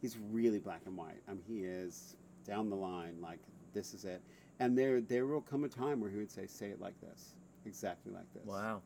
He's 0.00 0.18
really 0.18 0.58
black 0.60 0.82
and 0.86 0.96
white. 0.96 1.22
I 1.28 1.32
mean, 1.32 1.44
he 1.46 1.60
is 1.64 2.16
down 2.46 2.70
the 2.70 2.76
line 2.76 3.16
like 3.20 3.40
this 3.72 3.94
is 3.94 4.04
it. 4.04 4.22
And 4.60 4.76
there 4.78 5.00
there 5.00 5.26
will 5.26 5.42
come 5.42 5.64
a 5.64 5.68
time 5.68 6.00
where 6.00 6.10
he 6.10 6.18
would 6.18 6.30
say, 6.30 6.46
"Say 6.46 6.70
it 6.70 6.80
like 6.80 7.00
this, 7.00 7.36
exactly 7.66 8.12
like 8.12 8.32
this." 8.34 8.46
Wow. 8.46 8.82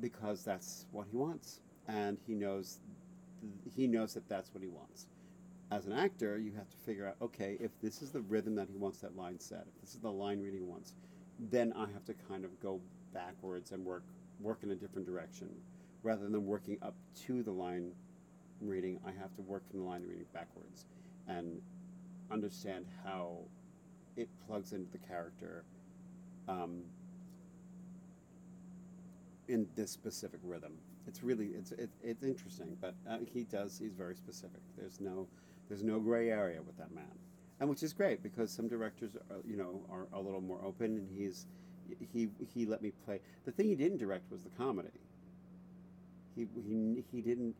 because 0.00 0.44
that's 0.44 0.86
what 0.90 1.06
he 1.10 1.16
wants, 1.16 1.60
and 1.88 2.18
he 2.26 2.34
knows 2.34 2.80
he 3.76 3.86
knows 3.86 4.14
that 4.14 4.28
that's 4.28 4.54
what 4.54 4.62
he 4.62 4.68
wants. 4.68 5.06
As 5.70 5.86
an 5.86 5.92
actor, 5.92 6.38
you 6.38 6.52
have 6.52 6.68
to 6.70 6.76
figure 6.78 7.06
out, 7.08 7.16
okay, 7.22 7.56
if 7.60 7.78
this 7.80 8.02
is 8.02 8.10
the 8.12 8.20
rhythm 8.22 8.54
that 8.56 8.68
he 8.70 8.76
wants 8.76 8.98
that 9.00 9.16
line 9.16 9.40
set, 9.40 9.66
if 9.74 9.80
this 9.80 9.94
is 9.94 10.00
the 10.00 10.10
line 10.12 10.40
reading 10.40 10.60
he 10.60 10.66
wants, 10.66 10.94
then 11.38 11.72
I 11.74 11.86
have 11.92 12.04
to 12.06 12.14
kind 12.14 12.44
of 12.44 12.60
go 12.60 12.80
backwards 13.14 13.72
and 13.72 13.84
work 13.84 14.04
work 14.40 14.60
in 14.62 14.70
a 14.72 14.76
different 14.76 15.06
direction, 15.06 15.48
rather 16.02 16.28
than 16.28 16.46
working 16.46 16.78
up 16.82 16.94
to 17.26 17.42
the 17.42 17.52
line 17.52 17.92
reading. 18.68 19.00
I 19.06 19.10
have 19.12 19.34
to 19.36 19.42
work 19.42 19.62
from 19.70 19.80
the 19.80 19.86
line 19.86 20.02
reading 20.06 20.26
backwards, 20.32 20.86
and 21.28 21.60
understand 22.30 22.86
how 23.04 23.38
it 24.16 24.28
plugs 24.46 24.72
into 24.72 24.90
the 24.92 24.98
character. 24.98 25.64
Um, 26.48 26.82
in 29.48 29.66
this 29.76 29.90
specific 29.90 30.40
rhythm. 30.42 30.72
It's 31.06 31.22
really 31.22 31.48
it's 31.48 31.72
it, 31.72 31.90
it's 32.02 32.22
interesting, 32.22 32.76
but 32.80 32.94
uh, 33.08 33.18
he 33.32 33.44
does 33.44 33.78
he's 33.78 33.92
very 33.92 34.14
specific. 34.14 34.60
There's 34.78 35.00
no 35.00 35.26
there's 35.68 35.82
no 35.82 35.98
gray 35.98 36.30
area 36.30 36.60
with 36.62 36.76
that 36.78 36.94
man, 36.94 37.04
and 37.60 37.68
which 37.68 37.82
is 37.82 37.92
great 37.92 38.22
because 38.22 38.50
some 38.50 38.68
directors 38.68 39.10
are, 39.30 39.36
you 39.46 39.56
know 39.56 39.80
are 39.90 40.06
a 40.12 40.20
little 40.20 40.40
more 40.40 40.60
open, 40.64 40.96
and 40.96 41.08
he's 41.10 41.46
he 42.12 42.28
he 42.54 42.66
let 42.66 42.82
me 42.82 42.92
play. 43.04 43.20
The 43.44 43.52
thing 43.52 43.68
he 43.68 43.74
didn't 43.74 43.98
direct 43.98 44.30
was 44.30 44.42
the 44.42 44.50
comedy. 44.50 44.88
He 46.36 46.46
he 46.66 47.04
he 47.10 47.20
didn't. 47.20 47.54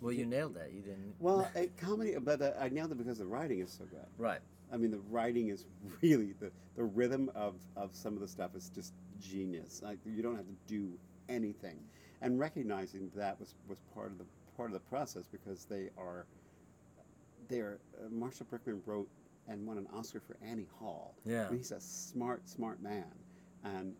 Well, 0.00 0.12
you 0.12 0.26
nailed 0.26 0.54
that. 0.54 0.72
You 0.72 0.82
didn't. 0.82 1.14
Well, 1.18 1.48
a 1.54 1.66
comedy, 1.66 2.14
but 2.20 2.40
uh, 2.40 2.52
I 2.58 2.68
nailed 2.68 2.92
it 2.92 2.98
because 2.98 3.18
the 3.18 3.26
writing 3.26 3.60
is 3.60 3.70
so 3.70 3.84
good. 3.84 4.06
Right. 4.18 4.40
I 4.72 4.76
mean, 4.76 4.90
the 4.90 5.00
writing 5.10 5.48
is 5.48 5.66
really 6.02 6.34
the 6.40 6.50
the 6.76 6.84
rhythm 6.84 7.30
of 7.34 7.56
of 7.76 7.94
some 7.94 8.14
of 8.14 8.20
the 8.20 8.28
stuff 8.28 8.54
is 8.54 8.70
just 8.74 8.94
genius. 9.20 9.82
Like 9.84 9.98
you 10.04 10.22
don't 10.22 10.36
have 10.36 10.46
to 10.46 10.56
do 10.66 10.92
anything, 11.28 11.78
and 12.22 12.38
recognizing 12.38 13.10
that 13.16 13.38
was 13.40 13.54
was 13.68 13.80
part 13.94 14.12
of 14.12 14.18
the 14.18 14.24
part 14.56 14.68
of 14.68 14.74
the 14.74 14.80
process 14.80 15.26
because 15.26 15.64
they 15.64 15.90
are. 15.98 16.26
They're 17.48 17.78
uh, 17.98 18.08
Marshall 18.10 18.46
Brickman 18.50 18.80
wrote 18.86 19.08
and 19.48 19.66
won 19.66 19.76
an 19.76 19.88
Oscar 19.92 20.20
for 20.20 20.36
Annie 20.44 20.68
Hall. 20.78 21.14
Yeah. 21.24 21.46
I 21.46 21.50
mean, 21.50 21.58
he's 21.58 21.72
a 21.72 21.80
smart, 21.80 22.48
smart 22.48 22.80
man, 22.80 23.10
and 23.64 23.94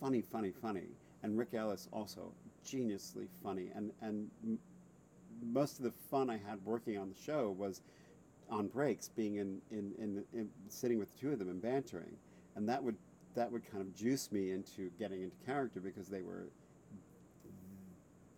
funny, 0.00 0.20
funny, 0.20 0.50
funny. 0.50 0.88
And 1.22 1.38
Rick 1.38 1.54
Elice 1.54 1.88
also 1.92 2.32
geniusly 2.64 3.28
funny, 3.42 3.70
and 3.74 3.92
and 4.00 4.28
most 5.42 5.78
of 5.78 5.84
the 5.84 5.92
fun 6.10 6.30
I 6.30 6.36
had 6.36 6.64
working 6.64 6.98
on 6.98 7.08
the 7.08 7.22
show 7.22 7.50
was 7.50 7.82
on 8.48 8.68
breaks, 8.68 9.08
being 9.08 9.36
in 9.36 9.60
in, 9.70 9.92
in, 9.98 10.24
in 10.32 10.48
sitting 10.68 10.98
with 10.98 11.12
the 11.14 11.20
two 11.20 11.32
of 11.32 11.38
them 11.38 11.48
and 11.48 11.60
bantering, 11.60 12.16
and 12.54 12.68
that 12.68 12.82
would 12.82 12.96
that 13.34 13.50
would 13.52 13.70
kind 13.70 13.82
of 13.82 13.94
juice 13.94 14.32
me 14.32 14.50
into 14.50 14.90
getting 14.98 15.22
into 15.22 15.36
character 15.44 15.80
because 15.80 16.08
they 16.08 16.22
were 16.22 16.48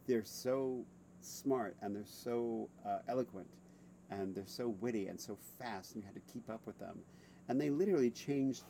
they're 0.07 0.25
so 0.25 0.85
smart 1.21 1.77
and 1.83 1.95
they're 1.95 2.03
so 2.05 2.69
uh, 2.87 2.99
eloquent 3.09 3.47
and 4.11 4.35
they're 4.35 4.45
so 4.47 4.69
witty 4.81 5.07
and 5.09 5.21
so 5.21 5.37
fast 5.59 5.95
and 5.95 6.03
you 6.03 6.07
had 6.07 6.15
to 6.15 6.33
keep 6.33 6.49
up 6.49 6.63
with 6.67 6.79
them. 6.79 6.99
And 7.49 7.61
they 7.61 7.71
literally 7.71 8.11
changed 8.11 8.65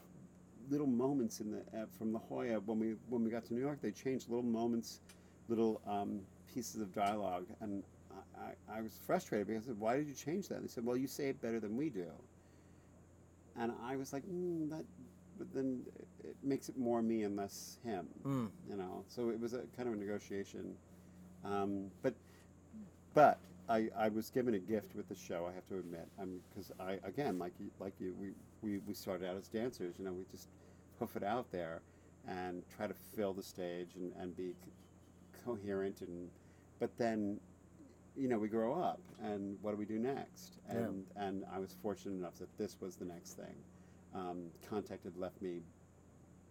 little 0.70 0.87
moments 0.87 1.41
in 1.41 1.51
the 1.53 1.59
uh, 1.79 1.87
from 1.97 2.12
La 2.12 2.20
Jolla 2.29 2.61
when 2.61 2.79
we 2.79 2.95
when 3.09 3.24
we 3.24 3.31
got 3.31 3.45
to 3.47 3.55
New 3.55 3.61
York 3.61 3.79
they 3.81 3.91
changed 3.91 4.29
little 4.29 4.45
moments 4.45 5.01
little 5.49 5.81
um, 5.87 6.20
pieces 6.53 6.83
of 6.83 6.93
dialogue 6.93 7.47
and 7.61 7.83
I, 8.39 8.79
I, 8.79 8.81
was 8.81 8.93
frustrated 9.07 9.47
because 9.47 9.64
I 9.64 9.66
said 9.69 9.79
why 9.79 9.97
did 9.97 10.09
you 10.09 10.14
change 10.14 10.49
that? 10.49 10.57
And 10.57 10.64
they 10.64 10.69
said 10.69 10.85
well 10.85 10.97
you 10.97 11.07
say 11.07 11.29
it 11.29 11.41
better 11.41 11.61
than 11.61 11.77
we 11.77 11.91
do. 11.91 12.07
And 13.57 13.73
I 13.85 13.97
was 13.97 14.12
like 14.12 14.25
mm, 14.25 14.71
that 14.71 14.85
but 15.39 15.53
then 15.55 15.83
it, 16.25 16.37
makes 16.43 16.69
it 16.69 16.77
more 16.77 17.01
me 17.03 17.23
and 17.23 17.37
less 17.37 17.79
him 17.85 18.09
Mm. 18.25 18.51
you 18.69 18.77
know? 18.77 19.05
So 19.09 19.31
it 19.31 19.41
was 19.41 19.55
a 19.55 19.62
kind 19.77 19.89
of 19.89 19.95
a 19.95 19.97
negotiation 19.97 20.75
um, 21.45 21.91
but 22.03 22.14
but 23.14 23.39
I, 23.69 23.89
I 23.97 24.09
was 24.09 24.31
given 24.31 24.55
a 24.55 24.59
gift 24.59 24.95
with 24.95 25.09
the 25.09 25.14
show 25.14 25.47
I 25.51 25.55
have 25.55 25.66
to 25.69 25.79
admit. 25.79 26.09
Because 26.51 26.73
I 26.81 26.99
again 27.05 27.39
like 27.39 27.53
you 27.59 27.71
like 27.81 27.95
you 27.99 28.14
we, 28.19 28.31
we, 28.62 28.79
we 28.87 28.95
started 28.95 29.29
out 29.29 29.37
as 29.37 29.49
dancers 29.49 29.97
you 29.99 30.05
know 30.05 30.12
we 30.12 30.25
just 30.31 30.49
hoof 30.99 31.16
it 31.16 31.23
out 31.23 31.51
there 31.53 31.81
and 32.27 32.62
try 32.77 32.87
to 32.87 32.95
fill 32.95 33.33
the 33.33 33.43
stage 33.43 33.91
and, 33.97 34.12
and 34.21 34.37
be 34.37 34.55
coherent 35.45 36.01
and 36.03 36.29
but 36.79 36.91
then 36.99 37.41
you 38.19 38.29
know 38.29 38.39
we 38.39 38.49
grow 38.49 38.75
up 38.83 39.01
and 39.23 39.57
what 39.62 39.71
do 39.73 39.77
we 39.77 39.85
do 39.85 39.99
next 39.99 40.59
Yeah. 40.69 40.79
and 40.81 41.07
and 41.16 41.45
I 41.53 41.59
was 41.59 41.77
fortunate 41.83 42.14
enough 42.16 42.37
that 42.39 42.57
this 42.59 42.77
was 42.81 42.97
the 42.97 43.05
next 43.05 43.35
thing 43.35 43.55
um, 44.14 44.47
contact 44.69 45.05
had 45.05 45.16
left 45.16 45.41
me 45.43 45.61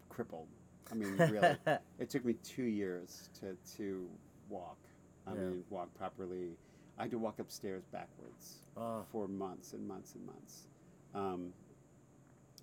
crippled 0.10 0.48
I 0.92 0.96
mean 0.96 1.16
really 1.18 1.56
it 2.00 2.10
took 2.10 2.24
me 2.26 2.34
two 2.44 2.64
years 2.64 3.30
to 3.42 3.58
to 3.78 4.08
walk. 4.50 4.78
I 5.26 5.34
Yeah. 5.34 5.40
mean, 5.42 5.64
walk 5.70 5.94
properly. 5.94 6.56
I 6.98 7.02
had 7.04 7.12
to 7.12 7.18
walk 7.20 7.40
upstairs 7.40 7.84
backwards 7.92 8.62
Oh. 8.78 9.04
for 9.12 9.28
months 9.28 9.74
and 9.74 9.86
months 9.86 10.16
and 10.16 10.26
months. 10.26 10.68
Um, 11.14 11.52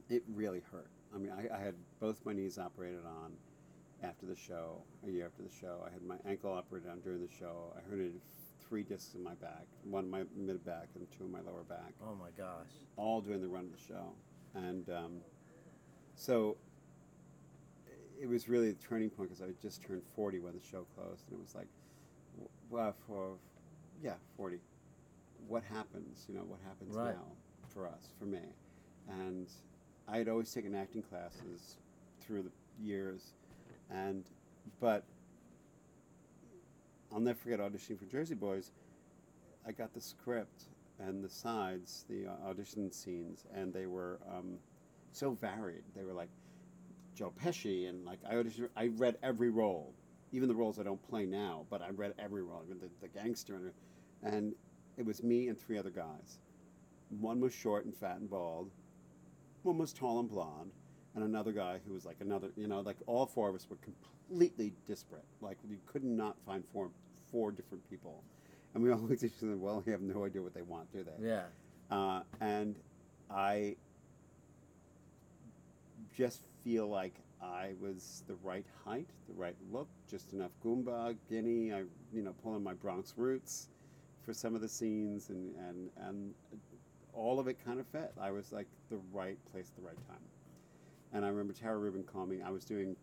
it 0.09 0.23
really 0.35 0.63
hurt. 0.73 0.89
I 1.15 1.19
mean, 1.19 1.31
I, 1.31 1.55
I 1.55 1.59
had 1.59 1.75
both 2.01 2.25
my 2.25 2.33
knees 2.33 2.59
operated 2.59 3.05
on 3.05 3.33
after 4.03 4.25
the 4.27 4.35
show. 4.37 4.83
A 5.07 5.11
year 5.11 5.27
after 5.27 5.43
the 5.43 5.51
show, 5.51 5.85
I 5.87 5.91
had 5.91 6.03
my 6.03 6.17
ankle 6.27 6.53
operated 6.53 6.89
on 6.89 7.01
during 7.01 7.21
the 7.21 7.33
show. 7.39 7.75
I 7.77 7.81
herniated 7.95 8.21
three 8.75 8.83
discs 8.83 9.15
in 9.15 9.23
my 9.23 9.35
back, 9.35 9.67
one 9.85 10.03
in 10.07 10.11
my 10.11 10.25
mid 10.37 10.65
back 10.67 10.89
and 10.97 11.07
two 11.17 11.25
in 11.25 11.31
my 11.31 11.39
lower 11.43 11.63
back 11.69 11.93
Oh 12.03 12.17
my 12.17 12.31
gosh. 12.37 12.67
all 12.97 13.21
during 13.21 13.41
the 13.41 13.47
run 13.47 13.67
of 13.67 13.71
the 13.71 13.79
show. 13.87 14.13
And 14.57 14.89
um, 14.91 15.13
so 16.17 16.57
it 18.21 18.29
was 18.29 18.49
really 18.49 18.71
a 18.71 18.73
turning 18.73 19.11
point 19.11 19.29
because 19.31 19.41
I 19.41 19.47
had 19.47 19.61
just 19.61 19.81
turned 19.85 20.03
40 20.17 20.41
when 20.41 20.55
the 20.55 20.61
show 20.61 20.87
closed. 20.97 21.23
And 21.31 21.39
it 21.39 21.41
was 21.41 21.55
like, 21.55 21.69
well, 22.69 22.97
for, 23.07 23.35
yeah, 24.03 24.15
40. 24.37 24.59
What 25.47 25.63
happens? 25.63 26.25
You 26.29 26.35
know, 26.35 26.43
what 26.45 26.59
happens 26.67 26.97
Right. 26.97 27.15
now 27.15 27.27
for 27.73 27.87
us, 27.87 28.09
for 28.19 28.25
me? 28.25 28.41
And 29.09 29.47
I 30.09 30.17
had 30.19 30.29
always 30.29 30.53
taken 30.53 30.75
acting 30.75 31.03
classes 31.03 31.77
through 32.21 32.43
the 32.43 32.51
years. 32.85 33.35
And, 33.89 34.25
but 34.81 35.05
I'll 37.15 37.21
never 37.21 37.39
forget 37.39 37.61
auditioning 37.61 37.99
for 38.01 38.07
Jersey 38.07 38.35
Boys. 38.35 38.73
I 39.67 39.71
got 39.71 39.95
the 39.95 40.01
script 40.01 40.65
and 40.99 41.23
the 41.23 41.29
sides, 41.29 42.05
the 42.09 42.27
uh, 42.27 42.49
audition 42.49 42.91
scenes, 42.91 43.45
and 43.55 43.73
they 43.73 43.87
were 43.87 44.19
um, 44.29 44.59
so 45.13 45.31
varied. 45.31 45.85
They 45.95 46.03
were 46.03 46.13
like 46.13 46.29
Joe 47.15 47.33
Pesci, 47.41 47.89
and 47.89 48.05
like 48.05 48.19
I 48.29 48.35
auditioned, 48.35 48.69
I 48.77 48.89
read 48.97 49.17
every 49.23 49.51
role, 49.51 49.95
even 50.33 50.49
the 50.49 50.57
roles 50.57 50.81
I 50.81 50.83
don't 50.83 51.01
play 51.09 51.25
now, 51.25 51.67
but 51.71 51.83
I 51.83 51.91
read 51.91 52.15
every 52.19 52.43
role. 52.43 52.65
Read 52.67 52.81
the, 52.81 52.91
the 53.01 53.09
gangster, 53.09 53.73
and, 54.23 54.35
and 54.35 54.55
it 54.97 55.07
was 55.07 55.23
me 55.23 55.47
and 55.47 55.57
three 55.59 55.79
other 55.79 55.91
guys. 55.91 56.39
One 57.21 57.39
was 57.39 57.55
short 57.55 57.85
and 57.85 57.95
fat 57.95 58.17
and 58.17 58.29
bald. 58.29 58.73
One 59.63 59.79
was 59.79 59.93
tall 59.93 60.19
and 60.19 60.29
blonde, 60.29 60.73
and 61.15 61.23
another 61.23 61.53
guy 61.53 61.79
who 61.87 61.93
was 61.95 62.05
like 62.05 62.17
another. 62.21 62.49
You 62.57 62.67
know, 62.67 62.81
like 62.81 62.97
all 63.07 63.25
four 63.25 63.49
of 63.49 63.55
us 63.55 63.69
were 63.71 63.77
completely 63.77 64.73
disparate. 64.89 65.25
Like 65.41 65.59
you 65.69 65.79
could 65.87 66.03
not 66.03 66.37
find 66.45 66.65
four 66.67 66.91
four 67.35 67.51
different 67.51 67.83
people, 67.91 68.23
and 68.75 68.83
we 68.83 68.93
all 68.93 68.99
looked 69.09 69.25
at 69.25 69.31
each 69.31 69.43
other. 69.43 69.57
Well, 69.57 69.83
we 69.85 69.91
have 69.91 70.01
no 70.01 70.25
idea 70.25 70.41
what 70.41 70.55
they 70.55 70.63
want, 70.63 70.93
do 70.93 71.03
they? 71.05 71.27
Yeah. 71.29 71.43
uh, 71.91 72.23
and 72.41 72.77
I 73.29 73.75
just 76.17 76.43
feel 76.63 76.87
like 76.89 77.15
I 77.43 77.73
was 77.81 78.23
the 78.29 78.37
right 78.45 78.65
height, 78.85 79.09
the 79.27 79.35
right 79.35 79.57
look, 79.73 79.89
just 80.09 80.33
enough 80.33 80.53
Goomba, 80.65 81.17
Guinea. 81.29 81.73
I, 81.73 81.83
you 82.13 82.23
know, 82.23 82.33
pulling 82.45 82.63
my 82.63 82.73
Bronx 82.75 83.15
roots 83.17 83.69
for 84.25 84.33
some 84.33 84.55
of 84.55 84.61
the 84.61 84.69
scenes, 84.69 85.31
and 85.31 85.55
and 85.69 85.91
and 86.07 86.35
all 87.13 87.41
of 87.41 87.49
it 87.49 87.59
kind 87.65 87.81
of 87.81 87.87
fit. 87.89 88.13
I 88.21 88.31
was 88.31 88.53
like 88.53 88.69
the 88.91 88.99
right 89.13 89.39
place 89.53 89.71
at 89.71 89.83
the 89.83 89.87
right 89.89 90.09
time. 90.09 90.23
And 91.13 91.25
I 91.25 91.29
remember 91.29 91.53
Tara 91.53 91.79
Rubin 91.79 92.05
called 92.05 92.29
me. 92.29 92.39
I 92.45 92.51
was 92.51 92.65
doing 92.65 92.97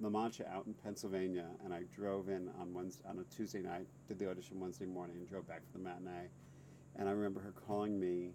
La 0.00 0.08
Mancha 0.08 0.44
out 0.50 0.66
in 0.66 0.74
Pennsylvania, 0.74 1.46
and 1.64 1.72
I 1.72 1.82
drove 1.94 2.28
in 2.28 2.50
on 2.60 2.74
Wednesday, 2.74 3.04
on 3.08 3.18
a 3.18 3.34
Tuesday 3.34 3.60
night, 3.60 3.86
did 4.08 4.18
the 4.18 4.28
audition 4.28 4.58
Wednesday 4.60 4.86
morning, 4.86 5.16
and 5.16 5.28
drove 5.28 5.46
back 5.46 5.60
for 5.70 5.78
the 5.78 5.84
matinee. 5.84 6.28
And 6.96 7.08
I 7.08 7.12
remember 7.12 7.40
her 7.40 7.52
calling 7.66 7.98
me 7.98 8.32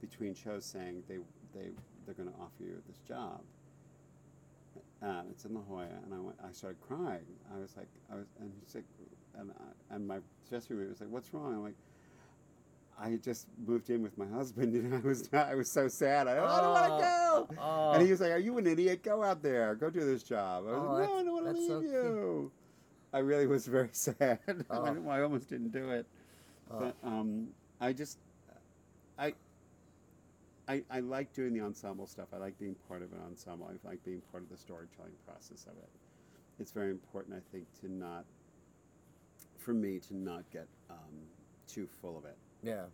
between 0.00 0.34
shows 0.34 0.64
saying 0.64 1.02
they 1.08 1.18
they 1.54 1.70
they're 2.04 2.14
going 2.14 2.28
to 2.28 2.34
offer 2.40 2.62
you 2.62 2.82
this 2.86 2.98
job. 3.06 3.40
Uh, 5.02 5.22
it's 5.30 5.44
in 5.44 5.54
La 5.54 5.60
Jolla, 5.60 5.86
and 6.04 6.14
I 6.14 6.18
went. 6.18 6.36
I 6.42 6.52
started 6.52 6.80
crying. 6.80 7.26
I 7.54 7.60
was 7.60 7.76
like, 7.76 7.88
I 8.10 8.16
was, 8.16 8.26
and 8.40 8.50
he's 8.60 8.74
like, 8.74 8.84
and 9.38 9.50
I, 9.50 9.94
and 9.94 10.06
my 10.06 10.18
dressing 10.48 10.76
was 10.88 11.00
like, 11.00 11.10
"What's 11.10 11.32
wrong?" 11.32 11.54
I'm 11.54 11.62
like, 11.62 11.76
I 13.00 13.10
had 13.10 13.22
just 13.22 13.46
moved 13.64 13.90
in 13.90 14.02
with 14.02 14.18
my 14.18 14.26
husband, 14.26 14.74
and 14.74 14.94
I 14.94 14.98
was 14.98 15.28
I 15.32 15.54
was 15.54 15.70
so 15.70 15.88
sad. 15.88 16.26
I, 16.26 16.32
I 16.32 16.60
don't 16.60 16.72
want 16.72 16.84
to 16.86 17.04
go. 17.06 17.48
Oh, 17.60 17.92
And 17.92 18.02
he 18.02 18.10
was 18.10 18.20
like, 18.20 18.32
"Are 18.32 18.38
you 18.38 18.58
an 18.58 18.66
idiot? 18.66 19.02
Go 19.02 19.22
out 19.22 19.42
there. 19.42 19.74
Go 19.76 19.88
do 19.90 20.00
this 20.04 20.22
job." 20.22 20.64
I 20.66 20.72
was 20.72 20.78
Oh, 20.82 20.92
like, 20.94 21.08
"No, 21.08 21.18
I 21.18 21.22
don't 21.24 21.32
want 21.32 21.46
to 21.46 21.52
leave 21.52 21.68
so 21.68 21.80
cute. 21.80 21.92
you." 21.92 22.52
I 23.12 23.18
really 23.20 23.46
was 23.46 23.66
very 23.66 23.88
sad. 23.92 24.38
Oh. 24.70 24.84
I, 25.08 25.18
I 25.18 25.22
almost 25.22 25.48
didn't 25.48 25.70
do 25.72 25.90
it, 25.90 26.06
Oh. 26.70 26.80
but 26.80 26.96
um, 27.08 27.48
I 27.80 27.92
just, 27.92 28.18
I, 29.18 29.32
I, 30.68 30.82
I 30.90 31.00
like 31.00 31.32
doing 31.32 31.54
the 31.54 31.60
ensemble 31.62 32.06
stuff. 32.06 32.28
I 32.34 32.36
like 32.36 32.58
being 32.58 32.74
part 32.88 33.00
of 33.02 33.12
an 33.12 33.20
ensemble. 33.30 33.70
I 33.72 33.88
like 33.88 34.04
being 34.04 34.20
part 34.30 34.42
of 34.42 34.50
the 34.50 34.58
storytelling 34.58 35.12
process 35.26 35.64
of 35.66 35.78
it. 35.78 35.88
It's 36.60 36.72
very 36.72 36.90
important, 36.90 37.34
I 37.36 37.40
think, 37.52 37.64
to 37.80 37.90
not, 37.90 38.24
for 39.56 39.72
me, 39.72 40.00
to 40.08 40.14
not 40.16 40.42
get 40.52 40.66
um, 40.90 40.96
too 41.66 41.86
full 42.02 42.18
of 42.18 42.24
it. 42.26 42.36
Yeah. 42.62 42.84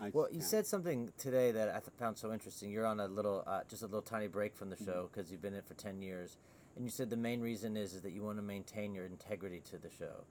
I 0.00 0.10
Well, 0.12 0.26
you 0.30 0.38
can't. 0.38 0.44
said 0.50 0.66
something 0.66 1.12
today 1.18 1.52
that 1.52 1.68
I 1.68 1.78
th- 1.78 1.90
found 1.98 2.18
so 2.18 2.32
interesting. 2.32 2.70
You're 2.70 2.86
on 2.86 2.98
a 3.00 3.06
little, 3.06 3.44
uh, 3.46 3.60
just 3.68 3.82
a 3.82 3.86
little 3.86 4.02
tiny 4.02 4.26
break 4.26 4.54
from 4.56 4.70
the 4.70 4.76
Mm-hmm. 4.76 4.84
show 4.86 5.10
because 5.12 5.30
you've 5.30 5.40
been 5.42 5.52
in 5.52 5.60
it 5.60 5.66
for 5.66 5.74
ten 5.74 6.02
years, 6.02 6.36
and 6.76 6.84
you 6.84 6.90
said 6.90 7.10
the 7.10 7.16
main 7.16 7.40
reason 7.40 7.76
is 7.76 7.94
is 7.94 8.02
that 8.02 8.10
you 8.12 8.22
want 8.22 8.38
to 8.38 8.42
maintain 8.42 8.94
your 8.94 9.04
integrity 9.06 9.60
to 9.70 9.78
the 9.78 9.88
show, 9.90 10.24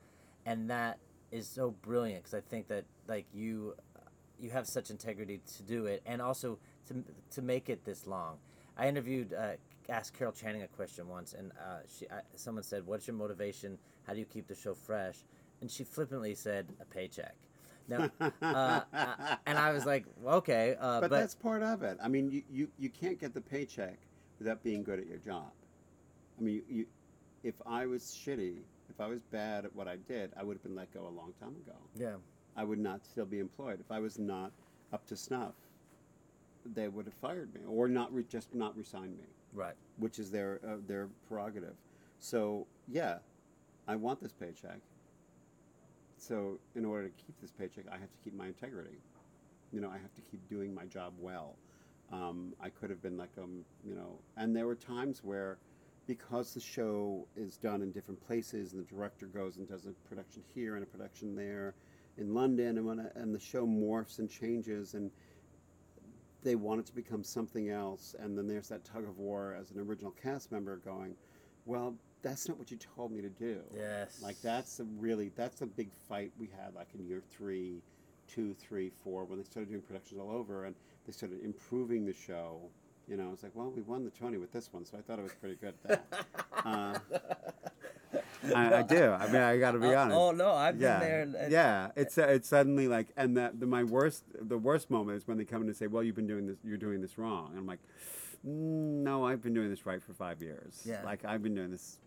and 0.45 0.69
that 0.69 0.99
is 1.31 1.47
so 1.47 1.71
brilliant 1.71 2.23
because 2.23 2.33
I 2.33 2.41
think 2.41 2.67
that 2.67 2.83
like 3.07 3.25
you, 3.33 3.75
you 4.39 4.49
have 4.51 4.67
such 4.67 4.89
integrity 4.89 5.39
to 5.57 5.63
do 5.63 5.85
it, 5.85 6.01
and 6.05 6.21
also 6.21 6.59
to 6.87 7.03
to 7.31 7.41
make 7.41 7.69
it 7.69 7.85
this 7.85 8.05
long. 8.05 8.37
I 8.77 8.87
interviewed, 8.89 9.33
uh, 9.33 9.53
asked 9.87 10.13
Carol 10.17 10.33
Channing 10.33 10.63
a 10.63 10.67
question 10.67 11.07
once, 11.07 11.33
and 11.33 11.51
uh, 11.53 11.79
she, 11.87 12.05
I, 12.09 12.19
someone 12.35 12.63
said, 12.63 12.85
"What's 12.85 13.07
your 13.07 13.15
motivation? 13.15 13.77
How 14.05 14.13
do 14.13 14.19
you 14.19 14.25
keep 14.25 14.47
the 14.47 14.55
show 14.55 14.73
fresh?" 14.73 15.23
And 15.61 15.71
she 15.71 15.83
flippantly 15.85 16.35
said, 16.35 16.67
"A 16.81 16.85
paycheck." 16.85 17.35
Now, 17.87 18.09
uh, 18.19 18.81
uh, 18.93 19.35
and 19.45 19.57
I 19.57 19.71
was 19.71 19.85
like, 19.85 20.05
okay, 20.25 20.75
uh, 20.79 21.01
but, 21.01 21.09
but, 21.09 21.19
that's 21.19 21.35
part 21.35 21.63
of 21.63 21.83
it. 21.83 21.97
I 22.01 22.07
mean, 22.07 22.31
you, 22.31 22.43
you, 22.49 22.67
you 22.79 22.89
can't 22.89 23.19
get 23.19 23.33
the 23.33 23.41
paycheck 23.41 23.97
without 24.39 24.63
being 24.63 24.83
good 24.83 24.99
at 24.99 25.07
your 25.07 25.17
job. 25.17 25.51
I 26.39 26.43
mean, 26.43 26.55
you, 26.55 26.63
you, 26.69 26.85
if 27.43 27.55
I 27.65 27.85
was 27.85 28.03
shitty, 28.03 28.57
if 28.89 29.01
I 29.01 29.07
was 29.07 29.19
bad 29.31 29.65
at 29.65 29.75
what 29.75 29.87
I 29.87 29.97
did, 30.07 30.31
I 30.37 30.43
would 30.43 30.55
have 30.55 30.63
been 30.63 30.75
let 30.75 30.93
go 30.93 31.01
a 31.01 31.15
long 31.15 31.33
time 31.39 31.55
ago. 31.65 31.77
yeah, 31.97 32.15
I 32.55 32.63
would 32.63 32.79
not 32.79 33.05
still 33.05 33.25
be 33.25 33.39
employed. 33.39 33.79
If 33.79 33.91
I 33.91 33.99
was 33.99 34.19
not 34.19 34.51
up 34.91 35.05
to 35.07 35.15
snuff, 35.15 35.55
they 36.73 36.87
would 36.87 37.05
have 37.05 37.15
fired 37.15 37.53
me 37.53 37.61
or 37.67 37.87
not 37.87 38.13
re- 38.13 38.23
just 38.29 38.53
not 38.53 38.77
resigned 38.77 39.17
me, 39.17 39.25
right, 39.53 39.73
which 39.97 40.19
is 40.19 40.31
their 40.31 40.59
uh, 40.65 40.75
their 40.87 41.09
prerogative. 41.27 41.75
So 42.19 42.67
yeah, 42.87 43.17
I 43.87 43.95
want 43.95 44.21
this 44.21 44.31
paycheck. 44.31 44.79
So 46.25 46.57
in 46.75 46.85
order 46.85 47.09
to 47.09 47.13
keep 47.25 47.39
this 47.41 47.51
paycheck, 47.51 47.85
I 47.91 47.97
have 47.97 48.09
to 48.09 48.17
keep 48.23 48.33
my 48.33 48.47
integrity. 48.47 48.97
You 49.73 49.81
know, 49.81 49.89
I 49.89 49.97
have 49.97 50.13
to 50.15 50.21
keep 50.21 50.47
doing 50.47 50.73
my 50.73 50.85
job 50.85 51.13
well. 51.19 51.55
Um, 52.11 52.53
I 52.61 52.69
could 52.69 52.89
have 52.89 53.01
been 53.01 53.17
like, 53.17 53.31
um, 53.37 53.65
you 53.85 53.95
know, 53.95 54.19
and 54.37 54.55
there 54.55 54.65
were 54.65 54.75
times 54.75 55.21
where, 55.23 55.57
because 56.07 56.53
the 56.53 56.61
show 56.61 57.27
is 57.35 57.57
done 57.57 57.81
in 57.81 57.91
different 57.91 58.25
places, 58.25 58.71
and 58.71 58.81
the 58.81 58.89
director 58.89 59.25
goes 59.25 59.57
and 59.57 59.67
does 59.67 59.85
a 59.85 59.91
production 60.07 60.43
here 60.53 60.75
and 60.75 60.83
a 60.83 60.87
production 60.87 61.35
there, 61.35 61.73
in 62.17 62.33
London, 62.33 62.77
and 62.77 62.85
when 62.85 63.09
and 63.15 63.33
the 63.33 63.39
show 63.39 63.65
morphs 63.65 64.19
and 64.19 64.29
changes, 64.29 64.93
and 64.93 65.11
they 66.43 66.55
want 66.55 66.79
it 66.79 66.85
to 66.85 66.93
become 66.93 67.23
something 67.23 67.69
else, 67.69 68.15
and 68.19 68.37
then 68.37 68.47
there's 68.47 68.69
that 68.69 68.85
tug 68.85 69.03
of 69.03 69.17
war 69.17 69.57
as 69.59 69.71
an 69.71 69.79
original 69.79 70.11
cast 70.11 70.51
member 70.51 70.77
going, 70.77 71.15
well, 71.65 71.95
that's 72.23 72.47
not 72.47 72.57
what 72.57 72.71
you 72.71 72.77
told 72.95 73.11
me 73.11 73.21
to 73.21 73.29
do. 73.29 73.59
yes, 73.75 74.19
Like 74.23 74.41
that's 74.41 74.79
a 74.79 74.85
really 74.97 75.31
that's 75.35 75.61
a 75.61 75.65
big 75.67 75.91
fight 76.09 76.31
we 76.39 76.47
had 76.47 76.73
like 76.73 76.87
in 76.97 77.05
year 77.05 77.21
three, 77.29 77.81
two, 78.27 78.53
three, 78.55 78.91
four 79.03 79.25
when 79.25 79.37
they 79.37 79.43
started 79.43 79.69
doing 79.69 79.81
productions 79.81 80.19
all 80.19 80.31
over 80.31 80.65
and 80.65 80.75
they 81.05 81.11
started 81.11 81.43
improving 81.43 82.05
the 82.05 82.13
show. 82.13 82.61
You 83.07 83.17
know, 83.17 83.31
it's 83.33 83.43
like, 83.43 83.51
well, 83.53 83.69
we 83.69 83.81
won 83.81 84.05
the 84.05 84.09
Tony 84.11 84.37
with 84.37 84.53
this 84.53 84.71
one, 84.71 84.85
so 84.85 84.97
I 84.97 85.01
thought 85.01 85.19
it 85.19 85.23
was 85.23 85.33
pretty 85.33 85.55
good 85.55 85.73
at 85.89 86.09
that. 86.09 86.25
uh, 86.65 86.97
I, 88.55 88.75
I 88.75 88.81
do. 88.83 89.11
I 89.11 89.25
mean, 89.27 89.41
I 89.41 89.57
got 89.57 89.71
to 89.71 89.79
be 89.79 89.87
Uh, 89.93 90.01
honest. 90.03 90.17
oh 90.17 90.31
no, 90.31 90.51
I've 90.53 90.79
yeah, 90.79 90.99
been 90.99 91.07
there. 91.09 91.21
And, 91.21 91.35
and- 91.35 91.51
yeah. 91.51 91.91
It's 91.97 92.17
uh, 92.17 92.27
it's 92.27 92.47
suddenly 92.47 92.87
like, 92.87 93.07
and 93.17 93.35
that 93.37 93.59
the, 93.59 93.65
my 93.65 93.83
worst, 93.83 94.23
the 94.39 94.57
worst 94.57 94.89
moment 94.89 95.17
is 95.17 95.27
when 95.27 95.37
they 95.37 95.45
come 95.45 95.61
in 95.61 95.67
and 95.67 95.75
say, 95.75 95.87
"Well, 95.87 96.01
you've 96.03 96.15
been 96.15 96.27
doing 96.27 96.47
this, 96.47 96.57
you're 96.63 96.77
doing 96.77 97.01
this 97.01 97.17
wrong," 97.17 97.49
and 97.49 97.59
I'm 97.59 97.65
like, 97.65 97.79
"Mm, 98.47 99.03
"No, 99.03 99.25
I've 99.25 99.41
been 99.41 99.53
doing 99.53 99.69
this 99.69 99.85
right 99.85 100.01
for 100.01 100.13
five 100.13 100.41
years. 100.41 100.81
Yeah. 100.85 101.01
Like 101.03 101.25
I've 101.25 101.41
been 101.43 101.55
doing 101.55 101.71
this 101.71 101.99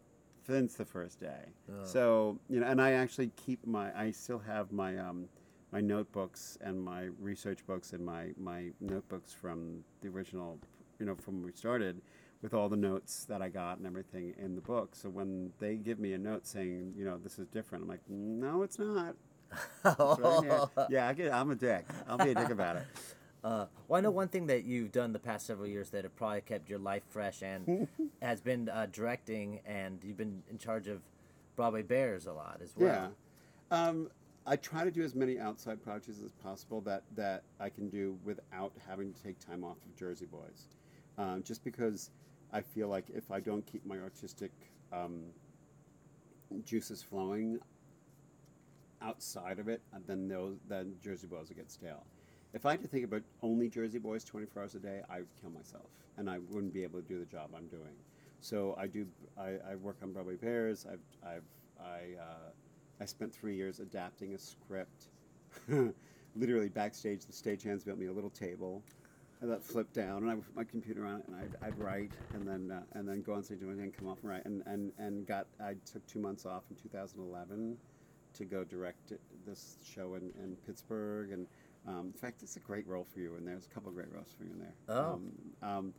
since 0.47 0.75
the 0.75 0.85
first 0.85 1.21
day. 1.21 1.53
Oh. 1.71 1.85
So 1.85 2.39
you 2.49 2.61
know, 2.61 2.67
and 2.67 2.81
I 2.81 2.93
actually 2.93 3.31
keep 3.37 3.67
my, 3.67 3.97
I 3.99 4.11
still 4.11 4.39
have 4.39 4.73
my 4.73 4.97
um, 4.99 5.29
my 5.73 5.81
notebooks 5.81 6.59
and 6.61 6.83
my 6.83 7.09
research 7.21 7.67
books 7.67 7.93
and 7.93 8.05
my 8.05 8.29
my 8.39 8.71
notebooks 8.81 9.33
from 9.33 9.85
the 10.01 10.09
original, 10.09 10.59
you 10.99 11.07
know, 11.07 11.15
from 11.15 11.37
when 11.37 11.47
we 11.47 11.53
started. 11.53 12.01
With 12.43 12.53
all 12.53 12.69
the 12.69 12.77
notes 12.77 13.25
that 13.25 13.41
I 13.41 13.49
got 13.49 13.79
and 13.79 13.87
everything 13.87 14.35
in 14.39 14.55
the 14.55 14.61
book, 14.61 14.95
so 14.95 15.09
when 15.09 15.53
they 15.59 15.77
give 15.77 15.99
me 15.99 16.13
a 16.13 16.19
note 16.19 16.47
saying, 16.47 16.93
you 16.95 17.05
know, 17.05 17.17
this 17.17 17.39
is 17.39 17.49
different, 17.49 17.85
I'm 17.85 17.89
like, 17.89 18.03
no, 18.09 18.63
it's 18.63 18.79
not. 18.79 19.17
It's 19.85 19.99
right 20.21 20.89
yeah, 20.91 21.09
I 21.09 21.15
get, 21.15 21.33
I'm 21.33 21.51
a 21.51 21.55
dick. 21.55 21.87
I'll 22.07 22.19
be 22.19 22.33
a 22.33 22.35
dick 22.35 22.51
about 22.51 22.77
it. 22.77 22.85
Uh, 23.47 23.67
well, 23.87 23.99
I 23.99 24.01
know 24.01 24.11
one 24.11 24.27
thing 24.27 24.49
that 24.49 24.65
you've 24.65 24.91
done 24.91 25.13
the 25.13 25.21
past 25.21 25.47
several 25.47 25.69
years 25.69 25.91
that 25.91 26.03
have 26.03 26.17
probably 26.17 26.41
kept 26.41 26.69
your 26.69 26.81
life 26.81 27.05
fresh 27.11 27.43
and 27.43 27.87
has 28.21 28.41
been 28.41 28.69
uh, 28.69 28.89
directing, 28.91 29.61
and 29.65 30.03
you've 30.03 30.17
been 30.17 30.43
in 30.51 30.59
charge 30.59 30.89
of 30.89 31.01
Broadway 31.55 31.83
Bears 31.83 32.27
a 32.27 32.33
lot 32.33 32.59
as 32.61 32.75
well. 32.77 33.13
Yeah. 33.71 33.87
Um, 33.87 34.11
I 34.47 34.57
try 34.57 34.83
to 34.83 34.91
do 34.91 35.05
as 35.05 35.15
many 35.15 35.39
outside 35.39 35.81
projects 35.81 36.21
as 36.25 36.33
possible 36.33 36.81
that, 36.83 37.05
that 37.15 37.45
I 37.61 37.69
can 37.69 37.89
do 37.89 38.19
without 38.25 38.73
having 38.85 39.13
to 39.13 39.23
take 39.23 39.39
time 39.39 39.63
off 39.63 39.77
of 39.77 39.97
Jersey 39.97 40.27
Boys. 40.27 40.67
Um, 41.17 41.45
just 41.45 41.63
because 41.63 42.11
I 42.53 42.63
feel 42.63 42.89
like 42.89 43.05
if 43.15 43.31
I 43.31 43.39
don't 43.39 43.65
keep 43.65 43.87
my 43.87 43.99
artistic 43.99 44.51
um, 44.93 45.23
juices 46.65 47.01
flowing 47.01 47.61
outside 49.01 49.61
of 49.61 49.69
it, 49.69 49.83
then 50.09 50.27
those 50.27 50.57
then 50.69 50.97
Jersey 51.01 51.29
Boys 51.29 51.49
will 51.49 51.57
get 51.57 51.71
stale. 51.71 52.03
If 52.55 52.65
I 52.65 52.73
had 52.73 52.83
to 52.83 52.89
think 52.89 53.05
about 53.05 53.23
only 53.43 53.69
Jersey 53.69 53.99
Boys 53.99 54.25
24 54.25 54.63
hours 54.63 54.75
a 54.75 54.79
day, 54.79 55.03
I 55.11 55.19
would 55.19 55.41
kill 55.41 55.51
myself, 55.51 55.91
and 56.17 56.31
I 56.31 56.39
wouldn't 56.39 56.73
be 56.73 56.83
able 56.83 57.01
to 57.01 57.07
do 57.07 57.19
the 57.19 57.27
job 57.27 57.51
I'm 57.57 57.67
doing. 57.69 57.97
So 58.41 58.75
I 58.79 58.87
do. 58.87 59.07
I, 59.39 59.57
I 59.71 59.75
work 59.77 59.97
on 60.03 60.13
Broadway 60.13 60.37
Bears. 60.37 60.87
I've 60.91 61.01
I've 61.27 61.45
I 61.81 62.21
uh, 62.21 62.51
I 63.01 63.05
spent 63.05 63.35
three 63.35 63.57
years 63.57 63.81
adapting 63.81 64.35
a 64.35 64.39
script. 64.39 65.09
Literally 66.37 66.69
backstage, 66.69 67.25
the 67.25 67.33
stagehands 67.33 67.85
built 67.85 67.99
me 67.99 68.07
a 68.07 68.13
little 68.13 68.31
table 68.31 68.83
that 69.43 69.63
flipped 69.63 69.95
down, 69.95 70.23
and 70.23 70.31
I 70.31 70.35
would 70.35 70.45
put 70.45 70.57
my 70.57 70.65
computer 70.65 71.07
on 71.07 71.21
it, 71.21 71.25
and 71.27 71.37
I'd, 71.37 71.55
I'd 71.67 71.79
write, 71.79 72.13
and 72.33 72.47
then 72.47 72.71
uh, 72.71 72.99
and 72.99 73.09
then 73.09 73.23
go 73.23 73.35
on 73.35 73.43
stage 73.43 73.61
and 73.63 73.97
come 73.99 74.09
off 74.09 74.19
and 74.23 74.31
write, 74.31 74.45
and, 74.45 74.63
and 74.67 74.93
and 74.99 75.27
got 75.27 75.47
I 75.61 75.75
took 75.91 76.07
two 76.07 76.21
months 76.21 76.47
off 76.47 76.65
in 76.71 76.77
2011 76.77 77.77
to 78.35 78.45
go 78.45 78.65
direct 78.65 79.13
this 79.47 79.77
show 79.83 80.15
in, 80.15 80.33
in 80.43 80.57
Pittsburgh, 80.67 81.33
and 81.33 81.47
um, 81.87 82.07
in 82.07 82.13
fact, 82.13 82.43
it's 82.43 82.57
a 82.57 82.61
great 82.61 82.87
role 82.87 83.07
for 83.13 83.21
you, 83.21 83.37
and 83.37 83.47
there's 83.47 83.67
a 83.67 83.69
couple 83.69 83.89
of 83.89 83.95
great 83.95 84.13
roles 84.13 84.35
for 84.37 84.45
you 84.45 84.51
in 84.53 84.59
there. 84.59 84.75
Oh. 84.89 85.13
Um, 85.13 85.33
um, 85.63 85.95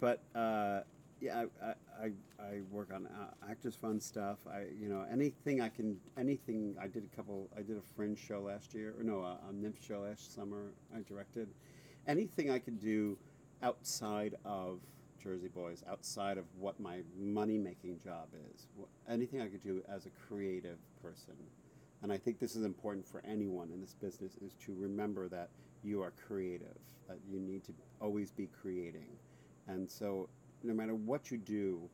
but 0.00 0.22
uh, 0.34 0.80
yeah, 1.20 1.44
I, 1.62 1.66
I, 1.66 1.74
I, 2.02 2.44
I 2.44 2.60
work 2.70 2.90
on 2.92 3.06
uh, 3.06 3.50
Actors 3.50 3.74
Fund 3.74 4.02
stuff. 4.02 4.38
I 4.50 4.64
you 4.78 4.88
know 4.88 5.06
anything 5.10 5.60
I 5.60 5.68
can 5.68 5.96
anything. 6.18 6.76
I 6.80 6.86
did 6.86 7.04
a 7.04 7.16
couple. 7.16 7.48
I 7.56 7.62
did 7.62 7.78
a 7.78 7.82
Fringe 7.94 8.18
show 8.18 8.40
last 8.40 8.74
year, 8.74 8.94
or 8.98 9.02
no, 9.02 9.20
a, 9.20 9.38
a 9.48 9.52
NYMF 9.52 9.86
show 9.86 10.00
last 10.00 10.34
summer. 10.34 10.72
I 10.94 11.00
directed. 11.08 11.48
Anything 12.06 12.50
I 12.50 12.58
could 12.58 12.78
do 12.78 13.18
outside 13.62 14.36
of 14.44 14.80
Jersey 15.20 15.48
Boys, 15.48 15.82
outside 15.90 16.38
of 16.38 16.44
what 16.58 16.78
my 16.78 17.00
money 17.18 17.58
making 17.58 17.98
job 17.98 18.28
is. 18.52 18.68
Anything 19.08 19.40
I 19.40 19.48
could 19.48 19.62
do 19.62 19.82
as 19.88 20.06
a 20.06 20.10
creative 20.28 20.78
person. 21.02 21.34
And 22.02 22.12
I 22.12 22.18
think 22.18 22.38
this 22.38 22.56
is 22.56 22.64
important 22.64 23.06
for 23.06 23.22
anyone 23.26 23.70
in 23.72 23.80
this 23.80 23.94
business 23.94 24.36
is 24.44 24.54
to 24.66 24.74
remember 24.74 25.28
that 25.28 25.50
you 25.82 26.02
are 26.02 26.12
creative, 26.26 26.76
that 27.08 27.18
you 27.28 27.40
need 27.40 27.64
to 27.64 27.72
always 28.00 28.30
be 28.30 28.48
creating. 28.62 29.08
And 29.68 29.90
so 29.90 30.28
no 30.62 30.74
matter 30.74 30.94
what 30.94 31.30
you 31.30 31.38
do, 31.38 31.88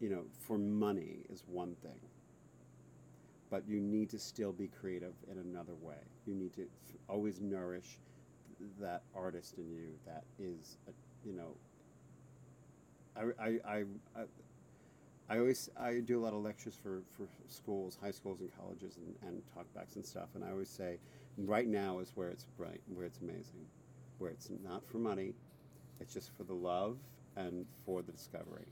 you 0.00 0.10
know, 0.10 0.24
for 0.40 0.58
money 0.58 1.24
is 1.28 1.44
one 1.46 1.74
thing. 1.76 2.00
But 3.50 3.68
you 3.68 3.80
need 3.80 4.10
to 4.10 4.18
still 4.18 4.52
be 4.52 4.68
creative 4.68 5.14
in 5.30 5.38
another 5.38 5.74
way. 5.80 5.98
You 6.26 6.34
need 6.34 6.54
to 6.54 6.66
always 7.08 7.40
nourish 7.40 7.98
th- 8.58 8.70
that 8.80 9.02
artist 9.14 9.58
in 9.58 9.70
you 9.70 9.88
that 10.06 10.24
is, 10.38 10.78
a, 10.88 10.92
you 11.26 11.32
know, 11.34 11.56
I, 13.16 13.44
I, 13.44 13.78
I, 13.78 13.84
I 15.28 15.38
always 15.38 15.68
I 15.78 16.00
do 16.00 16.20
a 16.20 16.22
lot 16.22 16.32
of 16.32 16.42
lectures 16.42 16.78
for, 16.80 17.02
for 17.10 17.26
schools, 17.48 17.98
high 18.00 18.12
schools 18.12 18.40
and 18.40 18.50
colleges 18.56 18.96
and, 18.96 19.14
and 19.28 19.42
talkbacks 19.56 19.96
and 19.96 20.04
stuff 20.04 20.28
and 20.34 20.44
I 20.44 20.50
always 20.50 20.68
say 20.68 20.98
right 21.38 21.66
now 21.66 21.98
is 21.98 22.12
where 22.14 22.28
it's 22.28 22.46
bright, 22.56 22.80
where 22.94 23.04
it's 23.04 23.18
amazing, 23.20 23.66
where 24.18 24.30
it's 24.30 24.50
not 24.64 24.86
for 24.86 24.98
money, 24.98 25.34
it's 26.00 26.14
just 26.14 26.30
for 26.36 26.44
the 26.44 26.54
love 26.54 26.96
and 27.36 27.66
for 27.84 28.02
the 28.02 28.12
discovery. 28.12 28.66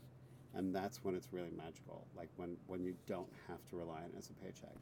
And 0.55 0.73
that's 0.73 1.03
when 1.03 1.15
it's 1.15 1.27
really 1.33 1.51
magical, 1.55 2.07
like 2.15 2.29
when, 2.37 2.55
when 2.67 2.83
you 2.83 2.95
don't 3.05 3.29
have 3.47 3.59
to 3.69 3.75
rely 3.75 3.97
on 3.97 4.05
it 4.05 4.15
as 4.17 4.29
a 4.29 4.33
paycheck. 4.33 4.75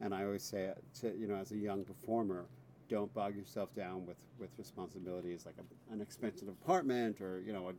And 0.00 0.14
I 0.14 0.24
always 0.24 0.42
say 0.44 0.72
to 1.00 1.16
you 1.18 1.26
know 1.26 1.34
as 1.34 1.50
a 1.50 1.56
young 1.56 1.84
performer, 1.84 2.46
don't 2.88 3.12
bog 3.14 3.36
yourself 3.36 3.74
down 3.74 4.06
with, 4.06 4.16
with 4.38 4.50
responsibilities 4.58 5.44
like 5.46 5.56
a, 5.58 5.92
an 5.92 6.00
expensive 6.00 6.48
apartment 6.48 7.20
or 7.20 7.42
you 7.44 7.52
know 7.52 7.68
a, 7.68 7.72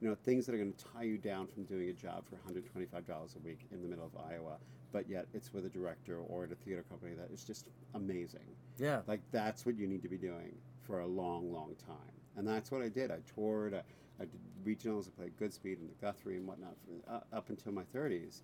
you 0.00 0.08
know 0.08 0.14
things 0.14 0.46
that 0.46 0.54
are 0.54 0.58
going 0.58 0.72
to 0.72 0.84
tie 0.94 1.02
you 1.02 1.18
down 1.18 1.46
from 1.46 1.64
doing 1.64 1.88
a 1.88 1.92
job 1.92 2.24
for 2.28 2.36
$125 2.52 3.36
a 3.36 3.38
week 3.40 3.66
in 3.72 3.82
the 3.82 3.88
middle 3.88 4.04
of 4.06 4.16
Iowa, 4.30 4.58
but 4.92 5.08
yet 5.08 5.26
it's 5.34 5.52
with 5.52 5.66
a 5.66 5.68
director 5.68 6.18
or 6.18 6.44
at 6.44 6.52
a 6.52 6.54
theater 6.54 6.84
company 6.88 7.14
that 7.14 7.30
is 7.32 7.44
just 7.44 7.68
amazing. 7.94 8.54
Yeah. 8.78 9.00
Like 9.06 9.20
that's 9.32 9.66
what 9.66 9.76
you 9.76 9.86
need 9.86 10.02
to 10.02 10.08
be 10.08 10.18
doing 10.18 10.54
for 10.86 11.00
a 11.00 11.06
long, 11.06 11.52
long 11.52 11.74
time. 11.86 11.96
And 12.36 12.46
that's 12.46 12.70
what 12.70 12.82
I 12.82 12.88
did. 12.88 13.10
I 13.10 13.18
toured. 13.34 13.74
I, 13.74 13.82
I 14.20 14.24
did 14.24 14.40
regionals. 14.64 15.08
I 15.08 15.10
played 15.10 15.36
Goodspeed 15.36 15.78
and 15.78 15.90
the 15.90 15.94
Guthrie 16.00 16.36
and 16.36 16.46
whatnot 16.46 16.74
for, 16.84 17.12
uh, 17.12 17.36
up 17.36 17.50
until 17.50 17.72
my 17.72 17.82
30s. 17.94 18.42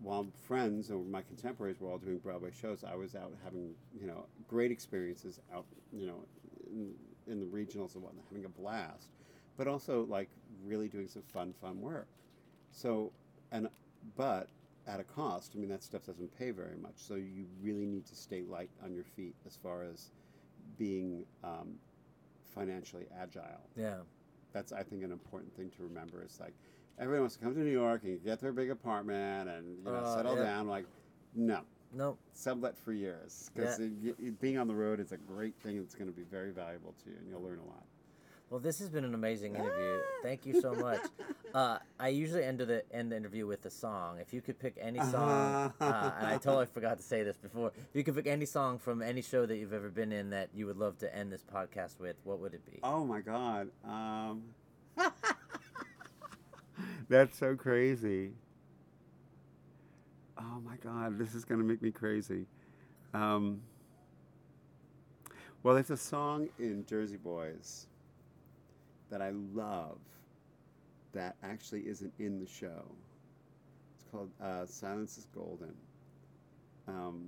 While 0.00 0.26
friends 0.46 0.90
or 0.90 0.98
my 0.98 1.22
contemporaries 1.22 1.80
were 1.80 1.90
all 1.90 1.98
doing 1.98 2.18
Broadway 2.18 2.50
shows, 2.60 2.84
I 2.84 2.94
was 2.94 3.14
out 3.14 3.32
having 3.44 3.74
you 3.98 4.06
know 4.06 4.26
great 4.48 4.70
experiences 4.72 5.40
out 5.54 5.64
you 5.92 6.06
know 6.06 6.24
in, 6.70 6.92
in 7.26 7.40
the 7.40 7.46
regionals 7.46 7.94
and 7.94 8.02
whatnot, 8.02 8.24
having 8.28 8.44
a 8.44 8.48
blast, 8.48 9.08
but 9.56 9.66
also 9.68 10.04
like 10.08 10.28
really 10.64 10.88
doing 10.88 11.08
some 11.08 11.22
fun, 11.22 11.52
fun 11.60 11.80
work. 11.80 12.08
So 12.72 13.12
and 13.52 13.68
but 14.16 14.48
at 14.86 15.00
a 15.00 15.04
cost. 15.04 15.52
I 15.54 15.58
mean, 15.58 15.70
that 15.70 15.82
stuff 15.82 16.04
doesn't 16.04 16.36
pay 16.38 16.50
very 16.50 16.76
much. 16.76 16.94
So 16.96 17.14
you 17.14 17.46
really 17.62 17.86
need 17.86 18.04
to 18.06 18.14
stay 18.14 18.42
light 18.42 18.70
on 18.84 18.92
your 18.94 19.04
feet 19.04 19.34
as 19.46 19.56
far 19.56 19.82
as 19.82 20.10
being 20.78 21.24
um, 21.42 21.76
financially 22.54 23.06
agile. 23.18 23.68
Yeah. 23.76 23.96
That's, 24.52 24.72
I 24.72 24.82
think, 24.82 25.02
an 25.02 25.10
important 25.10 25.54
thing 25.56 25.70
to 25.76 25.82
remember. 25.82 26.22
Is 26.22 26.38
like 26.40 26.54
everyone 26.98 27.22
wants 27.22 27.36
to 27.36 27.42
come 27.42 27.54
to 27.54 27.60
New 27.60 27.70
York 27.70 28.04
and 28.04 28.22
get 28.22 28.40
their 28.40 28.52
big 28.52 28.70
apartment 28.70 29.48
and 29.48 29.78
you 29.78 29.90
know 29.90 29.98
Uh, 29.98 30.16
settle 30.16 30.36
yeah. 30.36 30.42
down. 30.44 30.68
Like, 30.68 30.84
no, 31.34 31.60
Nope. 31.92 32.18
sublet 32.34 32.76
for 32.76 32.92
years 32.92 33.50
because 33.54 33.80
being 34.40 34.58
on 34.58 34.68
the 34.68 34.74
road 34.74 35.00
is 35.00 35.12
a 35.12 35.16
great 35.16 35.56
thing. 35.62 35.78
It's 35.78 35.94
going 35.94 36.10
to 36.10 36.16
be 36.16 36.24
very 36.24 36.50
valuable 36.52 36.94
to 37.04 37.10
you, 37.10 37.16
and 37.16 37.28
you'll 37.28 37.42
learn 37.42 37.58
a 37.58 37.64
lot. 37.64 37.84
Well, 38.54 38.60
this 38.60 38.78
has 38.78 38.88
been 38.88 39.02
an 39.02 39.14
amazing 39.14 39.56
interview. 39.56 39.98
Thank 40.22 40.46
you 40.46 40.60
so 40.60 40.74
much. 40.74 41.00
Uh, 41.54 41.78
I 42.00 42.08
usually 42.08 42.42
end 42.42 42.58
the 42.58 42.82
end 42.92 43.12
the 43.12 43.16
interview 43.16 43.46
with 43.46 43.64
a 43.64 43.70
song. 43.70 44.18
If 44.18 44.34
you 44.34 44.40
could 44.40 44.58
pick 44.58 44.76
any 44.80 44.98
song, 44.98 45.72
uh, 45.80 46.10
and 46.18 46.26
I 46.26 46.36
totally 46.42 46.66
forgot 46.66 46.96
to 46.96 47.02
say 47.04 47.22
this 47.22 47.36
before. 47.36 47.70
If 47.76 47.94
you 47.94 48.02
could 48.02 48.16
pick 48.16 48.26
any 48.26 48.44
song 48.44 48.76
from 48.80 49.00
any 49.00 49.22
show 49.22 49.46
that 49.46 49.56
you've 49.56 49.72
ever 49.72 49.88
been 49.88 50.10
in 50.10 50.30
that 50.30 50.48
you 50.52 50.66
would 50.66 50.78
love 50.78 50.98
to 50.98 51.16
end 51.16 51.30
this 51.30 51.44
podcast 51.44 52.00
with, 52.00 52.16
what 52.24 52.40
would 52.40 52.54
it 52.54 52.66
be? 52.66 52.80
Oh 52.82 53.04
my 53.04 53.20
God. 53.20 53.68
Um, 53.84 54.42
that's 57.08 57.38
so 57.38 57.54
crazy. 57.54 58.32
Oh 60.36 60.60
my 60.66 60.74
God, 60.82 61.20
this 61.20 61.36
is 61.36 61.44
going 61.44 61.60
to 61.60 61.64
make 61.64 61.82
me 61.82 61.92
crazy. 61.92 62.46
Um, 63.12 63.60
well, 65.62 65.76
there's 65.76 65.90
a 65.90 65.96
song 65.96 66.48
in 66.58 66.84
Jersey 66.84 67.16
Boys 67.16 67.86
that 69.14 69.22
I 69.22 69.30
love 69.54 69.98
that 71.12 71.36
actually 71.44 71.82
isn't 71.82 72.12
in 72.18 72.40
the 72.40 72.46
show. 72.48 72.82
It's 73.94 74.04
called 74.10 74.28
uh, 74.42 74.66
Silence 74.66 75.16
is 75.18 75.28
Golden. 75.32 75.72
Um, 76.88 77.26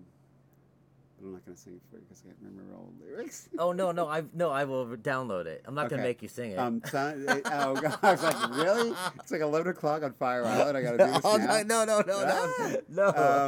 but 1.17 1.27
I'm 1.29 1.33
not 1.35 1.47
going 1.47 1.55
to 1.55 1.63
sing 1.63 1.75
it 1.75 1.83
for 1.89 1.99
you 1.99 2.03
because 2.09 2.25
I 2.25 2.27
can't 2.27 2.39
remember 2.43 2.75
all 2.75 2.93
the 2.99 3.07
lyrics. 3.07 3.49
Oh 3.61 3.71
no, 3.71 3.93
no, 3.93 4.09
I 4.09 4.25
no, 4.35 4.51
I 4.51 4.65
will 4.65 4.85
download 4.97 5.47
it. 5.47 5.63
I'm 5.65 5.77
not 5.77 5.89
gonna 5.89 6.03
make 6.03 6.23
you 6.23 6.29
sing 6.29 6.51
it. 6.51 6.59
Um, 6.59 6.83
Sil- 6.91 7.15
oh 7.47 7.75
god! 7.81 7.99
I 8.03 8.11
was 8.13 8.23
like, 8.25 8.51
really? 8.57 8.93
It's 9.21 9.31
like 9.31 9.41
eleven 9.43 9.69
o'clock 9.69 10.03
on 10.03 10.13
Fire 10.15 10.45
Island. 10.45 10.77
I 10.77 10.83
gotta 10.83 10.99
do 10.99 11.07
this 11.07 11.21
oh, 11.25 11.37
now. 11.37 11.63
no, 11.63 11.85
no, 11.85 12.01
no, 12.01 12.21
no, 12.21 12.53
Ah! 12.59 12.73
no. 12.89 13.07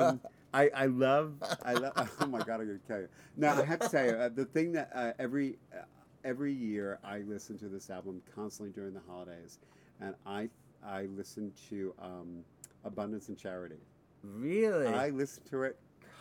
Um, 0.08 0.20
I, 0.54 0.70
I 0.74 0.86
love 0.86 1.34
I 1.64 1.72
love. 1.74 1.92
Oh 2.20 2.26
my 2.26 2.38
god! 2.38 2.60
I'm 2.60 2.66
gonna 2.68 2.78
tell 2.86 3.00
you. 3.00 3.08
Now 3.36 3.60
I 3.60 3.64
have 3.64 3.80
to 3.80 3.88
tell 3.88 4.06
you 4.06 4.12
uh, 4.12 4.28
the 4.28 4.44
thing 4.46 4.72
that 4.72 4.90
uh, 4.94 5.12
every 5.18 5.58
uh, 5.74 5.82
every 6.28 6.52
year 6.52 6.98
I 7.02 7.20
listen 7.20 7.56
to 7.58 7.68
this 7.68 7.88
album 7.88 8.20
constantly 8.34 8.70
during 8.72 8.92
the 8.92 9.00
holidays, 9.08 9.58
and 10.00 10.14
I 10.26 10.50
I 10.86 11.06
listen 11.16 11.52
to 11.70 11.94
um, 12.00 12.44
Abundance 12.84 13.28
and 13.28 13.38
Charity. 13.38 13.80
really? 14.22 14.86
I 14.86 15.08
listen 15.08 15.42
to 15.50 15.62
it 15.62 15.78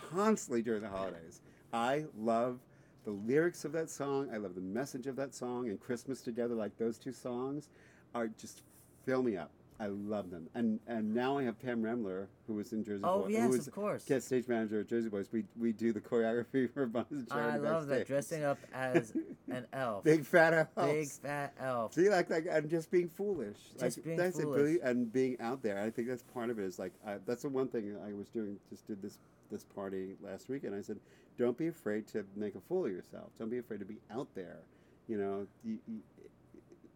constantly 0.09 0.61
during 0.61 0.81
the 0.81 0.89
holidays. 0.89 1.41
I 1.73 2.05
love 2.17 2.59
the 3.03 3.11
lyrics 3.11 3.65
of 3.65 3.73
that 3.73 3.89
song. 3.89 4.29
I 4.33 4.37
love 4.37 4.55
the 4.55 4.61
message 4.61 5.07
of 5.07 5.15
that 5.17 5.35
song. 5.35 5.67
And 5.69 5.79
Christmas 5.79 6.21
Together, 6.21 6.55
like 6.55 6.77
those 6.77 6.97
two 6.97 7.13
songs, 7.13 7.69
are 8.15 8.27
just 8.27 8.63
fill 9.05 9.21
me 9.21 9.35
up. 9.35 9.51
I 9.79 9.87
love 9.87 10.31
them. 10.31 10.49
And 10.55 10.79
and 10.87 11.13
now 11.13 11.37
I 11.37 11.43
have 11.43 11.61
Pam 11.61 11.83
Remler, 11.83 12.27
who 12.47 12.55
was 12.55 12.73
in 12.73 12.83
Jersey 12.83 13.03
oh 13.03 13.23
Boys, 13.23 13.31
yes, 13.31 13.43
who 13.43 13.49
was 13.49 13.67
of 13.67 13.73
course. 13.73 14.05
guest 14.05 14.25
stage 14.25 14.47
manager 14.47 14.79
at 14.79 14.87
Jersey 14.89 15.09
Boys. 15.09 15.27
We 15.31 15.43
we 15.59 15.71
do 15.71 15.93
the 15.93 16.01
choreography 16.01 16.69
for 16.73 16.83
and 16.83 17.29
Charity. 17.29 17.29
I 17.31 17.57
love 17.57 17.87
that 17.87 18.07
dressing 18.07 18.43
up 18.43 18.57
as 18.73 19.13
an 19.49 19.67
elf. 19.73 20.03
Big 20.03 20.25
fat 20.25 20.53
elf. 20.53 20.87
Big 20.87 21.09
fat 21.09 21.53
elf. 21.59 21.93
See, 21.93 22.09
like, 22.09 22.29
like, 22.29 22.47
and 22.49 22.69
just 22.69 22.89
being 22.89 23.07
foolish. 23.07 23.57
Just 23.79 23.97
like, 23.97 24.05
being 24.05 24.17
that's 24.17 24.39
it, 24.39 24.43
foolish. 24.43 24.61
really, 24.61 24.79
and 24.81 25.11
being 25.13 25.37
out 25.39 25.61
there. 25.61 25.79
I 25.79 25.91
think 25.91 26.07
that's 26.07 26.23
part 26.23 26.49
of 26.49 26.57
it. 26.57 26.65
Is 26.65 26.79
like, 26.79 26.93
I, 27.05 27.17
that's 27.25 27.43
the 27.43 27.49
one 27.49 27.67
thing 27.67 27.95
I 28.05 28.13
was 28.13 28.29
doing. 28.29 28.57
Just 28.69 28.87
did 28.87 29.01
this 29.01 29.19
this 29.51 29.63
party 29.63 30.15
last 30.21 30.49
weekend. 30.49 30.75
I 30.75 30.81
said, 30.81 30.99
don't 31.37 31.57
be 31.57 31.67
afraid 31.67 32.07
to 32.07 32.25
make 32.35 32.55
a 32.55 32.61
fool 32.61 32.85
of 32.85 32.91
yourself. 32.91 33.29
Don't 33.37 33.49
be 33.49 33.59
afraid 33.59 33.79
to 33.79 33.85
be 33.85 33.97
out 34.11 34.27
there. 34.33 34.59
You 35.07 35.17
know, 35.17 35.47
you, 35.63 35.77
you, 35.87 35.99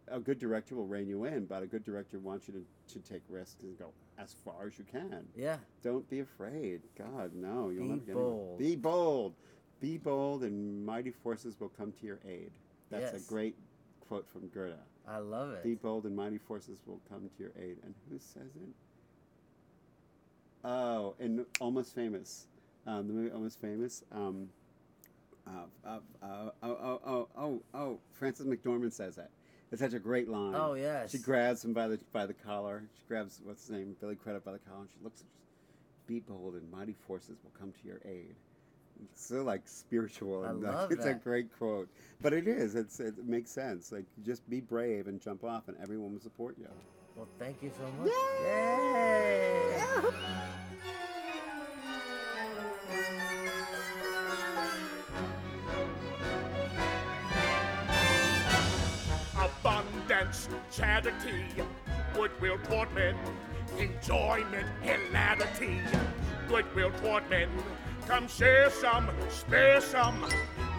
a 0.08 0.18
good 0.20 0.38
director 0.38 0.74
will 0.74 0.86
rein 0.86 1.08
you 1.08 1.24
in, 1.24 1.46
but 1.46 1.62
a 1.62 1.66
good 1.66 1.84
director 1.84 2.18
wants 2.18 2.48
you 2.48 2.54
to, 2.54 2.94
to 2.94 3.08
take 3.08 3.22
risks 3.28 3.56
and 3.62 3.78
go 3.78 3.92
as 4.18 4.34
far 4.44 4.66
as 4.66 4.78
you 4.78 4.84
can. 4.84 5.24
Yeah. 5.36 5.56
Don't 5.82 6.08
be 6.10 6.20
afraid. 6.20 6.82
God, 6.98 7.32
no, 7.34 7.70
you'll 7.70 7.84
Be 7.84 7.88
never 7.88 8.00
get 8.00 8.10
anywhere. 8.10 8.24
bold. 8.24 8.58
Be 8.58 8.76
bold. 8.76 9.34
Be 9.80 9.98
bold, 9.98 10.42
and 10.44 10.84
mighty 10.86 11.10
forces 11.10 11.58
will 11.58 11.70
come 11.70 11.92
to 11.92 12.06
your 12.06 12.20
aid. 12.26 12.50
That's 12.90 13.12
Yes. 13.12 13.26
a 13.26 13.28
great 13.28 13.56
quote 14.00 14.28
from 14.28 14.48
Goethe. 14.48 14.74
I 15.08 15.18
love 15.18 15.50
it. 15.52 15.64
Be 15.64 15.74
bold, 15.74 16.04
and 16.04 16.14
mighty 16.14 16.38
forces 16.38 16.78
will 16.86 17.00
come 17.08 17.28
to 17.36 17.42
your 17.42 17.52
aid. 17.58 17.78
And 17.84 17.94
who 18.08 18.18
says 18.18 18.54
it? 18.54 18.68
Oh, 20.64 21.14
and 21.18 21.44
Almost 21.60 21.94
Famous. 21.94 22.46
Um, 22.86 23.08
the 23.08 23.14
movie 23.14 23.30
Almost 23.32 23.60
Famous. 23.60 24.04
Um, 24.12 24.48
uh, 25.46 25.50
uh, 25.84 25.98
uh, 26.22 26.50
oh, 26.62 26.68
oh, 26.68 27.00
oh, 27.04 27.28
oh, 27.36 27.62
oh, 27.74 27.98
Frances 28.12 28.46
McDormand 28.46 28.92
says 28.92 29.16
that. 29.16 29.30
It's 29.72 29.80
such 29.80 29.94
a 29.94 29.98
great 29.98 30.28
line. 30.28 30.54
Oh 30.54 30.74
yes. 30.74 31.10
She 31.10 31.18
grabs 31.18 31.64
him 31.64 31.72
by 31.72 31.88
the 31.88 31.98
by 32.12 32.26
the 32.26 32.34
collar. 32.34 32.84
She 32.98 33.04
grabs 33.08 33.40
what's 33.42 33.62
his 33.62 33.70
name, 33.70 33.96
Billy 34.00 34.16
Crudup 34.16 34.44
by 34.44 34.52
the 34.52 34.58
collar, 34.58 34.82
and 34.82 34.90
she 34.90 35.02
looks. 35.02 35.22
at 35.22 35.26
Be 36.06 36.20
bold, 36.20 36.54
and 36.54 36.70
mighty 36.70 36.94
forces 37.06 37.38
will 37.42 37.52
come 37.58 37.72
to 37.72 37.88
your 37.88 37.98
aid. 38.04 38.34
It's 39.02 39.24
so 39.26 39.42
like 39.42 39.62
spiritual, 39.64 40.44
and 40.44 40.62
like, 40.62 40.92
it's 40.92 41.06
a 41.06 41.14
great 41.14 41.50
quote. 41.56 41.88
But 42.20 42.34
it 42.34 42.46
is. 42.46 42.74
It's 42.74 43.00
it 43.00 43.26
makes 43.26 43.50
sense. 43.50 43.90
Like 43.90 44.04
just 44.24 44.48
be 44.50 44.60
brave 44.60 45.08
and 45.08 45.20
jump 45.20 45.42
off, 45.42 45.68
and 45.68 45.76
everyone 45.82 46.12
will 46.12 46.20
support 46.20 46.56
you. 46.58 46.68
Well, 47.16 47.28
thank 47.38 47.62
you 47.62 47.70
so 47.76 47.84
much. 47.98 48.12
Yay! 48.44 49.72
Yay! 49.78 50.52
Abundance, 60.32 60.48
charity, 60.70 61.44
goodwill 62.14 62.58
toward 62.64 62.92
men, 62.94 63.16
enjoyment, 63.78 64.66
hilarity, 64.80 65.80
goodwill 66.48 66.90
toward 67.02 67.28
men. 67.30 67.48
Come 68.06 68.28
share 68.28 68.70
some, 68.70 69.08
spare 69.28 69.80
some, 69.80 70.26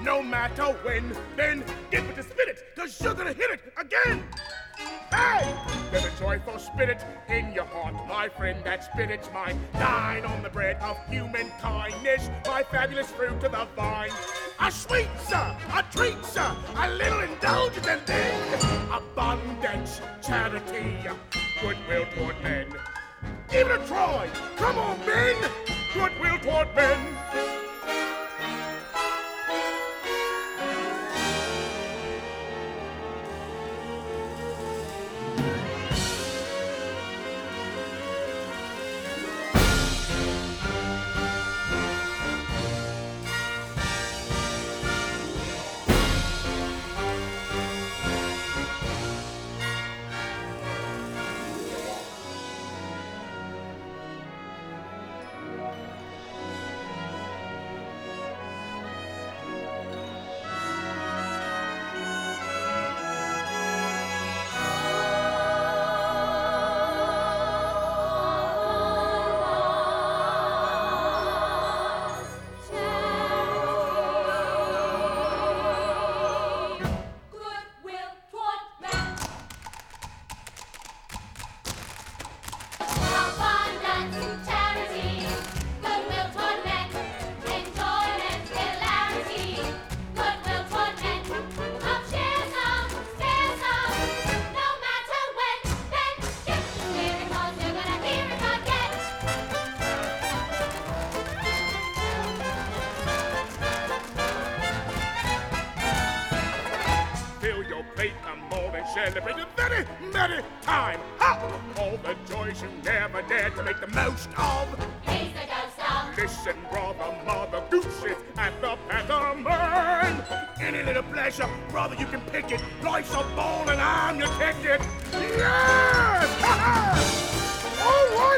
no 0.02 0.22
matter 0.22 0.66
when. 0.84 1.16
Then 1.38 1.64
give 1.90 2.04
it 2.06 2.16
to 2.16 2.24
spirit, 2.24 2.60
cause 2.76 3.00
you're 3.02 3.14
gonna 3.14 3.34
hit 3.34 3.52
it 3.52 3.74
again. 3.78 4.24
Hey! 5.14 5.56
There's 5.92 6.06
a 6.06 6.20
joyful 6.20 6.58
spirit 6.58 7.06
in 7.30 7.54
your 7.54 7.66
heart, 7.66 7.94
my 8.08 8.28
friend. 8.30 8.64
That 8.64 8.84
spirit's 8.84 9.30
mine. 9.32 9.60
Dine 9.74 10.26
on 10.26 10.42
the 10.42 10.50
bread 10.50 10.78
of 10.82 10.98
human 11.08 11.50
kindness, 11.62 12.30
my 12.48 12.64
fabulous 12.64 13.12
fruit 13.12 13.40
to 13.42 13.50
the 13.50 13.68
vine. 13.76 14.10
A 14.60 14.72
sweet, 14.72 15.10
sir, 15.28 15.56
a 15.72 15.84
treat, 15.96 16.26
sir, 16.26 16.56
a 16.78 16.90
little 16.90 17.20
indulgence 17.20 17.88
and 17.88 18.02
then 18.08 18.92
abundance, 18.92 20.02
charity, 20.26 20.98
goodwill 21.62 22.06
toward 22.16 22.42
men. 22.42 22.74
Give 23.50 23.68
it 23.68 23.82
a 23.82 23.86
try. 23.86 24.28
Come 24.58 24.78
on, 24.80 25.00
men. 25.06 25.36
Goodwill 25.94 26.40
toward 26.40 26.76
men. 26.76 27.63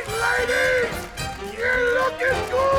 Ladies, 0.07 1.57
you're 1.57 1.93
looking 1.95 2.51
good. 2.51 2.74